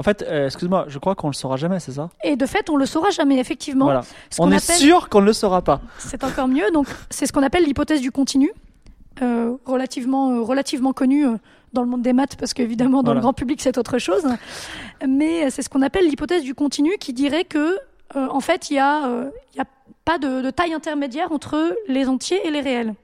En 0.00 0.02
fait, 0.04 0.22
euh, 0.22 0.46
excuse-moi, 0.46 0.84
je 0.88 0.98
crois 0.98 1.14
qu'on 1.16 1.26
le 1.28 1.32
saura 1.32 1.56
jamais, 1.56 1.80
c'est 1.80 1.92
ça? 1.92 2.08
Et 2.22 2.36
de 2.36 2.46
fait, 2.46 2.70
on 2.70 2.76
le 2.76 2.86
saura 2.86 3.10
jamais, 3.10 3.38
effectivement. 3.38 3.86
Voilà. 3.86 4.02
On 4.38 4.50
est 4.52 4.56
appelle- 4.56 4.76
sûr 4.76 5.08
qu'on 5.08 5.20
ne 5.20 5.26
le 5.26 5.32
saura 5.32 5.62
pas. 5.62 5.80
C'est 5.98 6.22
encore 6.22 6.46
mieux. 6.48 6.70
Donc, 6.72 6.86
c'est 7.10 7.26
ce 7.26 7.32
qu'on 7.32 7.42
appelle 7.42 7.64
l'hypothèse 7.64 8.00
du 8.00 8.12
continu, 8.12 8.52
euh, 9.22 9.54
relativement, 9.64 10.30
euh, 10.30 10.40
relativement 10.40 10.92
connue 10.92 11.26
dans 11.72 11.82
le 11.82 11.88
monde 11.88 12.02
des 12.02 12.12
maths, 12.12 12.36
parce 12.36 12.54
qu'évidemment, 12.54 12.98
dans 12.98 13.06
Voilà. 13.06 13.14
le 13.14 13.20
grand 13.22 13.32
public, 13.32 13.60
c'est 13.60 13.76
autre 13.76 13.98
chose. 13.98 14.24
Mais 15.06 15.50
c'est 15.50 15.62
ce 15.62 15.68
qu'on 15.68 15.82
appelle 15.82 16.06
l'hypothèse 16.06 16.42
du 16.44 16.54
continu 16.54 16.92
qui 16.98 17.12
dirait 17.12 17.44
que, 17.44 17.76
en 18.14 18.40
fait, 18.40 18.70
il 18.70 18.74
y 18.74 18.76
y 18.76 18.80
a 18.80 19.64
pas 20.08 20.18
de, 20.18 20.40
de 20.40 20.50
taille 20.50 20.72
intermédiaire 20.72 21.32
entre 21.32 21.76
les 21.86 22.08
entiers 22.08 22.40
et 22.46 22.50
les 22.50 22.62
réels. 22.62 22.94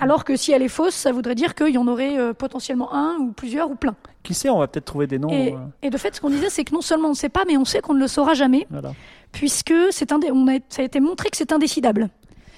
Alors 0.00 0.24
que 0.24 0.34
si 0.34 0.50
elle 0.50 0.62
est 0.62 0.68
fausse, 0.80 0.94
ça 0.94 1.12
voudrait 1.12 1.36
dire 1.36 1.54
qu'il 1.54 1.68
y 1.68 1.78
en 1.78 1.86
aurait 1.86 2.18
euh, 2.18 2.32
potentiellement 2.32 2.92
un 2.92 3.16
ou 3.18 3.30
plusieurs 3.30 3.70
ou 3.70 3.76
plein. 3.76 3.94
Qui 4.24 4.34
sait, 4.34 4.50
on 4.50 4.58
va 4.58 4.66
peut-être 4.66 4.86
trouver 4.86 5.06
des 5.06 5.20
noms. 5.20 5.28
Et, 5.28 5.52
euh, 5.54 5.58
et 5.82 5.90
de 5.90 5.96
fait, 5.98 6.16
ce 6.16 6.20
qu'on 6.20 6.30
disait, 6.30 6.50
c'est 6.50 6.64
que 6.64 6.74
non 6.74 6.80
seulement 6.80 7.06
on 7.08 7.10
ne 7.12 7.16
sait 7.16 7.28
pas, 7.28 7.44
mais 7.46 7.56
on 7.56 7.64
sait 7.64 7.80
qu'on 7.80 7.94
ne 7.94 8.00
le 8.00 8.08
saura 8.08 8.34
jamais 8.34 8.66
voilà. 8.70 8.90
puisque 9.30 9.72
c'est 9.92 10.10
indé- 10.10 10.32
on 10.32 10.48
a, 10.48 10.58
ça 10.68 10.82
a 10.82 10.84
été 10.84 10.98
montré 10.98 11.30
que 11.30 11.36
c'est 11.36 11.52
indécidable. 11.52 12.08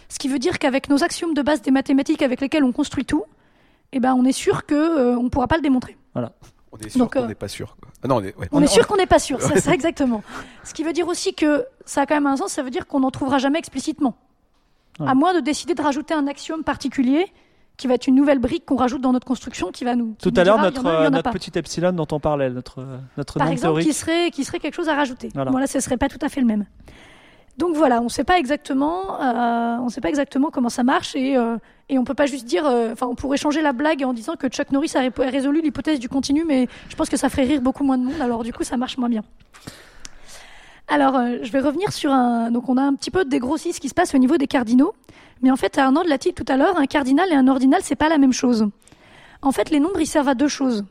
Ce 0.09 0.19
qui 0.19 0.29
veut 0.29 0.39
dire 0.39 0.59
qu'avec 0.59 0.89
nos 0.89 1.05
axiomes 1.05 1.35
de 1.35 1.43
base 1.43 1.61
des 1.61 1.73
mathématiques 1.73 2.23
avec 2.23 2.41
lesquels 2.41 2.65
on 2.65 2.73
construit 2.73 3.05
tout, 3.05 3.25
eh 3.93 4.01
ben, 4.01 4.15
on 4.15 4.25
est 4.25 4.33
sûr 4.33 4.65
qu'on 4.65 5.23
ne 5.23 5.29
pourra 5.29 5.47
pas 5.47 5.57
le 5.57 5.63
démontrer. 5.63 5.99
On 6.75 6.79
est 6.85 6.89
sûr 6.91 6.99
Donc, 6.99 7.13
qu'on 7.15 7.23
euh, 7.23 7.27
n'est 7.29 7.35
pas 7.35 7.49
sûr. 7.49 7.77
Ah 8.03 8.09
non, 8.09 8.17
on 8.17 8.21
est, 8.23 8.37
ouais. 8.37 8.49
On, 8.53 8.59
On- 8.59 8.63
est 8.63 8.67
sûr 8.67 8.87
qu'on 8.87 8.97
n'est 8.97 9.07
pas 9.07 9.19
sûr, 9.21 9.41
c'est 9.41 9.61
ça 9.61 9.73
exactement. 9.73 10.23
Ce 10.65 10.75
qui 10.75 10.83
veut 10.85 10.93
dire 10.93 11.07
aussi 11.09 11.35
que 11.35 11.65
ça 11.87 12.03
a 12.03 12.07
quand 12.07 12.15
même 12.15 12.27
un 12.27 12.37
sens, 12.37 12.53
ça 12.53 12.63
veut 12.63 12.71
dire 12.71 12.87
qu'on 12.87 13.01
n'en 13.01 13.11
trouvera 13.11 13.39
jamais 13.39 13.59
explicitement. 13.59 14.17
Ouais. 15.01 15.09
À 15.09 15.15
moins 15.15 15.35
de 15.35 15.41
décider 15.41 15.75
de 15.75 15.83
rajouter 15.83 16.15
un 16.15 16.27
axiome 16.27 16.63
particulier 16.65 17.27
qui 17.77 17.87
va 17.89 17.95
être 17.95 18.07
une 18.07 18.15
nouvelle 18.15 18.39
brique 18.39 18.65
qu'on 18.67 18.77
rajoute 18.77 19.01
dans 19.01 19.13
notre 19.13 19.27
construction 19.27 19.73
qui 19.73 19.85
va 19.85 19.97
nous. 19.97 20.15
qui 20.19 20.29
Tout 20.29 20.31
nous 20.35 20.41
à 20.41 20.45
l'heure, 20.45 20.57
dira, 20.59 20.67
notre, 20.71 20.85
en 20.85 20.89
a 20.89 20.91
ou 20.91 20.93
il 20.93 20.95
y 20.95 20.99
en 20.99 21.03
euh, 21.03 21.07
a 21.07 21.11
notre 21.11 21.23
pas. 21.25 21.33
petit 21.33 21.57
epsilon 21.59 21.93
dont 21.93 22.07
on 22.13 22.21
parlait, 22.21 22.51
notre, 22.51 22.81
euh, 22.81 22.99
notre 23.17 23.39
Par 23.39 23.49
exemple, 23.49 23.63
théorique. 23.75 23.87
qui 23.89 23.93
serait, 23.95 24.31
qui 24.31 24.45
serait 24.45 24.61
quelque 24.61 24.75
chose 24.75 24.89
à 24.89 24.95
rajouter. 24.95 25.31
Voilà. 25.35 25.51
Voilà, 25.51 25.67
ce 25.67 25.81
serait 25.81 25.97
pas 25.97 26.09
tout 26.09 26.19
à 26.23 26.29
fait 26.29 26.41
le 26.41 26.47
même. 26.47 26.67
Donc 27.57 27.77
voilà, 27.77 28.01
on 28.01 28.05
ne 28.05 28.09
sait 28.09 28.25
pas 28.25 28.39
exactement, 28.39 29.21
euh, 29.23 29.77
on 29.81 29.89
sait 29.89 30.01
pas 30.01 30.09
exactement 30.09 30.51
comment 30.51 30.69
ça 30.69 30.83
marche 30.83 31.15
et 31.15 31.37
euh, 31.37 31.57
et 31.89 31.99
on 31.99 32.05
peut 32.05 32.15
pas 32.15 32.27
juste 32.27 32.47
dire, 32.47 32.67
euh, 32.67 32.93
enfin, 32.93 33.07
on 33.07 33.15
pourrait 33.15 33.37
changer 33.37 33.61
la 33.63 33.73
blague 33.73 34.03
en 34.05 34.13
disant 34.13 34.35
que 34.37 34.49
Chuck 34.49 34.73
Norris 34.73 34.93
a 34.97 35.01
ré- 35.01 35.13
a 35.19 35.31
résolu 35.31 35.61
l'hypothèse 35.61 36.01
du 36.01 36.09
continu, 36.09 36.45
mais 36.45 36.67
je 36.89 36.97
pense 36.97 37.09
que 37.11 37.17
ça 37.17 37.29
ferait 37.29 37.45
rire 37.45 37.61
beaucoup 37.61 37.85
moins 37.85 37.99
de 37.99 38.05
monde, 38.05 38.21
alors 38.21 38.43
du 38.43 38.53
coup, 38.53 38.65
ça 38.65 38.77
marche 38.77 38.97
moins 38.99 39.09
bien. 39.11 39.23
Alors, 40.89 41.17
euh, 41.17 41.39
je 41.43 41.51
vais 41.53 41.61
revenir 41.61 41.93
sur 41.93 42.11
un. 42.13 42.51
Donc, 42.51 42.69
on 42.69 42.77
a 42.77 42.83
un 42.83 42.95
petit 42.95 43.11
peu 43.11 43.25
dégrossi 43.25 43.73
ce 43.73 43.81
qui 43.81 43.89
se 43.89 43.95
passe 43.95 44.15
au 44.15 44.19
niveau 44.19 44.37
des 44.37 44.47
cardinaux, 44.47 44.95
mais 45.43 45.51
en 45.51 45.57
fait, 45.57 45.79
Arnaud 45.79 46.03
l'a 46.03 46.19
dit 46.19 46.33
tout 46.35 46.45
à 46.49 46.57
l'heure, 46.57 46.77
un 46.79 46.87
cardinal 46.87 47.31
et 47.31 47.35
un 47.35 47.49
ordinal, 47.49 47.81
c'est 47.83 47.97
pas 47.97 48.09
la 48.09 48.19
même 48.19 48.33
chose. 48.33 48.69
En 49.43 49.53
fait, 49.53 49.71
les 49.71 49.79
nombres, 49.81 50.01
ils 50.01 50.07
servent 50.07 50.29
à 50.29 50.35
deux 50.35 50.49
choses. 50.49 50.85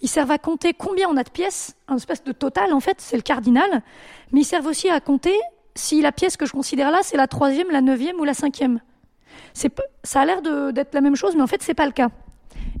Ils 0.00 0.08
servent 0.08 0.30
à 0.30 0.38
compter 0.38 0.72
combien 0.74 1.08
on 1.08 1.16
a 1.16 1.24
de 1.24 1.30
pièces, 1.30 1.76
un 1.88 1.96
espèce 1.96 2.24
de 2.24 2.32
total, 2.32 2.72
en 2.72 2.80
fait, 2.80 2.96
c'est 3.00 3.16
le 3.16 3.22
cardinal, 3.22 3.82
mais 4.32 4.40
ils 4.40 4.44
servent 4.44 4.66
aussi 4.66 4.88
à 4.88 5.00
compter 5.00 5.34
si 5.78 6.00
la 6.00 6.12
pièce 6.12 6.36
que 6.36 6.44
je 6.44 6.52
considère 6.52 6.90
là, 6.90 6.98
c'est 7.02 7.16
la 7.16 7.26
troisième, 7.26 7.70
la 7.70 7.80
neuvième 7.80 8.18
ou 8.18 8.24
la 8.24 8.34
cinquième. 8.34 8.80
Ça 9.54 10.20
a 10.20 10.24
l'air 10.24 10.42
d'être 10.72 10.94
la 10.94 11.00
même 11.00 11.16
chose, 11.16 11.34
mais 11.36 11.42
en 11.42 11.46
fait, 11.46 11.62
c'est 11.62 11.74
pas 11.74 11.86
le 11.86 11.92
cas. 11.92 12.08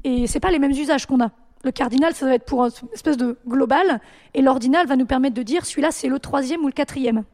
Et 0.04 0.26
c'est 0.26 0.40
pas 0.40 0.50
les 0.50 0.58
mêmes 0.58 0.72
usages 0.72 1.06
qu'on 1.06 1.20
a. 1.20 1.30
Le 1.64 1.72
cardinal, 1.72 2.14
ça 2.14 2.26
va 2.26 2.34
être 2.34 2.44
pour 2.44 2.64
une 2.64 2.70
espèce 2.92 3.16
de 3.16 3.36
global, 3.46 4.00
et 4.34 4.42
l'ordinal 4.42 4.86
va 4.86 4.96
nous 4.96 5.06
permettre 5.06 5.34
de 5.34 5.42
dire 5.42 5.64
celui-là, 5.64 5.90
c'est 5.90 6.08
le 6.08 6.18
troisième 6.18 6.62
ou 6.62 6.66
le 6.66 6.72
quatrième. 6.72 7.24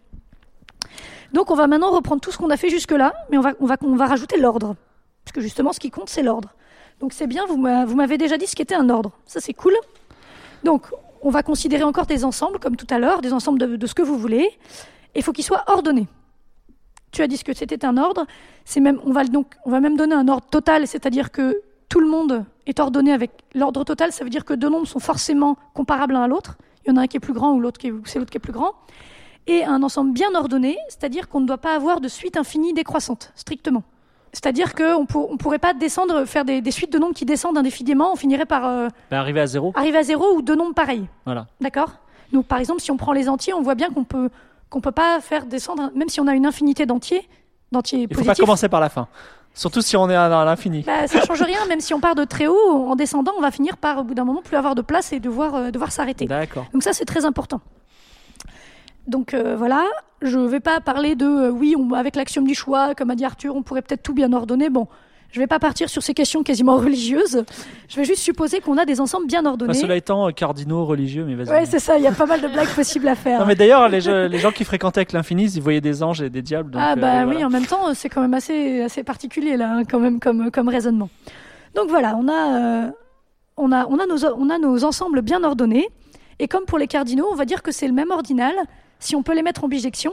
Donc, 1.32 1.50
on 1.50 1.54
va 1.54 1.66
maintenant 1.66 1.90
reprendre 1.90 2.20
tout 2.20 2.30
ce 2.30 2.38
qu'on 2.38 2.50
a 2.50 2.56
fait 2.56 2.70
jusque-là, 2.70 3.12
mais 3.30 3.38
on 3.38 3.42
va, 3.42 3.52
on 3.60 3.66
va, 3.66 3.76
on 3.82 3.96
va 3.96 4.06
rajouter 4.06 4.38
l'ordre. 4.38 4.76
Parce 5.24 5.32
que 5.32 5.40
justement, 5.40 5.72
ce 5.72 5.80
qui 5.80 5.90
compte, 5.90 6.08
c'est 6.08 6.22
l'ordre. 6.22 6.54
Donc, 7.00 7.12
c'est 7.12 7.26
bien, 7.26 7.44
vous 7.46 7.56
m'avez 7.56 8.18
déjà 8.18 8.36
dit 8.38 8.46
ce 8.46 8.54
qu'était 8.54 8.76
un 8.76 8.88
ordre. 8.88 9.12
Ça, 9.26 9.40
c'est 9.40 9.54
cool. 9.54 9.74
Donc, 10.62 10.86
on 11.22 11.30
va 11.30 11.42
considérer 11.42 11.82
encore 11.84 12.06
des 12.06 12.24
ensembles, 12.24 12.58
comme 12.58 12.76
tout 12.76 12.86
à 12.90 12.98
l'heure, 12.98 13.20
des 13.20 13.32
ensembles 13.32 13.58
de, 13.58 13.76
de 13.76 13.86
ce 13.86 13.94
que 13.94 14.02
vous 14.02 14.16
voulez. 14.16 14.48
Et 15.14 15.20
il 15.20 15.22
faut 15.22 15.32
qu'ils 15.32 15.44
soient 15.44 15.64
ordonnés. 15.68 16.06
Tu 17.12 17.22
as 17.22 17.28
dit 17.28 17.36
ce 17.36 17.44
que 17.44 17.52
c'était 17.54 17.84
un 17.84 17.96
ordre. 17.96 18.26
C'est 18.64 18.80
même, 18.80 18.98
on 19.04 19.12
va 19.12 19.24
donc, 19.24 19.54
on 19.64 19.70
va 19.70 19.80
même 19.80 19.96
donner 19.96 20.14
un 20.14 20.26
ordre 20.28 20.46
total, 20.48 20.86
c'est-à-dire 20.86 21.30
que 21.30 21.60
tout 21.88 22.00
le 22.00 22.08
monde 22.08 22.44
est 22.66 22.80
ordonné 22.80 23.12
avec 23.12 23.30
l'ordre 23.54 23.84
total. 23.84 24.10
Ça 24.12 24.24
veut 24.24 24.30
dire 24.30 24.44
que 24.44 24.54
deux 24.54 24.68
nombres 24.68 24.86
sont 24.88 24.98
forcément 24.98 25.56
comparables 25.74 26.14
l'un 26.14 26.22
à 26.22 26.28
l'autre. 26.28 26.56
Il 26.84 26.90
y 26.90 26.92
en 26.92 26.96
a 26.96 27.02
un 27.02 27.06
qui 27.06 27.16
est 27.16 27.20
plus 27.20 27.32
grand 27.32 27.52
ou 27.52 27.60
l'autre 27.60 27.78
qui 27.78 27.92
c'est 28.04 28.18
l'autre 28.18 28.30
qui 28.30 28.38
est 28.38 28.40
plus 28.40 28.52
grand. 28.52 28.72
Et 29.46 29.62
un 29.64 29.82
ensemble 29.82 30.12
bien 30.12 30.34
ordonné, 30.34 30.76
c'est-à-dire 30.88 31.28
qu'on 31.28 31.40
ne 31.40 31.46
doit 31.46 31.58
pas 31.58 31.74
avoir 31.76 32.00
de 32.00 32.08
suite 32.08 32.36
infinie 32.36 32.72
décroissante, 32.72 33.30
strictement. 33.36 33.82
C'est-à-dire 34.32 34.74
qu'on 34.74 35.02
ne 35.02 35.36
pourrait 35.36 35.58
pas 35.60 35.74
descendre, 35.74 36.24
faire 36.24 36.44
des, 36.44 36.60
des 36.60 36.70
suites 36.72 36.92
de 36.92 36.98
nombres 36.98 37.14
qui 37.14 37.24
descendent 37.26 37.56
indéfiniment. 37.58 38.10
On 38.12 38.16
finirait 38.16 38.46
par 38.46 38.64
euh, 38.66 38.88
Ben, 39.10 39.18
arriver 39.18 39.40
à 39.40 39.46
zéro. 39.46 39.72
arriver 39.76 39.98
à 39.98 40.02
zéro 40.02 40.34
ou 40.34 40.42
deux 40.42 40.56
nombres 40.56 40.74
pareils. 40.74 41.06
Voilà. 41.24 41.46
D'accord? 41.60 41.92
Donc, 42.32 42.46
par 42.46 42.58
exemple, 42.58 42.80
si 42.80 42.90
on 42.90 42.96
prend 42.96 43.12
les 43.12 43.28
entiers, 43.28 43.52
on 43.54 43.62
voit 43.62 43.76
bien 43.76 43.90
qu'on 43.90 44.02
peut 44.02 44.30
qu'on 44.74 44.80
peut 44.80 44.90
pas 44.92 45.20
faire 45.20 45.46
descendre, 45.46 45.92
même 45.94 46.08
si 46.08 46.20
on 46.20 46.26
a 46.26 46.34
une 46.34 46.46
infinité 46.46 46.84
d'entiers, 46.84 47.28
d'entiers 47.70 48.00
Il 48.00 48.08
faut 48.08 48.14
positifs. 48.14 48.26
pas 48.26 48.34
commencer 48.42 48.68
par 48.68 48.80
la 48.80 48.88
fin. 48.88 49.06
Surtout 49.54 49.82
si 49.82 49.96
on 49.96 50.10
est 50.10 50.16
à, 50.16 50.24
à 50.40 50.44
l'infini. 50.44 50.82
Bah, 50.82 51.06
ça 51.06 51.20
change 51.24 51.40
rien, 51.42 51.64
même 51.68 51.78
si 51.78 51.94
on 51.94 52.00
part 52.00 52.16
de 52.16 52.24
très 52.24 52.48
haut, 52.48 52.72
en 52.88 52.96
descendant, 52.96 53.30
on 53.38 53.40
va 53.40 53.52
finir 53.52 53.76
par, 53.76 53.98
au 54.00 54.02
bout 54.02 54.14
d'un 54.14 54.24
moment, 54.24 54.42
plus 54.42 54.56
avoir 54.56 54.74
de 54.74 54.82
place 54.82 55.12
et 55.12 55.20
devoir, 55.20 55.54
euh, 55.54 55.70
devoir 55.70 55.92
s'arrêter. 55.92 56.26
D'accord. 56.26 56.66
Donc 56.72 56.82
ça, 56.82 56.92
c'est 56.92 57.04
très 57.04 57.24
important. 57.24 57.60
Donc 59.06 59.32
euh, 59.34 59.54
voilà, 59.56 59.84
je 60.22 60.38
ne 60.38 60.48
vais 60.48 60.60
pas 60.60 60.80
parler 60.80 61.14
de, 61.14 61.26
euh, 61.26 61.50
oui, 61.50 61.76
on- 61.78 61.92
avec 61.92 62.16
l'axiome 62.16 62.46
du 62.46 62.54
choix, 62.56 62.94
comme 62.96 63.10
a 63.10 63.14
dit 63.14 63.24
Arthur, 63.24 63.54
on 63.54 63.62
pourrait 63.62 63.82
peut-être 63.82 64.02
tout 64.02 64.14
bien 64.14 64.32
ordonner. 64.32 64.70
Bon, 64.70 64.88
je 65.34 65.40
ne 65.40 65.42
vais 65.42 65.48
pas 65.48 65.58
partir 65.58 65.88
sur 65.90 66.00
ces 66.00 66.14
questions 66.14 66.44
quasiment 66.44 66.76
religieuses. 66.76 67.44
Je 67.88 67.96
vais 67.96 68.04
juste 68.04 68.22
supposer 68.22 68.60
qu'on 68.60 68.78
a 68.78 68.84
des 68.84 69.00
ensembles 69.00 69.26
bien 69.26 69.44
ordonnés. 69.44 69.72
Enfin, 69.72 69.80
cela 69.80 69.96
étant, 69.96 70.28
euh, 70.28 70.30
cardinaux, 70.30 70.84
religieux, 70.84 71.24
mais 71.24 71.34
vas-y. 71.34 71.48
Ouais, 71.50 71.66
c'est 71.66 71.80
ça, 71.80 71.98
il 71.98 72.04
y 72.04 72.06
a 72.06 72.12
pas 72.12 72.26
mal 72.26 72.40
de 72.40 72.46
blagues 72.46 72.72
possibles 72.72 73.08
à 73.08 73.16
faire. 73.16 73.40
non, 73.40 73.46
mais 73.46 73.56
d'ailleurs, 73.56 73.88
les, 73.88 74.00
gens- 74.00 74.28
les 74.28 74.38
gens 74.38 74.52
qui 74.52 74.64
fréquentaient 74.64 75.00
avec 75.00 75.12
l'infini, 75.12 75.46
ils 75.46 75.60
voyaient 75.60 75.80
des 75.80 76.04
anges 76.04 76.22
et 76.22 76.30
des 76.30 76.40
diables. 76.40 76.70
donc, 76.70 76.80
ah 76.84 76.92
euh, 76.92 76.94
bah 76.94 77.24
voilà. 77.24 77.36
oui, 77.38 77.44
en 77.44 77.50
même 77.50 77.66
temps, 77.66 77.92
c'est 77.94 78.08
quand 78.08 78.20
même 78.20 78.34
assez, 78.34 78.82
assez 78.82 79.02
particulier 79.02 79.56
là, 79.56 79.72
hein, 79.78 79.84
quand 79.84 79.98
même 79.98 80.20
comme, 80.20 80.52
comme 80.52 80.68
raisonnement. 80.68 81.10
Donc 81.74 81.88
voilà, 81.88 82.16
on 82.16 82.28
a, 82.28 82.86
euh, 82.86 82.90
on, 83.56 83.72
a, 83.72 83.86
on, 83.88 83.98
a 83.98 84.06
nos, 84.06 84.24
on 84.24 84.48
a 84.50 84.58
nos 84.58 84.84
ensembles 84.84 85.20
bien 85.20 85.42
ordonnés. 85.42 85.88
Et 86.38 86.46
comme 86.46 86.64
pour 86.64 86.78
les 86.78 86.86
cardinaux, 86.86 87.26
on 87.32 87.34
va 87.34 87.44
dire 87.44 87.60
que 87.64 87.72
c'est 87.72 87.88
le 87.88 87.92
même 87.92 88.12
ordinal 88.12 88.54
si 89.00 89.16
on 89.16 89.24
peut 89.24 89.34
les 89.34 89.42
mettre 89.42 89.64
en 89.64 89.68
bijection, 89.68 90.12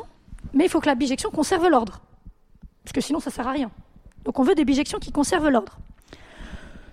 mais 0.56 0.66
il 0.66 0.70
faut 0.70 0.80
que 0.80 0.88
la 0.88 0.96
bijection 0.96 1.30
conserve 1.30 1.68
l'ordre. 1.70 2.02
Parce 2.84 2.94
que 2.94 3.02
sinon, 3.02 3.20
ça 3.20 3.30
sert 3.30 3.48
à 3.48 3.52
rien. 3.52 3.70
Donc 4.26 4.40
on 4.40 4.44
veut 4.44 4.56
des 4.56 4.66
bijections 4.66 5.00
qui 5.00 5.12
conservent 5.12 5.50
l'ordre. 5.50 5.78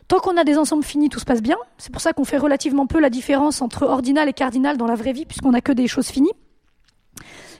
Tant 0.09 0.21
qu'on 0.21 0.39
a 0.39 0.45
des 0.45 0.57
ensembles 0.57 0.85
finis, 0.85 1.11
tout 1.11 1.21
se 1.21 1.27
passe 1.27 1.43
bien. 1.43 1.59
C'est 1.77 1.93
pour 1.93 2.01
ça 2.01 2.15
qu'on 2.15 2.25
fait 2.25 2.39
relativement 2.39 2.87
peu 2.87 2.99
la 2.99 3.11
différence 3.11 3.61
entre 3.61 3.83
ordinal 3.83 4.27
et 4.29 4.33
cardinal 4.33 4.79
dans 4.79 4.87
la 4.87 4.95
vraie 4.95 5.13
vie, 5.13 5.27
puisqu'on 5.27 5.51
n'a 5.51 5.61
que 5.61 5.73
des 5.73 5.87
choses 5.87 6.09
finies. 6.09 6.33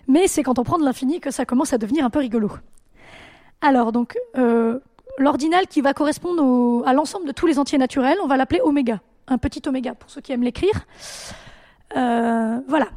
Mais 0.07 0.27
c'est 0.29 0.43
quand 0.43 0.59
on 0.59 0.65
prend 0.65 0.79
de 0.79 0.85
l'infini 0.85 1.21
que 1.21 1.31
ça 1.31 1.45
commence 1.45 1.75
à 1.75 1.79
devenir 1.79 2.07
un 2.07 2.11
peu 2.11 2.21
rigolo. 2.21 2.51
Alors, 3.61 3.93
donc, 3.93 4.17
euh, 4.39 4.79
l'ordinal 5.19 5.67
qui 5.67 5.83
va 5.83 5.93
correspondre 5.93 6.87
à 6.87 6.95
l'ensemble 6.95 7.27
de 7.27 7.33
tous 7.33 7.47
les 7.47 7.59
entiers 7.59 7.77
naturels, 7.77 8.17
on 8.23 8.27
va 8.27 8.39
l'appeler 8.39 8.63
oméga. 8.63 9.01
Un 9.27 9.37
petit 9.37 9.61
oméga, 9.69 9.95
pour 9.95 10.09
ceux 10.09 10.23
qui 10.23 10.33
aiment 10.33 10.43
l'écrire. 10.43 10.87
Euh, 11.97 12.61
voilà. 12.67 12.89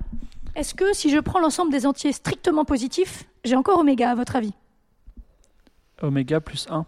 Est-ce 0.56 0.74
que 0.74 0.94
si 0.94 1.10
je 1.10 1.20
prends 1.20 1.40
l'ensemble 1.40 1.72
des 1.72 1.86
entiers 1.86 2.14
strictement 2.14 2.64
positifs, 2.64 3.26
j'ai 3.44 3.58
encore 3.58 3.80
oméga, 3.80 4.12
à 4.12 4.16
votre 4.16 4.38
avis? 4.38 4.54
Oméga 6.02 6.40
plus 6.42 6.68
1. 6.70 6.86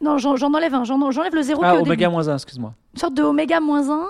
Non, 0.00 0.18
j'en 0.18 0.34
enlève 0.54 0.74
un. 0.74 0.84
J'en- 0.84 1.10
J'enlève 1.10 1.34
le 1.34 1.42
zéro 1.42 1.62
Ah, 1.64 1.70
qui 1.70 1.76
est 1.76 1.78
au 1.78 1.82
oméga 1.82 2.06
début. 2.06 2.12
moins 2.12 2.28
1, 2.28 2.34
excuse-moi. 2.34 2.74
Une 2.94 3.00
sorte 3.00 3.14
de 3.14 3.22
oméga 3.22 3.60
moins 3.60 3.90
1. 3.90 4.06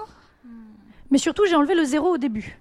Mais 1.11 1.19
surtout, 1.19 1.45
j'ai 1.47 1.57
enlevé 1.57 1.75
le 1.75 1.85
zéro 1.85 2.15
au 2.15 2.19
début. 2.19 2.59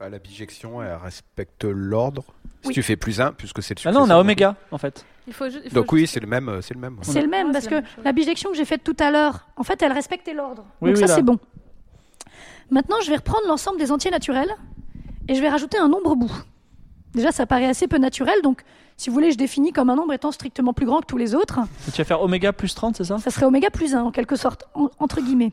La 0.00 0.18
bijection, 0.18 0.82
elle 0.82 0.94
respecte 0.94 1.64
l'ordre. 1.64 2.24
Si 2.62 2.68
Oui. 2.68 2.74
tu 2.74 2.82
fais 2.82 2.96
plus 2.96 3.20
1, 3.20 3.32
puisque 3.32 3.62
c'est 3.62 3.78
le 3.82 3.88
Ah 3.88 3.92
non, 3.92 4.02
on 4.02 4.10
a 4.10 4.16
oméga, 4.18 4.56
en 4.70 4.78
fait. 4.78 5.04
Il 5.26 5.32
faut, 5.32 5.48
ju- 5.48 5.58
il 5.64 5.70
faut 5.70 5.74
Donc 5.74 5.92
oui, 5.92 6.06
c'est 6.06 6.20
le 6.20 6.26
même. 6.26 6.48
euh, 6.48 6.60
C'est 6.62 6.74
le 6.74 6.80
même. 6.80 6.98
C'est 7.02 7.20
le 7.20 7.28
même, 7.28 7.52
parce 7.52 7.66
que 7.66 7.74
la 7.74 7.80
même 7.80 7.90
chose. 7.90 8.04
la 8.04 8.12
bijection 8.12 8.50
que 8.50 8.56
j'ai 8.56 8.64
faite 8.64 8.84
tout 8.84 8.96
à 9.00 9.10
l'heure, 9.10 9.48
en 9.56 9.62
fait, 9.64 9.82
elle 9.82 9.92
respectait 9.92 10.34
l'ordre. 10.34 10.64
Oui, 10.80 10.90
Donc 10.90 11.00
oui, 11.02 11.08
ça, 11.08 11.14
c'est 11.16 11.22
bon. 11.22 11.38
Maintenant, 12.70 12.96
je 13.02 13.10
vais 13.10 13.16
reprendre 13.16 13.46
l'ensemble 13.48 13.78
des 13.78 13.90
entiers 13.92 14.10
naturels 14.10 14.54
et 15.28 15.34
je 15.34 15.40
vais 15.40 15.48
rajouter 15.48 15.78
un 15.78 15.88
nombre 15.88 16.14
bout. 16.14 16.32
Déjà, 17.14 17.32
ça 17.32 17.46
paraît 17.46 17.66
assez 17.66 17.88
peu 17.88 17.98
naturel, 17.98 18.40
donc 18.42 18.62
Si 18.96 19.10
vous 19.10 19.14
voulez, 19.14 19.30
je 19.30 19.36
définis 19.36 19.72
comme 19.72 19.90
un 19.90 19.94
nombre 19.96 20.12
étant 20.14 20.32
strictement 20.32 20.72
plus 20.72 20.86
grand 20.86 21.00
que 21.00 21.06
tous 21.06 21.18
les 21.18 21.34
autres. 21.34 21.60
Et 21.86 21.90
tu 21.90 21.98
vas 22.00 22.04
faire 22.04 22.22
oméga 22.22 22.52
plus 22.52 22.74
30, 22.74 22.96
c'est 22.96 23.04
ça? 23.04 23.18
Ça 23.18 23.30
serait 23.30 23.44
oméga 23.46 23.68
plus 23.70 23.94
1, 23.94 24.02
en 24.04 24.10
quelque 24.10 24.36
sorte, 24.36 24.64
en- 24.74 24.88
entre 24.98 25.20
guillemets. 25.20 25.52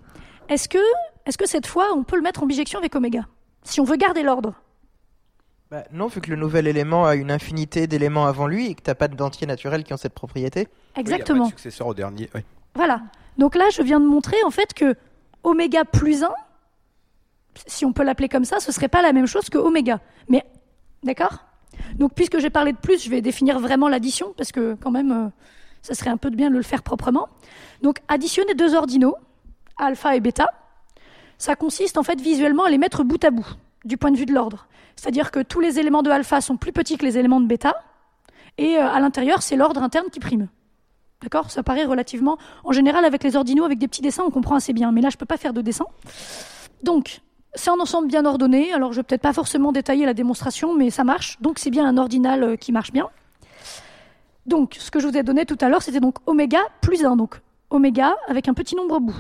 Est-ce 0.50 0.70
que, 0.70 0.78
est 1.26 1.36
que 1.36 1.48
cette 1.48 1.68
fois, 1.68 1.88
on 1.96 2.04
peut 2.04 2.16
le 2.16 2.22
mettre 2.22 2.44
en 2.44 2.46
bijection 2.46 2.80
avec 2.80 2.96
oméga? 2.96 3.28
Si 3.64 3.82
on 3.82 3.84
veut 3.84 3.98
garder 3.98 4.24
l'ordre. 4.24 4.54
Bah, 5.72 5.84
non, 5.92 6.08
vu 6.08 6.22
que 6.22 6.30
le 6.30 6.36
nouvel 6.38 6.68
élément 6.68 7.06
a 7.06 7.16
une 7.16 7.32
infinité 7.32 7.88
d'éléments 7.88 8.28
avant 8.28 8.48
lui 8.48 8.68
et 8.68 8.76
que 8.76 8.82
t'as 8.82 8.96
pas 8.96 9.08
d'entiers 9.08 9.48
naturels 9.48 9.84
qui 9.84 9.94
ont 9.94 9.98
cette 9.98 10.14
propriété. 10.14 10.68
Exactement. 10.96 11.46
Oui, 11.46 11.50
y 11.50 11.50
a 11.50 11.52
pas 11.52 11.56
de 11.56 11.60
successeur 11.62 11.88
au 11.88 11.94
dernier. 11.94 12.30
oui. 12.36 12.42
Voilà. 12.76 13.02
Donc 13.38 13.56
là, 13.56 13.66
je 13.72 13.82
viens 13.82 14.00
de 14.00 14.06
montrer 14.06 14.38
en 14.46 14.52
fait 14.52 14.74
que 14.74 14.96
oméga 15.44 15.84
plus 15.86 16.24
1, 16.24 16.30
si 17.68 17.86
on 17.86 17.94
peut 17.94 18.04
l'appeler 18.04 18.30
comme 18.30 18.46
ça, 18.46 18.60
ce 18.60 18.72
serait 18.72 18.88
pas 18.88 19.02
la 19.02 19.14
même 19.14 19.26
chose 19.28 19.50
que 19.50 19.58
oméga. 19.58 20.00
Mais 20.30 20.46
d'accord? 21.04 21.40
Donc 21.96 22.14
puisque 22.14 22.40
j'ai 22.40 22.50
parlé 22.50 22.72
de 22.72 22.78
plus, 22.78 23.04
je 23.04 23.10
vais 23.10 23.22
définir 23.22 23.60
vraiment 23.60 23.88
l'addition 23.88 24.34
parce 24.38 24.52
que 24.52 24.76
quand 24.76 24.92
même, 24.92 25.12
euh, 25.12 25.28
ça 25.82 25.94
serait 25.94 26.10
un 26.10 26.18
peu 26.18 26.30
de 26.30 26.36
bien 26.36 26.50
de 26.50 26.56
le 26.56 26.64
faire 26.64 26.84
proprement. 26.84 27.30
Donc 27.82 28.00
additionner 28.08 28.54
deux 28.56 28.76
ordinaux, 28.76 29.16
alpha 29.78 30.16
et 30.16 30.20
bêta, 30.20 30.50
ça 31.38 31.56
consiste 31.56 31.98
en 31.98 32.04
fait 32.04 32.20
visuellement 32.20 32.64
à 32.64 32.70
les 32.70 32.78
mettre 32.78 33.04
bout 33.04 33.24
à 33.24 33.32
bout 33.32 33.48
du 33.86 33.98
point 33.98 34.12
de 34.12 34.18
vue 34.18 34.26
de 34.26 34.34
l'ordre. 34.34 34.68
C'est-à-dire 34.96 35.32
que 35.32 35.42
tous 35.42 35.60
les 35.60 35.80
éléments 35.80 36.04
de 36.04 36.10
alpha 36.10 36.42
sont 36.42 36.58
plus 36.58 36.72
petits 36.72 36.98
que 36.98 37.06
les 37.06 37.18
éléments 37.18 37.42
de 37.42 37.48
bêta 37.48 37.84
et 38.58 38.78
euh, 38.78 38.88
à 38.88 39.00
l'intérieur, 39.00 39.42
c'est 39.42 39.56
l'ordre 39.56 39.82
interne 39.82 40.08
qui 40.12 40.20
prime. 40.20 40.48
D'accord? 41.22 41.50
Ça 41.50 41.64
paraît 41.64 41.86
relativement. 41.86 42.38
En 42.64 42.72
général, 42.72 43.06
avec 43.06 43.24
les 43.24 43.36
ordinaux, 43.36 43.64
avec 43.64 43.80
des 43.80 43.88
petits 43.88 44.02
dessins, 44.02 44.24
on 44.26 44.30
comprend 44.30 44.56
assez 44.56 44.74
bien. 44.74 44.92
Mais 44.92 45.02
là, 45.02 45.10
je 45.10 45.18
peux 45.18 45.26
pas 45.26 45.38
faire 45.38 45.54
de 45.54 45.62
dessin. 45.62 45.86
Donc, 46.84 47.22
c'est 47.56 47.70
un 47.70 47.80
ensemble 47.80 48.08
bien 48.08 48.26
ordonné. 48.26 48.74
Alors, 48.74 48.92
je 48.94 48.98
vais 48.98 49.04
peut-être 49.04 49.22
pas 49.22 49.34
forcément 49.34 49.72
détailler 49.72 50.06
la 50.06 50.14
démonstration, 50.14 50.76
mais 50.76 50.90
ça 50.90 51.04
marche. 51.04 51.40
Donc, 51.42 51.60
c'est 51.60 51.70
bien 51.70 51.86
un 51.86 51.98
ordinal 51.98 52.44
euh, 52.44 52.56
qui 52.56 52.72
marche 52.72 52.92
bien. 52.92 53.10
Donc, 54.46 54.76
ce 54.80 54.92
que 54.92 55.00
je 55.00 55.08
vous 55.08 55.18
ai 55.18 55.24
donné 55.24 55.46
tout 55.46 55.58
à 55.62 55.70
l'heure, 55.70 55.82
c'était 55.82 56.00
donc 56.00 56.18
oméga 56.26 56.60
plus 56.82 57.06
1. 57.06 57.16
Donc, 57.16 57.40
oméga 57.70 58.16
avec 58.28 58.48
un 58.48 58.54
petit 58.54 58.76
nombre 58.76 58.96
au 58.96 59.00
bout. 59.00 59.16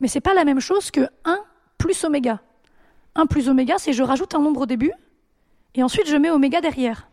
Mais 0.00 0.08
c'est 0.08 0.20
pas 0.20 0.34
la 0.34 0.44
même 0.44 0.60
chose 0.60 0.90
que 0.90 1.08
1 1.24 1.38
plus 1.78 2.04
oméga. 2.04 2.40
1 3.14 3.26
plus 3.26 3.48
oméga, 3.48 3.76
c'est 3.78 3.92
je 3.92 4.02
rajoute 4.02 4.34
un 4.34 4.40
nombre 4.40 4.62
au 4.62 4.66
début, 4.66 4.92
et 5.74 5.82
ensuite 5.82 6.06
je 6.06 6.16
mets 6.16 6.30
oméga 6.30 6.60
derrière. 6.60 7.08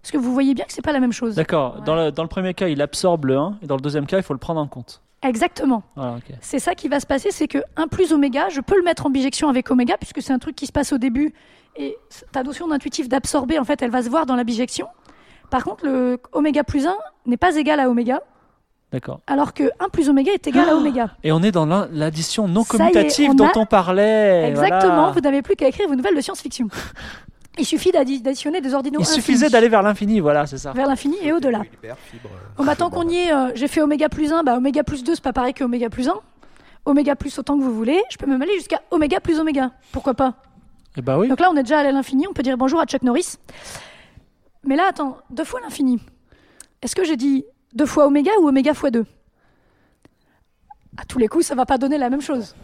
Parce 0.00 0.10
que 0.10 0.18
vous 0.18 0.32
voyez 0.32 0.54
bien 0.54 0.64
que 0.64 0.72
c'est 0.72 0.82
pas 0.82 0.92
la 0.92 1.00
même 1.00 1.12
chose. 1.12 1.34
D'accord. 1.34 1.82
Dans, 1.82 1.94
le, 1.94 2.10
dans 2.10 2.22
le 2.22 2.28
premier 2.28 2.54
cas, 2.54 2.68
il 2.68 2.80
absorbe 2.80 3.26
le 3.26 3.36
1, 3.36 3.58
et 3.62 3.66
dans 3.66 3.76
le 3.76 3.82
deuxième 3.82 4.06
cas, 4.06 4.16
il 4.16 4.22
faut 4.22 4.32
le 4.32 4.38
prendre 4.38 4.60
en 4.60 4.66
compte. 4.66 5.02
Exactement. 5.22 5.82
Ok. 5.96 6.34
C'est 6.40 6.58
ça 6.58 6.74
qui 6.74 6.88
va 6.88 6.98
se 7.00 7.06
passer, 7.06 7.30
c'est 7.30 7.46
que 7.48 7.58
1 7.76 7.86
plus 7.88 8.12
oméga, 8.12 8.48
je 8.48 8.60
peux 8.60 8.76
le 8.76 8.82
mettre 8.82 9.06
en 9.06 9.10
bijection 9.10 9.48
avec 9.48 9.70
oméga, 9.70 9.96
puisque 9.96 10.20
c'est 10.20 10.32
un 10.32 10.38
truc 10.38 10.56
qui 10.56 10.66
se 10.66 10.72
passe 10.72 10.92
au 10.92 10.98
début, 10.98 11.32
et 11.76 11.96
ta 12.32 12.42
notion 12.42 12.66
d'intuitif 12.68 13.08
d'absorber, 13.08 13.58
en 13.58 13.64
fait, 13.64 13.80
elle 13.82 13.90
va 13.90 14.02
se 14.02 14.08
voir 14.10 14.26
dans 14.26 14.36
la 14.36 14.44
bijection. 14.44 14.88
Par 15.50 15.64
contre, 15.64 15.84
le 15.86 16.18
oméga 16.32 16.64
plus 16.64 16.86
1 16.86 16.94
n'est 17.26 17.36
pas 17.36 17.54
égal 17.56 17.78
à 17.78 17.88
oméga, 17.88 18.20
D'accord. 18.90 19.20
alors 19.26 19.54
que 19.54 19.70
1 19.80 19.88
plus 19.90 20.08
oméga 20.08 20.32
est 20.32 20.46
égal 20.46 20.68
à 20.68 20.74
oméga. 20.76 21.10
Et 21.22 21.30
on 21.32 21.42
est 21.42 21.52
dans 21.52 21.66
l'addition 21.92 22.48
non 22.48 22.64
commutative 22.64 23.30
on 23.30 23.34
dont 23.34 23.46
a- 23.46 23.52
on 23.58 23.66
parlait. 23.66 24.48
Exactement, 24.48 24.94
voilà. 24.96 25.12
vous 25.12 25.20
n'avez 25.20 25.42
plus 25.42 25.54
qu'à 25.56 25.68
écrire 25.68 25.88
vos 25.88 25.94
nouvelles 25.94 26.16
de 26.16 26.20
science-fiction. 26.20 26.68
Il 27.58 27.66
suffit 27.66 27.90
d'addi- 27.92 28.20
d'additionner 28.22 28.60
des 28.62 28.72
ordinaux 28.72 29.00
Il 29.00 29.06
suffisait 29.06 29.44
infinis 29.46 29.50
d'aller 29.52 29.68
vers 29.68 29.82
l'infini, 29.82 30.20
voilà, 30.20 30.46
c'est 30.46 30.56
ça. 30.58 30.72
vers 30.72 30.86
l'infini 30.86 31.16
et 31.22 31.32
au-delà. 31.32 31.62
Euh, 31.84 31.92
Bon, 32.56 32.64
bah, 32.64 32.76
tant 32.76 32.88
qu'on 32.88 33.06
y 33.08 33.16
est, 33.16 33.32
euh, 33.32 33.52
j'ai 33.54 33.68
fait 33.68 33.82
oméga 33.82 34.08
plus 34.08 34.32
1, 34.32 34.42
bah, 34.42 34.56
oméga 34.56 34.82
plus 34.82 35.04
2, 35.04 35.14
c'est 35.14 35.22
pas 35.22 35.34
pareil 35.34 35.52
que 35.52 35.62
oméga 35.64 35.90
plus 35.90 36.08
1. 36.08 36.14
Oméga 36.86 37.14
plus 37.14 37.38
autant 37.38 37.56
que 37.58 37.62
vous 37.62 37.74
voulez, 37.74 38.02
je 38.10 38.16
peux 38.16 38.26
même 38.26 38.40
aller 38.42 38.54
jusqu'à 38.54 38.80
oméga 38.90 39.20
plus 39.20 39.38
oméga. 39.38 39.70
Pourquoi 39.92 40.14
pas? 40.14 40.34
Et 40.96 41.02
bah 41.02 41.18
oui. 41.18 41.28
Donc 41.28 41.40
là, 41.40 41.48
on 41.50 41.56
est 41.56 41.62
déjà 41.62 41.78
allé 41.78 41.90
à 41.90 41.92
l'infini, 41.92 42.26
on 42.28 42.32
peut 42.32 42.42
dire 42.42 42.56
bonjour 42.56 42.80
à 42.80 42.86
Chuck 42.86 43.02
Norris. 43.02 43.36
Mais 44.64 44.74
là, 44.76 44.84
attends, 44.88 45.18
deux 45.30 45.44
fois 45.44 45.60
l'infini. 45.60 46.00
Est-ce 46.82 46.96
que 46.96 47.04
j'ai 47.04 47.16
dit 47.16 47.44
deux 47.74 47.86
fois 47.86 48.06
oméga 48.06 48.30
ou 48.40 48.48
oméga 48.48 48.74
fois 48.74 48.90
2 48.90 49.04
À 50.96 51.04
tous 51.04 51.18
les 51.18 51.28
coups, 51.28 51.46
ça 51.46 51.54
va 51.54 51.66
pas 51.66 51.78
donner 51.78 51.98
la 51.98 52.10
même 52.10 52.20
chose. 52.22 52.54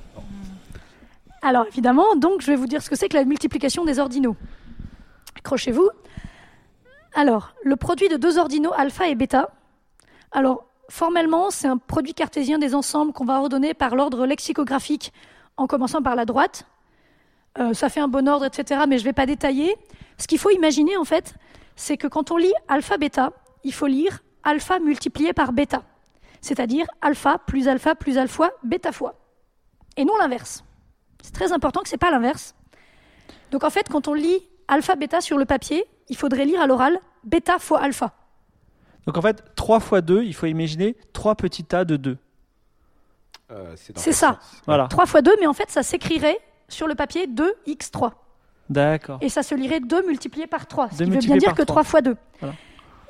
Alors 1.42 1.66
évidemment, 1.68 2.16
donc 2.16 2.40
je 2.40 2.46
vais 2.48 2.56
vous 2.56 2.66
dire 2.66 2.82
ce 2.82 2.90
que 2.90 2.96
c'est 2.96 3.08
que 3.08 3.16
la 3.16 3.24
multiplication 3.24 3.84
des 3.84 3.98
ordinaux. 3.98 4.34
Accrochez-vous. 5.38 5.88
Alors, 7.14 7.54
le 7.64 7.76
produit 7.76 8.08
de 8.08 8.16
deux 8.16 8.38
ordinaux 8.38 8.72
alpha 8.76 9.08
et 9.08 9.14
bêta. 9.14 9.50
Alors, 10.32 10.66
formellement, 10.88 11.50
c'est 11.50 11.68
un 11.68 11.78
produit 11.78 12.14
cartésien 12.14 12.58
des 12.58 12.74
ensembles 12.74 13.12
qu'on 13.12 13.24
va 13.24 13.40
ordonner 13.40 13.74
par 13.74 13.96
l'ordre 13.96 14.26
lexicographique 14.26 15.12
en 15.56 15.66
commençant 15.66 16.02
par 16.02 16.16
la 16.16 16.24
droite. 16.24 16.66
Euh, 17.58 17.74
ça 17.74 17.88
fait 17.88 18.00
un 18.00 18.08
bon 18.08 18.28
ordre, 18.28 18.44
etc. 18.44 18.82
Mais 18.88 18.98
je 18.98 19.02
ne 19.02 19.08
vais 19.08 19.12
pas 19.12 19.26
détailler. 19.26 19.74
Ce 20.18 20.26
qu'il 20.26 20.38
faut 20.38 20.50
imaginer, 20.50 20.96
en 20.96 21.04
fait, 21.04 21.34
c'est 21.76 21.96
que 21.96 22.06
quand 22.06 22.30
on 22.30 22.36
lit 22.36 22.52
alpha-bêta, 22.68 23.32
il 23.64 23.72
faut 23.72 23.86
lire 23.86 24.22
alpha 24.44 24.78
multiplié 24.78 25.32
par 25.32 25.52
bêta. 25.52 25.82
C'est-à-dire 26.40 26.86
alpha 27.02 27.38
plus 27.38 27.68
alpha 27.68 27.94
plus 27.94 28.18
alpha 28.18 28.50
bêta 28.62 28.92
fois. 28.92 29.14
Et 29.96 30.04
non 30.04 30.16
l'inverse. 30.18 30.64
C'est 31.22 31.32
très 31.32 31.52
important 31.52 31.80
que 31.82 31.88
ce 31.88 31.94
n'est 31.94 31.98
pas 31.98 32.10
l'inverse. 32.10 32.54
Donc 33.50 33.64
en 33.64 33.70
fait, 33.70 33.88
quand 33.88 34.08
on 34.08 34.14
lit 34.14 34.42
alpha-bêta 34.68 35.20
sur 35.20 35.38
le 35.38 35.44
papier, 35.44 35.84
il 36.08 36.16
faudrait 36.16 36.44
lire 36.44 36.60
à 36.60 36.66
l'oral 36.66 36.98
bêta 37.24 37.58
fois 37.58 37.80
alpha. 37.80 38.12
Donc 39.06 39.16
en 39.16 39.22
fait, 39.22 39.42
3 39.56 39.80
fois 39.80 40.00
2, 40.00 40.22
il 40.24 40.34
faut 40.34 40.46
imaginer 40.46 40.96
3 41.12 41.34
petits 41.34 41.64
tas 41.64 41.84
de 41.84 41.96
2. 41.96 42.18
euh, 43.50 43.74
C'est 43.96 44.12
ça. 44.12 44.38
Voilà. 44.66 44.86
3 44.88 45.06
fois 45.06 45.22
2, 45.22 45.32
mais 45.40 45.46
en 45.46 45.54
fait, 45.54 45.70
ça 45.70 45.82
s'écrirait 45.82 46.38
sur 46.68 46.86
le 46.86 46.94
papier 46.94 47.26
2x3. 47.26 48.12
D'accord. 48.68 49.18
Et 49.22 49.30
ça 49.30 49.42
se 49.42 49.54
lirait 49.54 49.80
2 49.80 50.06
multiplié 50.06 50.46
par 50.46 50.66
3, 50.66 50.90
ce 50.90 50.96
Deux 50.98 51.04
qui 51.06 51.10
veut 51.10 51.18
bien 51.20 51.36
dire 51.38 51.54
que 51.54 51.62
3 51.62 51.64
trois. 51.64 51.84
fois 51.84 52.00
2. 52.02 52.16
Voilà. 52.40 52.54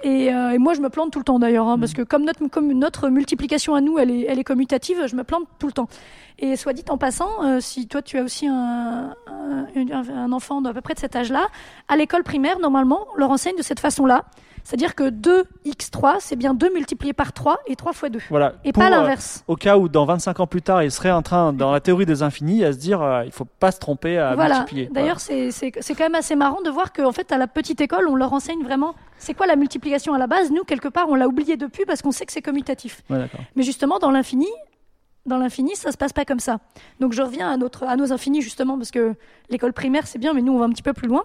Et, 0.05 0.33
euh, 0.33 0.51
et 0.51 0.59
moi, 0.59 0.75
je 0.75 0.81
me 0.81 0.89
plante 0.91 1.11
tout 1.13 1.19
le 1.19 1.25
temps 1.25 1.39
d'ailleurs, 1.41 1.67
hein, 1.67 1.79
parce 1.79 1.93
que 1.93 2.03
comme 2.03 2.25
notre, 2.25 2.47
comme 2.49 2.73
notre 2.73 3.09
multiplication 3.09 3.75
à 3.75 3.81
nous, 3.81 3.99
elle 3.99 4.11
est, 4.11 4.27
elle 4.29 4.39
est 4.39 4.45
commutative, 4.45 5.07
je 5.07 5.17
me 5.17 5.25
plante 5.25 5.45
tout 5.59 5.67
le 5.67 5.73
temps. 5.73 5.89
Et 6.39 6.55
soit 6.57 6.73
dit 6.73 6.85
en 6.89 6.99
passant, 6.99 7.29
euh, 7.45 7.59
si 7.61 7.89
toi 7.89 8.01
tu 8.01 8.17
as 8.17 8.23
aussi 8.23 8.47
un, 8.47 9.13
un, 9.27 9.67
un- 10.15 10.33
enfant 10.33 10.61
d'à 10.63 10.73
peu 10.73 10.81
près 10.83 10.95
de 10.95 11.01
cet 11.01 11.17
âge-là, 11.17 11.49
à 11.89 11.97
l'école 11.97 12.23
primaire, 12.23 12.61
normalement, 12.61 13.07
on 13.15 13.19
leur 13.19 13.31
enseigne 13.33 13.57
de 13.57 13.63
cette 13.63 13.81
façon-là. 13.81 14.25
C'est-à-dire 14.63 14.95
que 14.95 15.09
2x3, 15.11 16.17
c'est 16.21 16.37
bien 16.37 16.53
2 16.55 16.73
multiplié 16.75 17.13
par 17.15 17.33
3 17.33 17.59
et 17.67 17.75
3 17.75 17.93
fois 17.95 18.09
2. 18.11 18.21
Voilà. 18.31 18.53
Et 18.65 18.73
Pour, 18.73 18.83
pas 18.83 18.89
euh, 18.89 18.91
l'inverse. 18.91 19.43
au 19.49 19.57
cas 19.57 19.79
où 19.79 19.89
dans 19.89 20.05
25 20.05 20.41
ans 20.41 20.47
plus 20.47 20.63
tard, 20.63 20.83
il 20.83 20.91
serait 20.93 21.11
en 21.11 21.23
train, 21.23 21.53
dans 21.53 21.73
la 21.73 21.81
théorie 21.81 22.05
des 22.07 22.23
infinis, 22.23 22.65
à 22.65 22.73
se 22.73 22.79
dire 22.79 23.01
euh, 23.03 23.25
il 23.25 23.33
faut 23.33 23.47
pas 23.47 23.73
se 23.73 23.79
tromper 23.81 24.19
à 24.19 24.35
Voilà. 24.35 24.57
multiplier. 24.59 24.91
D'ailleurs, 24.93 25.21
c'est 25.21 25.51
c'est- 25.51 25.73
c'est 25.81 25.95
quand 25.95 26.05
même 26.05 26.15
assez 26.15 26.37
marrant 26.37 26.61
de 26.63 26.71
voir 26.71 26.93
qu'en 26.93 27.13
fait, 27.13 27.33
à 27.33 27.39
la 27.39 27.47
petite 27.47 27.81
école, 27.81 28.07
on 28.09 28.15
leur 28.15 28.33
enseigne 28.35 28.63
vraiment 28.63 28.95
c'est 29.19 29.35
quoi 29.35 29.47
la 29.47 29.57
multiplication 29.57 30.15
à 30.15 30.19
la 30.19 30.27
base? 30.27 30.51
Nous, 30.51 30.65
quelque 30.65 30.89
part, 30.89 31.09
on 31.09 31.15
l'a 31.15 31.29
oublié 31.29 31.57
depuis 31.57 31.85
parce 31.85 32.03
qu'on 32.03 32.13
sait 32.13 32.27
que 32.27 32.33
c'est 32.33 32.43
commutatif. 32.43 33.03
Ouais. 33.11 33.27
Mais 33.57 33.63
justement, 33.63 33.99
dans 33.99 34.11
l'infini, 34.11 34.47
dans 35.27 35.39
l'infini, 35.39 35.77
ça 35.77 35.93
se 35.93 35.97
passe 35.97 36.13
pas 36.13 36.25
comme 36.25 36.41
ça. 36.41 36.59
Donc, 37.01 37.13
je 37.13 37.21
reviens 37.23 37.51
à, 37.51 37.57
notre, 37.57 37.85
à 37.85 37.97
nos 37.97 38.13
infinis, 38.13 38.41
justement, 38.43 38.77
parce 38.79 38.91
que 38.91 39.15
l'école 39.51 39.73
primaire, 39.73 40.07
c'est 40.07 40.19
bien, 40.19 40.33
mais 40.33 40.43
nous, 40.43 40.53
on 40.53 40.59
va 40.59 40.65
un 40.65 40.71
petit 40.71 40.83
peu 40.83 40.93
plus 40.93 41.09
loin. 41.09 41.25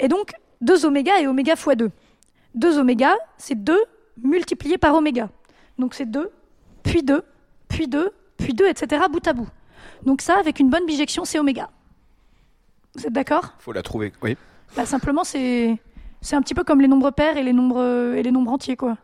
Et 0.00 0.08
donc, 0.08 0.32
2 0.60 0.84
oméga 0.84 1.20
et 1.20 1.26
oméga 1.26 1.56
fois 1.56 1.74
2. 1.74 1.90
2 2.54 2.78
oméga, 2.78 3.14
c'est 3.38 3.54
2 3.54 3.78
multiplié 4.22 4.78
par 4.78 4.94
oméga. 4.94 5.28
Donc, 5.78 5.94
c'est 5.94 6.08
2, 6.10 6.30
puis 6.82 7.02
2, 7.02 7.22
puis 7.68 7.88
2, 7.88 8.12
puis 8.36 8.54
2, 8.54 8.66
etc., 8.68 9.02
bout 9.10 9.26
à 9.26 9.32
bout. 9.32 9.48
Donc, 10.04 10.20
ça, 10.20 10.38
avec 10.38 10.60
une 10.60 10.68
bonne 10.68 10.86
bijection, 10.86 11.24
c'est 11.24 11.38
oméga. 11.38 11.70
Vous 12.94 13.06
êtes 13.06 13.12
d'accord? 13.12 13.54
Faut 13.58 13.72
la 13.72 13.82
trouver. 13.82 14.12
Oui. 14.22 14.36
bah, 14.76 14.86
Simplement, 14.86 15.24
c'est 15.24 15.76
c'est 16.24 16.36
un 16.36 16.42
petit 16.42 16.54
peu 16.54 16.64
comme 16.64 16.80
les 16.80 16.88
nombres 16.88 17.10
pairs 17.10 17.36
et 17.36 17.42
les 17.42 17.52
nombres, 17.52 18.14
et 18.16 18.22
les 18.22 18.30
nombres 18.32 18.50
entiers. 18.52 18.76
Quoi. 18.76 18.96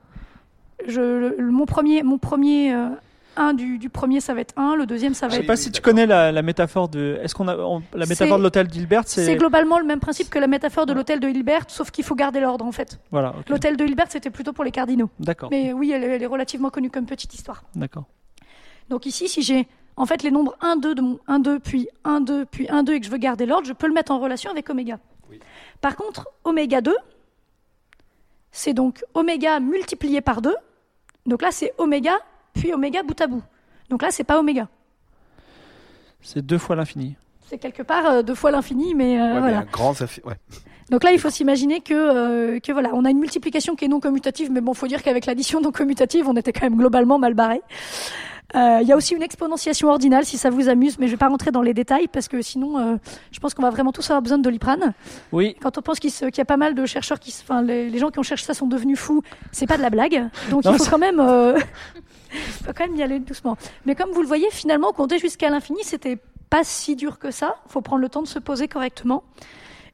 Je, 0.87 1.01
le- 1.01 1.51
mon 1.51 1.67
premier, 1.67 2.03
mon 2.03 2.19
premier 2.19 2.75
1 3.37 3.55
du, 3.55 3.79
du 3.79 3.89
premier, 3.91 4.21
ça 4.21 4.35
va 4.35 4.41
être 4.41 4.55
1, 4.59 4.77
le 4.77 4.87
deuxième, 4.87 5.15
ça 5.15 5.27
va 5.27 5.31
Je 5.31 5.35
sais 5.37 5.41
être 5.43 5.47
pas 5.47 5.53
oui, 5.55 5.59
si 5.59 5.71
tu 5.71 5.81
connais 5.81 6.07
la, 6.07 6.33
la 6.33 6.43
métaphore 6.43 6.89
de. 6.89 7.19
Est-ce 7.23 7.35
qu'on 7.35 7.49
a 7.49 7.57
on- 7.57 7.83
la 7.95 8.07
métaphore 8.07 8.39
de 8.39 8.43
l'hôtel 8.43 8.67
d'Hilbert 8.67 9.03
C'est 9.07 9.25
C'est 9.25 9.37
globalement 9.37 9.79
le 9.79 9.85
même 9.85 10.01
principe 10.01 10.31
que 10.31 10.39
la 10.39 10.47
métaphore 10.47 10.87
de 10.87 10.93
l'hôtel 10.93 11.21
de 11.21 11.29
Hilbert, 11.29 11.65
sauf 11.69 11.91
qu'il 11.91 12.05
faut 12.05 12.15
garder 12.17 12.41
l'ordre 12.41 12.65
en 12.65 12.73
fait. 12.73 12.99
voilà. 13.13 13.35
L'hôtel 13.49 13.77
de 13.77 13.85
Hilbert, 13.85 14.07
c'était 14.09 14.31
plutôt 14.31 14.53
pour 14.53 14.65
les 14.65 14.71
cardinaux. 14.73 15.11
D'accord. 15.21 15.51
Mais 15.51 15.73
oui, 15.73 15.93
elle, 15.93 16.03
est- 16.03 16.17
elle 16.17 16.23
est 16.23 16.27
relativement 16.27 16.71
connue 16.71 16.91
comme 16.91 17.07
petite 17.07 17.33
histoire. 17.35 17.63
D'accord. 17.75 18.05
Donc 18.89 19.07
ici, 19.07 19.29
si 19.29 19.43
j'ai 19.43 19.69
en 19.97 20.07
fait 20.07 20.23
les 20.23 20.31
nombres 20.31 20.57
1, 20.63 20.77
2 20.77 20.95
de 20.95 21.01
mon 21.03 21.19
1, 21.29 21.39
2, 21.39 21.59
puis 21.61 21.89
1, 22.05 22.21
2, 22.23 22.47
puis 22.47 22.67
1, 22.69 22.83
2 22.83 22.95
et 22.95 23.01
que 23.01 23.07
je 23.07 23.11
veux 23.11 23.19
garder 23.19 23.47
l'ordre, 23.47 23.67
je 23.67 23.73
peux 23.75 23.87
le 23.87 23.93
mettre 23.95 24.11
en 24.13 24.19
relation 24.19 24.51
avec 24.51 24.69
oméga. 24.71 24.99
Oui. 25.31 25.39
Par 25.81 25.97
contre, 25.97 26.29
oméga 26.45 26.81
2, 26.81 26.95
c'est 28.53 28.75
donc 28.75 29.05
oméga 29.15 29.61
multiplié 29.61 30.21
par 30.21 30.43
2. 30.43 30.55
Donc 31.27 31.43
là, 31.43 31.51
c'est 31.53 31.73
oméga, 31.79 32.19
puis 32.55 32.73
oméga 32.73 33.03
bout 33.03 33.21
à 33.21 33.27
bout. 33.27 33.43
Donc 33.89 34.03
là, 34.03 34.11
c'est 34.11 34.25
pas 34.25 34.39
oméga. 34.39 34.69
C'est 36.23 36.45
deux 36.45 36.59
fois 36.59 36.77
l'infini. 36.77 37.17
C'est 37.49 37.59
quelque 37.59 37.83
part 37.83 38.07
euh, 38.07 38.23
deux 38.23 38.35
fois 38.35 38.51
l'infini, 38.51 38.95
mais, 38.95 39.21
euh, 39.21 39.25
Ouais, 39.25 39.35
mais 39.35 39.41
voilà. 39.41 39.59
un 39.61 39.65
grand 39.65 39.99
ouais. 40.01 40.35
Donc 40.91 41.05
là, 41.05 41.13
il 41.13 41.19
faut 41.21 41.31
s'imaginer 41.31 41.81
que, 41.81 41.95
euh, 41.95 42.61
que 42.61 42.73
voilà, 42.73 42.91
on 42.95 43.05
a 43.05 43.11
une 43.11 43.19
multiplication 43.19 43.77
qui 43.77 43.85
est 43.85 43.89
non 43.89 44.01
commutative, 44.01 44.51
mais 44.51 44.61
bon, 44.61 44.75
faut 44.75 44.89
dire 44.89 45.03
qu'avec 45.03 45.27
l'addition 45.27 45.61
non 45.61 45.71
commutative, 45.73 46.29
on 46.29 46.35
était 46.37 46.53
quand 46.53 46.63
même 46.63 46.77
globalement 46.77 47.19
mal 47.19 47.35
barré. 47.35 47.61
Euh, 48.55 48.79
Il 48.83 48.89
y 48.89 48.93
a 48.93 48.97
aussi 48.97 49.15
une 49.15 49.23
exponentiation 49.23 49.89
ordinale 49.89 50.25
si 50.25 50.37
ça 50.39 50.51
vous 50.51 50.69
amuse, 50.69 50.99
mais 50.99 51.07
je 51.07 51.13
vais 51.13 51.17
pas 51.17 51.29
rentrer 51.29 51.51
dans 51.51 51.63
les 51.63 51.75
détails 51.75 52.09
parce 52.09 52.29
que 52.29 52.43
sinon, 52.43 52.79
euh, 52.79 52.97
je 53.31 53.39
pense 53.39 53.55
qu'on 53.55 53.63
va 53.63 53.71
vraiment 53.71 53.93
tous 53.93 54.09
avoir 54.11 54.23
besoin 54.23 54.39
de 54.39 54.43
doliprane. 54.43 54.93
Oui, 55.33 55.57
Quand 55.61 55.79
on 55.79 55.83
pense 55.83 56.01
qu'il 56.01 56.11
y 56.11 56.41
a 56.41 56.45
pas 56.45 56.57
mal 56.57 56.75
de 56.75 56.85
chercheurs 56.87 57.21
qui, 57.21 57.35
enfin, 57.43 57.63
les, 57.63 57.89
les 57.91 57.99
gens 57.99 58.11
qui 58.11 58.19
ont 58.19 58.25
cherché 58.25 58.45
ça 58.45 58.55
sont 58.55 58.67
devenus 58.67 58.99
fous, 58.99 59.23
c'est 59.53 59.67
pas 59.67 59.77
de 59.77 59.83
la 59.83 59.91
blague. 59.91 60.29
Donc 60.51 60.65
Non, 60.65 60.73
il 60.73 60.79
faut 60.79 60.91
quand 60.91 60.99
même, 60.99 61.21
euh, 61.21 61.59
il 62.35 62.41
faut 62.65 62.73
quand 62.77 62.87
même 62.87 62.97
y 62.97 63.03
aller 63.03 63.19
doucement. 63.21 63.57
Mais 63.87 63.95
comme 63.95 64.11
vous 64.11 64.23
le 64.23 64.29
voyez, 64.29 64.49
finalement, 64.51 64.93
compter 64.93 65.19
jusqu'à 65.19 65.49
l'infini, 65.51 65.81
c'était 65.85 66.19
pas 66.49 66.65
si 66.65 66.97
dur 66.97 67.19
que 67.19 67.31
ça. 67.31 67.57
Faut 67.69 67.81
prendre 67.81 68.03
le 68.03 68.09
temps 68.09 68.23
de 68.23 68.29
se 68.29 68.41
poser 68.41 68.67
correctement. 68.67 69.23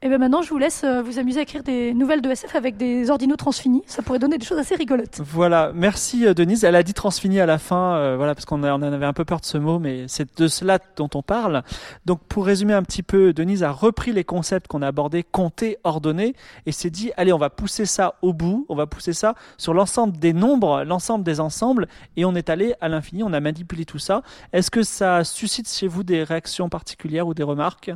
Et 0.03 0.09
bien 0.09 0.19
maintenant, 0.19 0.43
je 0.43 0.49
vous 0.49 0.59
laisse 0.59 0.83
euh, 0.83 1.01
vous 1.01 1.17
amuser 1.17 1.39
à 1.39 1.43
écrire 1.43 1.63
des 1.63 1.93
nouvelles 1.95 2.21
de 2.21 2.29
SF 2.29 2.55
avec 2.55 2.77
des 2.77 3.09
ordinaux 3.09 3.35
transfinis. 3.35 3.81
Ça 3.87 4.03
pourrait 4.03 4.19
donner 4.19 4.37
des 4.37 4.45
choses 4.45 4.59
assez 4.59 4.75
rigolotes. 4.75 5.21
voilà. 5.23 5.71
Merci 5.73 6.27
euh, 6.27 6.35
Denise. 6.35 6.63
Elle 6.63 6.75
a 6.75 6.83
dit 6.83 6.93
transfini 6.93 7.39
à 7.39 7.47
la 7.47 7.57
fin, 7.57 7.95
euh, 7.95 8.15
voilà, 8.15 8.35
parce 8.35 8.45
qu'on 8.45 8.63
en 8.63 8.81
avait 8.83 9.05
un 9.07 9.13
peu 9.13 9.25
peur 9.25 9.39
de 9.39 9.45
ce 9.45 9.57
mot, 9.57 9.79
mais 9.79 10.05
c'est 10.07 10.37
de 10.37 10.47
cela 10.47 10.77
dont 10.97 11.09
on 11.15 11.23
parle. 11.23 11.63
Donc, 12.05 12.19
pour 12.29 12.45
résumer 12.45 12.73
un 12.73 12.83
petit 12.83 13.01
peu, 13.01 13.33
Denise 13.33 13.63
a 13.63 13.71
repris 13.71 14.11
les 14.11 14.23
concepts 14.23 14.67
qu'on 14.67 14.83
a 14.83 14.87
abordés, 14.87 15.23
compter, 15.23 15.77
ordonner, 15.83 16.35
et 16.67 16.71
s'est 16.71 16.91
dit, 16.91 17.11
allez, 17.17 17.33
on 17.33 17.39
va 17.39 17.49
pousser 17.49 17.87
ça 17.87 18.15
au 18.21 18.33
bout, 18.33 18.67
on 18.69 18.75
va 18.75 18.85
pousser 18.85 19.13
ça 19.13 19.33
sur 19.57 19.73
l'ensemble 19.73 20.17
des 20.17 20.33
nombres, 20.33 20.83
l'ensemble 20.83 21.23
des 21.23 21.39
ensembles, 21.39 21.87
et 22.17 22.25
on 22.25 22.35
est 22.35 22.51
allé 22.51 22.75
à 22.81 22.87
l'infini, 22.87 23.23
on 23.23 23.33
a 23.33 23.39
manipulé 23.39 23.85
tout 23.85 23.99
ça. 23.99 24.21
Est-ce 24.53 24.69
que 24.69 24.83
ça 24.83 25.23
suscite 25.23 25.67
chez 25.67 25.87
vous 25.87 26.03
des 26.03 26.23
réactions 26.23 26.69
particulières 26.69 27.27
ou 27.27 27.33
des 27.33 27.43
remarques? 27.43 27.91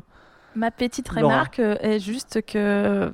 Ma 0.56 0.72
petite 0.72 1.08
remarque 1.10 1.60
euh, 1.60 1.78
est 1.82 2.00
juste 2.00 2.46
que. 2.46 3.14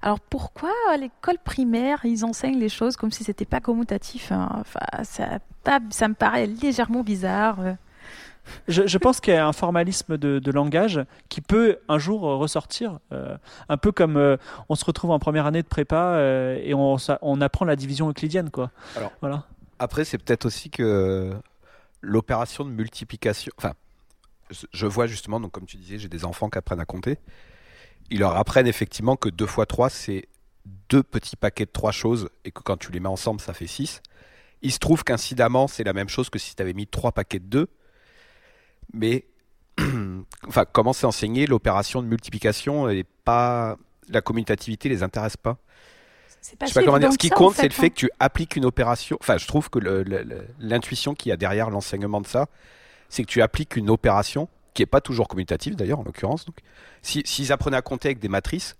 Alors 0.00 0.18
pourquoi 0.20 0.70
à 0.90 0.96
l'école 0.96 1.36
primaire 1.44 2.00
ils 2.04 2.24
enseignent 2.24 2.58
les 2.58 2.70
choses 2.70 2.96
comme 2.96 3.10
si 3.10 3.22
c'était 3.24 3.44
pas 3.44 3.60
commutatif 3.60 4.32
hein? 4.32 4.48
Enfin, 4.60 4.80
ça, 5.04 5.38
pas- 5.62 5.80
ça 5.90 6.08
me 6.08 6.14
paraît 6.14 6.46
légèrement 6.46 7.02
bizarre. 7.02 7.60
euh. 7.60 7.72
Je, 8.66 8.86
je 8.86 8.96
pense 8.96 9.20
qu'il 9.20 9.34
y 9.34 9.36
a 9.36 9.46
un 9.46 9.52
formalisme 9.52 10.16
de, 10.16 10.38
de 10.38 10.50
langage 10.50 11.04
qui 11.28 11.42
peut 11.42 11.76
un 11.90 11.98
jour 11.98 12.26
euh, 12.26 12.36
ressortir, 12.36 12.98
euh, 13.12 13.36
un 13.68 13.76
peu 13.76 13.92
comme 13.92 14.16
euh, 14.16 14.38
on 14.70 14.74
se 14.74 14.86
retrouve 14.86 15.10
en 15.10 15.18
première 15.18 15.44
année 15.44 15.62
de 15.62 15.68
prépa 15.68 16.14
euh, 16.14 16.58
et 16.62 16.72
on, 16.72 16.96
ça- 16.96 17.18
on 17.20 17.42
apprend 17.42 17.66
la 17.66 17.76
division 17.76 18.08
euclidienne, 18.08 18.48
quoi. 18.50 18.70
Alors. 18.96 19.12
voilà. 19.20 19.44
Après, 19.78 20.06
c'est 20.06 20.16
peut-être 20.16 20.46
aussi 20.46 20.70
que 20.70 21.30
l'opération 22.00 22.64
de 22.64 22.70
multiplication. 22.70 23.52
Enfin, 23.58 23.74
je- 24.72 24.86
vois 24.86 25.06
justement, 25.06 25.40
donc 25.40 25.52
comme 25.52 25.66
tu 25.66 25.76
disais, 25.76 25.98
j'ai 25.98 26.08
des 26.08 26.24
enfants 26.24 26.48
qui 26.50 26.58
apprennent 26.58 26.80
à 26.80 26.84
compter. 26.84 27.18
Ils 28.10 28.20
leur 28.20 28.36
apprennent 28.36 28.66
effectivement 28.66 29.16
que 29.16 29.28
2 29.28 29.46
fois 29.46 29.66
3, 29.66 29.90
c'est 29.90 30.28
deux 30.88 31.02
petits 31.02 31.36
paquets 31.36 31.66
de 31.66 31.70
trois 31.70 31.92
choses 31.92 32.28
et 32.44 32.50
que 32.50 32.60
quand 32.62 32.76
tu 32.76 32.90
les 32.92 33.00
mets 33.00 33.08
ensemble, 33.08 33.40
ça 33.40 33.52
fait 33.54 33.66
6. 33.66 34.02
Il 34.62 34.72
se 34.72 34.78
trouve 34.78 35.04
qu'incidemment, 35.04 35.68
c'est 35.68 35.84
la 35.84 35.92
même 35.92 36.08
chose 36.08 36.30
que 36.30 36.38
si 36.38 36.54
tu 36.56 36.62
avais 36.62 36.72
mis 36.74 36.86
trois 36.86 37.12
paquets 37.12 37.38
de 37.38 37.46
2. 37.46 37.68
Mais, 38.92 39.26
enfin, 40.46 40.64
comment 40.70 40.92
c'est 40.92 41.06
enseigné, 41.06 41.46
l'opération 41.46 42.02
de 42.02 42.08
multiplication 42.08 42.88
et 42.88 43.04
pas. 43.24 43.76
La 44.10 44.22
commutativité 44.22 44.88
les 44.88 45.02
intéresse 45.02 45.36
pas. 45.36 45.58
C'est 46.40 46.56
pas 46.58 46.64
Je 46.66 46.72
sais 46.72 46.74
pas 46.74 46.80
si 46.80 46.86
comment 46.86 46.98
dire. 46.98 47.08
évident 47.08 47.12
Ce 47.12 47.18
qui 47.18 47.30
en 47.32 47.36
compte, 47.36 47.54
fait, 47.54 47.62
c'est 47.62 47.68
le 47.68 47.74
hein. 47.74 47.76
fait 47.76 47.90
que 47.90 47.94
tu 47.96 48.10
appliques 48.20 48.56
une 48.56 48.64
opération. 48.64 49.18
Enfin, 49.20 49.36
je 49.36 49.46
trouve 49.46 49.68
que 49.68 49.78
l'intuition 50.58 51.14
qu'il 51.14 51.28
y 51.30 51.32
a 51.32 51.36
derrière 51.36 51.68
l'enseignement 51.68 52.20
de 52.22 52.26
ça, 52.26 52.46
c'est 53.08 53.22
que 53.22 53.28
tu 53.28 53.42
appliques 53.42 53.76
une 53.76 53.90
opération 53.90 54.48
qui 54.74 54.82
est 54.82 54.86
pas 54.86 55.00
toujours 55.00 55.28
commutative 55.28 55.74
d'ailleurs 55.76 56.00
en 56.00 56.04
l'occurrence. 56.04 56.44
Donc, 56.44 56.56
si 57.02 57.22
s'ils 57.24 57.52
apprenaient 57.52 57.76
à 57.76 57.82
compter 57.82 58.08
avec 58.08 58.18
des 58.20 58.28
matrices, 58.28 58.76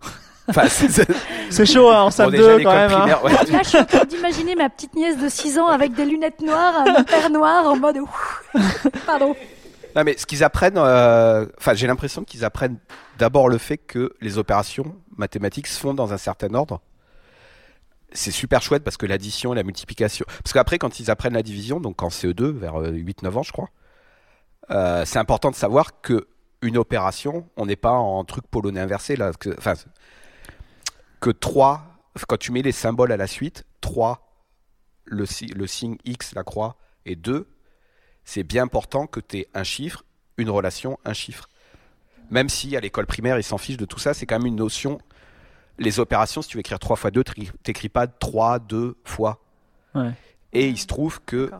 enfin, 0.48 0.68
c'est- 0.68 1.64
chaud, 1.66 1.90
hein, 1.90 2.02
en 2.02 2.10
salle 2.10 2.30
déjà 2.30 2.56
2 2.58 2.62
quand 2.64 2.72
même. 2.74 2.92
hein. 2.92 3.18
ouais. 3.24 3.32
Là, 3.52 3.62
je 3.62 3.68
suis 3.68 3.78
en 3.78 3.84
train 3.84 4.04
d'imaginer 4.04 4.54
ma 4.54 4.68
petite 4.68 4.94
nièce 4.94 5.18
de 5.18 5.28
6 5.28 5.58
ans 5.58 5.66
avec 5.68 5.94
des 5.94 6.04
lunettes 6.04 6.40
noires, 6.40 6.74
un 6.86 7.02
père 7.02 7.30
noir 7.30 7.66
en 7.66 7.76
mode. 7.76 7.98
Pardon. 9.06 9.34
Non, 9.96 10.04
mais 10.04 10.16
ce 10.18 10.26
qu'ils 10.26 10.44
apprennent, 10.44 10.76
euh, 10.76 11.46
enfin, 11.58 11.72
j'ai 11.74 11.86
l'impression 11.86 12.22
qu'ils 12.22 12.44
apprennent 12.44 12.76
d'abord 13.18 13.48
le 13.48 13.56
fait 13.58 13.78
que 13.78 14.12
les 14.20 14.36
opérations 14.38 14.94
mathématiques 15.16 15.66
se 15.66 15.80
font 15.80 15.94
dans 15.94 16.12
un 16.12 16.18
certain 16.18 16.52
ordre. 16.54 16.80
C'est 18.16 18.30
super 18.30 18.62
chouette 18.62 18.82
parce 18.82 18.96
que 18.96 19.06
l'addition 19.06 19.52
et 19.52 19.56
la 19.56 19.62
multiplication. 19.62 20.24
Parce 20.42 20.52
qu'après, 20.52 20.78
quand 20.78 21.00
ils 21.00 21.10
apprennent 21.10 21.34
la 21.34 21.42
division, 21.42 21.80
donc 21.80 22.02
en 22.02 22.08
CE2, 22.08 22.50
vers 22.50 22.76
8-9 22.80 23.36
ans, 23.38 23.42
je 23.42 23.52
crois, 23.52 23.68
euh, 24.70 25.04
c'est 25.04 25.18
important 25.18 25.50
de 25.50 25.56
savoir 25.56 26.00
que 26.00 26.26
une 26.62 26.78
opération, 26.78 27.48
on 27.56 27.66
n'est 27.66 27.76
pas 27.76 27.92
en 27.92 28.24
truc 28.24 28.46
polonais 28.50 28.80
inversé, 28.80 29.14
là. 29.16 29.32
que- 29.38 29.54
Enfin, 29.58 29.74
que 31.20 31.30
3, 31.30 31.82
quand 32.28 32.38
tu 32.38 32.52
mets 32.52 32.62
les 32.62 32.72
symboles 32.72 33.12
à 33.12 33.16
la 33.16 33.26
suite, 33.26 33.64
3, 33.80 34.22
le, 35.04 35.24
le 35.54 35.66
signe 35.66 35.96
X, 36.04 36.34
la 36.34 36.42
croix, 36.42 36.76
et 37.04 37.14
2, 37.16 37.46
c'est 38.24 38.42
bien 38.42 38.64
important 38.64 39.06
que 39.06 39.20
tu 39.20 39.38
aies 39.38 39.48
un 39.54 39.62
chiffre, 39.64 40.04
une 40.38 40.50
relation, 40.50 40.98
un 41.04 41.12
chiffre. 41.12 41.48
Même 42.30 42.48
si 42.48 42.76
à 42.76 42.80
l'école 42.80 43.06
primaire, 43.06 43.38
ils 43.38 43.44
s'en 43.44 43.58
fichent 43.58 43.76
de 43.76 43.84
tout 43.84 43.98
ça, 44.00 44.14
c'est 44.14 44.26
quand 44.26 44.38
même 44.38 44.46
une 44.48 44.56
notion. 44.56 44.98
Les 45.78 46.00
opérations, 46.00 46.42
si 46.42 46.48
tu 46.48 46.56
veux 46.56 46.60
écrire 46.60 46.78
3 46.78 46.96
fois 46.96 47.10
2, 47.10 47.22
t'écris 47.62 47.88
pas 47.88 48.06
3, 48.06 48.58
2 48.60 48.96
fois. 49.04 49.38
Ouais. 49.94 50.10
Et 50.52 50.68
il 50.68 50.78
se 50.78 50.86
trouve 50.86 51.20
que 51.26 51.50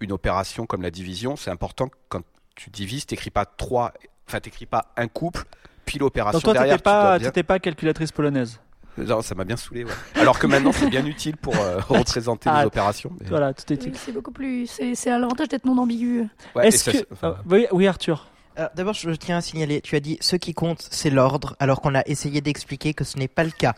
une 0.00 0.12
opération 0.12 0.66
comme 0.66 0.82
la 0.82 0.90
division, 0.90 1.36
c'est 1.36 1.50
important 1.50 1.88
que 1.88 1.94
quand 2.08 2.20
tu 2.56 2.68
divises, 2.70 3.06
t'écris 3.06 3.30
pas 3.30 3.46
3, 3.46 3.92
enfin 4.28 4.40
t'écris 4.40 4.66
pas 4.66 4.92
un 4.96 5.08
couple, 5.08 5.44
puis 5.86 5.98
l'opération 5.98 6.38
Donc 6.38 6.42
toi, 6.44 6.52
derrière. 6.52 6.76
t'étais 6.76 6.82
pas, 6.84 7.18
bien- 7.18 7.30
pas 7.42 7.58
calculatrice 7.58 8.12
polonaise. 8.12 8.60
Non, 8.98 9.22
ça 9.22 9.34
m'a 9.34 9.42
bien 9.44 9.56
saoulé. 9.56 9.84
ouais. 9.84 9.90
Alors 10.14 10.38
que 10.38 10.46
maintenant, 10.46 10.70
c'est 10.70 10.88
bien 10.88 11.04
utile 11.04 11.36
pour 11.36 11.56
euh, 11.56 11.80
représenter 11.88 12.48
Ah, 12.52 12.60
les 12.60 12.66
opérations. 12.66 13.10
mais- 13.20 13.28
Voilà, 13.28 13.52
tout 13.52 13.72
est 13.72 13.82
Oui, 13.84 13.92
c'est 13.96 14.12
beaucoup 14.12 14.30
plus. 14.30 14.66
C'est 14.94 15.10
à 15.10 15.18
l'avantage 15.18 15.48
d'être 15.48 15.64
non 15.64 15.76
ambigu. 15.78 16.28
Ouais, 16.54 16.66
et 16.66 16.68
Est-ce 16.68 16.84
ça, 16.84 16.92
que. 16.92 17.06
enfin, 17.12 17.36
oui, 17.50 17.66
oui, 17.72 17.86
Arthur. 17.88 18.28
D'abord, 18.76 18.94
je 18.94 19.10
tiens 19.10 19.38
à 19.38 19.40
signaler, 19.40 19.80
tu 19.80 19.96
as 19.96 20.00
dit 20.00 20.16
ce 20.20 20.36
qui 20.36 20.54
compte, 20.54 20.86
c'est 20.90 21.10
l'ordre, 21.10 21.56
alors 21.58 21.80
qu'on 21.80 21.94
a 21.94 22.02
essayé 22.06 22.40
d'expliquer 22.40 22.94
que 22.94 23.02
ce 23.04 23.18
n'est 23.18 23.28
pas 23.28 23.44
le 23.44 23.50
cas. 23.50 23.74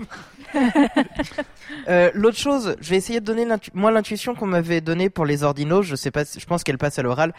Euh, 1.89 2.11
L'autre 2.15 2.39
chose, 2.39 2.77
je 2.81 2.91
vais 2.91 2.97
essayer 2.97 3.21
de 3.21 3.25
donner 3.25 3.45
l'intu- 3.45 3.71
moi 3.75 3.91
l'intuition 3.91 4.35
qu'on 4.35 4.47
m'avait 4.47 4.81
donnée 4.81 5.11
pour 5.11 5.25
les 5.27 5.43
ordinaux. 5.43 5.83
Je 5.83 5.95
sais 5.95 6.11
pas, 6.11 6.25
si- 6.25 6.41
je 6.41 6.47
pense 6.47 6.65
qu'elle 6.65 6.79
passe 6.79 6.99
à 6.99 7.03
l'oral. 7.03 7.33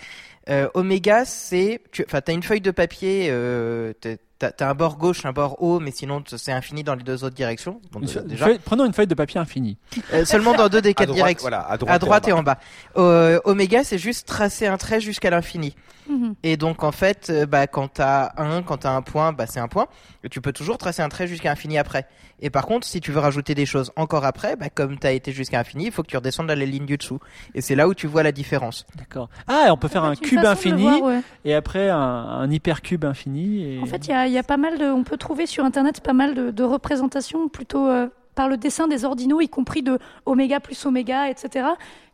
Euh, 0.50 0.70
oméga, 0.74 1.26
c'est, 1.26 1.82
tu, 1.92 2.04
enfin, 2.08 2.22
t'as 2.22 2.34
une 2.34 2.44
feuille 2.44 2.62
de 2.62 2.72
papier, 2.72 3.28
euh, 3.30 3.94
t'as- 4.40 4.54
un 4.70 4.74
bord 4.76 4.98
gauche, 4.98 5.26
un 5.26 5.32
bord 5.34 5.62
haut, 5.62 5.80
mais 5.80 5.92
sinon 5.92 6.24
c'est 6.26 6.52
infini 6.52 6.84
dans 6.84 6.96
les 6.96 7.04
deux 7.04 7.24
autres 7.24 7.36
directions. 7.36 7.80
Bon, 7.92 8.00
Une 8.00 8.06
déjà, 8.06 8.22
feuille- 8.22 8.38
feuille- 8.38 8.60
prenons 8.64 8.86
une 8.86 8.94
feuille 8.94 9.08
de 9.08 9.16
papier 9.16 9.40
infinie. 9.40 9.78
Euh, 10.14 10.26
seulement 10.26 10.54
dans 10.54 10.70
deux 10.70 10.82
des 10.82 10.94
quatre 10.94 11.08
droite, 11.08 11.18
directions. 11.18 11.44
voilà, 11.44 11.62
à 11.68 11.78
droite, 11.78 11.96
À 11.96 12.00
droite 12.00 12.28
et 12.28 12.32
et 12.32 12.34
en 12.34 12.44
bas. 12.44 12.60
Euh, 12.98 13.40
oméga, 13.46 13.84
c'est 13.84 13.98
juste 13.98 14.28
tracer 14.28 14.68
un 14.68 14.78
trait 14.78 15.00
jusqu'à 15.02 15.30
l'infini. 15.30 15.76
Mhm. 16.10 16.36
Et 16.44 16.56
donc 16.56 16.84
en 16.84 16.94
fait, 16.94 17.30
euh, 17.30 17.46
bah, 17.46 17.68
quand 17.68 17.90
t'as 17.90 18.32
un, 18.38 18.62
quand 18.64 18.78
t'as 18.78 18.92
un 18.92 19.02
point, 19.02 19.34
bah, 19.34 19.46
c'est 19.46 19.60
un 19.60 19.68
point. 19.68 19.88
Et 20.24 20.30
tu 20.30 20.40
peux 20.40 20.54
toujours 20.54 20.78
tracer 20.78 21.02
un 21.02 21.10
trait 21.10 21.28
jusqu'à 21.28 21.52
infini 21.52 21.78
après. 21.78 22.08
Et 22.40 22.50
par 22.50 22.66
contre, 22.66 22.86
si 22.88 23.02
tu 23.02 23.12
veux 23.12 23.20
rajouter 23.20 23.56
des 23.56 23.66
choses 23.66 23.92
encore 23.98 24.24
après, 24.24 24.56
bah, 24.56 24.68
comme 24.74 24.98
t'as 25.00 25.12
été 25.12 25.32
jusqu'à 25.34 25.60
infini, 25.60 25.86
il 25.88 25.92
faut 25.92 26.04
que 26.04 26.08
tu 26.08 26.16
redescendes 26.16 26.50
à 26.52 26.56
la 26.56 26.66
ligne 26.66 26.86
du 26.86 26.96
dessous. 26.98 27.20
Et 27.56 27.62
c'est 27.62 27.76
là 27.76 27.88
où 27.90 27.94
tu 27.94 28.08
vois 28.08 28.24
la 28.24 28.32
différence. 28.32 28.86
D'accord. 28.96 29.28
Ah, 29.48 29.66
et 29.68 29.72
on 29.72 29.76
peut 29.78 29.88
faire 29.90 30.04
un 30.06 30.16
cube 30.16 30.46
infini 30.46 30.84
voir, 30.84 31.02
ouais. 31.02 31.20
et 31.44 31.54
après 31.56 31.90
un, 31.90 31.98
un 31.98 32.50
hypercube 32.52 33.04
infini. 33.04 33.64
Et... 33.78 33.80
En 33.82 33.86
fait, 33.86 34.08
il 34.08 34.12
y 34.12 34.14
a, 34.14 34.27
y 34.32 34.38
a 34.38 34.44
pas 34.44 34.58
mal 34.58 34.78
de. 34.78 34.86
On 34.86 35.04
peut 35.04 35.18
trouver 35.18 35.46
sur 35.46 35.64
Internet 35.66 36.02
pas 36.02 36.14
mal 36.14 36.34
de, 36.36 36.52
de 36.52 36.64
représentations 36.64 37.48
plutôt 37.50 37.88
euh, 37.88 38.08
par 38.36 38.48
le 38.50 38.58
dessin 38.58 38.88
des 38.88 39.04
ordinaux, 39.06 39.42
y 39.42 39.50
compris 39.50 39.82
de 39.84 40.00
oméga 40.26 40.60
plus 40.60 40.86
oméga, 40.86 41.30
etc. 41.30 41.68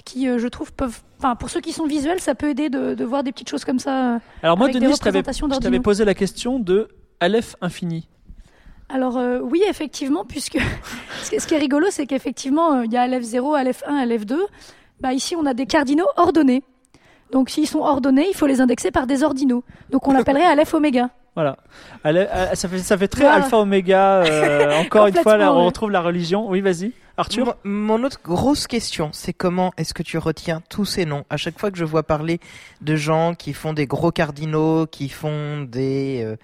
Qui, 0.06 0.28
euh, 0.28 0.38
je 0.40 0.48
trouve, 0.48 0.72
peuvent. 0.74 1.00
Enfin, 1.20 1.36
pour 1.36 1.50
ceux 1.50 1.62
qui 1.62 1.72
sont 1.74 1.86
visuels, 1.86 2.20
ça 2.20 2.36
peut 2.36 2.50
aider 2.50 2.70
de, 2.70 2.94
de 2.94 3.06
voir 3.06 3.24
des 3.24 3.32
petites 3.32 3.50
choses 3.50 3.64
comme 3.66 3.80
ça. 3.80 4.16
euh. 4.16 4.20
Alors 4.42 4.58
moi, 4.58 4.68
avec 4.68 4.82
Denis, 4.82 4.94
je 4.94 5.00
t'avais 5.00 5.20
représentations 5.20 5.48
je 5.48 5.52
t'avais 5.52 5.62
d'ordinaux. 5.64 5.82
posé 5.84 6.06
la 6.06 6.14
question 6.14 6.60
de 6.60 6.88
Aleph 7.20 7.56
infini. 7.62 8.08
Alors 8.90 9.18
euh, 9.18 9.40
oui, 9.42 9.64
effectivement, 9.68 10.26
puisque 10.26 10.58
ce 11.24 11.30
qui- 11.48 11.54
est 11.54 11.58
rigolo, 11.58 11.88
c'est 11.90 12.06
qu'effectivement, 12.06 12.82
il 12.82 12.92
y 12.92 12.98
a 12.98 13.08
LF0, 13.08 13.58
LF1, 13.64 14.06
LF2. 14.08 14.36
Bah, 15.00 15.14
ici, 15.14 15.36
on 15.36 15.46
a 15.46 15.54
des 15.54 15.66
cardinaux 15.66 16.08
ordonnés. 16.18 16.64
Donc 17.34 17.50
s'ils 17.50 17.68
sont 17.68 17.80
ordonnés, 17.82 18.28
il 18.30 18.36
faut 18.36 18.48
les 18.48 18.62
indexer 18.62 18.92
par 18.92 19.08
des 19.08 19.24
ordinaux. 19.24 19.64
Donc 19.90 20.08
on 20.08 20.14
l'appellerait 20.14 20.46
Aleph 20.46 20.74
oméga. 20.74 21.10
Voilà. 21.36 21.58
Ah, 22.04 22.56
ça, 22.56 22.70
fait, 22.70 22.78
ça 22.78 22.96
fait 22.96 23.08
très 23.08 23.24
Voilà. 23.24 23.38
alpha 23.44 23.58
oméga. 23.58 24.18
euh, 24.24 24.80
encore 24.82 25.08
une 25.08 25.16
fois, 25.16 25.36
là, 25.36 25.52
on 25.52 25.66
retrouve 25.66 25.90
la 25.90 26.02
religion. 26.02 26.48
Oui, 26.48 26.62
vas-y. 26.62 26.92
Arthur 27.18 27.56
Mon, 27.64 27.98
mon 27.98 28.04
autre 28.04 28.20
grosse 28.24 28.68
question, 28.68 29.10
c'est 29.14 29.34
comment 29.34 29.74
est-ce 29.78 29.96
que 29.96 30.04
tu 30.04 30.20
retiens 30.20 30.62
tous 30.70 30.86
ces 30.86 31.06
noms? 31.06 31.26
À 31.32 31.38
chaque 31.38 31.58
fois 31.60 31.72
que 31.72 31.78
je 31.80 31.86
vois 31.86 32.04
parler 32.04 32.40
de 32.82 32.96
gens 32.96 33.34
qui 33.34 33.54
font 33.54 33.74
des 33.74 33.88
gros 33.88 34.12
cardinaux, 34.12 34.86
qui 34.86 35.10
font 35.10 35.62
des 35.64 36.22
euh, 36.24 36.36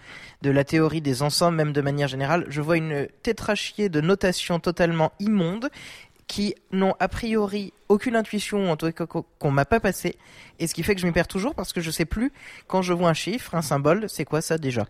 de 0.42 0.50
la 0.50 0.64
théorie 0.64 1.02
des 1.02 1.22
ensembles, 1.22 1.58
même 1.58 1.72
de 1.74 1.82
manière 1.82 2.08
générale, 2.08 2.46
je 2.50 2.60
vois 2.62 2.78
une 2.78 3.08
tétrachier 3.22 3.90
de 3.90 4.02
notations 4.02 4.60
totalement 4.60 5.12
immondes 5.20 5.70
qui 6.30 6.54
n'ont 6.72 6.94
a 7.00 7.08
priori 7.10 7.74
aucune 7.90 8.16
intuition, 8.16 8.72
en 8.72 8.78
tout 8.78 8.90
cas 8.92 9.06
qu'on 9.08 9.52
m'a 9.52 9.66
pas 9.66 9.80
passé, 9.80 10.16
et 10.60 10.68
ce 10.68 10.76
qui 10.76 10.84
fait 10.84 10.94
que 10.94 11.02
je 11.02 11.08
m'y 11.08 11.12
perds 11.12 11.28
toujours 11.28 11.56
parce 11.56 11.74
que 11.74 11.82
je 11.82 11.90
sais 11.90 12.06
plus 12.06 12.32
quand 12.68 12.84
je 12.84 12.94
vois 12.94 13.10
un 13.10 13.14
chiffre, 13.14 13.56
un 13.56 13.64
symbole, 13.64 14.06
c'est 14.08 14.26
quoi 14.26 14.40
ça 14.40 14.58
déjà? 14.60 14.86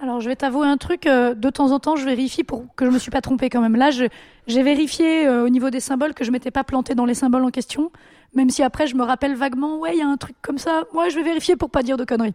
Alors 0.00 0.20
je 0.20 0.28
vais 0.28 0.34
t'avouer 0.34 0.66
un 0.66 0.76
truc, 0.76 1.06
euh, 1.06 1.34
de 1.34 1.50
temps 1.50 1.70
en 1.70 1.78
temps 1.78 1.94
je 1.94 2.04
vérifie 2.04 2.42
pour 2.42 2.66
que 2.74 2.84
je 2.84 2.90
me 2.90 2.98
suis 2.98 3.12
pas 3.12 3.20
trompée 3.20 3.48
quand 3.48 3.60
même. 3.60 3.76
Là 3.76 3.90
j'ai 3.92 4.62
vérifié 4.62 5.24
euh, 5.28 5.44
au 5.44 5.48
niveau 5.48 5.70
des 5.70 5.78
symboles 5.78 6.14
que 6.14 6.24
je 6.24 6.32
m'étais 6.32 6.50
pas 6.50 6.64
plantée 6.64 6.96
dans 6.96 7.06
les 7.06 7.14
symboles 7.14 7.44
en 7.44 7.50
question, 7.50 7.92
Même 8.34 8.50
si 8.50 8.62
après, 8.62 8.86
je 8.86 8.96
me 8.96 9.04
rappelle 9.04 9.34
vaguement, 9.34 9.78
ouais, 9.78 9.94
il 9.94 9.98
y 9.98 10.02
a 10.02 10.08
un 10.08 10.16
truc 10.16 10.36
comme 10.42 10.58
ça. 10.58 10.84
Moi, 10.94 11.08
je 11.10 11.16
vais 11.16 11.22
vérifier 11.22 11.54
pour 11.56 11.70
pas 11.70 11.82
dire 11.82 11.96
de 11.96 12.04
conneries. 12.04 12.34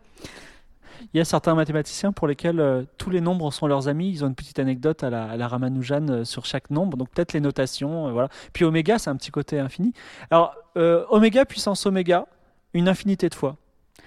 Il 1.13 1.17
y 1.17 1.21
a 1.21 1.25
certains 1.25 1.55
mathématiciens 1.55 2.11
pour 2.11 2.27
lesquels 2.27 2.59
euh, 2.59 2.83
tous 2.97 3.09
les 3.09 3.21
nombres 3.21 3.51
sont 3.51 3.67
leurs 3.67 3.87
amis. 3.87 4.09
Ils 4.09 4.23
ont 4.23 4.27
une 4.27 4.35
petite 4.35 4.59
anecdote 4.59 5.03
à 5.03 5.09
la, 5.09 5.31
à 5.31 5.47
Ramanujan 5.47 6.07
euh, 6.09 6.23
sur 6.25 6.45
chaque 6.45 6.69
nombre. 6.69 6.97
Donc 6.97 7.09
peut-être 7.09 7.33
les 7.33 7.39
notations. 7.39 8.07
euh, 8.07 8.11
voilà. 8.11 8.29
Puis 8.53 8.65
oméga, 8.65 8.97
c'est 8.99 9.09
un 9.09 9.15
petit 9.15 9.31
côté 9.31 9.59
infini. 9.59 9.93
Alors, 10.29 10.55
oméga 10.75 11.45
puissance 11.45 11.85
oméga, 11.85 12.27
une 12.73 12.87
infinité 12.87 13.29
de 13.29 13.35
fois. 13.35 13.57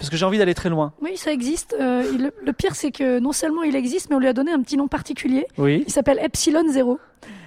Parce 0.01 0.10
que 0.10 0.16
j'ai 0.16 0.24
envie 0.24 0.39
d'aller 0.39 0.55
très 0.55 0.70
loin. 0.70 0.93
Oui, 1.02 1.16
ça 1.16 1.31
existe. 1.31 1.77
Euh, 1.78 2.02
il- 2.12 2.22
le, 2.24 2.32
le 2.44 2.52
pire, 2.52 2.74
c'est 2.74 2.90
que 2.90 3.18
non 3.20 3.32
seulement 3.32 3.62
il 3.62 3.77
existe, 3.77 4.10
mais 4.10 4.16
on 4.16 4.18
lui 4.18 4.28
a 4.28 4.32
donné 4.32 4.51
un 4.51 4.60
petit 4.62 4.77
nom 4.77 4.89
particulier. 4.89 5.47
Oui. 5.59 5.85
Il 5.86 5.93
s'appelle 5.93 6.18
Epsilon 6.22 6.64
0. 6.68 6.98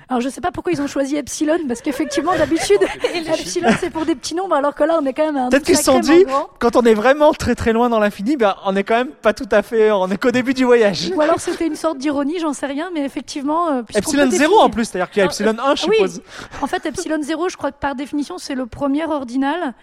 Alors, 0.09 0.19
je 0.21 0.27
sais 0.29 0.41
pas 0.41 0.51
pourquoi 0.51 0.73
ils 0.73 0.81
ont 0.81 0.85
choisi 0.87 1.15
Epsilon, 1.15 1.57
parce 1.67 1.81
qu'effectivement, 1.81 2.35
d'habitude, 2.37 2.77
Epsilon, 3.15 3.69
c'est 3.79 3.89
pour 3.89 4.05
des 4.05 4.13
petits 4.15 4.35
nombres, 4.35 4.53
alors 4.53 4.75
que 4.75 4.83
là, 4.83 4.99
on 5.01 5.05
est 5.05 5.13
quand 5.13 5.25
même 5.25 5.37
à 5.37 5.45
un 5.45 5.49
Peut-être 5.49 5.63
qu'ils 5.65 5.77
se 5.77 5.83
sont 5.83 5.99
dit- 5.99 6.25
grand. 6.25 6.49
Quand 6.59 6.75
on 6.75 6.81
est 6.83 6.93
vraiment 6.93 7.31
très 7.33 7.55
très 7.55 7.73
loin 7.73 7.89
dans 7.89 7.99
l'infini, 7.99 8.35
ben, 8.37 8.53
on 8.65 8.75
est 8.75 8.83
quand 8.83 8.97
même 8.97 9.07
pas 9.07 9.33
tout 9.33 9.47
à 9.49 9.63
fait. 9.63 9.89
On 9.91 10.07
est 10.11 10.17
qu'au 10.17 10.29
début 10.31 10.53
du 10.53 10.65
voyage. 10.65 11.11
Ou 11.15 11.21
alors 11.21 11.39
c'était 11.39 11.65
une 11.65 11.75
sorte 11.77 11.97
d'ironie, 11.97 12.37
j'en 12.39 12.53
sais 12.53 12.67
rien, 12.67 12.91
mais 12.93 13.03
effectivement. 13.05 13.69
euh, 13.69 13.81
Epsilon 13.95 14.25
peut 14.25 14.35
0 14.35 14.43
définir- 14.51 14.59
en 14.65 14.69
plus, 14.69 14.85
c'est-à-dire 14.85 15.09
qu'il 15.09 15.19
y 15.21 15.23
a 15.23 15.25
Epsilon 15.25 15.55
1, 15.57 15.75
je 15.75 15.87
oui. 15.87 15.95
suppose. 15.95 16.21
En 16.61 16.67
fait, 16.67 16.85
epsilon 16.85 17.21
0, 17.23 17.49
je 17.49 17.57
crois 17.57 17.71
que 17.71 17.79
par 17.79 17.95
définition, 17.95 18.37
c'est 18.37 18.55
le 18.55 18.65
premier 18.67 19.05
ordinal 19.05 19.73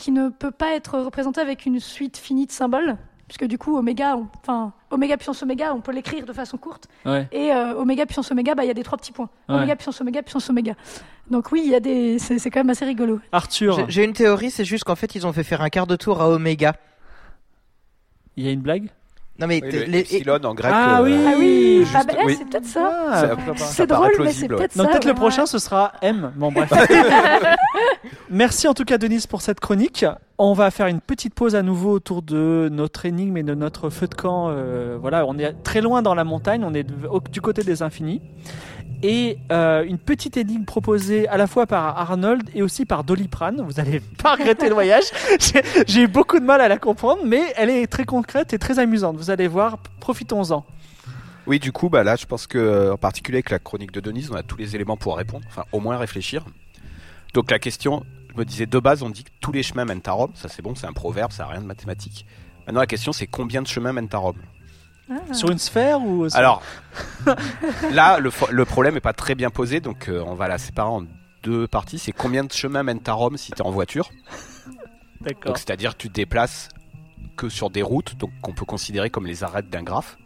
qui 0.00 0.10
ne 0.12 0.28
peut 0.30 0.50
pas 0.50 0.74
être 0.74 0.98
représenté 0.98 1.40
avec 1.40 1.66
une 1.66 1.78
suite 1.80 2.16
finie 2.16 2.46
de 2.46 2.52
symboles. 2.52 2.96
Puisque 3.28 3.44
du 3.46 3.58
coup, 3.58 3.76
oméga, 3.76 4.16
on- 4.16 4.26
enfin, 4.42 4.72
oméga 4.90 5.16
puissance 5.16 5.40
oméga, 5.44 5.72
on 5.72 5.80
peut 5.80 5.92
l'écrire 5.92 6.26
de 6.26 6.32
façon 6.32 6.56
courte. 6.56 6.88
Ouais. 7.06 7.28
Et 7.30 7.52
euh, 7.52 7.74
oméga 7.76 8.04
puissance 8.04 8.32
oméga, 8.32 8.56
bah, 8.56 8.64
il 8.64 8.66
y 8.66 8.70
a 8.72 8.74
des 8.74 8.82
trois 8.82 8.98
petits 8.98 9.12
points. 9.12 9.28
Ouais. 9.48 9.54
Oméga 9.54 9.76
puissance 9.76 10.00
oméga 10.00 10.20
puissance 10.22 10.50
oméga. 10.50 10.74
Donc 11.30 11.52
oui, 11.52 11.62
il 11.64 11.70
y 11.70 11.76
a 11.76 11.80
des, 11.80 12.18
c'est 12.18 12.40
c'est 12.40 12.50
quand 12.50 12.58
même 12.58 12.70
assez 12.70 12.84
rigolo. 12.84 13.20
Arthur, 13.30 13.76
J'ai- 13.76 13.84
J'ai 13.88 14.04
une 14.04 14.14
théorie, 14.14 14.50
c'est 14.50 14.64
juste 14.64 14.82
qu'en 14.82 14.96
fait, 14.96 15.14
ils 15.14 15.28
ont 15.28 15.32
fait 15.32 15.44
faire 15.44 15.60
un 15.62 15.68
quart 15.68 15.86
de 15.86 15.94
tour 15.94 16.20
à 16.20 16.28
Oméga. 16.28 16.74
il 18.36 18.44
y 18.44 18.48
a 18.48 18.50
une 18.52 18.62
blague? 18.62 18.88
Non 19.40 19.46
mais 19.46 19.60
Oui, 19.64 19.70
le 19.72 19.84
les- 19.84 19.98
epsilon 20.00 20.38
en 20.44 20.54
grec. 20.54 20.70
Ah 20.74 21.00
euh, 21.00 21.04
oui. 21.04 21.14
Ah 21.26 21.34
oui, 21.38 21.78
juste- 21.84 21.96
ah 21.98 22.04
bah, 22.06 22.12
eh, 22.20 22.26
oui. 22.26 22.36
c'est 22.38 22.48
peut-être 22.48 22.66
ça. 22.66 22.92
Ah, 23.10 23.24
C'est 23.56 23.86
drôle, 23.86 24.12
mais 24.20 24.32
c'est 24.32 24.42
ouais. 24.50 24.56
peut-être 24.56 24.72
ça. 24.72 24.82
Donc 24.82 24.90
peut-être 24.92 25.04
le 25.06 25.10
ouais. 25.12 25.16
prochain 25.16 25.46
ce 25.46 25.58
sera 25.58 25.92
M. 26.02 26.32
Bon 26.36 26.52
bref. 26.52 26.70
Merci 28.30 28.68
en 28.68 28.74
tout 28.74 28.84
cas 28.84 28.98
Denise 28.98 29.26
pour 29.26 29.42
cette 29.42 29.60
chronique. 29.60 30.04
On 30.38 30.52
va 30.54 30.70
faire 30.70 30.86
une 30.86 31.00
petite 31.00 31.34
pause 31.34 31.54
à 31.54 31.62
nouveau 31.62 31.90
autour 31.92 32.22
de 32.22 32.68
notre 32.72 33.04
énigme 33.04 33.36
et 33.36 33.42
de 33.42 33.54
notre 33.54 33.90
feu 33.90 34.06
de 34.06 34.14
camp. 34.14 34.48
Euh, 34.50 34.96
voilà, 35.00 35.26
on 35.26 35.38
est 35.38 35.52
très 35.64 35.80
loin 35.80 36.00
dans 36.02 36.14
la 36.14 36.24
montagne, 36.24 36.62
on 36.64 36.72
est 36.72 36.86
du 37.30 37.40
côté 37.40 37.62
des 37.62 37.82
infinis. 37.82 38.22
Et 39.02 39.38
euh, 39.50 39.82
une 39.84 39.96
petite 39.96 40.36
énigme 40.36 40.66
proposée 40.66 41.26
à 41.28 41.38
la 41.38 41.46
fois 41.46 41.66
par 41.66 41.98
Arnold 41.98 42.42
et 42.54 42.60
aussi 42.62 42.84
par 42.84 43.02
Doliprane. 43.02 43.62
Vous 43.66 43.80
allez 43.80 44.00
pas 44.22 44.34
regretter 44.34 44.68
le 44.68 44.74
voyage. 44.74 45.04
J'ai- 45.40 45.62
J'ai 45.86 46.02
eu 46.02 46.06
beaucoup 46.06 46.38
de 46.38 46.44
mal 46.44 46.60
à 46.60 46.68
la 46.68 46.76
comprendre, 46.76 47.22
mais 47.24 47.40
elle 47.56 47.70
est 47.70 47.86
très 47.86 48.04
concrète 48.04 48.52
et 48.52 48.58
très 48.58 48.78
amusante. 48.78 49.16
Vous 49.16 49.29
allez 49.30 49.48
voir, 49.48 49.78
profitons-en. 50.00 50.64
Oui, 51.46 51.58
du 51.58 51.72
coup, 51.72 51.88
bah 51.88 52.04
là, 52.04 52.16
je 52.16 52.26
pense 52.26 52.46
que, 52.46 52.58
euh, 52.58 52.94
en 52.94 52.96
particulier 52.96 53.36
avec 53.36 53.50
la 53.50 53.58
chronique 53.58 53.92
de 53.92 54.00
Denise, 54.00 54.30
on 54.30 54.34
a 54.34 54.42
tous 54.42 54.56
les 54.56 54.74
éléments 54.76 54.96
pour 54.96 55.16
répondre, 55.16 55.44
enfin, 55.48 55.64
au 55.72 55.80
moins 55.80 55.96
réfléchir. 55.96 56.44
Donc, 57.34 57.50
la 57.50 57.58
question, 57.58 58.04
je 58.32 58.38
me 58.38 58.44
disais, 58.44 58.66
de 58.66 58.78
base, 58.78 59.02
on 59.02 59.10
dit 59.10 59.24
que 59.24 59.30
tous 59.40 59.52
les 59.52 59.62
chemins 59.62 59.84
mènent 59.84 60.02
à 60.06 60.12
Rome. 60.12 60.32
Ça, 60.34 60.48
c'est 60.48 60.62
bon, 60.62 60.74
c'est 60.74 60.86
un 60.86 60.92
proverbe, 60.92 61.32
ça 61.32 61.44
n'a 61.44 61.50
rien 61.50 61.60
de 61.60 61.66
mathématique. 61.66 62.26
Maintenant, 62.66 62.80
la 62.80 62.86
question, 62.86 63.12
c'est 63.12 63.26
combien 63.26 63.62
de 63.62 63.66
chemins 63.66 63.92
mènent 63.92 64.08
à 64.12 64.18
Rome? 64.18 64.36
Ah. 65.10 65.34
Sur 65.34 65.50
une 65.50 65.58
sphère 65.58 66.00
ou 66.02 66.28
sur- 66.28 66.38
Alors, 66.38 66.62
là, 67.90 68.20
le, 68.20 68.64
problème 68.64 68.94
n'est 68.94 69.00
pas 69.00 69.12
très 69.12 69.34
bien 69.34 69.50
posé, 69.50 69.80
donc 69.80 70.08
euh, 70.08 70.22
on 70.24 70.34
va 70.34 70.46
la 70.46 70.58
séparer 70.58 70.88
en 70.88 71.04
deux 71.42 71.66
parties. 71.66 71.98
C'est 71.98 72.12
combien 72.12 72.44
de 72.44 72.52
chemins 72.52 72.82
mènent 72.82 73.00
à 73.06 73.12
Rome 73.12 73.36
si 73.36 73.50
tu 73.50 73.58
es 73.58 73.66
en 73.66 73.70
voiture? 73.70 74.10
D'accord. 75.20 75.46
Donc, 75.46 75.58
c'est-à-dire 75.58 75.96
que 75.96 76.02
tu 76.02 76.08
te 76.08 76.14
déplaces 76.14 76.68
que 77.36 77.48
sur 77.48 77.70
des 77.70 77.82
routes, 77.82 78.16
donc 78.16 78.30
qu'on 78.42 78.52
peut 78.52 78.64
considérer 78.64 79.10
comme 79.10 79.26
les 79.26 79.44
arêtes 79.44 79.70
d'un 79.70 79.82
graphe. 79.82 80.18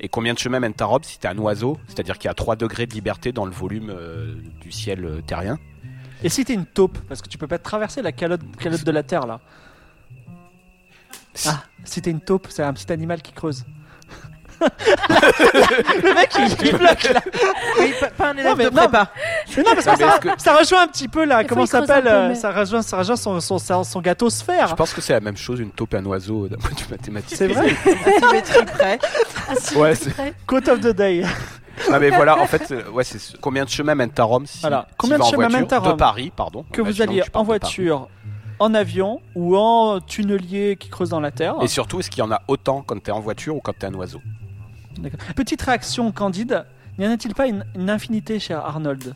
Et 0.00 0.08
combien 0.08 0.32
de 0.32 0.38
chemins 0.38 0.60
mènent 0.60 0.74
à 0.78 0.84
Rome 0.84 1.02
si 1.02 1.18
tu 1.18 1.26
es 1.26 1.30
un 1.30 1.38
oiseau, 1.38 1.78
c'est-à-dire 1.88 2.18
qu'il 2.18 2.28
y 2.28 2.30
a 2.30 2.34
3 2.34 2.56
degrés 2.56 2.86
de 2.86 2.94
liberté 2.94 3.32
dans 3.32 3.44
le 3.44 3.50
volume 3.50 3.90
euh, 3.90 4.36
du 4.60 4.70
ciel 4.70 5.04
euh, 5.04 5.20
terrien. 5.22 5.58
Et 6.22 6.28
si 6.28 6.44
t'es 6.44 6.54
une 6.54 6.66
taupe, 6.66 6.98
parce 7.08 7.20
que 7.20 7.28
tu 7.28 7.38
peux 7.38 7.46
pas 7.46 7.58
traverser 7.58 8.02
la 8.02 8.12
calotte, 8.12 8.42
calotte 8.58 8.84
de 8.84 8.90
la 8.90 9.02
Terre 9.02 9.26
là. 9.26 9.40
Ah, 11.46 11.62
si 11.84 12.02
t'es 12.02 12.10
une 12.10 12.20
taupe, 12.20 12.48
c'est 12.50 12.62
un 12.62 12.72
petit 12.72 12.90
animal 12.92 13.22
qui 13.22 13.32
creuse. 13.32 13.64
Le 14.60 16.14
mec 16.14 16.30
il, 16.38 16.66
il 16.66 16.76
bloque 16.76 17.02
là. 17.12 17.20
Oui, 17.78 17.92
pas, 18.00 18.06
pas 18.08 18.30
un 18.30 18.36
élève 18.36 18.54
mais 18.56 18.64
de 18.64 18.70
non. 18.70 18.82
prépa. 18.82 19.10
Mais 19.56 19.62
non, 19.62 19.70
parce 19.74 19.86
que 19.86 20.04
ça, 20.04 20.18
que- 20.18 20.28
ça 20.42 20.56
rejoint 20.56 20.82
un 20.82 20.88
petit 20.88 21.08
peu 21.08 21.24
là, 21.24 21.44
comment 21.44 21.66
ça 21.66 21.80
s'appelle 21.86 22.06
euh, 22.08 22.28
mais- 22.28 22.34
Ça 22.34 22.50
rejoint, 22.52 22.82
ça 22.82 22.98
rejoint 22.98 23.16
son, 23.16 23.40
son, 23.40 23.58
son, 23.58 23.84
son 23.84 24.00
gâteau 24.00 24.28
Je 24.30 24.34
sphère. 24.36 24.74
pense 24.76 24.92
que 24.92 25.00
c'est 25.00 25.12
la 25.12 25.20
même 25.20 25.36
chose, 25.36 25.60
une 25.60 25.70
taupe 25.70 25.94
et 25.94 25.98
un 25.98 26.06
oiseau 26.06 26.48
d'un 26.48 26.56
point 26.56 26.70
de 26.70 26.80
vue 26.80 26.86
mathématique. 26.90 27.36
C'est 27.36 27.48
vrai 27.48 27.74
Symétrie 28.20 28.64
près. 28.66 28.98
Si, 29.58 29.76
Ouais, 29.76 29.94
c'est 29.94 30.10
vrai. 30.10 30.34
Quote 30.46 30.68
of 30.68 30.80
the 30.80 30.88
day. 30.94 31.24
Ah 31.92 31.98
mais 32.00 32.10
voilà, 32.10 32.38
en 32.40 32.46
fait, 32.46 32.72
euh, 32.72 32.90
ouais, 32.90 33.04
c'est 33.04 33.18
ce- 33.18 33.36
combien 33.36 33.64
de 33.64 33.68
chemins 33.70 33.94
mènent 33.94 34.10
à 34.18 34.22
Rome 34.24 34.46
si 34.46 34.60
Voilà. 34.60 34.86
tu 34.88 34.94
Combien 34.98 35.18
de 35.18 35.22
chemins 35.24 35.48
mènent 35.48 35.72
à 35.72 35.78
De 35.78 35.88
Rome 35.88 35.96
Paris, 35.96 36.32
pardon. 36.34 36.64
Que 36.72 36.82
vous 36.82 37.00
alliez 37.00 37.22
en 37.34 37.42
de 37.42 37.46
voiture, 37.46 38.08
en 38.58 38.74
avion 38.74 39.20
ou 39.36 39.56
en 39.56 40.00
tunnelier 40.00 40.76
qui 40.78 40.88
creuse 40.88 41.10
dans 41.10 41.20
la 41.20 41.30
Terre. 41.30 41.54
Et 41.62 41.68
surtout, 41.68 42.00
est-ce 42.00 42.10
qu'il 42.10 42.18
y 42.18 42.26
en 42.26 42.32
a 42.32 42.42
autant 42.48 42.82
quand 42.84 43.00
tu 43.00 43.10
es 43.10 43.12
en 43.12 43.20
voiture 43.20 43.54
ou 43.54 43.60
quand 43.60 43.72
tu 43.78 43.86
es 43.86 43.88
un 43.88 43.94
oiseau? 43.94 44.20
Petite 45.36 45.62
réaction 45.62 46.12
candide. 46.12 46.64
N'y 46.98 47.06
en 47.06 47.10
a-t-il 47.10 47.34
pas 47.34 47.46
une, 47.46 47.64
infinité 47.88 48.38
chez 48.38 48.54
Arnold? 48.54 49.14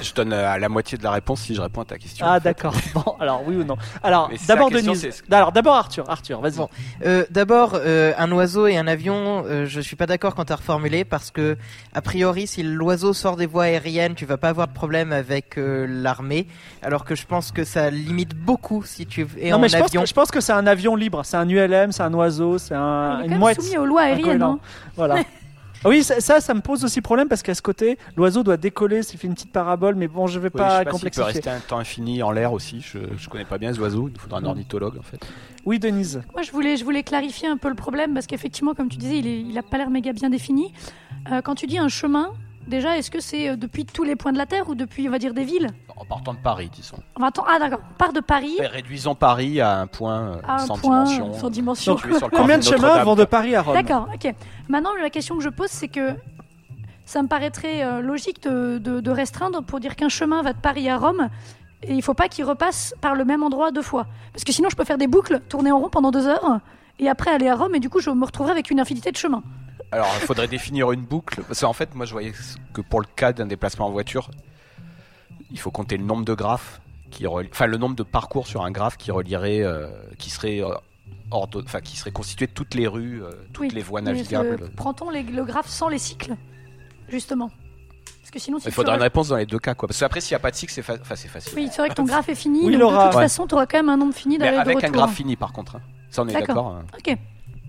Je 0.00 0.12
donne 0.14 0.32
euh, 0.32 0.48
à 0.48 0.58
la 0.58 0.68
moitié 0.68 0.96
de 0.98 1.02
la 1.02 1.10
réponse 1.10 1.40
si 1.40 1.54
je 1.54 1.60
réponds 1.60 1.82
à 1.82 1.84
ta 1.84 1.98
question. 1.98 2.24
Ah 2.28 2.32
en 2.32 2.34
fait. 2.34 2.44
d'accord. 2.44 2.74
Bon, 2.94 3.16
alors 3.20 3.42
oui 3.46 3.56
ou 3.56 3.64
non? 3.64 3.76
Alors 4.02 4.30
d'abord 4.46 4.70
Denise. 4.70 5.22
Alors 5.30 5.52
d'abord 5.52 5.74
Arthur. 5.74 6.08
Arthur, 6.08 6.40
vas-y. 6.40 6.56
Bon. 6.56 6.68
Euh, 7.04 7.24
D'abord, 7.30 7.72
euh, 7.74 8.12
un 8.18 8.30
oiseau 8.32 8.66
et 8.66 8.76
un 8.76 8.86
avion, 8.86 9.44
euh, 9.46 9.66
je 9.66 9.80
suis 9.80 9.96
pas 9.96 10.06
d'accord 10.06 10.34
quand 10.34 10.46
tu 10.46 10.52
as 10.52 10.56
reformulé 10.56 11.04
parce 11.04 11.30
que, 11.30 11.56
a 11.94 12.00
priori, 12.02 12.46
si 12.46 12.62
l'oiseau 12.62 13.12
sort 13.12 13.36
des 13.36 13.46
voies 13.46 13.64
aériennes, 13.64 14.14
tu 14.14 14.24
vas 14.26 14.36
pas 14.36 14.48
avoir 14.48 14.68
de 14.68 14.72
problème 14.72 15.12
avec 15.12 15.58
euh, 15.58 15.86
l'armée. 15.88 16.46
Alors 16.82 17.04
que 17.04 17.14
je 17.14 17.26
pense 17.26 17.52
que 17.52 17.64
ça 17.64 17.90
limite 17.90 18.34
beaucoup 18.34 18.82
si 18.84 19.06
tu 19.06 19.26
es 19.40 19.50
non 19.50 19.56
en 19.56 19.58
mais 19.60 19.68
je 19.68 19.76
pense, 19.78 19.88
avion. 19.88 20.02
que, 20.02 20.08
je 20.08 20.14
pense 20.14 20.30
que 20.30 20.40
c'est 20.40 20.52
un 20.52 20.66
avion 20.66 20.96
libre. 20.96 21.22
C'est 21.24 21.36
un 21.36 21.48
ULM, 21.48 21.92
c'est 21.92 22.02
un 22.02 22.14
oiseau, 22.14 22.58
c'est 22.58 22.74
un, 22.74 23.18
Il 23.20 23.22
est 23.22 23.26
une 23.26 23.32
quand 23.34 23.38
mouette. 23.40 23.58
même 23.58 23.66
soumis 23.66 23.78
aux 23.78 23.86
lois 23.86 24.02
aériennes. 24.02 24.42
hein. 24.42 24.58
Voilà. 24.96 25.16
Ah 25.84 25.88
Oui, 25.88 26.02
ça, 26.02 26.20
ça, 26.20 26.40
ça 26.40 26.54
me 26.54 26.60
pose 26.60 26.84
aussi 26.84 27.00
problème 27.00 27.28
parce 27.28 27.42
qu'à 27.42 27.54
ce 27.54 27.62
côté, 27.62 27.98
l'oiseau 28.16 28.42
doit 28.42 28.56
décoller, 28.56 29.02
s'il 29.02 29.18
fait 29.18 29.26
une 29.28 29.34
petite 29.34 29.52
parabole, 29.52 29.94
mais 29.94 30.08
bon, 30.08 30.26
je 30.26 30.38
vais 30.40 30.46
Oui, 30.48 30.52
je 30.54 30.58
pas 30.58 30.68
sais 30.70 30.70
pas 30.70 30.78
s'il 30.78 30.84
peut 30.84 30.90
complexifier. 30.92 31.32
rester 31.32 31.50
un 31.50 31.60
temps 31.60 31.78
infini 31.78 32.22
en 32.22 32.30
l'air 32.30 32.52
aussi. 32.52 32.80
Je, 32.80 32.98
je 33.16 33.28
connais 33.28 33.44
pas 33.44 33.58
bien 33.58 33.70
les 33.70 33.78
oiseaux. 33.78 34.08
Il 34.12 34.18
faudra 34.20 34.38
un 34.38 34.44
ornithologue 34.44 34.98
en 34.98 35.02
fait. 35.02 35.20
Oui, 35.64 35.78
Denise. 35.78 36.22
Moi, 36.32 36.42
je 36.42 36.50
voulais, 36.50 36.76
je 36.76 36.84
voulais 36.84 37.02
clarifier 37.02 37.48
un 37.48 37.56
peu 37.56 37.68
le 37.68 37.74
problème 37.74 38.14
parce 38.14 38.26
qu'effectivement, 38.26 38.74
comme 38.74 38.88
tu 38.88 38.96
disais, 38.96 39.18
il, 39.18 39.26
est, 39.26 39.40
il 39.40 39.56
a 39.58 39.62
pas 39.62 39.78
l'air 39.78 39.90
méga 39.90 40.12
bien 40.12 40.30
défini. 40.30 40.72
Euh, 41.30 41.42
quand 41.42 41.54
tu 41.54 41.66
dis 41.66 41.78
un 41.78 41.88
chemin, 41.88 42.32
déjà, 42.68 42.96
est-ce 42.96 43.10
que 43.10 43.20
c'est 43.20 43.48
euh, 43.50 43.56
depuis 43.56 43.84
tous 43.84 44.04
les 44.04 44.14
points 44.16 44.32
de 44.32 44.38
la 44.38 44.46
Terre 44.46 44.68
ou 44.68 44.74
depuis, 44.74 45.08
on 45.08 45.10
va 45.10 45.18
dire, 45.18 45.34
des 45.34 45.44
villes 45.44 45.68
En 45.96 46.04
partant 46.04 46.34
de 46.34 46.38
Paris, 46.38 46.70
disons. 46.72 46.98
On 47.16 47.20
va 47.20 47.28
attendre- 47.28 47.48
Ah, 47.50 47.58
d'accord. 47.58 47.80
On 47.90 47.94
part 47.94 48.12
de 48.12 48.20
Paris 48.20 48.56
Et 48.60 48.66
réduisons 48.66 49.14
Paris 49.14 49.60
à 49.60 49.80
un 49.80 49.86
point 49.86 50.20
euh, 50.20 50.40
à 50.46 50.54
un 50.54 50.58
sans 50.58 50.78
point 50.78 51.04
dimension. 51.04 51.32
sans 51.34 51.50
dimension. 51.50 51.96
Combien 52.32 52.58
de 52.58 52.62
chemins 52.62 53.02
vont 53.04 53.14
de. 53.16 53.24
Paris 53.24 53.54
à 53.54 53.62
Rome 53.62 53.74
D'accord, 53.74 54.08
ok. 54.14 54.32
Maintenant, 54.68 54.90
la 55.00 55.10
question 55.10 55.36
que 55.36 55.42
je 55.42 55.48
pose, 55.48 55.68
c'est 55.70 55.88
que 55.88 56.14
ça 57.04 57.22
me 57.22 57.28
paraîtrait 57.28 57.82
euh, 57.82 58.00
logique 58.00 58.42
de, 58.42 58.78
de- 58.78 59.00
de 59.00 59.10
restreindre 59.10 59.62
pour 59.62 59.80
dire 59.80 59.96
qu'un 59.96 60.08
chemin 60.08 60.42
va 60.42 60.52
de 60.52 60.58
Paris 60.60 60.88
à 60.88 60.96
Rome 60.98 61.28
et 61.82 61.94
il 61.94 62.02
faut 62.02 62.14
pas 62.14 62.28
qu'il 62.28 62.44
repasse 62.44 62.94
par 63.00 63.14
le 63.14 63.24
même 63.24 63.42
endroit 63.42 63.70
deux 63.70 63.82
fois. 63.82 64.06
Parce 64.32 64.44
que 64.44 64.52
sinon, 64.52 64.68
je 64.70 64.76
peux 64.76 64.84
faire 64.84 64.98
des 64.98 65.06
boucles, 65.06 65.40
tourner 65.48 65.70
en 65.72 65.78
rond 65.78 65.88
pendant 65.88 66.10
deux 66.10 66.26
heures 66.26 66.60
et 66.98 67.08
après 67.08 67.30
aller 67.30 67.48
à 67.48 67.54
Rome 67.54 67.74
et 67.74 67.80
du 67.80 67.88
coup, 67.88 68.00
je 68.00 68.10
me 68.10 68.24
retrouverai 68.24 68.50
avec 68.52 68.70
une 68.70 68.80
infinité 68.80 69.10
de 69.12 69.16
chemins. 69.16 69.42
Alors, 69.90 70.08
il 70.20 70.26
faudrait 70.26 70.48
définir 70.48 70.92
une 70.92 71.02
boucle. 71.02 71.42
Parce 71.42 71.60
qu'en 71.60 71.72
fait, 71.72 71.94
moi, 71.94 72.04
je 72.06 72.12
voyais 72.12 72.32
que 72.74 72.80
pour 72.80 73.00
le 73.00 73.06
cas 73.16 73.32
d'un 73.32 73.46
déplacement 73.46 73.86
en 73.86 73.90
voiture, 73.90 74.30
il 75.50 75.58
faut 75.58 75.70
compter 75.70 75.96
le 75.96 76.04
nombre 76.04 76.24
de 76.24 76.34
graphes 76.34 76.80
qui 77.10 77.26
enfin 77.26 77.66
le 77.66 77.78
nombre 77.78 77.96
de 77.96 78.02
parcours 78.02 78.46
sur 78.46 78.64
un 78.64 78.70
graphe 78.70 78.98
qui 78.98 79.10
relierait, 79.10 79.62
euh, 79.62 79.88
qui 80.18 80.28
serait 80.28 80.62
euh, 80.62 80.74
enfin 81.30 81.80
qui 81.80 81.96
serait 81.96 82.10
constitué 82.10 82.46
de 82.46 82.52
toutes 82.52 82.74
les 82.74 82.86
rues, 82.86 83.22
euh, 83.24 83.30
toutes 83.54 83.62
Oui, 83.62 83.70
les 83.70 83.80
voies 83.82 84.02
navigables. 84.02 84.58
euh, 84.62 84.68
Prend-on 84.76 85.08
les- 85.08 85.22
le 85.22 85.44
graphe 85.44 85.68
sans 85.68 85.88
les 85.88 85.98
cycles 85.98 86.34
Justement? 87.08 87.50
Parce 88.20 88.30
que 88.30 88.38
sinon, 88.38 88.58
si 88.58 88.66
Il 88.66 88.68
tu 88.68 88.74
faudrait 88.74 88.96
une 88.96 89.00
réponse 89.00 89.28
dans 89.28 89.36
les 89.36 89.46
deux 89.46 89.58
cas, 89.58 89.74
quoi. 89.74 89.88
Parce 89.88 89.98
qu'après, 89.98 90.20
s'il 90.20 90.32
n'y 90.34 90.36
a 90.36 90.40
pas 90.40 90.50
de 90.50 90.56
cycle, 90.56 90.70
c'est 90.70 90.82
fa- 90.82 90.98
enfin, 91.00 91.16
c'est 91.16 91.28
facile. 91.28 91.54
Oui, 91.56 91.70
c'est 91.72 91.78
vrai 91.80 91.88
que 91.88 91.94
ton 91.94 92.04
graphe 92.04 92.28
est 92.28 92.34
fini. 92.34 92.60
Oui, 92.66 92.72
donc 92.72 92.80
Laura. 92.82 93.04
de 93.04 93.08
toute 93.08 93.16
Ouais. 93.16 93.22
façon, 93.22 93.46
tu 93.46 93.54
auras 93.54 93.64
quand 93.64 93.78
même 93.78 93.88
un 93.88 93.96
nombre 93.96 94.12
fini 94.14 94.36
d'aller 94.36 94.56
de 94.58 94.60
avec 94.60 94.76
retour. 94.76 94.90
un 94.90 94.92
graphe 94.92 95.14
fini, 95.14 95.34
par 95.36 95.54
contre. 95.54 95.76
hein. 95.76 95.80
Ça, 96.10 96.20
on 96.22 96.28
est 96.28 96.34
D'accord. 96.34 96.46
d'accord. 96.48 96.66
hein. 96.72 96.84
Ok. 96.98 97.16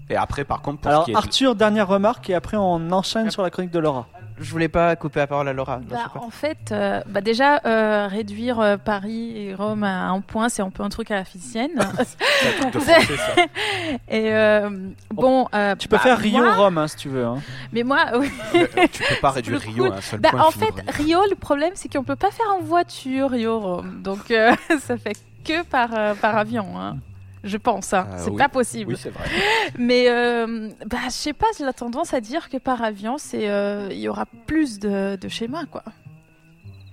Et 0.10 0.16
après, 0.16 0.44
par 0.44 0.62
contre, 0.62 0.80
pour 0.82 0.90
Alors 0.90 1.02
ce 1.02 1.06
qui 1.06 1.12
est 1.12 1.14
de- 1.14 1.18
Arthur, 1.18 1.56
dernière 1.56 1.88
remarque 1.88 2.30
et 2.30 2.34
après 2.36 2.58
on 2.58 2.92
enchaîne 2.92 3.30
sur 3.30 3.44
la 3.44 3.50
chronique 3.52 3.72
de 3.72 3.80
Laura. 3.80 4.08
je 4.40 4.50
voulais 4.52 4.70
pas 4.70 4.96
couper 4.96 5.20
la 5.20 5.28
parole 5.28 5.48
à 5.48 5.54
Laura. 5.54 5.78
Non, 5.78 5.84
je 5.90 5.94
Bah, 5.96 6.12
pas. 6.14 6.20
en 6.22 6.30
fait, 6.30 6.72
euh, 6.72 7.02
bah 7.08 7.22
déjà, 7.22 7.60
euh, 7.66 8.08
réduire 8.08 8.60
euh, 8.60 8.78
Paris 8.78 9.34
et 9.38 9.54
Rome 9.54 9.84
à 9.84 10.08
un 10.08 10.22
point, 10.22 10.48
c'est 10.50 10.62
un 10.62 10.70
peu 10.72 10.82
un 10.82 10.90
truc 10.90 11.12
à 11.12 11.16
la 11.16 11.26
physicienne. 11.26 11.72
C'est 11.78 12.48
un 12.58 12.62
truc 12.62 12.74
de 12.74 12.80
français, 12.80 13.02
ça. 13.36 13.36
et 14.10 14.34
euh, 14.34 14.70
bon, 15.14 15.48
euh, 15.54 15.76
Tu 15.78 15.88
peux 15.88 15.98
bah, 15.98 16.02
faire 16.04 16.18
Rio 16.18 16.40
moi- 16.40 16.54
Rome 16.56 16.78
hein, 16.80 16.88
si 16.88 16.96
tu 16.96 17.10
veux. 17.10 17.26
hein. 17.26 17.38
mais 17.74 17.84
moi, 17.84 18.00
oui. 18.18 18.32
Le- 18.54 18.88
tu 18.88 19.04
peux 19.04 19.16
pas 19.22 19.32
réduire 19.32 19.60
le 19.64 19.72
Rio 19.72 19.92
à 19.92 19.98
un 19.98 20.02
seul 20.02 20.20
Bah, 20.22 20.30
point. 20.32 20.42
en 20.42 20.52
fait, 20.52 20.74
Rio, 20.88 21.20
le 21.30 21.36
problème, 21.36 21.74
c'est 21.76 21.92
qu'on 21.92 22.04
peut 22.04 22.16
pas 22.16 22.32
faire 22.32 22.48
en 22.58 22.62
voiture 22.64 23.30
Rio 23.30 23.60
Rome, 23.60 24.02
donc 24.02 24.32
euh, 24.32 24.54
ça 24.80 24.98
fait 24.98 25.18
que 25.46 25.64
par 25.64 25.90
euh, 25.94 26.14
par 26.16 26.36
avion. 26.38 26.66
Hein. 26.80 26.98
Je 27.44 27.58
pense, 27.58 27.94
hein. 27.94 28.08
Ah, 28.12 28.18
c'est 28.18 28.30
oui. 28.32 28.38
pas 28.38 28.50
possible. 28.50 28.92
Oui, 28.92 29.00
c'est 29.02 29.10
vrai. 29.10 29.24
Mais 29.78 30.10
euh, 30.10 30.70
bah, 30.86 30.98
je 31.06 31.12
sais 31.12 31.34
pas, 31.34 31.48
j'ai 31.58 31.64
la 31.66 31.74
tendance 31.74 32.14
à 32.14 32.22
dire 32.22 32.50
que 32.50 32.58
par 32.58 32.82
avion, 32.84 33.18
c'est 33.18 33.50
euh, 33.50 33.88
il 33.92 34.00
y 34.00 34.08
aura 34.10 34.26
plus 34.46 34.80
de, 34.80 35.16
de 35.16 35.28
schémas, 35.30 35.66
quoi. 35.66 35.84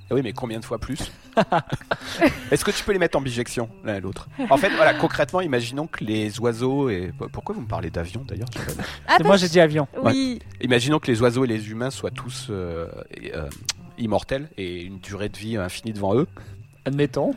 Ah 0.08 0.14
Oui, 0.14 0.22
mais 0.22 0.32
combien 0.32 0.60
de 0.60 0.64
fois 0.64 0.78
plus? 0.78 1.10
Est-ce 2.52 2.64
que 2.64 2.70
tu 2.70 2.84
peux 2.84 2.92
les 2.92 2.98
mettre 3.00 3.18
en 3.18 3.20
bijection 3.20 3.68
l'un 3.84 3.96
et 3.96 4.00
l'autre? 4.00 4.28
En 4.50 4.56
fait, 4.56 4.68
voilà, 4.70 4.94
concrètement, 4.94 5.40
imaginons 5.40 5.88
que 5.88 6.04
les 6.04 6.38
oiseaux 6.38 6.88
et 6.88 7.12
pourquoi 7.32 7.56
vous 7.56 7.62
me 7.62 7.66
parlez 7.66 7.90
d'avion 7.90 8.22
d'ailleurs. 8.24 8.48
Ah, 9.08 9.16
moi 9.24 9.36
j'ai 9.36 9.48
dit 9.48 9.58
avion. 9.58 9.88
Oui. 10.04 10.38
Imaginons 10.60 11.00
que 11.00 11.10
les 11.10 11.20
oiseaux 11.22 11.44
et 11.44 11.48
les 11.48 11.70
humains 11.70 11.90
soient 11.90 12.12
tous 12.12 12.46
euh, 12.50 12.86
euh, 13.34 13.48
immortels 13.98 14.48
et 14.56 14.82
une 14.82 15.00
durée 15.00 15.28
de 15.28 15.36
vie 15.36 15.56
infinie 15.56 15.92
devant 15.92 16.14
eux. 16.14 16.28
Admettons. 16.84 17.34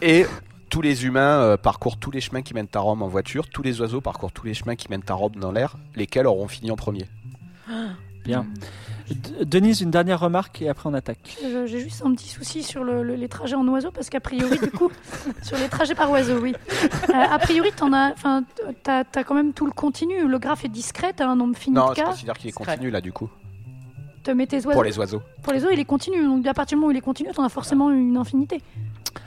Et 0.00 0.24
tous 0.72 0.80
les 0.80 1.04
humains 1.04 1.38
euh, 1.42 1.56
parcourent 1.58 1.98
tous 1.98 2.10
les 2.10 2.22
chemins 2.22 2.40
qui 2.40 2.54
mènent 2.54 2.66
à 2.74 2.80
Rome 2.80 3.02
en 3.02 3.06
voiture, 3.08 3.46
tous 3.46 3.62
les 3.62 3.82
oiseaux 3.82 4.00
parcourent 4.00 4.32
tous 4.32 4.46
les 4.46 4.54
chemins 4.54 4.74
qui 4.74 4.88
mènent 4.90 5.02
à 5.06 5.12
Rome 5.12 5.34
dans 5.36 5.52
l'air, 5.52 5.76
lesquels 5.96 6.26
auront 6.26 6.48
fini 6.48 6.70
en 6.70 6.76
premier. 6.76 7.04
Bien. 8.24 8.46
D- 9.10 9.44
Denise, 9.44 9.80
une 9.82 9.90
dernière 9.90 10.20
remarque 10.20 10.62
et 10.62 10.68
après 10.70 10.88
on 10.88 10.94
attaque. 10.94 11.36
Je- 11.42 11.66
J'ai 11.66 11.80
juste 11.80 12.02
un 12.06 12.14
petit 12.14 12.28
souci 12.28 12.62
sur 12.62 12.84
le- 12.84 13.02
le- 13.02 13.16
les 13.16 13.28
trajets 13.28 13.56
en 13.56 13.66
oiseau 13.68 13.90
parce 13.90 14.08
qu'a 14.08 14.20
priori, 14.20 14.58
du 14.58 14.70
coup, 14.70 14.90
sur 15.42 15.58
les 15.58 15.68
trajets 15.68 15.94
par 15.94 16.10
oiseau, 16.10 16.38
oui. 16.40 16.54
Euh, 17.10 17.12
a 17.12 17.38
priori, 17.38 17.68
t'en 17.76 17.92
as, 17.92 18.12
enfin, 18.12 18.42
t'as 18.82 19.02
as 19.14 19.24
quand 19.24 19.34
même 19.34 19.52
tout 19.52 19.66
le 19.66 19.72
continu. 19.72 20.26
Le 20.26 20.38
graphe 20.38 20.64
est 20.64 20.68
discret, 20.68 21.12
t'as 21.14 21.26
un 21.28 21.36
nombre 21.36 21.56
fini 21.56 21.76
Non, 21.76 21.88
de 21.90 21.94
je 21.96 22.00
cas. 22.00 22.06
considère 22.06 22.38
qu'il 22.38 22.48
est 22.48 22.52
continu 22.52 22.90
là 22.90 23.00
du 23.02 23.12
coup, 23.12 23.28
Te 24.22 24.30
mets 24.30 24.46
tes 24.46 24.56
oiseaux. 24.58 24.70
pour 24.70 24.84
les 24.84 24.96
oiseaux. 24.98 25.20
Pour 25.42 25.52
les 25.52 25.58
oiseaux, 25.58 25.72
il 25.74 25.80
est 25.80 25.84
continu. 25.84 26.24
Donc 26.24 26.46
à 26.46 26.54
partir 26.54 26.76
du 26.76 26.80
moment 26.80 26.88
où 26.88 26.92
il 26.92 26.96
est 26.96 27.00
continu, 27.02 27.28
t'en 27.34 27.44
as 27.44 27.48
forcément 27.50 27.90
une 27.90 28.16
infinité. 28.16 28.62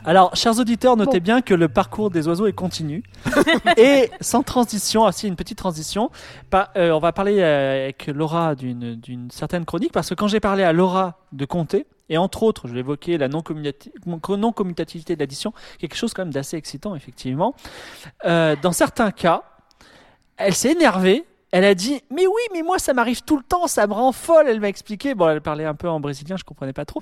Alors, 0.03 0.35
chers 0.35 0.59
auditeurs, 0.59 0.97
notez 0.97 1.19
Bon. 1.19 1.23
bien 1.23 1.41
que 1.41 1.53
le 1.53 1.67
parcours 1.67 2.09
des 2.11 2.27
oiseaux 2.27 2.47
est 2.47 2.53
continu. 2.53 3.03
et 3.77 4.09
sans 4.21 4.43
transition, 4.43 5.03
aussi 5.03 5.27
une 5.27 5.35
petite 5.35 5.57
transition, 5.57 6.11
pas- 6.49 6.71
euh, 6.77 6.91
on 6.91 6.99
va 6.99 7.11
parler 7.11 7.39
euh, 7.39 7.83
avec 7.85 8.07
Laura 8.07 8.55
d'une 8.55 9.29
certaine 9.31 9.65
chronique, 9.65 9.91
parce 9.91 10.09
que 10.09 10.13
quand 10.15 10.27
j'ai 10.27 10.39
parlé 10.39 10.63
à 10.63 10.73
Laura 10.73 11.19
de 11.31 11.45
compter, 11.45 11.85
et 12.09 12.17
entre 12.19 12.43
autres, 12.43 12.67
je 12.67 12.73
vais 12.73 12.81
évoquer 12.81 13.17
la 13.17 13.27
non-commutati- 13.27 13.91
non-commutativité 14.37 15.15
de 15.15 15.19
l'addition, 15.19 15.53
quelque 15.79 15.95
chose 15.95 16.13
quand 16.13 16.21
même 16.23 16.33
d'assez 16.33 16.55
excitant, 16.57 16.95
effectivement, 16.95 17.55
euh, 18.25 18.55
dans 18.61 18.71
certains 18.73 19.11
cas, 19.11 19.43
elle 20.37 20.53
s'est 20.53 20.71
énervée. 20.71 21.25
Elle 21.57 21.63
a 21.63 21.73
dit 21.73 22.01
mais 22.11 22.27
oui 22.27 22.41
mais 22.53 22.63
moi 22.63 22.79
ça 22.79 22.93
m'arrive 22.93 23.21
tout 23.23 23.37
le 23.37 23.43
temps 23.43 23.67
ça 23.67 23.87
me 23.87 23.93
rend 23.93 24.11
folle 24.11 24.47
elle 24.49 24.59
m'a 24.59 24.67
expliqué 24.67 25.15
bon 25.15 25.29
elle 25.29 25.39
parlait 25.39 25.63
un 25.63 25.73
peu 25.73 25.87
en 25.87 26.01
brésilien 26.01 26.35
je 26.35 26.43
comprenais 26.43 26.73
pas 26.73 26.83
trop 26.83 27.01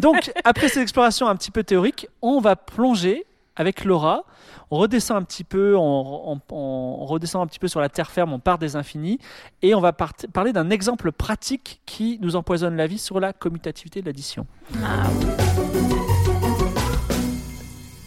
donc 0.00 0.32
après 0.44 0.66
cette 0.68 0.82
exploration 0.82 1.28
un 1.28 1.36
petit 1.36 1.52
peu 1.52 1.62
théorique 1.62 2.08
on 2.20 2.40
va 2.40 2.56
plonger 2.56 3.24
avec 3.54 3.84
Laura 3.84 4.24
on 4.72 4.78
redescend 4.78 5.18
un 5.18 5.22
petit 5.22 5.44
peu 5.44 5.76
on, 5.76 6.32
on- 6.32 6.40
on 6.50 7.06
redescend 7.06 7.42
un 7.42 7.46
petit 7.46 7.60
peu 7.60 7.68
sur 7.68 7.80
la 7.80 7.88
terre 7.88 8.10
ferme 8.10 8.32
on 8.32 8.40
part 8.40 8.58
des 8.58 8.74
infinis 8.74 9.18
et 9.62 9.72
on 9.76 9.80
va 9.80 9.92
parler 9.92 10.52
d'un 10.52 10.70
exemple 10.70 11.12
pratique 11.12 11.80
qui 11.86 12.18
nous 12.22 12.34
empoisonne 12.34 12.76
la 12.76 12.88
vie 12.88 12.98
sur 12.98 13.20
la 13.20 13.32
commutativité 13.32 14.00
de 14.00 14.06
l'addition 14.06 14.46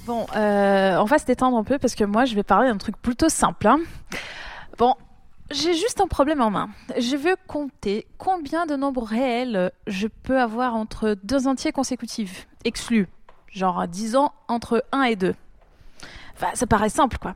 Bon, 0.06 0.28
euh, 0.36 0.98
on 1.00 1.06
va 1.06 1.18
se 1.18 1.26
détendre 1.26 1.58
un 1.58 1.64
peu 1.64 1.80
parce 1.80 1.96
que 1.96 2.04
moi, 2.04 2.26
je 2.26 2.36
vais 2.36 2.44
parler 2.44 2.70
d'un 2.70 2.78
truc 2.78 2.96
plutôt 3.02 3.28
simple. 3.28 3.66
hein. 3.68 3.80
J'ai 5.52 5.74
juste 5.76 6.02
un 6.02 6.08
problème 6.08 6.42
en 6.42 6.50
main. 6.50 6.70
Je 6.98 7.16
veux 7.16 7.36
compter 7.48 8.08
combien 8.18 8.66
de 8.66 8.76
nombres 8.76 9.04
réels 9.04 9.72
je 9.88 10.08
peux 10.08 10.40
avoir 10.40 10.76
entre 10.76 11.16
deux 11.24 11.48
entiers 11.48 11.72
consécutifs, 11.72 12.48
exclus. 12.64 13.08
Genre, 13.52 13.88
disons, 13.88 14.30
entre 14.48 14.84
1 14.92 15.04
et 15.04 15.16
2. 15.16 15.36
Enfin, 16.36 16.48
ça 16.56 16.66
paraît 16.68 16.90
simple, 16.90 17.18
quoi. 17.20 17.36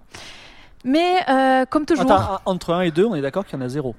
Mais, 0.84 1.24
euh, 1.30 1.66
comme 1.66 1.86
toujours, 1.86 2.12
Attends, 2.12 2.34
un- 2.34 2.40
entre 2.46 2.74
1 2.74 2.82
et 2.82 2.92
2 2.92 3.06
on 3.06 3.16
est 3.16 3.22
d'accord 3.22 3.46
qu'il 3.46 3.58
y 3.60 3.62
en 3.62 3.66
a 3.66 3.70
zéro 3.70 3.96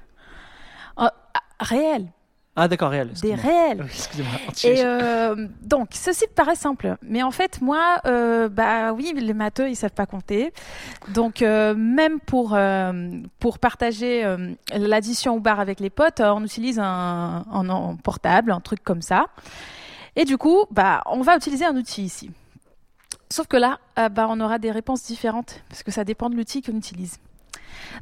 réel, 1.60 2.06
ah 2.56 2.66
d'accord 2.66 2.90
réel 2.90 3.10
des 3.22 3.34
réels. 3.34 3.80
excusez-moi. 3.84 4.32
Et 4.64 4.84
euh, 4.84 5.46
donc, 5.62 5.90
ceci 5.92 6.24
paraît 6.34 6.56
simple. 6.56 6.96
Mais 7.00 7.22
en 7.22 7.30
fait, 7.30 7.60
moi, 7.60 8.00
euh, 8.06 8.48
bah 8.48 8.92
oui, 8.92 9.12
les 9.14 9.34
matheux, 9.34 9.68
ils 9.70 9.76
savent 9.76 9.92
pas 9.92 10.06
compter. 10.06 10.52
Donc, 11.08 11.42
euh, 11.42 11.74
même 11.76 12.18
pour, 12.18 12.58
pour 13.38 13.58
partager 13.60 14.36
l'addition 14.74 15.36
au 15.36 15.40
bar 15.40 15.60
avec 15.60 15.78
les 15.78 15.90
potes, 15.90 16.20
on 16.20 16.44
utilise 16.44 16.80
un, 16.80 17.44
un, 17.50 17.68
un 17.68 17.96
portable, 17.96 18.50
un 18.50 18.60
truc 18.60 18.82
comme 18.82 19.02
ça. 19.02 19.26
Et 20.16 20.24
du 20.24 20.36
coup, 20.36 20.64
bah, 20.72 21.02
on 21.06 21.22
va 21.22 21.36
utiliser 21.36 21.64
un 21.64 21.76
outil 21.76 22.02
ici. 22.02 22.30
Sauf 23.30 23.46
que 23.46 23.56
là, 23.56 23.78
bah, 23.96 24.26
on 24.28 24.40
aura 24.40 24.58
des 24.58 24.72
réponses 24.72 25.04
différentes 25.04 25.62
parce 25.68 25.84
que 25.84 25.92
ça 25.92 26.02
dépend 26.02 26.28
de 26.28 26.34
l'outil 26.34 26.62
qu'on 26.62 26.76
utilise. 26.76 27.18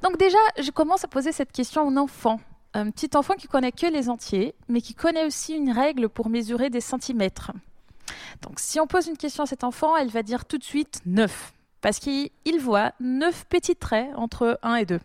Donc 0.03 0.17
déjà, 0.19 0.39
je 0.59 0.71
commence 0.71 1.05
à 1.05 1.09
poser 1.09 1.33
cette 1.33 1.53
question 1.53 1.83
à 1.83 1.91
un 1.91 1.97
enfant. 1.99 2.41
Un 2.75 2.91
petit 2.91 3.11
enfant 3.17 3.35
qui 3.35 3.49
connaît 3.49 3.73
que 3.73 3.87
les 3.87 4.09
entiers, 4.11 4.55
mais 4.69 4.81
qui 4.81 4.95
connaît 4.95 5.25
aussi 5.25 5.55
une 5.55 5.71
règle 5.71 6.09
pour 6.09 6.29
mesurer 6.29 6.71
des 6.71 6.81
centimètres. 6.81 7.53
Donc 8.43 8.61
si 8.61 8.79
on 8.79 8.87
pose 8.87 9.07
une 9.09 9.17
question 9.17 9.43
à 9.45 9.47
cet 9.47 9.65
enfant, 9.65 9.97
elle 9.97 10.09
va 10.11 10.23
dire 10.23 10.45
tout 10.45 10.59
de 10.59 10.65
suite 10.65 11.01
9, 11.07 11.53
parce 11.81 11.99
qu'il 11.99 12.31
il 12.45 12.61
voit 12.61 12.93
9 13.01 13.47
petits 13.47 13.77
traits 13.77 14.11
entre 14.17 14.59
1 14.63 14.77
et 14.77 14.85
2. 14.85 15.01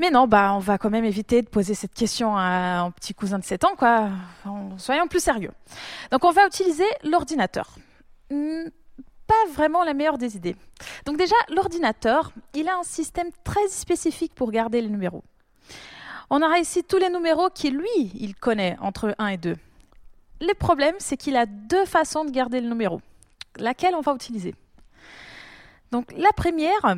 Mais 0.00 0.10
non, 0.10 0.26
bah, 0.26 0.52
on 0.54 0.58
va 0.58 0.76
quand 0.76 0.90
même 0.90 1.04
éviter 1.04 1.40
de 1.40 1.48
poser 1.48 1.74
cette 1.74 1.94
question 1.94 2.36
à 2.36 2.80
un 2.80 2.90
petit 2.90 3.14
cousin 3.14 3.38
de 3.38 3.44
7 3.44 3.64
ans, 3.64 3.76
quoi. 3.76 4.10
Soyons 4.76 5.06
plus 5.06 5.22
sérieux. 5.22 5.52
Donc 6.10 6.24
on 6.24 6.32
va 6.32 6.46
utiliser 6.46 6.86
l'ordinateur. 7.04 7.76
Hmm, 8.30 8.64
Pas 9.26 9.52
vraiment 9.52 9.84
la 9.84 9.94
meilleure 9.94 10.18
des 10.18 10.36
idées. 10.36 10.56
Donc 11.06 11.16
déjà, 11.16 11.36
l'ordinateur, 11.48 12.32
il 12.54 12.68
a 12.68 12.76
un 12.76 12.82
système 12.82 13.28
très 13.44 13.68
spécifique 13.68 14.34
pour 14.34 14.50
garder 14.50 14.82
les 14.82 14.88
numéros. 14.88 15.22
On 16.30 16.42
aura 16.42 16.58
ici 16.58 16.82
tous 16.84 16.98
les 16.98 17.10
numéros 17.10 17.50
qui, 17.50 17.70
lui, 17.70 18.12
il 18.14 18.34
connaît 18.34 18.76
entre 18.80 19.14
1 19.18 19.26
et 19.28 19.36
2. 19.36 19.56
Le 20.40 20.54
problème, 20.54 20.94
c'est 20.98 21.16
qu'il 21.16 21.36
a 21.36 21.46
deux 21.46 21.84
façons 21.84 22.24
de 22.24 22.30
garder 22.30 22.60
le 22.60 22.68
numéro. 22.68 23.00
Laquelle 23.56 23.94
on 23.94 24.00
va 24.00 24.12
utiliser? 24.14 24.54
Donc 25.92 26.12
la 26.16 26.32
première, 26.36 26.96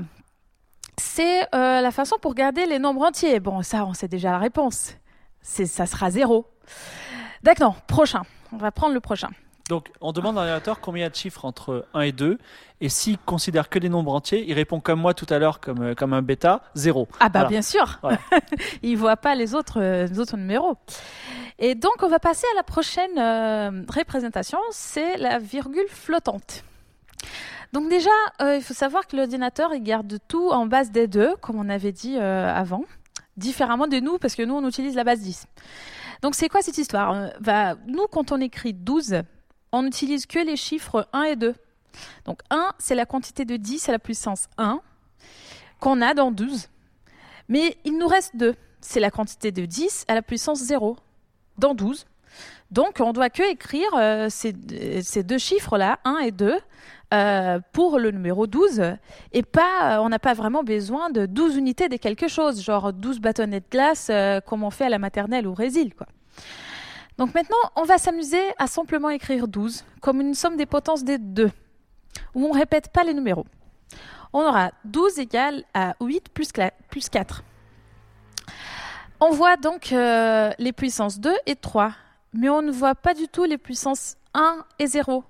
c'est 0.96 1.42
euh, 1.54 1.80
la 1.80 1.90
façon 1.90 2.16
pour 2.20 2.34
garder 2.34 2.66
les 2.66 2.78
nombres 2.78 3.02
entiers. 3.02 3.40
Bon, 3.40 3.62
ça, 3.62 3.84
on 3.84 3.94
sait 3.94 4.08
déjà 4.08 4.30
la 4.30 4.38
réponse. 4.38 4.94
Ça 5.42 5.86
sera 5.86 6.10
0. 6.10 6.46
D'accord, 7.42 7.82
prochain. 7.82 8.22
On 8.52 8.56
va 8.56 8.72
prendre 8.72 8.94
le 8.94 9.00
prochain. 9.00 9.28
Donc, 9.68 9.90
on 10.00 10.12
demande 10.12 10.36
à 10.38 10.42
l'ordinateur 10.42 10.80
combien 10.80 11.00
il 11.00 11.02
y 11.02 11.06
a 11.06 11.10
de 11.10 11.16
chiffres 11.16 11.44
entre 11.44 11.86
1 11.94 12.02
et 12.02 12.12
2. 12.12 12.38
Et 12.80 12.88
s'il 12.88 13.18
considère 13.18 13.68
que 13.68 13.78
les 13.78 13.88
nombres 13.88 14.14
entiers, 14.14 14.44
il 14.46 14.54
répond 14.54 14.78
comme 14.80 15.00
moi 15.00 15.12
tout 15.12 15.26
à 15.28 15.38
l'heure, 15.38 15.58
comme, 15.60 15.82
euh, 15.82 15.94
comme 15.94 16.12
un 16.12 16.22
bêta, 16.22 16.62
0. 16.74 17.08
Ah 17.18 17.28
bah 17.28 17.40
Voilà. 17.40 17.48
bien 17.48 17.62
sûr. 17.62 17.98
Voilà. 18.02 18.18
Il 18.82 18.96
voit 18.96 19.16
pas 19.16 19.34
les 19.34 19.54
autres, 19.54 19.80
euh, 19.80 20.06
les 20.06 20.20
autres 20.20 20.36
numéros. 20.36 20.76
Et 21.58 21.74
donc 21.74 21.94
on 22.02 22.08
va 22.08 22.18
passer 22.18 22.46
à 22.52 22.56
la 22.56 22.62
prochaine 22.62 23.18
euh, 23.18 23.82
représentation, 23.88 24.58
c'est 24.70 25.16
la 25.16 25.38
virgule 25.38 25.88
flottante. 25.88 26.64
Donc 27.72 27.88
déjà, 27.88 28.10
euh, 28.42 28.56
il 28.56 28.62
faut 28.62 28.74
savoir 28.74 29.06
que 29.06 29.16
l'ordinateur 29.16 29.72
il 29.74 29.82
garde 29.82 30.18
tout 30.28 30.50
en 30.50 30.66
base 30.66 30.90
des 30.90 31.06
deux, 31.08 31.34
comme 31.40 31.58
on 31.58 31.68
avait 31.70 31.92
dit 31.92 32.16
euh, 32.18 32.54
avant, 32.54 32.84
différemment 33.38 33.86
de 33.86 33.98
nous 34.00 34.18
parce 34.18 34.34
que 34.34 34.42
nous 34.42 34.54
on 34.54 34.68
utilise 34.68 34.94
la 34.94 35.04
base 35.04 35.20
10. 35.20 35.46
Donc 36.22 36.34
c'est 36.34 36.48
quoi 36.50 36.60
cette 36.60 36.78
histoire? 36.78 37.30
Bah, 37.40 37.74
Nous 37.86 38.06
quand 38.12 38.32
on 38.32 38.40
écrit 38.40 38.74
12, 38.74 39.22
on 39.72 39.82
n'utilise 39.82 40.26
que 40.26 40.38
les 40.38 40.56
chiffres 40.56 41.08
1 41.12 41.22
et 41.24 41.36
2. 41.36 41.54
Donc 42.24 42.40
1, 42.50 42.72
c'est 42.78 42.94
la 42.94 43.06
quantité 43.06 43.44
de 43.44 43.56
10 43.56 43.88
à 43.88 43.92
la 43.92 43.98
puissance 43.98 44.48
1 44.58 44.80
qu'on 45.80 46.00
a 46.02 46.14
dans 46.14 46.30
12. 46.30 46.68
Mais 47.48 47.76
il 47.84 47.98
nous 47.98 48.08
reste 48.08 48.36
2. 48.36 48.54
C'est 48.80 49.00
la 49.00 49.10
quantité 49.10 49.52
de 49.52 49.64
10 49.64 50.04
à 50.08 50.14
la 50.14 50.22
puissance 50.22 50.60
0 50.60 50.96
dans 51.58 51.74
12. 51.74 52.06
Donc 52.70 53.00
on 53.00 53.12
doit 53.12 53.30
que 53.30 53.50
écrire 53.50 53.88
euh, 53.94 54.28
ces, 54.28 54.54
ces 55.02 55.22
deux 55.22 55.38
chiffres-là, 55.38 55.98
1 56.04 56.18
et 56.18 56.32
2, 56.32 56.58
euh, 57.14 57.60
pour 57.72 58.00
le 58.00 58.10
numéro 58.10 58.48
12. 58.48 58.82
Et 59.32 59.42
pas, 59.42 59.98
euh, 59.98 60.02
on 60.02 60.08
n'a 60.08 60.18
pas 60.18 60.34
vraiment 60.34 60.64
besoin 60.64 61.08
de 61.10 61.26
12 61.26 61.56
unités 61.56 61.88
de 61.88 61.96
quelque 61.96 62.26
chose, 62.26 62.60
genre 62.60 62.92
12 62.92 63.20
bâtonnets 63.20 63.60
de 63.60 63.66
glace 63.70 64.08
euh, 64.10 64.40
comme 64.40 64.64
on 64.64 64.70
fait 64.70 64.86
à 64.86 64.88
la 64.88 64.98
maternelle 64.98 65.46
au 65.46 65.52
Brésil. 65.52 65.92
Donc 67.18 67.34
maintenant, 67.34 67.56
on 67.76 67.84
va 67.84 67.98
s'amuser 67.98 68.42
à 68.58 68.66
simplement 68.66 69.08
écrire 69.10 69.48
12 69.48 69.84
comme 70.00 70.20
une 70.20 70.34
somme 70.34 70.56
des 70.56 70.66
potences 70.66 71.02
des 71.04 71.18
2, 71.18 71.50
où 72.34 72.44
on 72.46 72.52
ne 72.54 72.58
répète 72.58 72.88
pas 72.92 73.04
les 73.04 73.14
numéros. 73.14 73.46
On 74.32 74.40
aura 74.40 74.70
12 74.84 75.18
égale 75.18 75.64
à 75.72 75.94
8 76.00 76.28
plus, 76.28 76.50
cla- 76.52 76.72
plus 76.90 77.08
4. 77.08 77.42
On 79.20 79.30
voit 79.30 79.56
donc 79.56 79.92
euh, 79.92 80.50
les 80.58 80.72
puissances 80.72 81.18
2 81.20 81.32
et 81.46 81.56
3, 81.56 81.92
mais 82.34 82.50
on 82.50 82.60
ne 82.60 82.70
voit 82.70 82.94
pas 82.94 83.14
du 83.14 83.28
tout 83.28 83.44
les 83.44 83.56
puissances 83.56 84.16
1 84.34 84.64
et 84.78 84.86
0. 84.86 85.24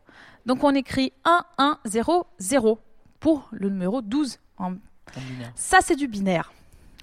Donc 0.44 0.64
on 0.64 0.74
écrit 0.74 1.12
1, 1.24 1.44
1, 1.58 1.78
0, 1.84 2.26
0 2.38 2.78
pour 3.20 3.48
le 3.52 3.68
numéro 3.68 4.02
12. 4.02 4.38
en- 4.58 4.72
En 4.72 5.20
binaire. 5.20 5.52
Ça, 5.54 5.78
c'est 5.82 5.94
du 5.94 6.08
binaire. 6.08 6.52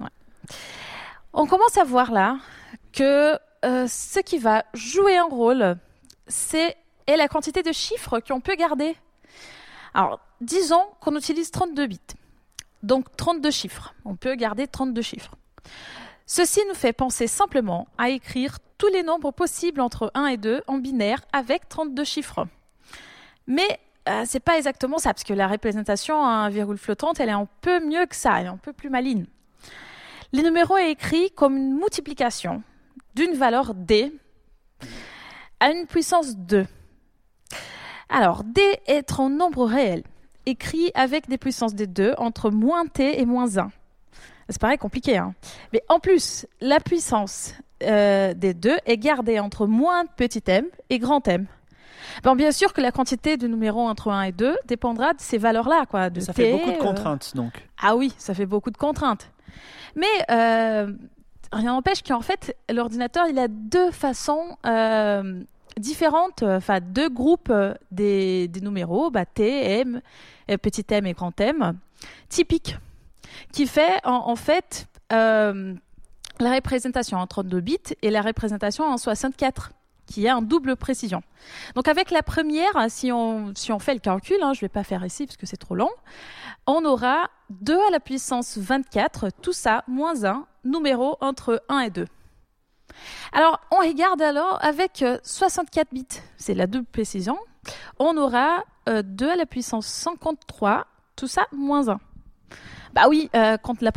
Ouais. 0.01 0.07
On 1.31 1.45
commence 1.47 1.77
à 1.77 1.85
voir 1.85 2.11
là 2.11 2.37
que 2.91 3.37
euh, 3.63 3.87
ce 3.87 4.19
qui 4.19 4.37
va 4.37 4.65
jouer 4.73 5.17
un 5.17 5.25
rôle, 5.25 5.77
c'est 6.27 6.75
est 7.07 7.17
la 7.17 7.27
quantité 7.27 7.63
de 7.63 7.71
chiffres 7.71 8.19
qu'on 8.19 8.39
peut 8.39 8.55
garder. 8.55 8.95
Alors, 9.93 10.19
disons 10.41 10.83
qu'on 11.01 11.15
utilise 11.15 11.51
32 11.51 11.87
bits. 11.87 11.99
Donc 12.81 13.15
32 13.15 13.51
chiffres. 13.51 13.93
On 14.05 14.15
peut 14.15 14.35
garder 14.35 14.67
32 14.67 15.01
chiffres. 15.01 15.35
Ceci 16.25 16.61
nous 16.67 16.75
fait 16.75 16.93
penser 16.93 17.27
simplement 17.27 17.87
à 17.97 18.09
écrire 18.09 18.57
tous 18.77 18.87
les 18.87 19.03
nombres 19.03 19.31
possibles 19.31 19.81
entre 19.81 20.11
1 20.13 20.27
et 20.27 20.37
2 20.37 20.63
en 20.67 20.77
binaire 20.77 21.21
avec 21.31 21.67
32 21.69 22.03
chiffres. 22.03 22.47
Mais 23.47 23.79
euh, 24.09 24.23
c'est 24.25 24.39
pas 24.39 24.57
exactement 24.57 24.97
ça, 24.97 25.13
parce 25.13 25.23
que 25.23 25.33
la 25.33 25.47
représentation 25.47 26.25
à 26.25 26.49
virgule 26.49 26.77
flottante, 26.77 27.19
elle 27.19 27.29
est 27.29 27.33
un 27.33 27.47
peu 27.61 27.85
mieux 27.85 28.05
que 28.05 28.15
ça, 28.15 28.39
elle 28.39 28.45
est 28.47 28.49
un 28.49 28.57
peu 28.57 28.73
plus 28.73 28.89
maligne. 28.89 29.25
Les 30.31 30.43
numéros 30.43 30.77
est 30.77 30.91
écrit 30.91 31.31
comme 31.31 31.55
une 31.55 31.75
multiplication 31.75 32.63
d'une 33.15 33.33
valeur 33.33 33.73
d 33.73 34.11
à 35.59 35.71
une 35.71 35.85
puissance 35.85 36.35
2. 36.35 36.65
Alors, 38.09 38.43
d 38.43 38.61
est 38.85 39.19
un 39.19 39.29
nombre 39.29 39.65
réel, 39.65 40.03
écrit 40.45 40.91
avec 40.93 41.29
des 41.29 41.37
puissances 41.37 41.73
des 41.73 41.87
2 41.87 42.15
entre 42.17 42.49
moins 42.51 42.85
t 42.85 43.19
et 43.19 43.25
moins 43.25 43.57
1. 43.57 43.69
Ça 44.49 44.59
paraît 44.59 44.77
compliqué, 44.77 45.17
hein. 45.17 45.33
Mais 45.71 45.81
en 45.87 45.99
plus, 45.99 46.45
la 46.59 46.79
puissance 46.79 47.53
euh, 47.83 48.33
des 48.33 48.53
2 48.53 48.77
est 48.85 48.97
gardée 48.97 49.39
entre 49.39 49.67
moins 49.67 50.05
petit 50.05 50.43
m 50.47 50.65
et 50.89 50.99
grand 50.99 51.25
m. 51.27 51.47
Bon, 52.23 52.35
bien 52.35 52.51
sûr 52.51 52.73
que 52.73 52.81
la 52.81 52.91
quantité 52.91 53.37
de 53.37 53.47
numéros 53.47 53.87
entre 53.87 54.09
1 54.09 54.23
et 54.23 54.31
2 54.31 54.57
dépendra 54.67 55.13
de 55.13 55.21
ces 55.21 55.37
valeurs-là. 55.37 55.85
Quoi, 55.89 56.09
de 56.09 56.19
Ça 56.19 56.33
t, 56.33 56.43
fait 56.43 56.51
beaucoup 56.51 56.71
de 56.71 56.75
euh, 56.75 56.79
contraintes, 56.79 57.35
donc. 57.35 57.67
ah 57.81 57.95
oui, 57.95 58.13
ça 58.17 58.33
fait 58.33 58.45
beaucoup 58.45 58.69
de 58.71 58.77
contraintes. 58.77 59.31
Mais 59.95 60.05
euh, 60.29 60.91
rien 61.53 61.73
n'empêche 61.73 62.03
qu'en 62.03 62.21
fait, 62.21 62.57
l'ordinateur, 62.69 63.27
il 63.29 63.39
a 63.39 63.47
deux 63.47 63.91
façons 63.91 64.57
euh, 64.65 65.41
différentes, 65.77 66.43
euh, 66.43 66.57
enfin 66.57 66.79
deux 66.81 67.09
groupes 67.09 67.49
euh, 67.49 67.73
des, 67.91 68.47
des 68.47 68.61
numéros, 68.61 69.11
bah, 69.11 69.25
T, 69.25 69.79
M, 69.79 70.01
petit 70.61 70.85
m 70.89 71.05
et 71.05 71.13
grand 71.13 71.39
M, 71.39 71.77
typiques, 72.29 72.77
qui 73.51 73.67
fait 73.67 73.99
en, 74.03 74.35
fait 74.35 74.87
la 75.09 75.63
représentation 76.39 77.17
en 77.19 77.27
32 77.27 77.61
bits 77.61 77.77
et 78.01 78.09
la 78.09 78.21
représentation 78.21 78.85
en 78.85 78.97
64 78.97 79.71
qui 80.05 80.25
est 80.25 80.31
en 80.31 80.41
double 80.41 80.75
précision. 80.75 81.21
Donc 81.75 81.87
avec 81.87 82.11
la 82.11 82.23
première, 82.23 82.73
si 82.89 83.11
on, 83.11 83.53
si 83.55 83.71
on 83.71 83.79
fait 83.79 83.93
le 83.93 83.99
calcul, 83.99 84.35
hein, 84.41 84.51
je 84.53 84.57
ne 84.57 84.61
vais 84.61 84.69
pas 84.69 84.83
faire 84.83 85.05
ici 85.05 85.25
parce 85.25 85.37
que 85.37 85.45
c'est 85.45 85.57
trop 85.57 85.75
long, 85.75 85.89
on 86.67 86.83
aura 86.83 87.29
2 87.51 87.73
à 87.87 87.91
la 87.91 87.99
puissance 87.99 88.57
24, 88.57 89.29
tout 89.41 89.53
ça, 89.53 89.83
moins 89.87 90.25
1, 90.25 90.45
numéro 90.63 91.17
entre 91.21 91.63
1 91.69 91.79
et 91.79 91.89
2. 91.89 92.05
Alors, 93.31 93.59
on 93.71 93.77
regarde 93.77 94.21
alors 94.21 94.59
avec 94.61 95.01
euh, 95.01 95.17
64 95.23 95.87
bits, 95.91 96.05
c'est 96.37 96.53
la 96.53 96.67
double 96.67 96.85
précision, 96.85 97.37
on 97.99 98.17
aura 98.17 98.63
euh, 98.89 99.01
2 99.03 99.31
à 99.31 99.35
la 99.35 99.45
puissance 99.45 99.87
53, 99.87 100.85
tout 101.15 101.27
ça, 101.27 101.47
moins 101.51 101.89
1. 101.89 101.99
Bah 102.93 103.05
oui, 103.09 103.29
euh, 103.35 103.57
quand 103.57 103.81
la, 103.81 103.91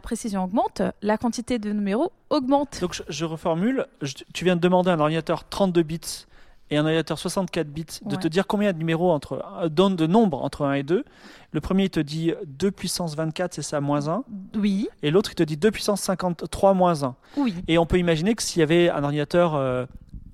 précision 0.00 0.42
augmente, 0.42 0.82
la 1.02 1.18
quantité 1.18 1.60
de 1.60 1.70
numéros 1.70 2.10
augmente. 2.30 2.80
Donc 2.80 3.00
je, 3.08 3.24
reformule, 3.24 3.86
tu 4.34 4.44
viens 4.44 4.56
de 4.56 4.60
demander 4.60 4.90
à 4.90 4.94
un 4.94 5.00
ordinateur 5.00 5.48
32 5.48 5.82
bits 5.82 6.26
et 6.70 6.76
un 6.76 6.82
ordinateur 6.84 7.18
64 7.18 7.68
bits 7.68 7.84
de 8.04 8.14
Ouais. 8.14 8.20
te 8.22 8.28
dire 8.28 8.46
combien 8.46 8.72
de 8.72 8.78
numéros 8.78 9.10
entre 9.10 9.44
euh, 9.62 9.68
donne 9.68 9.96
de 9.96 10.06
nombres 10.06 10.42
entre 10.44 10.64
1 10.64 10.74
et 10.74 10.82
2. 10.82 11.04
Le 11.52 11.60
premier 11.60 11.84
il 11.84 11.90
te 11.90 12.00
dit 12.00 12.32
2 12.46 12.70
puissance 12.70 13.14
24, 13.16 13.54
c'est 13.54 13.62
ça 13.62 13.80
moins 13.80 14.08
1 14.08 14.24
Oui, 14.56 14.88
et 15.02 15.10
l'autre 15.10 15.30
il 15.32 15.34
te 15.34 15.42
dit 15.42 15.56
2 15.56 15.70
puissance 15.70 16.00
53 16.02 16.74
moins 16.74 17.02
1. 17.04 17.14
oui. 17.38 17.54
Et 17.68 17.78
on 17.78 17.86
peut 17.86 17.98
imaginer 17.98 18.34
que 18.34 18.42
s'il 18.42 18.60
y 18.60 18.62
avait 18.62 18.90
un 18.90 19.02
ordinateur 19.04 19.54
euh, 19.54 19.86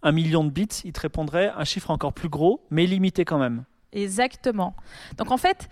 un 0.02 0.12
million 0.12 0.44
de 0.44 0.50
bits, 0.50 0.68
il 0.84 0.92
te 0.92 1.00
répondrait 1.00 1.52
un 1.56 1.64
chiffre 1.64 1.90
encore 1.90 2.12
plus 2.12 2.28
gros 2.28 2.60
mais 2.70 2.86
limité 2.86 3.24
quand 3.24 3.38
même. 3.38 3.64
Exactement. 3.92 4.74
Donc 5.18 5.30
en 5.30 5.36
fait, 5.36 5.68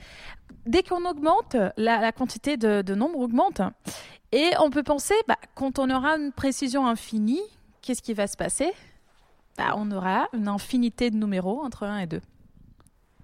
dès 0.65 0.83
qu'on 0.85 1.05
augmente, 1.05 1.57
la, 1.77 2.01
la 2.01 2.13
quantité 2.13 2.57
de, 2.57 2.83
de 2.83 2.95
nombres 2.95 3.19
augmente. 3.19 3.61
Et 4.31 4.51
on 4.61 4.71
peut 4.71 4.83
penser, 4.85 5.15
bah, 5.29 5.37
quand 5.55 5.79
on 5.79 5.91
aura 5.91 6.17
une 6.17 6.33
précision 6.33 6.87
infinie, 6.87 7.43
qu'est-ce 7.83 8.01
qui 8.01 8.15
va 8.15 8.27
se 8.27 8.37
passer? 8.37 8.73
Bah, 9.59 9.75
On 9.77 9.91
aura 9.91 10.29
une 10.33 10.49
infinité 10.49 11.11
de 11.11 11.17
numéros 11.17 11.63
entre 11.65 11.85
1 11.87 11.99
et 11.99 12.07
2. 12.07 12.21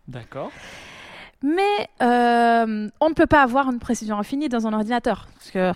D'accord. 0.09 0.51
Mais 1.43 1.89
euh, 2.03 2.89
on 3.01 3.09
ne 3.09 3.15
peut 3.15 3.27
pas 3.27 3.43
avoir 3.43 3.71
une 3.71 3.79
précision 3.79 4.19
infinie 4.19 4.49
dans 4.49 4.67
un 4.67 4.73
ordinateur. 4.73 5.29
Parce 5.35 5.51
que 5.51 5.73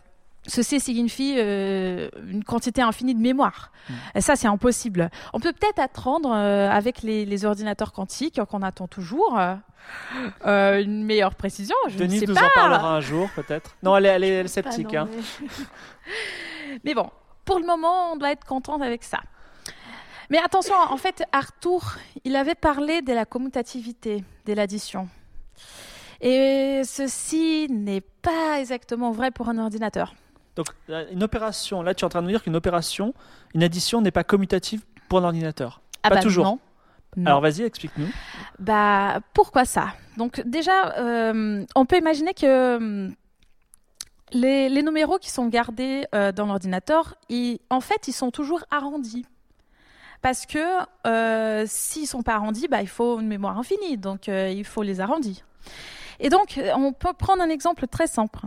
ceci 0.46 0.80
signifie 0.80 1.36
euh, 1.38 2.08
une 2.28 2.42
quantité 2.42 2.82
infinie 2.82 3.14
de 3.14 3.20
mémoire. 3.20 3.70
Mm. 3.88 3.92
Et 4.16 4.20
ça, 4.20 4.34
c'est 4.36 4.48
impossible. 4.48 5.08
On 5.32 5.38
peut 5.40 5.52
peut-être 5.52 5.78
attendre 5.78 6.32
euh, 6.34 6.68
avec 6.68 7.02
les, 7.02 7.24
les 7.24 7.44
ordinateurs 7.44 7.92
quantiques 7.92 8.42
qu'on 8.44 8.62
attend 8.62 8.88
toujours 8.88 9.38
euh, 10.46 10.82
une 10.82 11.04
meilleure 11.04 11.34
précision. 11.36 11.76
Je 11.88 11.94
ne 11.94 11.98
Denise 12.00 12.20
sais 12.20 12.26
nous 12.26 12.34
pas. 12.34 12.46
en 12.46 12.54
parlera 12.54 12.96
un 12.96 13.00
jour 13.00 13.28
peut-être. 13.36 13.76
Non, 13.82 13.96
elle 13.96 14.06
est, 14.06 14.08
elle 14.08 14.24
est- 14.24 14.28
elle 14.28 14.38
est 14.40 14.42
Pas 14.42 14.48
sceptique. 14.48 14.92
non, 14.92 15.02
hein. 15.02 15.08
mais- 15.14 15.64
Mais 16.84 16.94
bon, 16.94 17.08
pour 17.44 17.58
le 17.60 17.66
moment, 17.66 18.12
on 18.12 18.16
doit 18.16 18.32
être 18.32 18.44
contente 18.46 18.82
avec 18.82 19.04
ça. 19.04 19.18
Mais 20.32 20.38
attention, 20.38 20.74
en 20.74 20.96
fait, 20.96 21.24
Arthur, 21.30 21.98
il 22.24 22.36
avait 22.36 22.54
parlé 22.54 23.02
de 23.02 23.12
la 23.12 23.26
commutativité 23.26 24.24
de 24.46 24.54
l'addition. 24.54 25.10
Et 26.22 26.80
ceci 26.86 27.66
n'est 27.68 28.00
pas 28.00 28.58
exactement 28.58 29.10
vrai 29.10 29.30
pour 29.30 29.50
un 29.50 29.58
ordinateur. 29.58 30.14
Donc 30.56 30.68
euh, 30.88 31.04
une 31.12 31.22
opération, 31.22 31.82
là 31.82 31.94
tu 31.94 32.00
es 32.02 32.06
en 32.06 32.08
train 32.08 32.22
de 32.22 32.28
nous 32.28 32.32
dire 32.32 32.42
qu'une 32.42 32.56
opération, 32.56 33.12
une 33.54 33.62
addition 33.62 34.00
n'est 34.00 34.10
pas 34.10 34.24
commutative 34.24 34.82
pour 35.10 35.18
un 35.18 35.24
ordinateur. 35.24 35.82
Ah 36.02 36.08
Pas 36.08 36.14
bah 36.14 36.22
toujours. 36.22 36.46
non. 36.46 36.58
Non. 37.18 37.26
Alors 37.26 37.40
vas-y, 37.42 37.60
explique-nous. 37.64 38.08
Bah, 38.58 39.20
pourquoi 39.34 39.66
ça? 39.66 39.88
Donc 40.16 40.40
déjà, 40.46 40.94
euh, 40.96 41.62
on 41.74 41.84
peut 41.84 41.98
imaginer 41.98 42.32
que 42.32 42.76
hum, 42.76 43.14
les, 44.32 44.70
les 44.70 44.82
numéros 44.82 45.18
qui 45.18 45.30
sont 45.30 45.48
gardés 45.48 46.06
euh, 46.14 46.32
dans 46.32 46.46
l'ordinateur, 46.46 47.16
en 47.68 47.80
fait, 47.82 48.08
ils 48.08 48.14
sont 48.14 48.30
toujours 48.30 48.64
arrondis. 48.70 49.26
Parce 50.22 50.46
que 50.46 50.58
euh, 51.04 51.64
s'ils 51.66 52.06
sont 52.06 52.22
pas 52.22 52.34
arrondis, 52.34 52.68
bah, 52.68 52.80
il 52.80 52.88
faut 52.88 53.18
une 53.18 53.26
mémoire 53.26 53.58
infinie, 53.58 53.98
donc 53.98 54.28
euh, 54.28 54.48
il 54.50 54.64
faut 54.64 54.84
les 54.84 55.00
arrondir. 55.00 55.44
Et 56.20 56.28
donc, 56.28 56.56
euh, 56.56 56.70
on 56.76 56.92
peut 56.92 57.12
prendre 57.12 57.42
un 57.42 57.48
exemple 57.50 57.88
très 57.88 58.06
simple. 58.06 58.38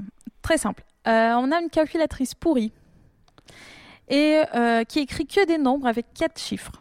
Très 0.42 0.58
simple. 0.58 0.84
Euh, 1.08 1.34
on 1.34 1.52
a 1.52 1.60
une 1.62 1.70
calculatrice 1.70 2.34
pourrie 2.34 2.72
et 4.08 4.42
qui 4.88 5.00
écrit 5.00 5.26
que 5.26 5.46
des 5.48 5.58
nombres 5.58 5.88
avec 5.88 6.14
quatre 6.14 6.40
chiffres. 6.40 6.74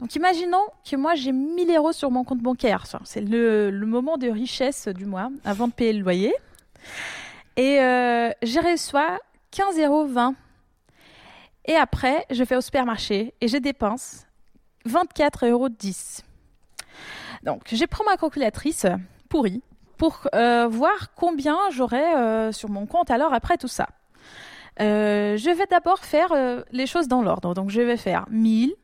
Donc 0.00 0.16
imaginons 0.16 0.64
que 0.88 0.96
moi 0.96 1.14
j'ai 1.14 1.30
1000 1.30 1.70
euros 1.76 1.92
sur 1.92 2.10
mon 2.10 2.24
compte 2.24 2.40
bancaire. 2.40 2.86
C'est 3.04 3.20
le, 3.20 3.70
le 3.70 3.86
moment 3.86 4.16
de 4.16 4.28
richesse 4.28 4.88
du 4.88 5.06
mois 5.06 5.30
avant 5.44 5.68
de 5.68 5.72
payer 5.72 5.92
le 5.92 6.00
loyer. 6.00 6.34
Et 7.56 7.76
je 7.76 8.68
reçois 8.68 9.20
15,20 9.52 9.86
euros. 9.86 10.34
Et 11.66 11.76
après, 11.76 12.26
je 12.30 12.42
vais 12.42 12.56
au 12.56 12.60
supermarché 12.60 13.34
et 13.40 13.48
je 13.48 13.56
dépense 13.56 14.26
24,10 14.86 15.50
euros. 15.50 15.68
Donc 17.42 17.62
je 17.72 17.84
prends 17.84 18.04
ma 18.04 18.16
calculatrice 18.16 18.86
pourrie 19.28 19.62
pour 19.96 20.28
euh, 20.34 20.66
voir 20.66 21.14
combien 21.14 21.58
j'aurai 21.70 22.14
euh, 22.16 22.52
sur 22.52 22.70
mon 22.70 22.86
compte 22.86 23.10
alors 23.10 23.34
après 23.34 23.58
tout 23.58 23.68
ça. 23.68 23.88
Euh, 24.80 25.36
je 25.36 25.50
vais 25.50 25.66
d'abord 25.66 25.98
faire 25.98 26.32
les 26.70 26.86
choses 26.86 27.08
dans 27.08 27.22
l'ordre. 27.22 27.54
Donc 27.54 27.70
je 27.70 27.82
vais 27.82 27.96
faire 27.96 28.24
1000 28.30 28.74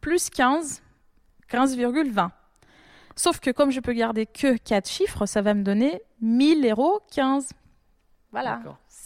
plus 0.00 0.30
15, 0.30 0.82
15,20. 1.50 2.30
Sauf 3.16 3.40
que 3.40 3.50
comme 3.50 3.70
je 3.70 3.80
peux 3.80 3.92
garder 3.92 4.24
que 4.26 4.56
4 4.56 4.88
chiffres, 4.88 5.26
ça 5.26 5.42
va 5.42 5.52
me 5.54 5.62
donner 5.62 6.02
1000 6.22 6.66
euros 6.70 7.00
15. 7.12 7.50
Voilà. 8.30 8.60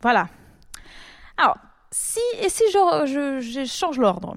Voilà. 0.00 0.28
Alors, 1.36 1.56
si, 1.90 2.20
et 2.40 2.48
si 2.48 2.62
je, 2.72 3.40
je- 3.40 3.64
change 3.64 3.98
l'ordre? 3.98 4.36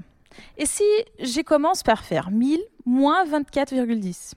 Et 0.57 0.65
si 0.65 0.83
je 1.19 1.41
commence 1.41 1.83
par 1.83 2.03
faire 2.03 2.31
1000 2.31 2.59
moins 2.85 3.25
24,10 3.25 4.33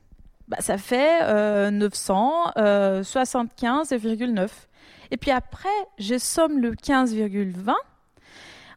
bah, 0.48 0.58
Ça 0.60 0.76
fait 0.76 1.20
euh, 1.22 1.70
975,9. 1.70 4.48
Et 5.10 5.16
puis 5.16 5.30
après, 5.30 5.68
je 5.98 6.18
somme 6.18 6.58
le 6.58 6.74
15,20. 6.74 7.74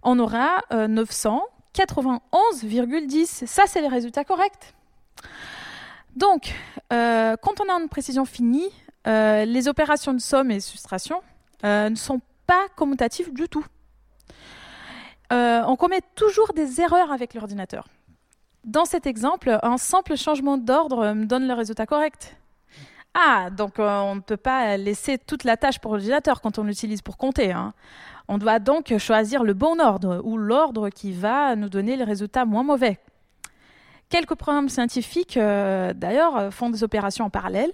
on 0.03 0.19
aura 0.19 0.61
euh, 0.71 0.87
991,10. 0.87 3.45
Ça, 3.45 3.63
c'est 3.67 3.81
les 3.81 3.87
résultats 3.87 4.23
corrects. 4.23 4.73
Donc, 6.15 6.53
euh, 6.91 7.35
quand 7.41 7.59
on 7.59 7.69
a 7.69 7.73
une 7.73 7.89
précision 7.89 8.25
finie, 8.25 8.71
euh, 9.07 9.45
les 9.45 9.67
opérations 9.67 10.13
de 10.13 10.19
somme 10.19 10.51
et 10.51 10.59
soustraction 10.59 11.21
euh, 11.65 11.89
ne 11.89 11.95
sont 11.95 12.21
pas 12.47 12.67
commutatives 12.75 13.33
du 13.33 13.49
tout. 13.49 13.65
Euh, 15.31 15.63
on 15.65 15.75
commet 15.75 16.01
toujours 16.15 16.53
des 16.53 16.79
erreurs 16.79 17.11
avec 17.11 17.33
l'ordinateur. 17.33 17.87
Dans 18.63 18.85
cet 18.85 19.07
exemple, 19.07 19.57
un 19.61 19.77
simple 19.77 20.15
changement 20.15 20.57
d'ordre 20.57 21.13
me 21.13 21.25
donne 21.25 21.47
le 21.47 21.53
résultat 21.53 21.85
correct. 21.85 22.37
Ah, 23.13 23.49
donc 23.51 23.79
euh, 23.79 23.99
on 23.99 24.15
ne 24.15 24.21
peut 24.21 24.37
pas 24.37 24.75
laisser 24.77 25.17
toute 25.17 25.43
la 25.43 25.55
tâche 25.55 25.79
pour 25.79 25.91
l'ordinateur 25.91 26.41
quand 26.41 26.57
on 26.57 26.63
l'utilise 26.63 27.01
pour 27.01 27.17
compter. 27.17 27.51
hein. 27.51 27.73
On 28.27 28.37
doit 28.37 28.59
donc 28.59 28.97
choisir 28.97 29.43
le 29.43 29.53
bon 29.53 29.79
ordre 29.79 30.21
ou 30.23 30.37
l'ordre 30.37 30.89
qui 30.89 31.11
va 31.11 31.55
nous 31.55 31.69
donner 31.69 31.95
les 31.95 32.03
résultats 32.03 32.45
moins 32.45 32.63
mauvais. 32.63 32.99
Quelques 34.09 34.35
programmes 34.35 34.69
scientifiques, 34.69 35.37
euh, 35.37 35.93
d'ailleurs, 35.93 36.53
font 36.53 36.69
des 36.69 36.83
opérations 36.83 37.25
en 37.25 37.29
parallèle 37.29 37.71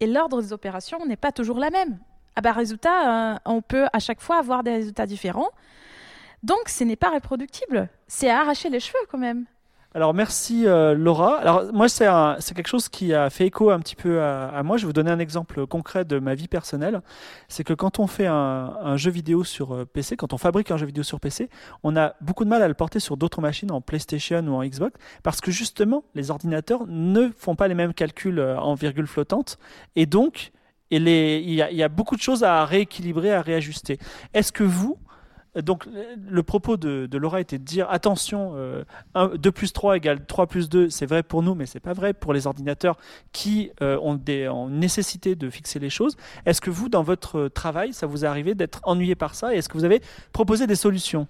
et 0.00 0.06
l'ordre 0.06 0.42
des 0.42 0.52
opérations 0.52 1.04
n'est 1.06 1.16
pas 1.16 1.32
toujours 1.32 1.58
la 1.58 1.70
même. 1.70 1.98
Ah 2.34 2.42
bah 2.42 2.52
résultat, 2.52 3.34
euh, 3.34 3.38
on 3.46 3.62
peut 3.62 3.86
à 3.92 3.98
chaque 3.98 4.20
fois 4.20 4.38
avoir 4.38 4.62
des 4.62 4.72
résultats 4.72 5.06
différents. 5.06 5.50
Donc 6.42 6.68
ce 6.68 6.84
n'est 6.84 6.96
pas 6.96 7.10
reproductible. 7.10 7.88
C'est 8.08 8.28
à 8.28 8.40
arracher 8.40 8.68
les 8.68 8.80
cheveux 8.80 8.98
quand 9.10 9.18
même. 9.18 9.46
Alors 9.94 10.12
merci 10.12 10.66
euh, 10.66 10.94
Laura. 10.94 11.38
Alors 11.38 11.72
moi 11.72 11.88
c'est 11.88 12.04
quelque 12.54 12.66
chose 12.66 12.88
qui 12.88 13.14
a 13.14 13.30
fait 13.30 13.46
écho 13.46 13.70
un 13.70 13.80
petit 13.80 13.96
peu 13.96 14.20
à, 14.20 14.62
moi. 14.62 14.76
Je 14.76 14.82
vais 14.82 14.88
vous 14.88 14.92
donner 14.92 15.10
un 15.10 15.18
exemple 15.18 15.66
concret 15.66 16.04
de 16.04 16.18
ma 16.18 16.34
vie 16.34 16.48
personnelle. 16.48 17.00
C'est 17.48 17.64
que 17.64 17.72
quand 17.72 17.98
on 17.98 18.06
fait 18.06 18.26
un, 18.26 18.96
jeu 18.96 19.10
vidéo 19.10 19.44
sur 19.44 19.74
euh, 19.74 19.84
PC, 19.84 20.16
quand 20.16 20.32
on 20.32 20.38
fabrique 20.38 20.70
un 20.70 20.76
jeu 20.76 20.86
vidéo 20.86 21.02
sur 21.02 21.20
PC, 21.20 21.48
on 21.82 21.96
a 21.96 22.14
beaucoup 22.20 22.44
de 22.44 22.50
mal 22.50 22.62
à 22.62 22.68
le 22.68 22.74
porter 22.74 23.00
sur 23.00 23.16
d'autres 23.16 23.40
machines, 23.40 23.70
en 23.70 23.80
PlayStation 23.80 24.40
ou 24.46 24.54
en 24.54 24.64
Xbox, 24.64 24.98
parce 25.22 25.40
que 25.40 25.50
justement 25.50 26.04
les 26.14 26.30
ordinateurs 26.30 26.84
ne 26.86 27.30
font 27.36 27.56
pas 27.56 27.68
les 27.68 27.74
mêmes 27.74 27.94
calculs 27.94 28.38
euh, 28.38 28.58
en 28.58 28.74
virgule 28.74 29.06
flottante, 29.06 29.58
et 29.94 30.06
donc 30.06 30.52
il 30.90 31.08
y 31.08 31.82
a 31.82 31.88
beaucoup 31.88 32.14
de 32.16 32.20
choses 32.20 32.44
à 32.44 32.64
rééquilibrer, 32.64 33.32
à 33.32 33.42
réajuster. 33.42 33.98
Est-ce 34.34 34.52
que 34.52 34.62
vous 34.62 34.98
donc 35.62 35.86
le- 35.86 35.92
le 36.30 36.42
propos 36.42 36.76
de, 36.76 37.06
de 37.06 37.18
Laura 37.18 37.40
était 37.40 37.58
de 37.58 37.64
dire 37.64 37.86
attention, 37.90 38.52
euh, 38.56 38.84
1, 39.14 39.36
2 39.36 39.52
plus 39.52 39.72
3 39.72 39.96
égale 39.96 40.24
3 40.26 40.46
plus 40.46 40.68
2, 40.68 40.90
c'est 40.90 41.06
vrai 41.06 41.22
pour 41.22 41.42
nous, 41.42 41.54
mais 41.54 41.66
c'est 41.66 41.80
pas 41.80 41.92
vrai 41.92 42.12
pour 42.14 42.32
les 42.32 42.46
ordinateurs 42.46 42.96
qui 43.32 43.70
euh, 43.82 43.98
ont, 44.02 44.14
des, 44.14 44.48
ont 44.48 44.68
une 44.68 44.78
nécessité 44.80 45.34
de 45.34 45.48
fixer 45.50 45.78
les 45.78 45.90
choses. 45.90 46.16
Est-ce 46.44 46.60
que 46.60 46.70
vous, 46.70 46.88
dans 46.88 47.02
votre 47.02 47.48
travail, 47.48 47.92
ça 47.92 48.06
vous 48.06 48.24
est 48.24 48.28
arrivé 48.28 48.54
d'être 48.54 48.80
ennuyé 48.84 49.14
par 49.14 49.34
ça 49.34 49.54
et 49.54 49.58
est-ce 49.58 49.68
que 49.68 49.78
vous 49.78 49.84
avez 49.84 50.00
proposé 50.32 50.66
des 50.66 50.76
solutions? 50.76 51.26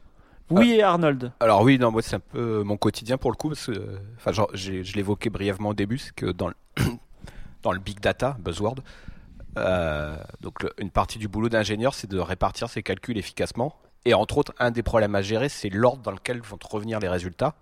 Oui, 0.48 0.74
et 0.74 0.82
Arnold. 0.82 1.32
Alors 1.40 1.62
oui, 1.62 1.76
non, 1.76 1.90
moi 1.90 2.02
c'est 2.02 2.14
un 2.16 2.20
peu 2.20 2.62
mon 2.62 2.76
quotidien 2.76 3.18
pour 3.18 3.32
le 3.32 3.36
coup, 3.36 3.48
parce 3.48 3.66
que, 3.66 3.72
euh, 3.72 3.98
enfin, 4.16 4.30
genre, 4.30 4.48
je 4.54 4.72
l'évoquais 4.94 5.28
brièvement 5.30 5.70
au 5.70 5.74
début, 5.74 5.98
c'est 5.98 6.14
que 6.14 6.26
dans 6.26 6.46
le, 6.48 6.54
dans 7.64 7.72
le 7.72 7.80
big 7.80 7.98
data, 7.98 8.36
buzzword, 8.38 8.76
euh, 9.58 10.16
donc 10.42 10.62
le- 10.62 10.72
une 10.78 10.90
partie 10.90 11.18
du 11.18 11.28
boulot 11.28 11.48
d'ingénieur, 11.48 11.94
c'est 11.94 12.08
de 12.08 12.18
répartir 12.18 12.68
ses 12.68 12.82
calculs 12.82 13.18
efficacement. 13.18 13.74
Et 14.06 14.14
entre 14.14 14.38
autres, 14.38 14.54
un 14.60 14.70
des 14.70 14.84
problèmes 14.84 15.16
à 15.16 15.20
gérer, 15.20 15.48
c'est 15.48 15.68
l'ordre 15.68 16.00
dans 16.02 16.12
lequel 16.12 16.40
vont 16.40 16.56
te 16.56 16.66
revenir 16.66 17.00
les 17.00 17.08
résultats. 17.08 17.56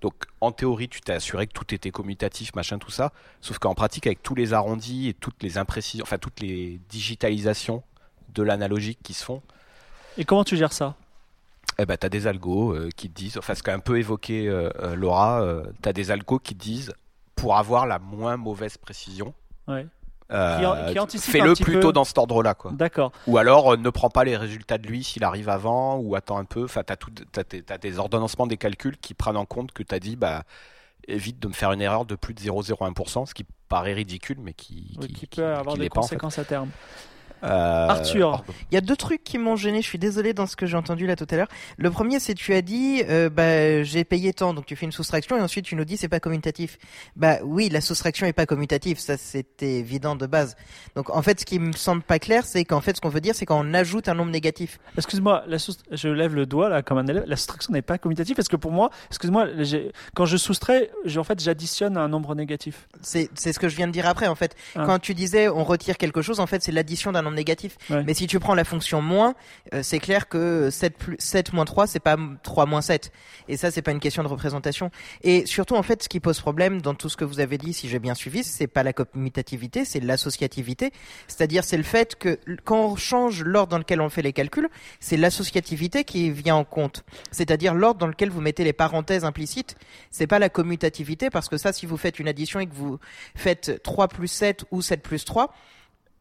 Donc 0.00 0.14
en 0.40 0.50
théorie, 0.50 0.88
tu 0.88 1.00
t'es 1.00 1.12
assuré 1.12 1.46
que 1.46 1.52
tout 1.52 1.72
était 1.72 1.92
commutatif, 1.92 2.52
machin, 2.56 2.78
tout 2.78 2.90
ça. 2.90 3.12
Sauf 3.40 3.58
qu'en 3.58 3.74
pratique, 3.74 4.06
avec 4.08 4.20
tous 4.20 4.34
les 4.34 4.52
arrondis 4.52 5.08
et 5.08 5.14
toutes 5.14 5.40
les 5.40 5.56
imprécisions, 5.56 6.02
enfin 6.02 6.18
toutes 6.18 6.40
les 6.40 6.80
digitalisations 6.88 7.84
de 8.34 8.42
l'analogique 8.42 8.98
qui 9.04 9.14
se 9.14 9.24
font, 9.24 9.40
Et 10.16 10.24
comment 10.24 10.42
tu 10.42 10.56
gères 10.56 10.72
ça? 10.72 10.96
Eh 11.78 11.86
ben, 11.86 11.96
tu 11.96 12.06
as 12.06 12.08
des 12.08 12.26
algos 12.26 12.74
euh, 12.74 12.90
qui 12.96 13.08
te 13.08 13.14
disent, 13.14 13.38
enfin 13.38 13.54
ce 13.54 13.62
qu'a 13.62 13.72
un 13.72 13.78
peu 13.78 13.98
évoqué 14.00 14.48
euh, 14.48 14.70
euh, 14.80 14.96
Laura, 14.96 15.46
tu 15.80 15.88
as 15.88 15.92
des 15.92 16.10
algos 16.10 16.40
qui 16.40 16.56
te 16.56 16.60
disent, 16.60 16.92
pour 17.36 17.56
avoir 17.56 17.86
la 17.86 18.00
moins 18.00 18.36
mauvaise 18.36 18.76
précision, 18.78 19.32
Ouais. 19.68 19.86
Euh, 20.30 20.94
fais-le 21.18 21.54
plutôt 21.54 21.88
peu. 21.88 21.92
dans 21.92 22.04
cet 22.04 22.18
ordre-là. 22.18 22.54
quoi. 22.54 22.72
D'accord. 22.72 23.12
Ou 23.26 23.38
alors 23.38 23.72
euh, 23.72 23.76
ne 23.76 23.90
prends 23.90 24.10
pas 24.10 24.24
les 24.24 24.36
résultats 24.36 24.78
de 24.78 24.86
lui 24.86 25.02
s'il 25.04 25.24
arrive 25.24 25.48
avant, 25.48 25.96
ou 25.96 26.14
attends 26.14 26.38
un 26.38 26.44
peu, 26.44 26.64
enfin 26.64 26.82
tu 26.84 26.92
as, 27.72 27.78
des 27.78 27.98
ordonnancements 27.98 28.46
des 28.46 28.56
calculs 28.58 28.98
qui 28.98 29.14
prennent 29.14 29.36
en 29.36 29.46
compte 29.46 29.72
que 29.72 29.82
tu 29.82 29.94
as 29.94 30.00
dit, 30.00 30.16
bah, 30.16 30.42
évite 31.06 31.38
de 31.40 31.48
me 31.48 31.52
faire 31.54 31.72
une 31.72 31.80
erreur 31.80 32.04
de 32.04 32.14
plus 32.14 32.34
de 32.34 32.40
0,01%, 32.40 33.24
ce 33.26 33.32
qui 33.34 33.46
paraît 33.68 33.94
ridicule, 33.94 34.38
mais 34.42 34.52
qui, 34.52 34.96
Oui, 35.00 35.06
qui, 35.08 35.12
qui 35.14 35.26
qui- 35.28 35.36
peut 35.40 35.54
avoir 35.54 35.76
des 35.76 35.82
l'est 35.84 35.88
pas, 35.88 36.00
en 36.00 36.02
fait. 36.02 36.16
conséquences 36.16 36.38
à 36.38 36.44
terme. 36.44 36.68
Euh, 37.44 37.88
Arthur. 37.88 38.44
Il 38.70 38.74
y 38.74 38.78
a 38.78 38.80
deux 38.80 38.96
trucs 38.96 39.22
qui 39.24 39.38
m'ont 39.38 39.56
gêné, 39.56 39.80
je 39.82 39.86
suis 39.86 39.98
désolé 39.98 40.32
dans 40.32 40.46
ce 40.46 40.56
que 40.56 40.66
j'ai 40.66 40.76
entendu 40.76 41.06
là 41.06 41.16
tout 41.16 41.26
à 41.30 41.36
l'heure. 41.36 41.48
Le 41.76 41.90
premier, 41.90 42.18
c'est 42.20 42.34
tu 42.34 42.52
as 42.54 42.62
dit, 42.62 43.02
euh, 43.08 43.30
bah, 43.30 43.82
j'ai 43.82 44.04
payé 44.04 44.32
tant, 44.32 44.54
donc 44.54 44.66
tu 44.66 44.74
fais 44.76 44.86
une 44.86 44.92
soustraction 44.92 45.36
et 45.36 45.40
ensuite 45.40 45.64
tu 45.64 45.76
nous 45.76 45.84
dis 45.84 45.96
c'est 45.96 46.08
pas 46.08 46.20
commutatif. 46.20 46.78
Bah 47.16 47.36
oui, 47.42 47.68
la 47.68 47.80
soustraction 47.80 48.26
est 48.26 48.32
pas 48.32 48.46
commutative, 48.46 48.98
ça 48.98 49.16
c'était 49.16 49.74
évident 49.78 50.16
de 50.16 50.26
base. 50.26 50.56
Donc 50.96 51.10
en 51.10 51.22
fait, 51.22 51.40
ce 51.40 51.44
qui 51.44 51.58
me 51.58 51.72
semble 51.72 52.02
pas 52.02 52.18
clair, 52.18 52.44
c'est 52.44 52.64
qu'en 52.64 52.80
fait, 52.80 52.96
ce 52.96 53.00
qu'on 53.00 53.08
veut 53.08 53.20
dire, 53.20 53.34
c'est 53.34 53.46
quand 53.46 53.60
on 53.64 53.74
ajoute 53.74 54.08
un 54.08 54.14
nombre 54.14 54.30
négatif. 54.32 54.78
Excuse-moi, 54.96 55.44
la 55.46 55.58
soust- 55.58 55.84
je 55.92 56.08
lève 56.08 56.34
le 56.34 56.46
doigt 56.46 56.68
là 56.68 56.82
comme 56.82 56.98
un 56.98 57.06
élève. 57.06 57.24
La 57.26 57.36
soustraction 57.36 57.72
n'est 57.72 57.82
pas 57.82 57.98
commutative 57.98 58.34
parce 58.36 58.48
que 58.48 58.56
pour 58.56 58.72
moi, 58.72 58.90
excuse-moi, 59.10 59.46
quand 60.14 60.26
je 60.26 60.36
soustrais, 60.36 60.90
en 61.16 61.24
fait, 61.24 61.40
j'additionne 61.40 61.96
un 61.96 62.08
nombre 62.08 62.34
négatif. 62.34 62.88
C'est 63.02 63.30
c'est 63.34 63.52
ce 63.52 63.58
que 63.58 63.68
je 63.68 63.76
viens 63.76 63.86
de 63.86 63.92
dire 63.92 64.06
après 64.08 64.26
en 64.26 64.34
fait. 64.34 64.54
Ah. 64.74 64.84
Quand 64.86 64.98
tu 64.98 65.14
disais 65.14 65.48
on 65.48 65.64
retire 65.64 65.96
quelque 65.98 66.22
chose, 66.22 66.40
en 66.40 66.46
fait, 66.46 66.62
c'est 66.62 66.72
l'addition 66.72 67.12
d'un 67.12 67.22
nombre 67.28 67.36
négatif. 67.36 67.76
Ouais. 67.90 68.02
Mais 68.04 68.14
si 68.14 68.26
tu 68.26 68.38
prends 68.38 68.54
la 68.54 68.64
fonction 68.64 69.02
moins, 69.02 69.34
euh, 69.74 69.82
c'est 69.82 69.98
clair 69.98 70.28
que 70.28 70.70
7, 70.70 70.96
plus, 70.96 71.16
7 71.18 71.52
moins 71.52 71.64
3, 71.64 71.86
c'est 71.86 72.00
pas 72.00 72.16
3 72.42 72.66
moins 72.66 72.80
7. 72.80 73.12
Et 73.48 73.56
ça, 73.56 73.70
c'est 73.70 73.82
pas 73.82 73.92
une 73.92 74.00
question 74.00 74.22
de 74.22 74.28
représentation. 74.28 74.90
Et 75.22 75.46
surtout, 75.46 75.76
en 75.76 75.82
fait, 75.82 76.02
ce 76.02 76.08
qui 76.08 76.20
pose 76.20 76.40
problème 76.40 76.80
dans 76.80 76.94
tout 76.94 77.08
ce 77.08 77.16
que 77.16 77.24
vous 77.24 77.40
avez 77.40 77.58
dit, 77.58 77.72
si 77.72 77.88
j'ai 77.88 77.98
bien 77.98 78.14
suivi, 78.14 78.44
c'est 78.44 78.66
pas 78.66 78.82
la 78.82 78.92
commutativité, 78.92 79.84
c'est 79.84 80.00
l'associativité. 80.00 80.92
C'est-à-dire, 81.26 81.64
c'est 81.64 81.76
le 81.76 81.82
fait 81.82 82.16
que 82.16 82.38
quand 82.64 82.92
on 82.92 82.96
change 82.96 83.42
l'ordre 83.44 83.70
dans 83.70 83.78
lequel 83.78 84.00
on 84.00 84.08
fait 84.08 84.22
les 84.22 84.32
calculs, 84.32 84.68
c'est 85.00 85.16
l'associativité 85.16 86.04
qui 86.04 86.30
vient 86.30 86.56
en 86.56 86.64
compte. 86.64 87.04
C'est-à-dire 87.30 87.74
l'ordre 87.74 88.00
dans 88.00 88.06
lequel 88.06 88.30
vous 88.30 88.40
mettez 88.40 88.64
les 88.64 88.72
parenthèses 88.72 89.24
implicites. 89.24 89.76
C'est 90.10 90.26
pas 90.26 90.38
la 90.38 90.48
commutativité, 90.48 91.30
parce 91.30 91.48
que 91.48 91.56
ça, 91.56 91.72
si 91.72 91.86
vous 91.86 91.96
faites 91.96 92.18
une 92.18 92.28
addition 92.28 92.60
et 92.60 92.66
que 92.66 92.74
vous 92.74 92.98
faites 93.34 93.82
3 93.82 94.08
plus 94.08 94.28
7 94.28 94.64
ou 94.70 94.82
7 94.82 95.02
plus 95.02 95.24
3, 95.24 95.52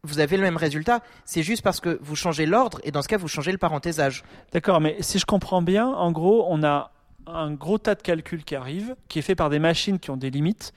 vous 0.08 0.20
avez 0.20 0.38
le 0.38 0.44
même 0.44 0.58
résultat. 0.58 1.02
C'est 1.26 1.44
juste 1.44 1.62
parce 1.62 1.80
que 1.80 2.00
vous 2.02 2.16
changez 2.16 2.46
l'ordre 2.46 2.80
et 2.84 2.92
dans 2.92 3.02
ce 3.02 3.08
cas, 3.08 3.18
vous 3.18 3.28
changez 3.28 3.52
le 3.52 3.58
parenthésage. 3.58 4.24
D'accord, 4.54 4.82
mais 4.82 4.96
si 5.02 5.20
je 5.20 5.26
comprends 5.26 5.62
bien, 5.62 5.88
en 5.88 6.12
gros, 6.12 6.46
on 6.50 6.64
a 6.64 6.92
un 7.28 7.52
gros 7.52 7.78
tas 7.78 7.96
de 7.96 8.02
calculs 8.02 8.44
qui 8.44 8.56
arrivent, 8.56 8.96
qui 9.10 9.20
est 9.20 9.22
fait 9.22 9.36
par 9.36 9.50
des 9.50 9.60
machines 9.60 10.00
qui 10.00 10.10
ont 10.12 10.18
des 10.18 10.30
limites, 10.30 10.74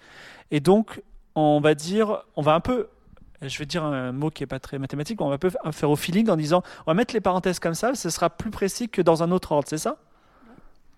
et 0.50 0.58
donc 0.60 1.00
on 1.36 1.60
va 1.60 1.74
dire, 1.74 2.24
on 2.34 2.42
va 2.42 2.54
un 2.54 2.60
peu, 2.60 2.88
je 3.40 3.56
vais 3.56 3.66
dire 3.66 3.84
un 3.84 4.10
mot 4.10 4.30
qui 4.30 4.42
est 4.42 4.48
pas 4.48 4.58
très 4.58 4.78
mathématique, 4.78 5.20
on 5.20 5.28
va 5.28 5.36
un 5.36 5.38
peu 5.38 5.50
faire 5.70 5.90
au 5.90 5.94
feeling 5.96 6.28
en 6.28 6.36
disant, 6.36 6.62
on 6.86 6.90
va 6.90 6.94
mettre 6.94 7.14
les 7.14 7.20
parenthèses 7.20 7.60
comme 7.60 7.74
ça, 7.74 7.94
ce 7.94 8.10
sera 8.10 8.30
plus 8.30 8.50
précis 8.50 8.88
que 8.88 9.00
dans 9.00 9.22
un 9.22 9.30
autre 9.30 9.52
ordre, 9.52 9.68
c'est 9.68 9.78
ça? 9.78 9.96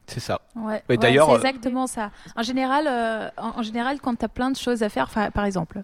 C'est 0.06 0.20
ça. 0.20 0.40
Ouais, 0.56 0.82
Mais 0.88 0.94
ouais, 0.94 0.98
d'ailleurs, 0.98 1.26
c'est 1.26 1.32
euh, 1.34 1.36
exactement 1.36 1.86
ça. 1.86 2.10
En 2.34 2.42
général, 2.42 2.86
euh, 2.88 3.28
en, 3.36 3.60
en 3.60 3.62
général, 3.62 4.00
quand 4.00 4.16
tu 4.16 4.24
as 4.24 4.28
plein 4.28 4.50
de 4.50 4.56
choses 4.56 4.82
à 4.82 4.88
faire, 4.88 5.10
fa- 5.10 5.30
par 5.30 5.44
exemple, 5.44 5.82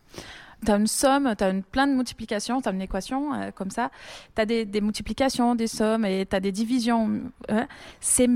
tu 0.64 0.72
as 0.72 0.76
une 0.76 0.86
somme, 0.86 1.34
tu 1.36 1.44
as 1.44 1.50
une, 1.50 1.62
plein 1.62 1.86
de 1.86 1.92
multiplications, 1.92 2.60
tu 2.60 2.68
as 2.68 2.72
une 2.72 2.82
équation 2.82 3.34
euh, 3.34 3.50
comme 3.52 3.70
ça, 3.70 3.90
tu 4.34 4.42
as 4.42 4.46
des, 4.46 4.64
des 4.64 4.80
multiplications, 4.80 5.54
des 5.54 5.66
sommes 5.66 6.04
et 6.04 6.26
tu 6.26 6.34
as 6.36 6.40
des 6.40 6.52
divisions. 6.52 7.20
hein. 7.48 7.66
c'est 8.00 8.28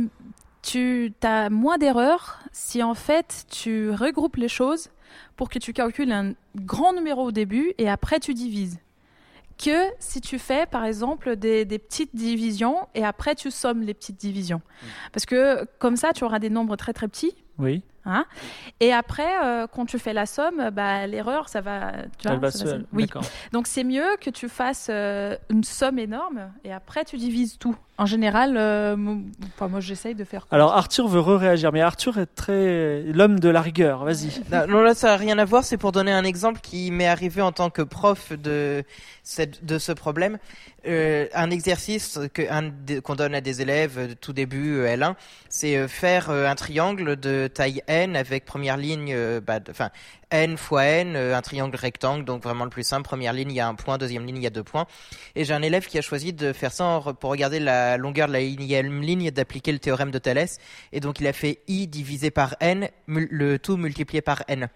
tu 0.62 1.12
as 1.23 1.51
moins 1.51 1.77
d'erreurs 1.77 2.39
si 2.53 2.82
en 2.82 2.94
fait 2.94 3.47
tu 3.51 3.90
regroupes 3.90 4.36
les 4.36 4.49
choses 4.49 4.90
pour 5.36 5.49
que 5.49 5.59
tu 5.59 5.73
calcules 5.73 6.12
un 6.12 6.35
grand 6.57 6.93
numéro 6.93 7.24
au 7.24 7.32
début 7.32 7.73
et 7.78 7.90
après 7.90 8.20
tu 8.20 8.32
divises. 8.32 8.78
Que 9.62 9.90
si 9.99 10.20
tu 10.20 10.39
fais 10.39 10.66
par 10.66 10.85
exemple 10.85 11.36
des, 11.36 11.65
des 11.65 11.78
petites 11.78 12.15
divisions 12.15 12.89
et 12.94 13.05
après 13.05 13.35
tu 13.35 13.51
sommes 13.51 13.82
les 13.82 13.93
petites 13.93 14.19
divisions. 14.19 14.62
Parce 15.12 15.27
que 15.27 15.66
comme 15.78 15.97
ça 15.97 16.12
tu 16.12 16.24
auras 16.24 16.39
des 16.39 16.51
nombres 16.51 16.77
très 16.77 16.93
très 16.93 17.09
petits. 17.09 17.35
Oui. 17.62 17.82
Hein? 18.05 18.24
Et 18.80 18.93
après, 18.93 19.28
euh, 19.44 19.68
quand 19.72 19.86
tu 19.86 19.97
fais 20.01 20.12
la 20.12 20.26
somme, 20.26 20.70
bah, 20.72 21.06
l'erreur, 21.06 21.48
ça 21.48 21.60
va. 21.60 21.93
Tu 22.18 22.26
vois, 22.26 22.32
Elle 22.32 22.40
va 22.40 22.51
ça 22.51 22.59
se- 22.59 22.64
va 22.64 22.70
se- 22.72 22.82
Oui. 22.93 23.05
d'accord. 23.06 23.22
Donc 23.52 23.68
c'est 23.68 23.84
mieux 23.84 24.16
que 24.20 24.28
tu 24.30 24.48
fasses 24.48 24.89
euh, 24.90 25.36
une 25.51 25.62
somme 25.62 26.01
énorme 26.01 26.51
et 26.64 26.72
après 26.72 27.05
tu 27.05 27.16
divises 27.16 27.59
tout. 27.59 27.76
En 27.98 28.06
général, 28.06 28.56
euh, 28.56 28.97
mon- 28.97 29.22
enfin, 29.55 29.68
moi 29.68 29.78
j'essaye 29.78 30.16
de 30.16 30.24
faire. 30.24 30.48
Alors. 30.51 30.72
Arthur 30.74 31.06
veut 31.06 31.20
re-réagir, 31.20 31.70
mais 31.72 31.80
Arthur 31.80 32.18
est 32.18 32.26
très 32.34 33.02
l'homme 33.05 33.39
de 33.39 33.48
la 33.48 33.60
rigueur. 33.60 34.05
Vas-y. 34.05 34.30
Non, 34.51 34.66
non, 34.66 34.80
là, 34.82 34.94
ça 34.97 35.09
n'a 35.09 35.16
rien 35.16 35.39
à 35.39 35.44
voir. 35.44 35.62
C'est 35.62 35.76
pour 35.76 35.93
donner 35.93 36.10
un 36.10 36.24
exemple 36.24 36.59
qui 36.60 36.90
m'est 36.90 37.06
arrivé 37.06 37.40
en 37.40 37.52
tant 37.52 37.70
que 37.70 37.82
prof 37.82 38.32
de, 38.32 38.82
cette, 39.22 39.64
de 39.64 39.78
ce 39.78 39.93
problème. 39.93 40.39
Euh, 40.89 41.28
un 41.34 41.51
exercice 41.51 42.18
que, 42.34 42.43
qu'on 43.01 43.14
donne 43.14 43.36
à 43.36 43.40
des 43.40 43.62
élèves 43.62 44.16
tout 44.20 44.32
début 44.32 44.78
euh, 44.78 44.97
L1, 44.97 45.14
c'est 45.48 45.86
faire 45.86 46.30
un 46.30 46.55
triangle 46.56 47.14
de 47.14 47.47
taille 47.53 47.83
n 47.87 48.16
avec 48.16 48.45
première 48.45 48.77
ligne, 48.77 49.12
euh, 49.15 49.41
bah, 49.41 49.61
enfin 49.70 49.91
n 50.31 50.57
fois 50.57 50.85
n, 50.85 51.15
euh, 51.16 51.37
un 51.37 51.43
triangle 51.43 51.77
rectangle, 51.77 52.24
donc 52.24 52.43
vraiment 52.43 52.65
le 52.65 52.70
plus 52.70 52.83
simple. 52.83 53.05
Première 53.05 53.33
ligne, 53.33 53.51
il 53.51 53.57
y 53.57 53.61
a 53.61 53.69
un 53.69 53.74
point, 53.74 53.99
deuxième 53.99 54.27
ligne, 54.27 54.39
il 54.39 54.43
y 54.43 54.47
a 54.47 54.51
deux 54.51 54.65
points. 54.65 54.87
Et 55.35 55.45
j'ai 55.45 55.55
un 55.55 55.62
élève 55.62 55.87
qui 55.87 55.99
a 55.99 56.03
choisi 56.03 56.33
de 56.33 56.53
faire 56.53 56.73
ça 56.73 57.01
pour 57.20 57.31
regarder 57.31 57.61
la 57.61 57.97
longueur 57.97 58.29
de 58.29 58.33
la 58.33 58.41
ligne, 58.41 59.01
ligne 59.01 59.24
et 59.24 59.31
d'appliquer 59.31 59.73
le 59.73 59.79
théorème 59.79 60.11
de 60.11 60.19
Thalès. 60.19 60.59
Et 60.93 61.01
donc 61.01 61.20
il 61.20 61.27
a 61.27 61.33
fait 61.33 61.61
i 61.69 61.87
divisé 61.87 62.31
par 62.31 62.57
n, 62.61 62.89
le 63.07 63.59
tout 63.59 63.77
multiplié 63.77 64.23
par 64.23 64.43
n. 64.49 64.69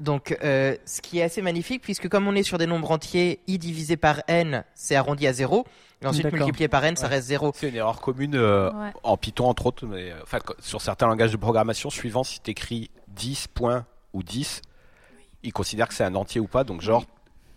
Donc, 0.00 0.36
euh, 0.42 0.76
ce 0.84 1.00
qui 1.00 1.20
est 1.20 1.22
assez 1.22 1.40
magnifique, 1.40 1.82
puisque 1.82 2.08
comme 2.08 2.26
on 2.26 2.34
est 2.34 2.42
sur 2.42 2.58
des 2.58 2.66
nombres 2.66 2.90
entiers, 2.90 3.40
i 3.46 3.58
divisé 3.58 3.96
par 3.96 4.22
n, 4.26 4.64
c'est 4.74 4.96
arrondi 4.96 5.26
à 5.26 5.32
0. 5.32 5.64
Et 6.02 6.06
ensuite, 6.06 6.30
multiplié 6.32 6.68
par 6.68 6.84
n, 6.84 6.96
ça 6.96 7.06
reste 7.06 7.28
0. 7.28 7.52
C'est 7.54 7.68
une 7.68 7.76
erreur 7.76 8.00
commune 8.00 8.34
euh, 8.34 8.70
Ouais. 8.72 8.90
en 9.04 9.16
Python, 9.16 9.46
entre 9.46 9.66
autres, 9.66 9.86
mais 9.86 10.10
euh, 10.10 10.16
enfin, 10.22 10.38
sur 10.58 10.80
certains 10.80 11.06
langages 11.06 11.30
de 11.32 11.36
programmation, 11.36 11.90
suivant 11.90 12.24
si 12.24 12.40
tu 12.40 12.50
écris 12.50 12.90
10 13.08 13.46
points 13.54 13.86
ou 14.12 14.22
10, 14.22 14.62
il 15.44 15.52
considère 15.52 15.88
que 15.88 15.94
c'est 15.94 16.04
un 16.04 16.14
entier 16.16 16.40
ou 16.40 16.48
pas. 16.48 16.64
Donc, 16.64 16.80
genre, 16.80 17.04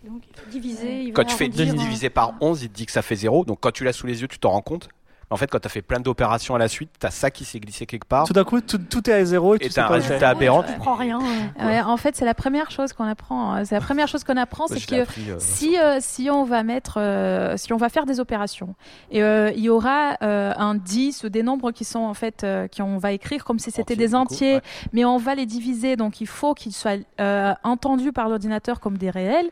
Donc, 0.04 0.22
il 0.30 0.40
faut 0.40 0.50
diviser. 0.50 1.02
il 1.02 1.12
quand 1.12 1.24
tu 1.24 1.34
fais 1.34 1.44
arrondir, 1.46 1.74
10 1.74 1.80
euh, 1.80 1.84
divisé 1.84 2.08
par 2.10 2.34
11, 2.40 2.62
il 2.62 2.68
te 2.70 2.74
dit 2.74 2.86
que 2.86 2.92
ça 2.92 3.02
fait 3.02 3.16
0. 3.16 3.44
Donc, 3.44 3.58
quand 3.60 3.72
tu 3.72 3.82
l'as 3.84 3.92
sous 3.92 4.06
les 4.06 4.20
yeux, 4.22 4.28
tu 4.28 4.38
t'en 4.38 4.50
rends 4.50 4.62
compte. 4.62 4.88
En 5.30 5.36
fait, 5.36 5.46
quand 5.50 5.58
tu 5.60 5.66
as 5.66 5.68
fait 5.68 5.82
plein 5.82 6.00
d'opérations 6.00 6.54
à 6.54 6.58
la 6.58 6.68
suite, 6.68 6.90
tu 6.98 7.06
as 7.06 7.10
ça 7.10 7.30
qui 7.30 7.44
s'est 7.44 7.60
glissé 7.60 7.84
quelque 7.84 8.06
part. 8.06 8.26
Tout 8.26 8.32
d'un 8.32 8.44
coup, 8.44 8.62
tout, 8.62 8.78
tout 8.78 9.10
est 9.10 9.12
à 9.12 9.24
zéro 9.26 9.54
et, 9.54 9.58
Et 9.60 9.66
tu 9.66 9.72
sais 9.72 9.80
un 9.82 9.86
résultat 9.88 10.30
aberrant. 10.30 10.64
Je 10.66 10.72
comprends 10.72 10.94
rien. 10.94 11.18
Ouais, 11.60 11.82
en 11.82 11.98
fait, 11.98 12.16
c'est 12.16 12.24
la 12.24 12.32
première 12.32 12.70
chose 12.70 12.94
qu'on 12.94 13.04
apprend. 13.04 13.56
euh, 13.56 13.62
C'est 13.64 13.74
la 13.74 13.82
première 13.82 14.08
chose 14.08 14.24
qu'on 14.24 14.38
apprend, 14.38 14.66
c'est 14.68 14.84
que 14.86 15.02
appris, 15.02 15.30
euh, 15.30 15.36
si 15.38 15.78
euh, 15.78 15.98
si 16.00 16.30
on 16.30 16.44
va 16.44 16.62
mettre 16.62 16.94
euh, 16.98 17.58
si 17.58 17.74
on 17.74 17.76
va 17.76 17.90
faire 17.90 18.06
des 18.06 18.20
opérations 18.20 18.74
et 19.10 19.22
euh, 19.22 19.50
il 19.54 19.60
y 19.62 19.68
aura 19.68 20.16
euh, 20.22 20.52
un 20.56 20.74
10 20.74 21.24
ou 21.24 21.28
des 21.28 21.42
nombres 21.42 21.72
qui 21.72 21.84
sont 21.84 22.00
en 22.00 22.14
fait 22.14 22.42
euh, 22.44 22.66
qu'on 22.74 22.96
va 22.96 23.12
écrire 23.12 23.44
comme 23.44 23.58
si 23.58 23.70
c'était 23.70 23.96
des 23.96 24.08
coup, 24.08 24.14
entiers 24.14 24.54
ouais. 24.54 24.62
mais 24.94 25.04
on 25.04 25.18
va 25.18 25.34
les 25.34 25.44
diviser 25.46 25.96
donc 25.96 26.20
il 26.22 26.26
faut 26.26 26.54
qu'ils 26.54 26.72
soient 26.72 26.92
euh, 27.20 27.52
entendus 27.64 28.12
par 28.12 28.28
l'ordinateur 28.30 28.80
comme 28.80 28.96
des 28.96 29.10
réels 29.10 29.50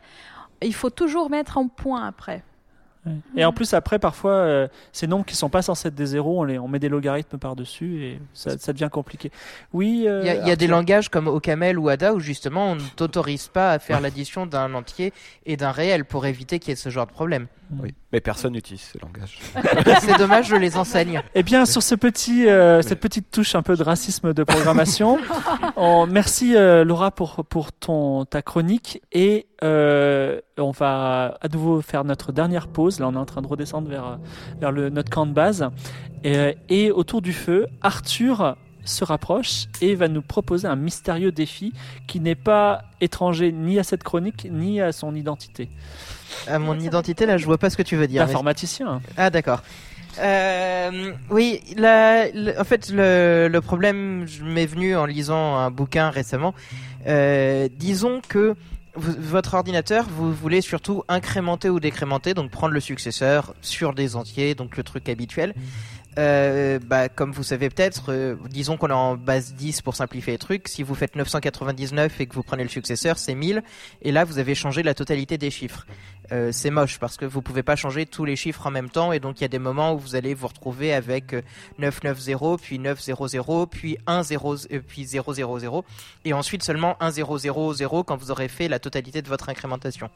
il 0.63 0.75
faut 0.75 0.91
toujours 0.91 1.29
mettre 1.29 1.59
un 1.59 1.67
point 1.69 2.07
après 2.07 2.43
Et 3.37 3.45
en 3.45 3.53
plus, 3.53 3.73
après, 3.75 3.99
parfois, 3.99 4.33
euh, 4.33 4.69
ces 4.93 5.07
nombres 5.07 5.25
qui 5.25 5.37
sont 5.37 5.49
pas 5.49 5.63
censés 5.63 5.89
être 5.89 5.95
des 5.95 6.07
zéros, 6.07 6.41
on, 6.41 6.45
les, 6.45 6.59
on 6.59 6.69
met 6.69 6.79
des 6.79 6.89
logarithmes 6.89 7.39
par-dessus 7.39 8.03
et 8.05 8.21
ça, 8.35 8.59
ça 8.59 8.73
devient 8.73 8.89
compliqué. 8.91 9.31
Oui. 9.73 10.05
euh, 10.09 10.21
Il 10.23 10.27
y 10.27 10.31
a, 10.31 10.35
il 10.43 10.49
y 10.49 10.51
a 10.51 10.57
des 10.57 10.67
langages 10.67 11.09
comme 11.09 11.29
OCaml 11.29 11.79
ou 11.79 11.89
Ada 11.89 12.15
où 12.15 12.21
justement 12.21 12.73
on 12.73 12.75
ne 12.77 12.81
t'autorise 12.97 13.49
pas 13.49 13.73
à 13.73 13.79
faire 13.79 14.01
l'addition 14.01 14.47
d'un 14.47 14.75
entier 14.75 15.13
et 15.45 15.57
d'un 15.57 15.71
réel 15.71 16.05
pour 16.05 16.27
éviter 16.27 16.59
qu'il 16.59 16.71
y 16.71 16.73
ait 16.73 16.77
ce 16.77 16.89
genre 16.91 17.07
de 17.07 17.13
problème. 17.13 17.47
Oui. 17.83 17.95
Mais 18.13 18.21
personne 18.21 18.53
n'utilise 18.53 18.81
ce 18.93 18.99
langage. 19.03 19.39
C'est 20.01 20.19
dommage, 20.19 20.47
je 20.47 20.55
les 20.57 20.77
enseigne. 20.77 21.21
Eh 21.35 21.43
bien, 21.43 21.67
sur 21.67 21.83
ce 21.83 21.97
petit, 21.97 22.49
euh, 22.49 22.81
cette 22.83 23.01
petite 23.01 23.31
touche 23.33 23.57
un 23.57 23.63
peu 23.63 23.77
de 23.77 23.83
racisme 23.83 24.33
de 24.33 24.45
programmation, 24.45 25.19
on- 25.77 26.07
merci 26.07 26.55
euh, 26.57 26.85
Laura 26.85 27.11
pour, 27.11 27.45
pour 27.45 27.73
ton, 27.73 28.25
ta 28.25 28.41
chronique 28.43 29.03
et 29.13 29.47
euh, 29.65 30.41
on 30.59 30.71
va 30.71 31.39
à 31.41 31.49
nouveau 31.49 31.81
faire 31.83 32.05
notre 32.05 32.33
dernière 32.33 32.69
pause. 32.69 33.01
Là, 33.01 33.09
on 33.09 33.15
est 33.15 33.19
en 33.19 33.25
train 33.25 33.43
de 33.43 33.47
redescendre 33.47 33.89
vers, 33.89 34.19
vers 34.61 34.73
le, 34.73 34.91
notre 34.91 35.11
camp 35.11 35.27
de 35.27 35.33
base. 35.33 35.69
Et, 36.25 36.37
euh, 36.37 36.53
et 36.69 36.91
autour 36.91 37.23
du 37.23 37.33
feu, 37.33 37.67
Arthur 37.83 38.57
se 38.85 39.03
rapproche 39.05 39.65
et 39.81 39.95
va 39.97 40.07
nous 40.09 40.23
proposer 40.23 40.69
un 40.69 40.77
mystérieux 40.77 41.33
défi 41.33 41.73
qui 42.07 42.21
n'est 42.21 42.37
pas 42.37 42.83
étranger 43.01 43.51
ni 43.51 43.79
à 43.81 43.83
cette 43.83 44.05
chronique 44.05 44.47
ni 44.51 44.81
à 44.81 44.93
son 44.93 45.15
identité. 45.17 45.69
À 46.47 46.59
mon 46.61 46.79
identité 46.79 47.27
là, 47.27 47.37
je 47.37 47.47
vois 47.47 47.59
pas 47.59 47.69
ce 47.71 47.77
que 47.77 47.83
tu 47.83 47.97
veux 47.97 48.07
dire. 48.07 48.23
mais- 48.23 48.29
D'informaticien. 48.29 49.01
Ah 49.17 49.31
d'accord. 49.31 49.63
Euh, 50.19 51.13
oui, 51.31 51.61
la- 51.77 52.27
en 52.59 52.65
fait, 52.65 52.91
le, 52.91 53.49
le 53.51 53.61
problème 53.61 54.25
m'est 54.43 54.67
venu 54.67 54.97
en 54.97 55.05
lisant 55.05 55.57
un 55.57 55.71
bouquin 55.71 56.11
récemment. 56.11 56.55
Euh, 57.07 57.69
disons 57.77 58.21
que 58.27 58.55
votre 58.97 59.55
ordinateur, 59.55 60.07
vous 60.09 60.33
voulez 60.33 60.61
surtout 60.61 61.05
incrémenter 61.09 61.69
ou 61.69 61.81
décrémenter, 61.81 62.35
donc 62.35 62.51
prendre 62.51 62.73
le 62.73 62.81
successeur 62.81 63.55
sur 63.61 63.95
des 63.95 64.17
entiers, 64.17 64.55
donc 64.55 64.77
le 64.77 64.83
truc 64.83 65.09
habituel. 65.09 65.55
Euh, 66.19 66.79
bah, 66.79 67.11
comme 67.11 67.33
vous 67.33 67.43
savez 67.43 67.69
peut-être, 67.69 68.11
euh, 68.11 68.37
disons 68.49 68.79
qu'on 68.79 68.89
est 68.89 68.93
en 68.93 69.17
base 69.17 69.55
10 69.55 69.83
pour 69.83 69.95
simplifier 69.95 70.33
les 70.33 70.39
trucs. 70.39 70.69
Si 70.69 70.83
vous 70.83 70.95
faites 70.95 71.15
999 71.15 72.21
et 72.21 72.27
que 72.27 72.35
vous 72.35 72.43
prenez 72.43 72.63
le 72.63 72.71
successeur, 72.71 73.19
c'est 73.19 73.35
1000. 73.35 73.63
Et 74.03 74.13
là, 74.13 74.25
vous 74.25 74.39
avez 74.39 74.55
changé 74.55 74.83
la 74.83 74.95
totalité 74.95 75.37
des 75.37 75.51
chiffres. 75.51 75.87
Euh, 76.33 76.51
c'est 76.53 76.71
moche 76.71 76.99
parce 76.99 77.17
que 77.17 77.25
vous 77.25 77.41
pouvez 77.41 77.63
pas 77.63 77.77
changer 77.77 78.05
tous 78.05 78.25
les 78.25 78.37
chiffres 78.37 78.67
en 78.67 78.71
même 78.71 78.91
temps 78.91 79.13
et 79.13 79.21
donc 79.21 79.41
il 79.41 79.43
y 79.43 79.45
a 79.45 79.49
des 79.49 79.59
moments 79.59 79.95
où 79.95 79.99
vous 79.99 80.17
allez 80.17 80.35
vous 80.35 80.49
retrouver 80.49 80.93
avec 80.93 81.35
euh, 81.35 81.43
990 81.79 82.57
puis 82.61 82.79
900 82.79 83.67
puis 83.71 83.97
10 83.97 84.37
euh, 84.73 84.81
puis 84.87 85.07
000 85.07 85.85
et 86.25 86.33
ensuite 86.33 86.63
seulement 86.63 86.97
1000 87.01 87.25
quand 88.07 88.17
vous 88.17 88.31
aurez 88.31 88.49
fait 88.49 88.67
la 88.69 88.79
totalité 88.79 89.23
de 89.23 89.29
votre 89.29 89.49
incrémentation 89.49 90.11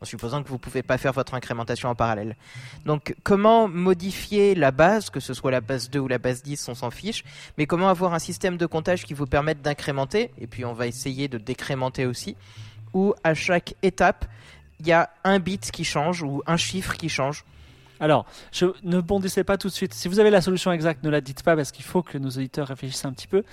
en 0.00 0.04
supposant 0.04 0.42
que 0.42 0.48
vous 0.48 0.58
pouvez 0.58 0.82
pas 0.82 0.98
faire 0.98 1.12
votre 1.12 1.34
incrémentation 1.34 1.88
en 1.88 1.94
parallèle. 1.94 2.36
Donc 2.84 3.14
comment 3.22 3.66
modifier 3.68 4.54
la 4.54 4.70
base 4.70 5.08
que 5.08 5.20
ce 5.20 5.32
soit 5.32 5.50
la 5.50 5.60
base 5.60 5.88
2 5.88 5.98
ou 5.98 6.08
la 6.08 6.18
base 6.18 6.42
10 6.42 6.68
on 6.68 6.74
s'en 6.74 6.90
fiche 6.90 7.24
mais 7.56 7.66
comment 7.66 7.88
avoir 7.88 8.12
un 8.12 8.18
système 8.18 8.58
de 8.58 8.66
comptage 8.66 9.04
qui 9.04 9.14
vous 9.14 9.26
permette 9.26 9.62
d'incrémenter 9.62 10.30
et 10.38 10.46
puis 10.46 10.64
on 10.64 10.74
va 10.74 10.86
essayer 10.86 11.28
de 11.28 11.38
décrémenter 11.38 12.04
aussi 12.04 12.36
où 12.92 13.14
à 13.24 13.34
chaque 13.34 13.74
étape 13.82 14.26
il 14.80 14.86
y 14.86 14.92
a 14.92 15.10
un 15.24 15.38
bit 15.38 15.70
qui 15.70 15.84
change 15.84 16.22
ou 16.22 16.42
un 16.46 16.56
chiffre 16.56 16.94
qui 16.96 17.08
change. 17.08 17.44
Alors, 18.00 18.26
je, 18.52 18.66
ne 18.82 19.00
bondissez 19.00 19.44
pas 19.44 19.56
tout 19.56 19.68
de 19.68 19.72
suite. 19.72 19.94
Si 19.94 20.08
vous 20.08 20.18
avez 20.18 20.28
la 20.28 20.40
solution 20.40 20.72
exacte, 20.72 21.04
ne 21.04 21.10
la 21.10 21.20
dites 21.20 21.44
pas 21.44 21.54
parce 21.54 21.70
qu'il 21.70 21.84
faut 21.84 22.02
que 22.02 22.18
nos 22.18 22.28
auditeurs 22.28 22.66
réfléchissent 22.66 23.04
un 23.04 23.12
petit 23.12 23.28
peu. 23.28 23.44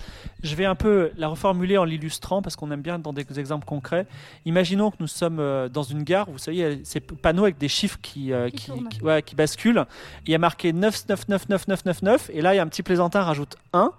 Je 0.42 0.56
vais 0.56 0.66
un 0.66 0.74
peu 0.74 1.12
la 1.16 1.28
reformuler 1.28 1.78
en 1.78 1.84
l'illustrant 1.84 2.42
parce 2.42 2.56
qu'on 2.56 2.72
aime 2.72 2.82
bien 2.82 2.98
dans 2.98 3.14
des 3.14 3.24
exemples 3.40 3.66
concrets. 3.66 4.08
Imaginons 4.46 4.90
que 4.90 4.98
nous 5.00 5.08
sommes 5.08 5.40
euh, 5.40 5.70
dans 5.70 5.84
une 5.84 6.02
gare, 6.04 6.30
vous 6.30 6.40
savez, 6.40 6.82
ces 6.84 7.00
panneaux 7.00 7.44
avec 7.44 7.60
des 7.60 7.70
chiffres 7.70 8.00
qui, 8.02 8.34
euh, 8.34 8.50
Qui 8.50 8.56
qui, 8.58 8.66
tournent. 8.66 8.90
qui- 8.90 9.02
ouais, 9.04 9.22
qui 9.22 9.36
basculent. 9.36 9.86
Il 10.26 10.32
y 10.32 10.36
a 10.36 10.40
marqué 10.40 10.74
999999 10.74 12.32
et 12.34 12.42
là, 12.42 12.54
il 12.54 12.58
y 12.58 12.60
a 12.60 12.64
un 12.64 12.68
petit 12.68 12.84
plaisantin 12.84 13.22
rajoute 13.22 13.56
1. 13.74 13.92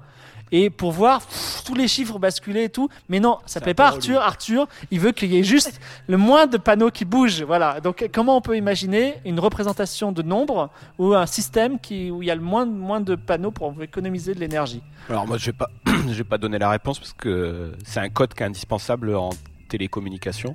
Et 0.52 0.68
pour 0.68 0.92
voir 0.92 1.20
pff, 1.22 1.62
tous 1.64 1.74
les 1.74 1.88
chiffres 1.88 2.18
basculer 2.18 2.64
et 2.64 2.68
tout, 2.68 2.88
mais 3.08 3.20
non, 3.20 3.38
ça 3.46 3.54
C'est 3.54 3.60
plaît 3.62 3.74
pas 3.74 3.88
Arthur. 3.88 4.20
Arthur, 4.20 4.68
il 4.90 5.00
veut 5.00 5.12
qu'il 5.12 5.32
y 5.32 5.38
ait 5.38 5.42
juste 5.42 5.80
le 6.06 6.18
moins 6.18 6.46
de 6.46 6.58
panneaux 6.58 6.90
qui 6.90 7.06
bougent. 7.06 7.42
Voilà. 7.42 7.80
Donc, 7.80 8.08
comment 8.12 8.36
on 8.36 8.42
peut 8.42 8.56
imaginer 8.56 9.14
une 9.24 9.40
représentation 9.40 10.12
de 10.12 10.22
nombres 10.22 10.70
ou 10.98 11.14
un 11.14 11.26
système 11.26 11.80
qui, 11.80 12.10
où 12.10 12.22
il 12.22 12.26
y 12.26 12.30
a 12.30 12.34
le 12.34 12.42
moins, 12.42 12.66
moins 12.66 13.00
de 13.00 13.14
panneaux 13.14 13.50
pour 13.50 13.74
économiser 13.82 14.34
de 14.34 14.40
l'énergie? 14.40 14.82
Alors 15.08 15.26
moi, 15.26 15.38
je 15.38 15.46
vais 15.46 15.52
pas, 15.52 15.70
je 15.86 16.12
vais 16.12 16.24
pas 16.24 16.38
donner 16.38 16.58
la 16.58 16.68
réponse 16.68 16.98
parce 16.98 17.14
que 17.14 17.72
c'est 17.84 18.00
un 18.00 18.10
code 18.10 18.34
qui 18.34 18.42
est 18.42 18.46
indispensable 18.46 19.14
en 19.16 19.30
télécommunication, 19.68 20.54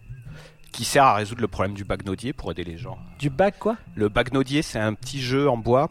qui 0.72 0.86
sert 0.86 1.06
à 1.06 1.16
résoudre 1.16 1.42
le 1.42 1.48
problème 1.48 1.74
du 1.74 1.84
bagnodier 1.84 2.34
pour 2.34 2.52
aider 2.52 2.64
les 2.64 2.78
gens. 2.78 3.00
Du 3.18 3.32
bac, 3.32 3.56
quoi? 3.58 3.78
Le 3.96 4.10
bagnodier, 4.10 4.62
c'est 4.62 4.80
un 4.80 4.94
petit 4.94 5.20
jeu 5.20 5.50
en 5.50 5.58
bois 5.58 5.90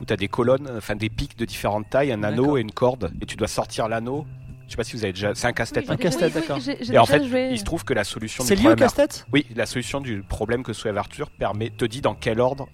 où 0.00 0.04
tu 0.04 0.12
as 0.12 0.16
des 0.16 0.28
colonnes, 0.28 0.68
enfin 0.76 0.96
des 0.96 1.08
pics 1.08 1.36
de 1.38 1.44
différentes 1.44 1.88
tailles, 1.90 2.12
un 2.12 2.22
anneau 2.22 2.56
et 2.56 2.60
une 2.60 2.72
corde, 2.72 3.12
et 3.20 3.26
tu 3.26 3.36
dois 3.36 3.48
sortir 3.48 3.88
l'anneau. 3.88 4.26
Je 4.66 4.72
sais 4.72 4.76
pas 4.76 4.84
si 4.84 4.96
vous 4.96 5.04
avez 5.04 5.12
déjà. 5.12 5.34
C'est 5.34 5.46
un 5.46 5.52
casse-tête. 5.52 5.84
Oui, 5.86 5.94
Un 5.94 5.96
casse-tête, 5.98 6.32
Oui, 6.34 6.40
oui, 6.40 6.40
d'accord. 6.48 6.60
j'ai- 6.60 6.78
j'ai 6.82 6.94
Et 6.94 6.98
en 6.98 7.04
fait, 7.04 7.22
joué. 7.24 7.50
il 7.52 7.58
se 7.58 7.64
trouve 7.64 7.84
que 7.84 7.92
la 7.92 8.04
solution 8.04 8.42
C'est 8.42 8.54
du 8.54 8.62
lié 8.62 8.68
au 8.68 8.70
problème. 8.70 8.88
casse-tête? 8.88 9.26
Oui, 9.32 9.44
la 9.54 9.66
solution 9.66 10.00
du 10.00 10.22
problème 10.22 10.62
que 10.62 10.72
soulève 10.72 10.96
Arthur 10.96 11.28
permet, 11.30 11.68
te 11.70 11.84
dit 11.84 12.00
dans 12.00 12.14
quel 12.14 12.40
ordre 12.40 12.68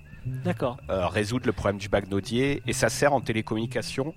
D'accord. 0.44 0.76
euh, 0.90 1.08
résoudre 1.08 1.46
le 1.46 1.52
problème 1.52 1.78
du 1.78 1.88
bagnodier, 1.88 2.62
et 2.68 2.72
ça 2.72 2.88
sert 2.88 3.12
en 3.14 3.20
télécommunication 3.20 4.14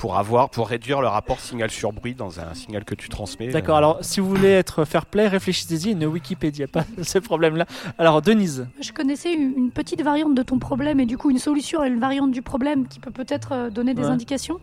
pour 0.00 0.16
avoir, 0.16 0.48
pour 0.48 0.66
réduire 0.68 1.02
le 1.02 1.08
rapport 1.08 1.40
signal 1.40 1.70
sur 1.70 1.92
bruit 1.92 2.14
dans 2.14 2.40
un 2.40 2.54
signal 2.54 2.86
que 2.86 2.94
tu 2.94 3.10
transmets. 3.10 3.48
D'accord. 3.48 3.74
Euh, 3.74 3.78
Alors, 3.78 3.98
si 4.00 4.18
vous 4.20 4.28
voulez 4.30 4.48
être 4.48 4.86
fair 4.86 5.04
play, 5.04 5.28
réfléchissez-y. 5.28 5.94
Ne 5.94 6.06
Wikipédia 6.06 6.66
pas 6.68 6.84
ce 7.02 7.18
problème-là. 7.18 7.66
Alors, 7.98 8.22
Denise. 8.22 8.66
Je 8.80 8.92
connaissais 8.92 9.34
une 9.34 9.70
petite 9.70 10.00
variante 10.00 10.34
de 10.34 10.42
ton 10.42 10.58
problème 10.58 11.00
et 11.00 11.06
du 11.06 11.18
coup 11.18 11.30
une 11.30 11.38
solution 11.38 11.80
à 11.82 11.86
une 11.86 12.00
variante 12.00 12.30
du 12.30 12.40
problème 12.40 12.88
qui 12.88 12.98
peut 12.98 13.10
peut-être 13.10 13.52
euh, 13.52 13.70
donner 13.70 13.92
des 13.92 14.00
Ouais. 14.04 14.08
indications. 14.08 14.58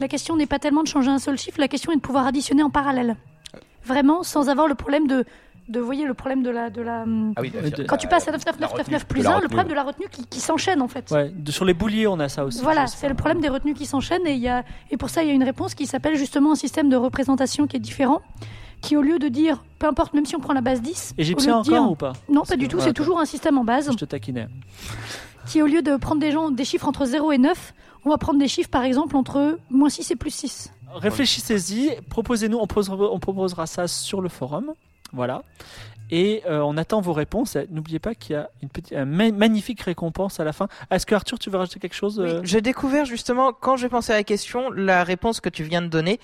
La 0.00 0.08
question 0.08 0.34
n'est 0.36 0.46
pas 0.46 0.58
tellement 0.58 0.82
de 0.82 0.88
changer 0.88 1.10
un 1.10 1.20
seul 1.20 1.38
chiffre, 1.38 1.60
la 1.60 1.68
question 1.68 1.92
est 1.92 1.96
de 1.96 2.00
pouvoir 2.00 2.26
additionner 2.26 2.64
en 2.64 2.70
parallèle. 2.70 3.14
Vraiment, 3.84 4.24
sans 4.24 4.48
avoir 4.48 4.66
le 4.66 4.74
problème 4.74 5.06
de, 5.06 5.24
de 5.70 5.80
vous 5.80 5.86
voyez, 5.86 6.04
le 6.06 6.14
problème 6.14 6.42
de 6.42 6.50
la, 6.50 6.68
de 6.70 6.82
la. 6.82 7.02
hum, 7.02 7.32
Ah 7.36 7.40
oui, 7.42 7.50
de- 7.50 7.84
Quand 7.84 7.96
tu 7.96 8.08
passes 8.08 8.28
à 8.28 8.32
la 8.32 8.38
99999 8.38 8.72
retenue, 8.72 9.06
plus 9.08 9.20
de 9.20 9.24
la 9.24 9.36
1, 9.36 9.40
le 9.40 9.46
problème 9.48 9.68
de 9.68 9.74
la 9.74 9.82
retenue 9.84 10.06
qui, 10.10 10.26
qui 10.26 10.40
s'enchaîne 10.40 10.82
en 10.82 10.88
fait. 10.88 11.10
Ouais. 11.10 11.30
de- 11.34 11.52
sur 11.52 11.64
les 11.64 11.74
bouliers, 11.74 12.06
on 12.06 12.18
a 12.20 12.28
ça 12.28 12.44
aussi. 12.44 12.60
Voilà, 12.62 12.86
c'est 12.86 13.08
le 13.08 13.14
problème 13.14 13.40
des 13.40 13.48
retenues 13.48 13.74
qui 13.74 13.86
s'enchaînent 13.86 14.26
et, 14.26 14.32
il 14.34 14.40
y 14.40 14.48
a, 14.48 14.64
et 14.90 14.96
pour 14.96 15.08
ça 15.10 15.22
il 15.22 15.28
y 15.28 15.30
a 15.30 15.34
une 15.34 15.44
réponse 15.44 15.74
qui 15.74 15.86
s'appelle 15.86 16.16
justement 16.16 16.52
un 16.52 16.56
système 16.56 16.88
de 16.88 16.96
représentation 16.96 17.66
qui 17.66 17.76
est 17.76 17.80
différent, 17.80 18.20
qui 18.82 18.96
au 18.96 19.02
lieu 19.02 19.18
de 19.18 19.28
dire, 19.28 19.62
peu 19.78 19.86
importe, 19.86 20.14
même 20.14 20.26
si 20.26 20.34
on 20.36 20.40
prend 20.40 20.52
la 20.54 20.60
base 20.62 20.80
10, 20.82 21.14
Égyptien 21.18 21.58
encore 21.58 21.62
dire- 21.64 21.90
ou 21.90 21.94
pas? 21.96 22.12
Non 22.28 22.42
pas 22.42 22.56
du 22.56 22.66
tout, 22.68 22.80
c'est 22.80 22.92
toujours 22.94 23.20
un 23.20 23.26
système 23.26 23.58
en 23.58 23.64
base, 23.64 23.90
Je 23.92 23.96
te 23.96 24.04
taquinais. 24.04 24.48
qui 25.46 25.62
au 25.62 25.66
lieu 25.66 25.82
de 25.82 25.96
prendre 25.96 26.20
des, 26.20 26.32
gens, 26.32 26.50
des 26.50 26.64
chiffres 26.64 26.88
entre 26.88 27.04
0 27.04 27.32
et 27.32 27.38
9, 27.38 27.74
on 28.04 28.10
va 28.10 28.16
prendre 28.18 28.38
des 28.38 28.48
chiffres 28.48 28.70
par 28.70 28.82
exemple 28.84 29.16
entre 29.16 29.58
moins 29.70 29.88
6 29.90 30.10
et 30.10 30.16
plus 30.16 30.30
6. 30.34 30.72
Réfléchissez-y, 30.92 31.90
proposez-nous, 32.08 32.56
on, 32.58 32.62
on 32.64 33.18
proposera 33.20 33.66
ça 33.66 33.86
sur 33.86 34.20
le 34.20 34.28
forum. 34.28 34.72
Voilà. 35.12 35.42
Et 36.10 36.42
euh, 36.46 36.60
on 36.60 36.76
attend 36.76 37.00
vos 37.00 37.12
réponses. 37.12 37.56
N'oubliez 37.70 38.00
pas 38.00 38.14
qu'il 38.14 38.34
y 38.34 38.36
a 38.36 38.50
une 38.62 38.68
petite, 38.68 38.92
une 38.92 39.36
magnifique 39.36 39.80
récompense 39.82 40.40
à 40.40 40.44
la 40.44 40.52
fin. 40.52 40.68
Est-ce 40.90 41.06
que 41.06 41.14
Arthur, 41.14 41.38
tu 41.38 41.50
veux 41.50 41.58
rajouter 41.58 41.78
quelque 41.78 41.94
chose 41.94 42.18
Oui, 42.18 42.28
euh 42.28 42.40
j'ai 42.42 42.60
découvert 42.60 43.04
justement 43.04 43.52
quand 43.52 43.76
j'ai 43.76 43.88
pensé 43.88 44.12
à 44.12 44.16
la 44.16 44.24
question 44.24 44.70
la 44.70 45.04
réponse 45.04 45.40
que 45.40 45.48
tu 45.48 45.62
viens 45.62 45.82
de 45.82 45.86
donner. 45.86 46.18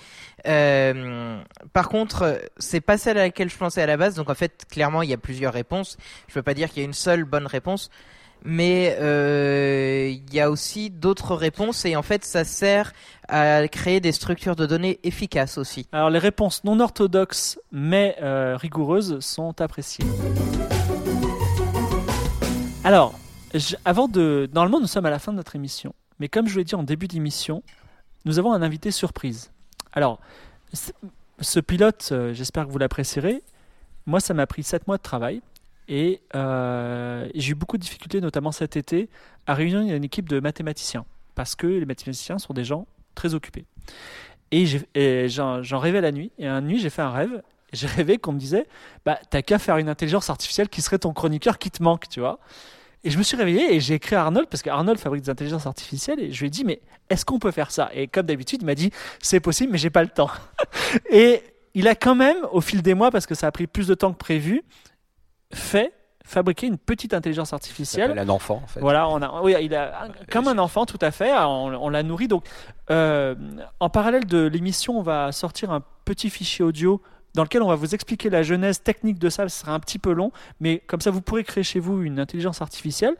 Euh, 0.45 1.41
par 1.71 1.87
contre, 1.87 2.41
c'est 2.57 2.81
pas 2.81 2.97
celle 2.97 3.17
à 3.17 3.23
laquelle 3.23 3.49
je 3.49 3.57
pensais 3.57 3.81
à 3.81 3.85
la 3.85 3.97
base. 3.97 4.15
Donc 4.15 4.29
en 4.29 4.35
fait, 4.35 4.65
clairement, 4.69 5.03
il 5.03 5.09
y 5.09 5.13
a 5.13 5.17
plusieurs 5.17 5.53
réponses. 5.53 5.97
Je 6.27 6.33
peux 6.33 6.43
pas 6.43 6.53
dire 6.53 6.69
qu'il 6.69 6.79
y 6.79 6.85
a 6.85 6.85
une 6.85 6.93
seule 6.93 7.23
bonne 7.23 7.47
réponse, 7.47 7.89
mais 8.43 8.97
euh, 8.99 10.09
il 10.09 10.33
y 10.33 10.39
a 10.39 10.51
aussi 10.51 10.89
d'autres 10.89 11.35
réponses 11.35 11.85
et 11.85 11.95
en 11.95 12.03
fait, 12.03 12.25
ça 12.25 12.43
sert 12.43 12.91
à 13.27 13.67
créer 13.67 13.99
des 13.99 14.11
structures 14.11 14.55
de 14.55 14.65
données 14.65 14.99
efficaces 15.03 15.57
aussi. 15.57 15.87
Alors 15.91 16.09
les 16.09 16.19
réponses 16.19 16.63
non 16.63 16.79
orthodoxes 16.79 17.59
mais 17.71 18.15
euh, 18.21 18.57
rigoureuses 18.57 19.19
sont 19.19 19.59
appréciées. 19.61 20.05
Alors, 22.83 23.19
avant 23.83 24.07
de... 24.07 24.49
Normalement 24.53 24.79
nous 24.79 24.87
sommes 24.87 25.05
à 25.05 25.09
la 25.09 25.19
fin 25.19 25.31
de 25.31 25.37
notre 25.37 25.55
émission, 25.55 25.93
mais 26.19 26.29
comme 26.29 26.47
je 26.47 26.53
vous 26.53 26.59
l'ai 26.59 26.63
dit 26.63 26.75
en 26.75 26.83
début 26.83 27.07
d'émission, 27.07 27.63
nous 28.25 28.39
avons 28.39 28.53
un 28.53 28.61
invité 28.61 28.91
surprise. 28.91 29.51
Alors, 29.91 30.19
ce 31.39 31.59
pilote, 31.59 32.09
euh, 32.11 32.33
j'espère 32.33 32.65
que 32.65 32.71
vous 32.71 32.77
l'apprécierez. 32.77 33.43
Moi 34.05 34.19
ça 34.19 34.33
m'a 34.33 34.47
pris 34.47 34.63
7 34.63 34.87
mois 34.87 34.97
de 34.97 35.01
travail 35.01 35.41
et 35.87 36.21
euh, 36.35 37.27
j'ai 37.35 37.51
eu 37.51 37.55
beaucoup 37.55 37.77
de 37.77 37.81
difficultés, 37.81 38.21
notamment 38.21 38.51
cet 38.51 38.75
été, 38.75 39.09
à 39.47 39.53
réunir 39.53 39.95
une 39.95 40.03
équipe 40.03 40.27
de 40.29 40.39
mathématiciens. 40.39 41.05
Parce 41.35 41.55
que 41.55 41.67
les 41.67 41.85
mathématiciens 41.85 42.39
sont 42.39 42.53
des 42.53 42.63
gens 42.63 42.87
très 43.17 43.33
occupés. 43.33 43.65
Et 44.51 44.65
j'en 45.27 45.79
rêvais 45.79 46.01
la 46.01 46.11
nuit. 46.11 46.31
Et 46.37 46.47
un 46.47 46.61
nuit, 46.61 46.79
j'ai 46.79 46.89
fait 46.89 47.01
un 47.01 47.11
rêve. 47.11 47.41
J'ai 47.73 47.87
rêvé 47.87 48.17
qu'on 48.17 48.31
me 48.31 48.39
disait 48.39 48.65
Bah, 49.05 49.19
t'as 49.29 49.41
qu'à 49.41 49.59
faire 49.59 49.77
une 49.77 49.89
intelligence 49.89 50.29
artificielle 50.29 50.69
qui 50.69 50.81
serait 50.81 50.99
ton 50.99 51.11
chroniqueur 51.11 51.57
qui 51.57 51.69
te 51.69 51.83
manque, 51.83 52.07
tu 52.07 52.21
vois. 52.21 52.39
Et 53.03 53.09
je 53.09 53.17
me 53.17 53.23
suis 53.23 53.37
réveillé 53.37 53.75
et 53.75 53.79
j'ai 53.79 53.95
écrit 53.95 54.15
à 54.15 54.23
Arnold 54.23 54.47
parce 54.49 54.63
qu'Arnold 54.63 54.99
fabrique 54.99 55.23
des 55.23 55.29
intelligences 55.29 55.67
artificielles 55.67 56.19
et 56.19 56.31
je 56.31 56.39
lui 56.39 56.47
ai 56.47 56.49
dit 56.49 56.63
Mais 56.63 56.79
est-ce 57.09 57.25
qu'on 57.25 57.39
peut 57.39 57.51
faire 57.51 57.71
ça? 57.71 57.89
Et 57.93 58.07
comme 58.07 58.25
d'habitude, 58.25 58.61
il 58.61 58.65
m'a 58.65 58.75
dit 58.75 58.91
C'est 59.21 59.39
possible, 59.39 59.73
mais 59.73 59.77
j'ai 59.77 59.89
pas 59.89 60.03
le 60.03 60.09
temps. 60.09 60.31
et 61.11 61.41
il 61.73 61.87
a 61.87 61.95
quand 61.95 62.15
même, 62.15 62.37
au 62.51 62.61
fil 62.61 62.81
des 62.81 62.93
mois, 62.93 63.11
parce 63.11 63.27
que 63.27 63.35
ça 63.35 63.47
a 63.47 63.51
pris 63.51 63.67
plus 63.67 63.87
de 63.87 63.93
temps 63.93 64.11
que 64.11 64.17
prévu, 64.17 64.63
fait 65.53 65.93
fabriquer 66.27 66.67
une 66.67 66.77
petite 66.77 67.13
intelligence 67.13 67.53
artificielle 67.53 68.09
s'appelle 68.09 68.19
un 68.19 68.29
enfant, 68.29 68.61
en 68.63 68.67
fait. 68.67 68.79
voilà, 68.81 69.07
on 69.09 69.21
a, 69.21 69.41
oui, 69.41 69.55
il 69.61 69.73
a 69.73 70.03
un- 70.03 70.09
comme 70.31 70.47
un 70.47 70.57
enfant, 70.57 70.85
tout 70.85 70.99
à 71.01 71.09
fait. 71.11 71.33
On, 71.33 71.67
on 71.83 71.89
l'a 71.89 72.03
nourri. 72.03 72.27
Donc, 72.27 72.45
euh, 72.91 73.33
en 73.79 73.89
parallèle 73.89 74.25
de 74.25 74.45
l'émission, 74.45 74.99
on 74.99 75.01
va 75.03 75.31
sortir 75.31 75.71
un 75.71 75.81
petit 76.05 76.29
fichier 76.29 76.63
audio 76.65 77.01
dans 77.33 77.43
lequel 77.43 77.61
on 77.61 77.67
va 77.67 77.75
vous 77.75 77.93
expliquer 77.93 78.29
la 78.29 78.41
genèse 78.43 78.81
technique 78.81 79.19
de 79.19 79.29
ça. 79.29 79.47
Ce 79.47 79.59
sera 79.61 79.73
un 79.73 79.79
petit 79.79 79.99
peu 79.99 80.11
long, 80.11 80.31
mais 80.59 80.79
comme 80.87 81.01
ça, 81.01 81.11
vous 81.11 81.21
pourrez 81.21 81.43
créer 81.43 81.63
chez 81.63 81.79
vous 81.79 82.01
une 82.01 82.19
intelligence 82.19 82.61
artificielle. 82.61 83.15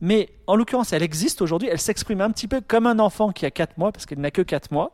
Mais 0.00 0.28
en 0.46 0.56
l'occurrence, 0.56 0.92
elle 0.92 1.02
existe 1.02 1.40
aujourd'hui. 1.40 1.68
Elle 1.70 1.78
s'exprime 1.80 2.20
un 2.20 2.30
petit 2.30 2.48
peu 2.48 2.60
comme 2.60 2.86
un 2.86 2.98
enfant 2.98 3.30
qui 3.32 3.46
a 3.46 3.50
4 3.50 3.78
mois, 3.78 3.92
parce 3.92 4.06
qu'elle 4.06 4.18
n'a 4.20 4.30
que 4.30 4.42
4 4.42 4.72
mois. 4.72 4.92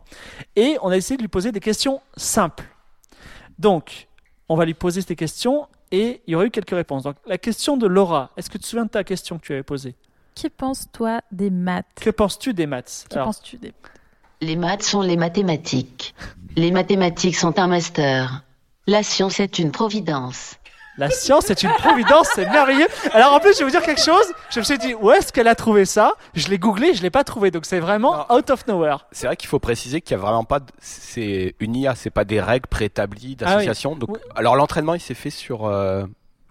Et 0.56 0.76
on 0.82 0.90
a 0.90 0.96
essayé 0.96 1.16
de 1.16 1.22
lui 1.22 1.28
poser 1.28 1.52
des 1.52 1.60
questions 1.60 2.00
simples. 2.16 2.64
Donc, 3.58 4.08
on 4.48 4.56
va 4.56 4.64
lui 4.64 4.74
poser 4.74 5.00
ces 5.00 5.16
questions 5.16 5.66
et 5.92 6.22
il 6.26 6.32
y 6.32 6.34
aurait 6.34 6.46
eu 6.46 6.50
quelques 6.50 6.70
réponses. 6.70 7.04
Donc, 7.04 7.16
la 7.26 7.38
question 7.38 7.76
de 7.76 7.86
Laura, 7.86 8.30
est-ce 8.36 8.48
que 8.48 8.58
tu 8.58 8.64
te 8.64 8.66
souviens 8.66 8.84
de 8.84 8.90
ta 8.90 9.04
question 9.04 9.38
que 9.38 9.46
tu 9.46 9.52
avais 9.52 9.62
posée? 9.62 9.94
Qui 10.34 10.50
penses-toi 10.50 11.20
des 11.32 11.50
maths? 11.50 11.86
Que 11.96 12.10
penses-tu 12.10 12.52
des 12.52 12.66
maths? 12.66 13.06
Qui 13.08 13.16
Alors, 13.16 13.28
penses-tu 13.28 13.56
des 13.58 13.72
Les 14.40 14.56
maths 14.56 14.82
sont 14.82 15.00
les 15.00 15.16
mathématiques. 15.16 16.14
Les 16.56 16.70
mathématiques 16.70 17.36
sont 17.36 17.58
un 17.58 17.66
master. 17.66 18.44
La 18.86 19.02
science 19.02 19.40
est 19.40 19.58
une 19.58 19.72
providence. 19.72 20.56
La 20.98 21.10
science 21.10 21.50
est 21.50 21.62
une 21.62 21.70
providence, 21.72 22.28
c'est 22.34 22.48
merveilleux. 22.48 22.86
Alors 23.12 23.34
en 23.34 23.40
plus, 23.40 23.52
je 23.54 23.58
vais 23.58 23.64
vous 23.64 23.70
dire 23.70 23.82
quelque 23.82 24.00
chose. 24.02 24.24
Je 24.50 24.60
me 24.60 24.64
suis 24.64 24.78
dit, 24.78 24.94
où 24.94 25.10
est-ce 25.10 25.32
qu'elle 25.32 25.48
a 25.48 25.54
trouvé 25.54 25.84
ça? 25.84 26.14
Je 26.34 26.48
l'ai 26.48 26.58
googlé, 26.58 26.94
je 26.94 27.02
l'ai 27.02 27.10
pas 27.10 27.22
trouvé. 27.24 27.50
Donc 27.50 27.66
c'est 27.66 27.80
vraiment 27.80 28.24
Non. 28.30 28.36
out 28.36 28.50
of 28.50 28.66
nowhere. 28.66 29.06
C'est 29.12 29.26
vrai 29.26 29.36
qu'il 29.36 29.48
faut 29.48 29.58
préciser 29.58 30.00
qu'il 30.00 30.16
y 30.16 30.18
a 30.18 30.22
vraiment 30.22 30.44
pas. 30.44 30.60
de- 30.60 30.66
C'est 30.80 31.54
une 31.60 31.76
IA, 31.76 31.94
c'est 31.94 32.10
pas 32.10 32.24
des 32.24 32.40
règles 32.40 32.66
préétablies 32.68 33.36
d'association. 33.36 33.94
Donc, 33.94 34.10
Oui. 34.14 34.20
alors 34.36 34.56
l'entraînement, 34.56 34.94
il 34.94 35.00
s'est 35.00 35.14
fait 35.14 35.30
sur 35.30 35.66
euh, 35.66 36.04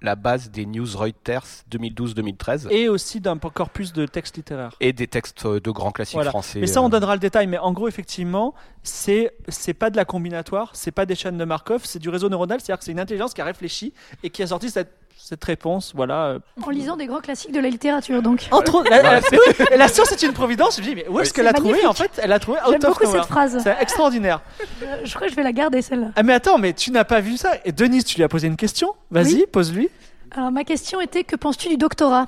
la 0.06 0.16
base 0.16 0.50
des 0.52 0.66
news 0.66 0.88
Reuters 0.96 1.46
2012-2013 1.72 2.68
et... 2.70 2.84
Et 2.84 2.90
aussi 2.90 3.20
d'un 3.20 3.38
corpus 3.38 3.94
de 3.94 4.06
textes 4.06 4.38
littéraires. 4.38 4.76
des 4.80 5.08
textes 5.08 5.46
de 5.46 5.72
grands 5.72 5.92
classiques 5.92 6.16
Voilà. 6.16 6.30
français. 6.30 6.60
Mais 6.60 6.68
ça, 6.68 6.82
on 6.82 6.86
euh, 6.86 6.90
donnera 6.90 7.16
le 7.16 7.20
détail. 7.20 7.48
Mais 7.48 7.58
en 7.58 7.74
gros, 7.74 7.88
effectivement, 7.88 8.54
c'est 8.84 9.32
c'est 9.48 9.74
pas 9.74 9.90
de 9.90 9.98
la 9.98 10.06
combinatoire, 10.06 10.72
c'est 10.74 10.92
pas 10.92 11.06
des 11.06 11.16
chaînes 11.16 11.38
de 11.38 11.46
Markov, 11.46 11.82
c'est 11.84 12.00
du 12.00 12.10
réseau 12.10 12.30
neuronal. 12.30 12.60
C'est-à-dire 12.60 12.80
que 12.80 12.86
c'est 12.86 12.92
une 12.92 13.00
intelligence 13.00 13.34
qui 13.34 13.42
a 13.42 13.46
réfléchi 13.46 13.94
et 14.24 14.30
qui 14.30 14.44
a 14.44 14.48
sorti 14.48 14.70
cette, 14.70 14.94
cette 15.18 15.44
réponse. 15.44 15.94
Voilà. 15.96 16.26
euh, 16.26 16.40
En 16.64 16.70
lisant 16.70 16.98
des 16.98 17.08
grands 17.08 17.20
classiques 17.22 17.52
de 17.52 17.60
la 17.60 17.70
littérature, 17.70 18.22
donc. 18.22 18.48
Entre 18.52 18.84
la, 18.90 19.02
la- 19.02 19.78
la 19.78 19.88
science 19.88 20.12
est 20.12 20.22
une 20.24 20.34
providence. 20.34 20.78
Je 20.78 20.82
me 20.82 20.86
dis, 20.88 20.96
mais 20.96 21.08
où 21.08 21.20
est-ce 21.20 21.30
Oui. 21.32 21.36
qu'elle 21.36 21.48
a 21.48 21.54
trouvé. 21.54 21.86
En 21.86 21.94
fait, 21.94 22.12
elle 22.22 22.32
a 22.32 22.40
trouvé 22.40 22.60
J'aime 22.66 22.76
out 22.76 22.84
of 22.86 22.90
beaucoup 23.00 23.12
cette 23.12 23.26
phrase. 23.26 23.58
C'est 23.64 23.76
extraordinaire. 23.80 24.42
Euh, 24.84 24.98
Je 25.04 25.14
crois 25.16 25.28
que 25.28 25.32
je 25.32 25.36
vais 25.38 25.44
la 25.44 25.52
garder, 25.54 25.82
celle-là. 25.82 26.08
Ah 26.16 26.24
mais 26.24 26.34
attends, 26.34 26.58
mais 26.58 26.74
tu 26.74 26.92
n'as 26.92 27.06
pas 27.06 27.22
vu 27.22 27.38
ça? 27.38 27.52
Et 27.66 27.72
Denise, 27.72 28.04
tu 28.04 28.18
lui 28.18 28.24
as 28.24 28.28
posé 28.30 28.48
une 28.48 28.58
question? 28.58 28.90
Vas-y, 29.10 29.34
Oui. 29.36 29.46
pose-lui. 29.52 29.90
Alors, 30.32 30.52
ma 30.52 30.64
question 30.64 31.00
était 31.02 31.24
que 31.24 31.36
penses-tu 31.36 31.70
du 31.70 31.78
doctorat? 31.78 32.26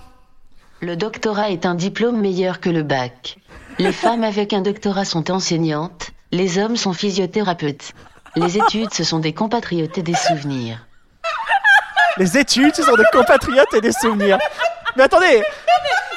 Le 0.79 0.95
doctorat 0.95 1.51
est 1.51 1.65
un 1.65 1.75
diplôme 1.75 2.19
meilleur 2.19 2.59
que 2.61 2.69
le 2.69 2.83
bac. 2.83 3.37
Les 3.79 3.91
femmes 4.03 4.23
avec 4.23 4.53
un 4.53 4.61
doctorat 4.61 5.03
sont 5.05 5.29
enseignantes, 5.29 6.11
les 6.31 6.57
hommes 6.57 6.77
sont 6.77 6.93
physiothérapeutes. 6.93 7.91
Les 8.35 8.57
études, 8.57 8.93
ce 8.93 9.03
sont 9.03 9.19
des 9.19 9.33
compatriotes 9.33 9.97
et 9.97 10.03
des 10.03 10.13
souvenirs. 10.13 10.85
Les 12.19 12.37
études, 12.37 12.75
ce 12.75 12.83
sont 12.83 12.95
des 12.95 13.03
compatriotes 13.11 13.73
et 13.73 13.81
des 13.81 13.91
souvenirs. 13.91 14.37
Mais 14.95 15.03
attendez, 15.03 15.43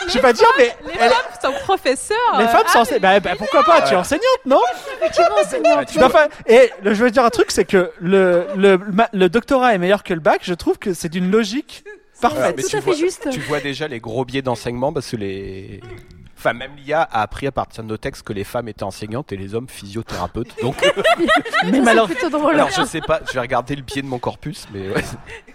je 0.08 0.14
vais 0.14 0.20
pas 0.20 0.32
dire, 0.32 0.46
mais 0.56 0.74
Les 0.86 0.92
elle- 1.00 1.10
femmes 1.10 1.52
sont 1.52 1.60
professeurs. 1.64 2.16
les 2.38 2.46
femmes 2.46 2.66
sont 2.66 2.78
ah, 2.78 2.80
enseignantes. 2.80 3.02
Bah, 3.02 3.20
bah, 3.20 3.30
pourquoi 3.36 3.62
pas 3.62 3.82
Tu 3.82 3.92
es 3.92 3.96
enseignante, 3.96 4.40
non 4.46 4.60
Effectivement, 5.00 5.36
enseignante. 5.38 6.30
Et 6.46 6.70
le- 6.82 6.94
je 6.94 7.04
veux 7.04 7.10
dire 7.10 7.24
un 7.24 7.30
truc, 7.30 7.50
c'est 7.50 7.64
que 7.66 7.92
le, 8.00 8.46
le, 8.56 8.80
le 9.12 9.28
doctorat 9.28 9.74
est 9.74 9.78
meilleur 9.78 10.02
que 10.02 10.14
le 10.14 10.20
bac. 10.20 10.40
Je 10.42 10.54
trouve 10.54 10.78
que 10.78 10.94
c'est 10.94 11.10
d'une 11.10 11.30
logique 11.30 11.84
parfaite. 12.22 12.54
mais 12.56 12.62
Tout 12.62 12.68
tu 12.70 12.76
à 12.76 12.80
fait 12.80 12.94
juste. 12.94 13.28
Tu 13.30 13.40
vois 13.40 13.60
déjà 13.60 13.86
les 13.88 14.00
gros 14.00 14.24
biais 14.24 14.42
d'enseignement 14.42 14.92
parce 14.92 15.10
que 15.10 15.16
les. 15.16 15.80
Enfin, 16.40 16.54
même 16.54 16.72
l'IA 16.76 17.02
a 17.02 17.20
appris 17.20 17.46
à 17.46 17.52
partir 17.52 17.84
de 17.84 17.88
nos 17.88 17.98
textes 17.98 18.22
que 18.22 18.32
les 18.32 18.44
femmes 18.44 18.68
étaient 18.68 18.82
enseignantes 18.82 19.30
et 19.30 19.36
les 19.36 19.54
hommes 19.54 19.68
physiothérapeutes. 19.68 20.54
Donc, 20.62 20.74
Même 21.70 21.84
Ça, 21.84 21.90
alors, 21.90 22.08
c'est 22.08 22.14
plutôt 22.14 22.30
drôle. 22.38 22.54
alors 22.54 22.70
je 22.70 22.82
sais 22.84 23.02
pas, 23.02 23.20
je 23.28 23.34
vais 23.34 23.40
regarder 23.40 23.76
le 23.76 23.82
biais 23.82 24.00
de 24.00 24.06
mon 24.06 24.18
corpus, 24.18 24.66
mais 24.72 24.88
ouais. 24.88 25.04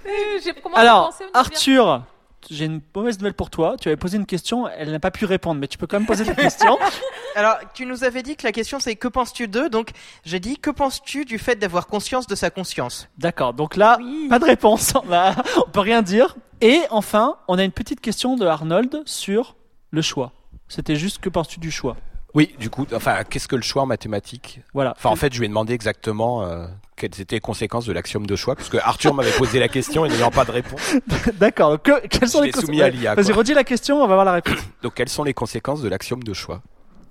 euh, 0.05 0.51
alors 0.75 1.11
Arthur, 1.33 2.03
j'ai 2.51 2.65
une 2.65 2.81
mauvaise 2.95 3.17
nouvelle 3.17 3.33
pour 3.33 3.49
toi. 3.49 3.75
Tu 3.81 3.87
avais 3.87 3.97
posé 3.97 4.17
une 4.17 4.27
question, 4.27 4.67
elle 4.67 4.91
n'a 4.91 4.99
pas 4.99 5.09
pu 5.11 5.25
répondre, 5.25 5.59
mais 5.59 5.67
tu 5.67 5.77
peux 5.79 5.87
quand 5.87 5.97
même 5.97 6.05
poser 6.05 6.23
ta 6.25 6.35
question. 6.35 6.77
Alors, 7.35 7.55
tu 7.73 7.85
nous 7.87 8.03
avais 8.03 8.21
dit 8.23 8.35
que 8.35 8.43
la 8.45 8.51
question 8.51 8.79
c'est 8.79 8.95
que 8.95 9.07
penses-tu 9.07 9.47
d'eux 9.47 9.69
Donc, 9.69 9.89
j'ai 10.23 10.39
dit 10.39 10.57
que 10.57 10.69
penses-tu 10.69 11.25
du 11.25 11.39
fait 11.39 11.55
d'avoir 11.55 11.87
conscience 11.87 12.27
de 12.27 12.35
sa 12.35 12.49
conscience? 12.51 13.09
D'accord, 13.17 13.53
donc 13.55 13.75
là, 13.75 13.97
Oui. 13.99 14.27
pas 14.29 14.37
de 14.39 14.45
réponse. 14.45 14.93
On, 14.95 14.99
va- 15.07 15.33
on 15.65 15.69
peut 15.69 15.79
rien 15.81 16.01
dire. 16.03 16.35
Et 16.61 16.81
enfin, 16.91 17.37
on 17.47 17.57
a 17.57 17.63
une 17.63 17.71
petite 17.71 17.99
question 18.01 18.35
de 18.37 18.45
Arnold 18.45 19.01
sur 19.05 19.55
le 19.91 20.01
choix. 20.03 20.31
C'était 20.67 20.95
juste 20.95 21.19
que 21.19 21.29
penses-tu 21.29 21.59
du 21.59 21.71
choix 21.71 21.95
Oui, 22.33 22.55
du 22.59 22.69
coup, 22.69 22.85
enfin, 22.93 23.23
qu'est-ce 23.29 23.47
que 23.47 23.55
le 23.55 23.61
choix 23.61 23.83
en 23.83 23.85
mathématiques? 23.85 24.61
Voilà. 24.73 24.93
Enfin, 24.97 25.09
en 25.09 25.15
fait, 25.15 25.33
je 25.33 25.39
lui 25.39 25.45
ai 25.45 25.49
demandé 25.49 25.73
exactement 25.73 26.43
euh, 26.43 26.65
quelles 26.95 27.19
étaient 27.21 27.35
les 27.37 27.39
conséquences 27.41 27.85
de 27.85 27.93
l'axiome 27.93 28.25
de 28.25 28.35
choix, 28.35 28.55
puisque 28.55 28.75
Arthur 28.75 29.13
m'avait 29.13 29.31
posé 29.31 29.59
la 29.59 29.67
question 29.67 30.05
et 30.05 30.09
n'ayant 30.09 30.31
pas 30.31 30.43
de 30.45 30.51
réponse. 30.51 30.95
D'accord. 31.39 31.81
Que- 31.81 32.05
quelles 32.07 32.27
sont 32.29 32.39
Je 32.39 32.45
les 32.45 32.51
l'ai 32.51 32.59
soumis 32.59 32.81
à 32.81 32.89
l'IA, 32.89 33.15
Vas-y, 33.15 33.31
redis 33.31 33.53
la 33.53 33.63
question, 33.63 33.97
on 34.03 34.07
va 34.07 34.15
voir 34.15 34.25
la 34.25 34.33
réponse. 34.33 34.57
Donc, 34.81 34.95
quelles 34.95 35.09
sont 35.09 35.23
les 35.23 35.33
conséquences 35.33 35.81
de 35.81 35.87
l'axiome 35.89 36.23
de 36.23 36.33
choix? 36.33 36.61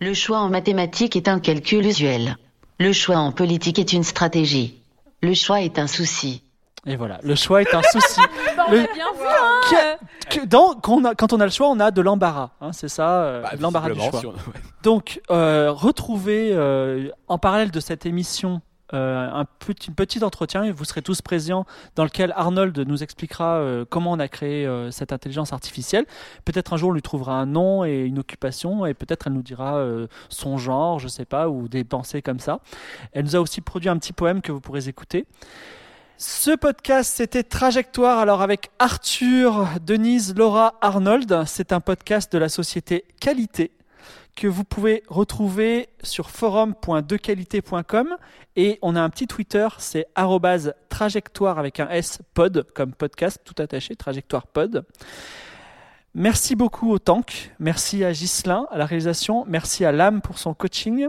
Le 0.00 0.12
choix 0.14 0.38
en 0.38 0.48
mathématiques 0.50 1.16
est 1.16 1.28
un 1.28 1.38
calcul 1.38 1.86
usuel. 1.86 2.36
Le 2.80 2.92
choix 2.92 3.16
en 3.16 3.30
politique 3.30 3.78
est 3.78 3.92
une 3.92 4.02
stratégie. 4.02 4.82
Le 5.22 5.32
choix 5.32 5.62
est 5.62 5.78
un 5.78 5.86
souci. 5.86 6.42
Et 6.86 6.96
voilà, 6.96 7.18
le 7.22 7.34
choix 7.34 7.62
est 7.62 7.74
un 7.74 7.82
souci. 7.82 8.20
Bah, 8.56 8.66
on 8.68 8.72
Le- 8.72 8.80
hein, 8.80 9.96
Qui 10.28 10.38
a- 10.40 10.46
dans- 10.46 10.74
quand, 10.74 10.92
on 10.94 11.04
a, 11.04 11.14
quand 11.14 11.32
on 11.32 11.40
a 11.40 11.44
le 11.44 11.50
choix, 11.50 11.68
on 11.68 11.80
a 11.80 11.90
de 11.90 12.00
l'embarras. 12.00 12.50
hein, 12.60 12.72
c'est 12.72 12.88
ça, 12.88 13.22
euh, 13.22 13.42
Bah, 13.42 13.56
de 13.56 13.62
l'embarras 13.62 13.90
du 13.90 14.00
choix. 14.00 14.20
si 14.20 14.26
on- 14.26 14.30
ouais. 14.32 14.36
Donc, 14.82 15.20
euh, 15.30 15.70
retrouvez 15.72 16.50
euh, 16.52 17.08
en 17.28 17.38
parallèle 17.38 17.70
de 17.70 17.80
cette 17.80 18.06
émission 18.06 18.60
euh, 18.92 19.28
un 19.32 19.44
petit, 19.44 19.90
petit 19.90 20.22
entretien 20.22 20.62
et 20.62 20.70
vous 20.70 20.84
serez 20.84 21.02
tous 21.02 21.20
présents 21.22 21.64
dans 21.96 22.04
lequel 22.04 22.32
Arnold 22.36 22.78
nous 22.86 23.02
expliquera 23.02 23.54
euh, 23.56 23.84
comment 23.88 24.12
on 24.12 24.18
a 24.20 24.28
créé 24.28 24.66
euh, 24.66 24.90
cette 24.92 25.10
intelligence 25.12 25.52
artificielle. 25.52 26.04
Peut-être 26.44 26.74
un 26.74 26.76
jour 26.76 26.90
on 26.90 26.92
lui 26.92 27.02
trouvera 27.02 27.32
un 27.34 27.46
nom 27.46 27.84
et 27.84 28.02
une 28.02 28.18
occupation 28.20 28.84
et 28.86 28.94
peut-être 28.94 29.26
elle 29.26 29.32
nous 29.32 29.42
dira 29.42 29.76
euh, 29.78 30.06
son 30.28 30.58
genre, 30.58 31.00
je 31.00 31.08
sais 31.08 31.24
pas, 31.24 31.48
ou 31.48 31.66
des 31.66 31.82
pensées 31.82 32.22
comme 32.22 32.38
ça. 32.38 32.60
Elle 33.12 33.24
nous 33.24 33.34
a 33.36 33.40
aussi 33.40 33.62
produit 33.62 33.88
un 33.88 33.96
petit 33.96 34.12
poème 34.12 34.42
que 34.42 34.52
vous 34.52 34.60
pourrez 34.60 34.86
écouter. 34.86 35.26
Ce 36.16 36.54
podcast, 36.54 37.12
c'était 37.16 37.42
Trajectoire, 37.42 38.20
alors 38.20 38.40
avec 38.40 38.70
Arthur, 38.78 39.66
Denise, 39.84 40.36
Laura, 40.36 40.78
Arnold. 40.80 41.42
C'est 41.46 41.72
un 41.72 41.80
podcast 41.80 42.32
de 42.32 42.38
la 42.38 42.48
société 42.48 43.04
Qualité. 43.20 43.72
que 44.36 44.46
vous 44.46 44.64
pouvez 44.64 45.02
retrouver 45.08 45.88
sur 46.02 46.30
forum.dequalité.com 46.30 48.16
et 48.56 48.78
on 48.82 48.96
a 48.96 49.00
un 49.00 49.08
petit 49.10 49.26
Twitter, 49.28 49.68
c'est 49.78 50.06
trajectoire 50.88 51.58
avec 51.58 51.78
un 51.78 51.88
S 51.88 52.18
pod 52.34 52.66
comme 52.74 52.92
podcast 52.94 53.40
tout 53.44 53.60
attaché, 53.60 53.94
trajectoire 53.96 54.46
pod. 54.46 54.84
Merci 56.16 56.54
beaucoup 56.54 56.92
au 56.92 57.00
Tank, 57.00 57.50
merci 57.58 58.04
à 58.04 58.12
Ghislain 58.12 58.68
à 58.70 58.78
la 58.78 58.86
réalisation, 58.86 59.44
merci 59.48 59.84
à 59.84 59.90
Lame 59.90 60.20
pour 60.20 60.38
son 60.38 60.54
coaching. 60.54 61.08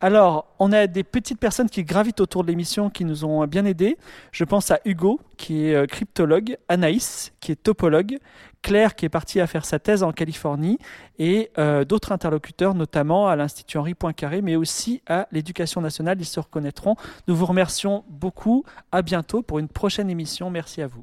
Alors, 0.00 0.46
on 0.60 0.70
a 0.70 0.86
des 0.86 1.02
petites 1.02 1.40
personnes 1.40 1.68
qui 1.68 1.82
gravitent 1.82 2.20
autour 2.20 2.44
de 2.44 2.48
l'émission 2.48 2.88
qui 2.88 3.04
nous 3.04 3.24
ont 3.24 3.44
bien 3.48 3.64
aidés. 3.64 3.96
Je 4.30 4.44
pense 4.44 4.70
à 4.70 4.78
Hugo, 4.84 5.18
qui 5.38 5.66
est 5.66 5.74
euh, 5.74 5.86
cryptologue, 5.86 6.56
Anaïs, 6.68 7.32
qui 7.40 7.50
est 7.50 7.60
topologue, 7.60 8.18
Claire, 8.62 8.94
qui 8.94 9.06
est 9.06 9.08
partie 9.08 9.40
à 9.40 9.48
faire 9.48 9.64
sa 9.64 9.80
thèse 9.80 10.04
en 10.04 10.12
Californie, 10.12 10.78
et 11.18 11.50
euh, 11.58 11.84
d'autres 11.84 12.12
interlocuteurs, 12.12 12.74
notamment 12.74 13.26
à 13.26 13.34
l'Institut 13.34 13.78
Henri 13.78 13.94
Poincaré, 13.94 14.40
mais 14.40 14.54
aussi 14.54 15.02
à 15.08 15.26
l'Éducation 15.32 15.80
nationale. 15.80 16.18
Ils 16.20 16.26
se 16.26 16.38
reconnaîtront. 16.38 16.94
Nous 17.26 17.34
vous 17.34 17.46
remercions 17.46 18.04
beaucoup. 18.08 18.64
À 18.92 19.02
bientôt 19.02 19.42
pour 19.42 19.58
une 19.58 19.68
prochaine 19.68 20.10
émission. 20.10 20.48
Merci 20.48 20.80
à 20.80 20.86
vous. 20.86 21.02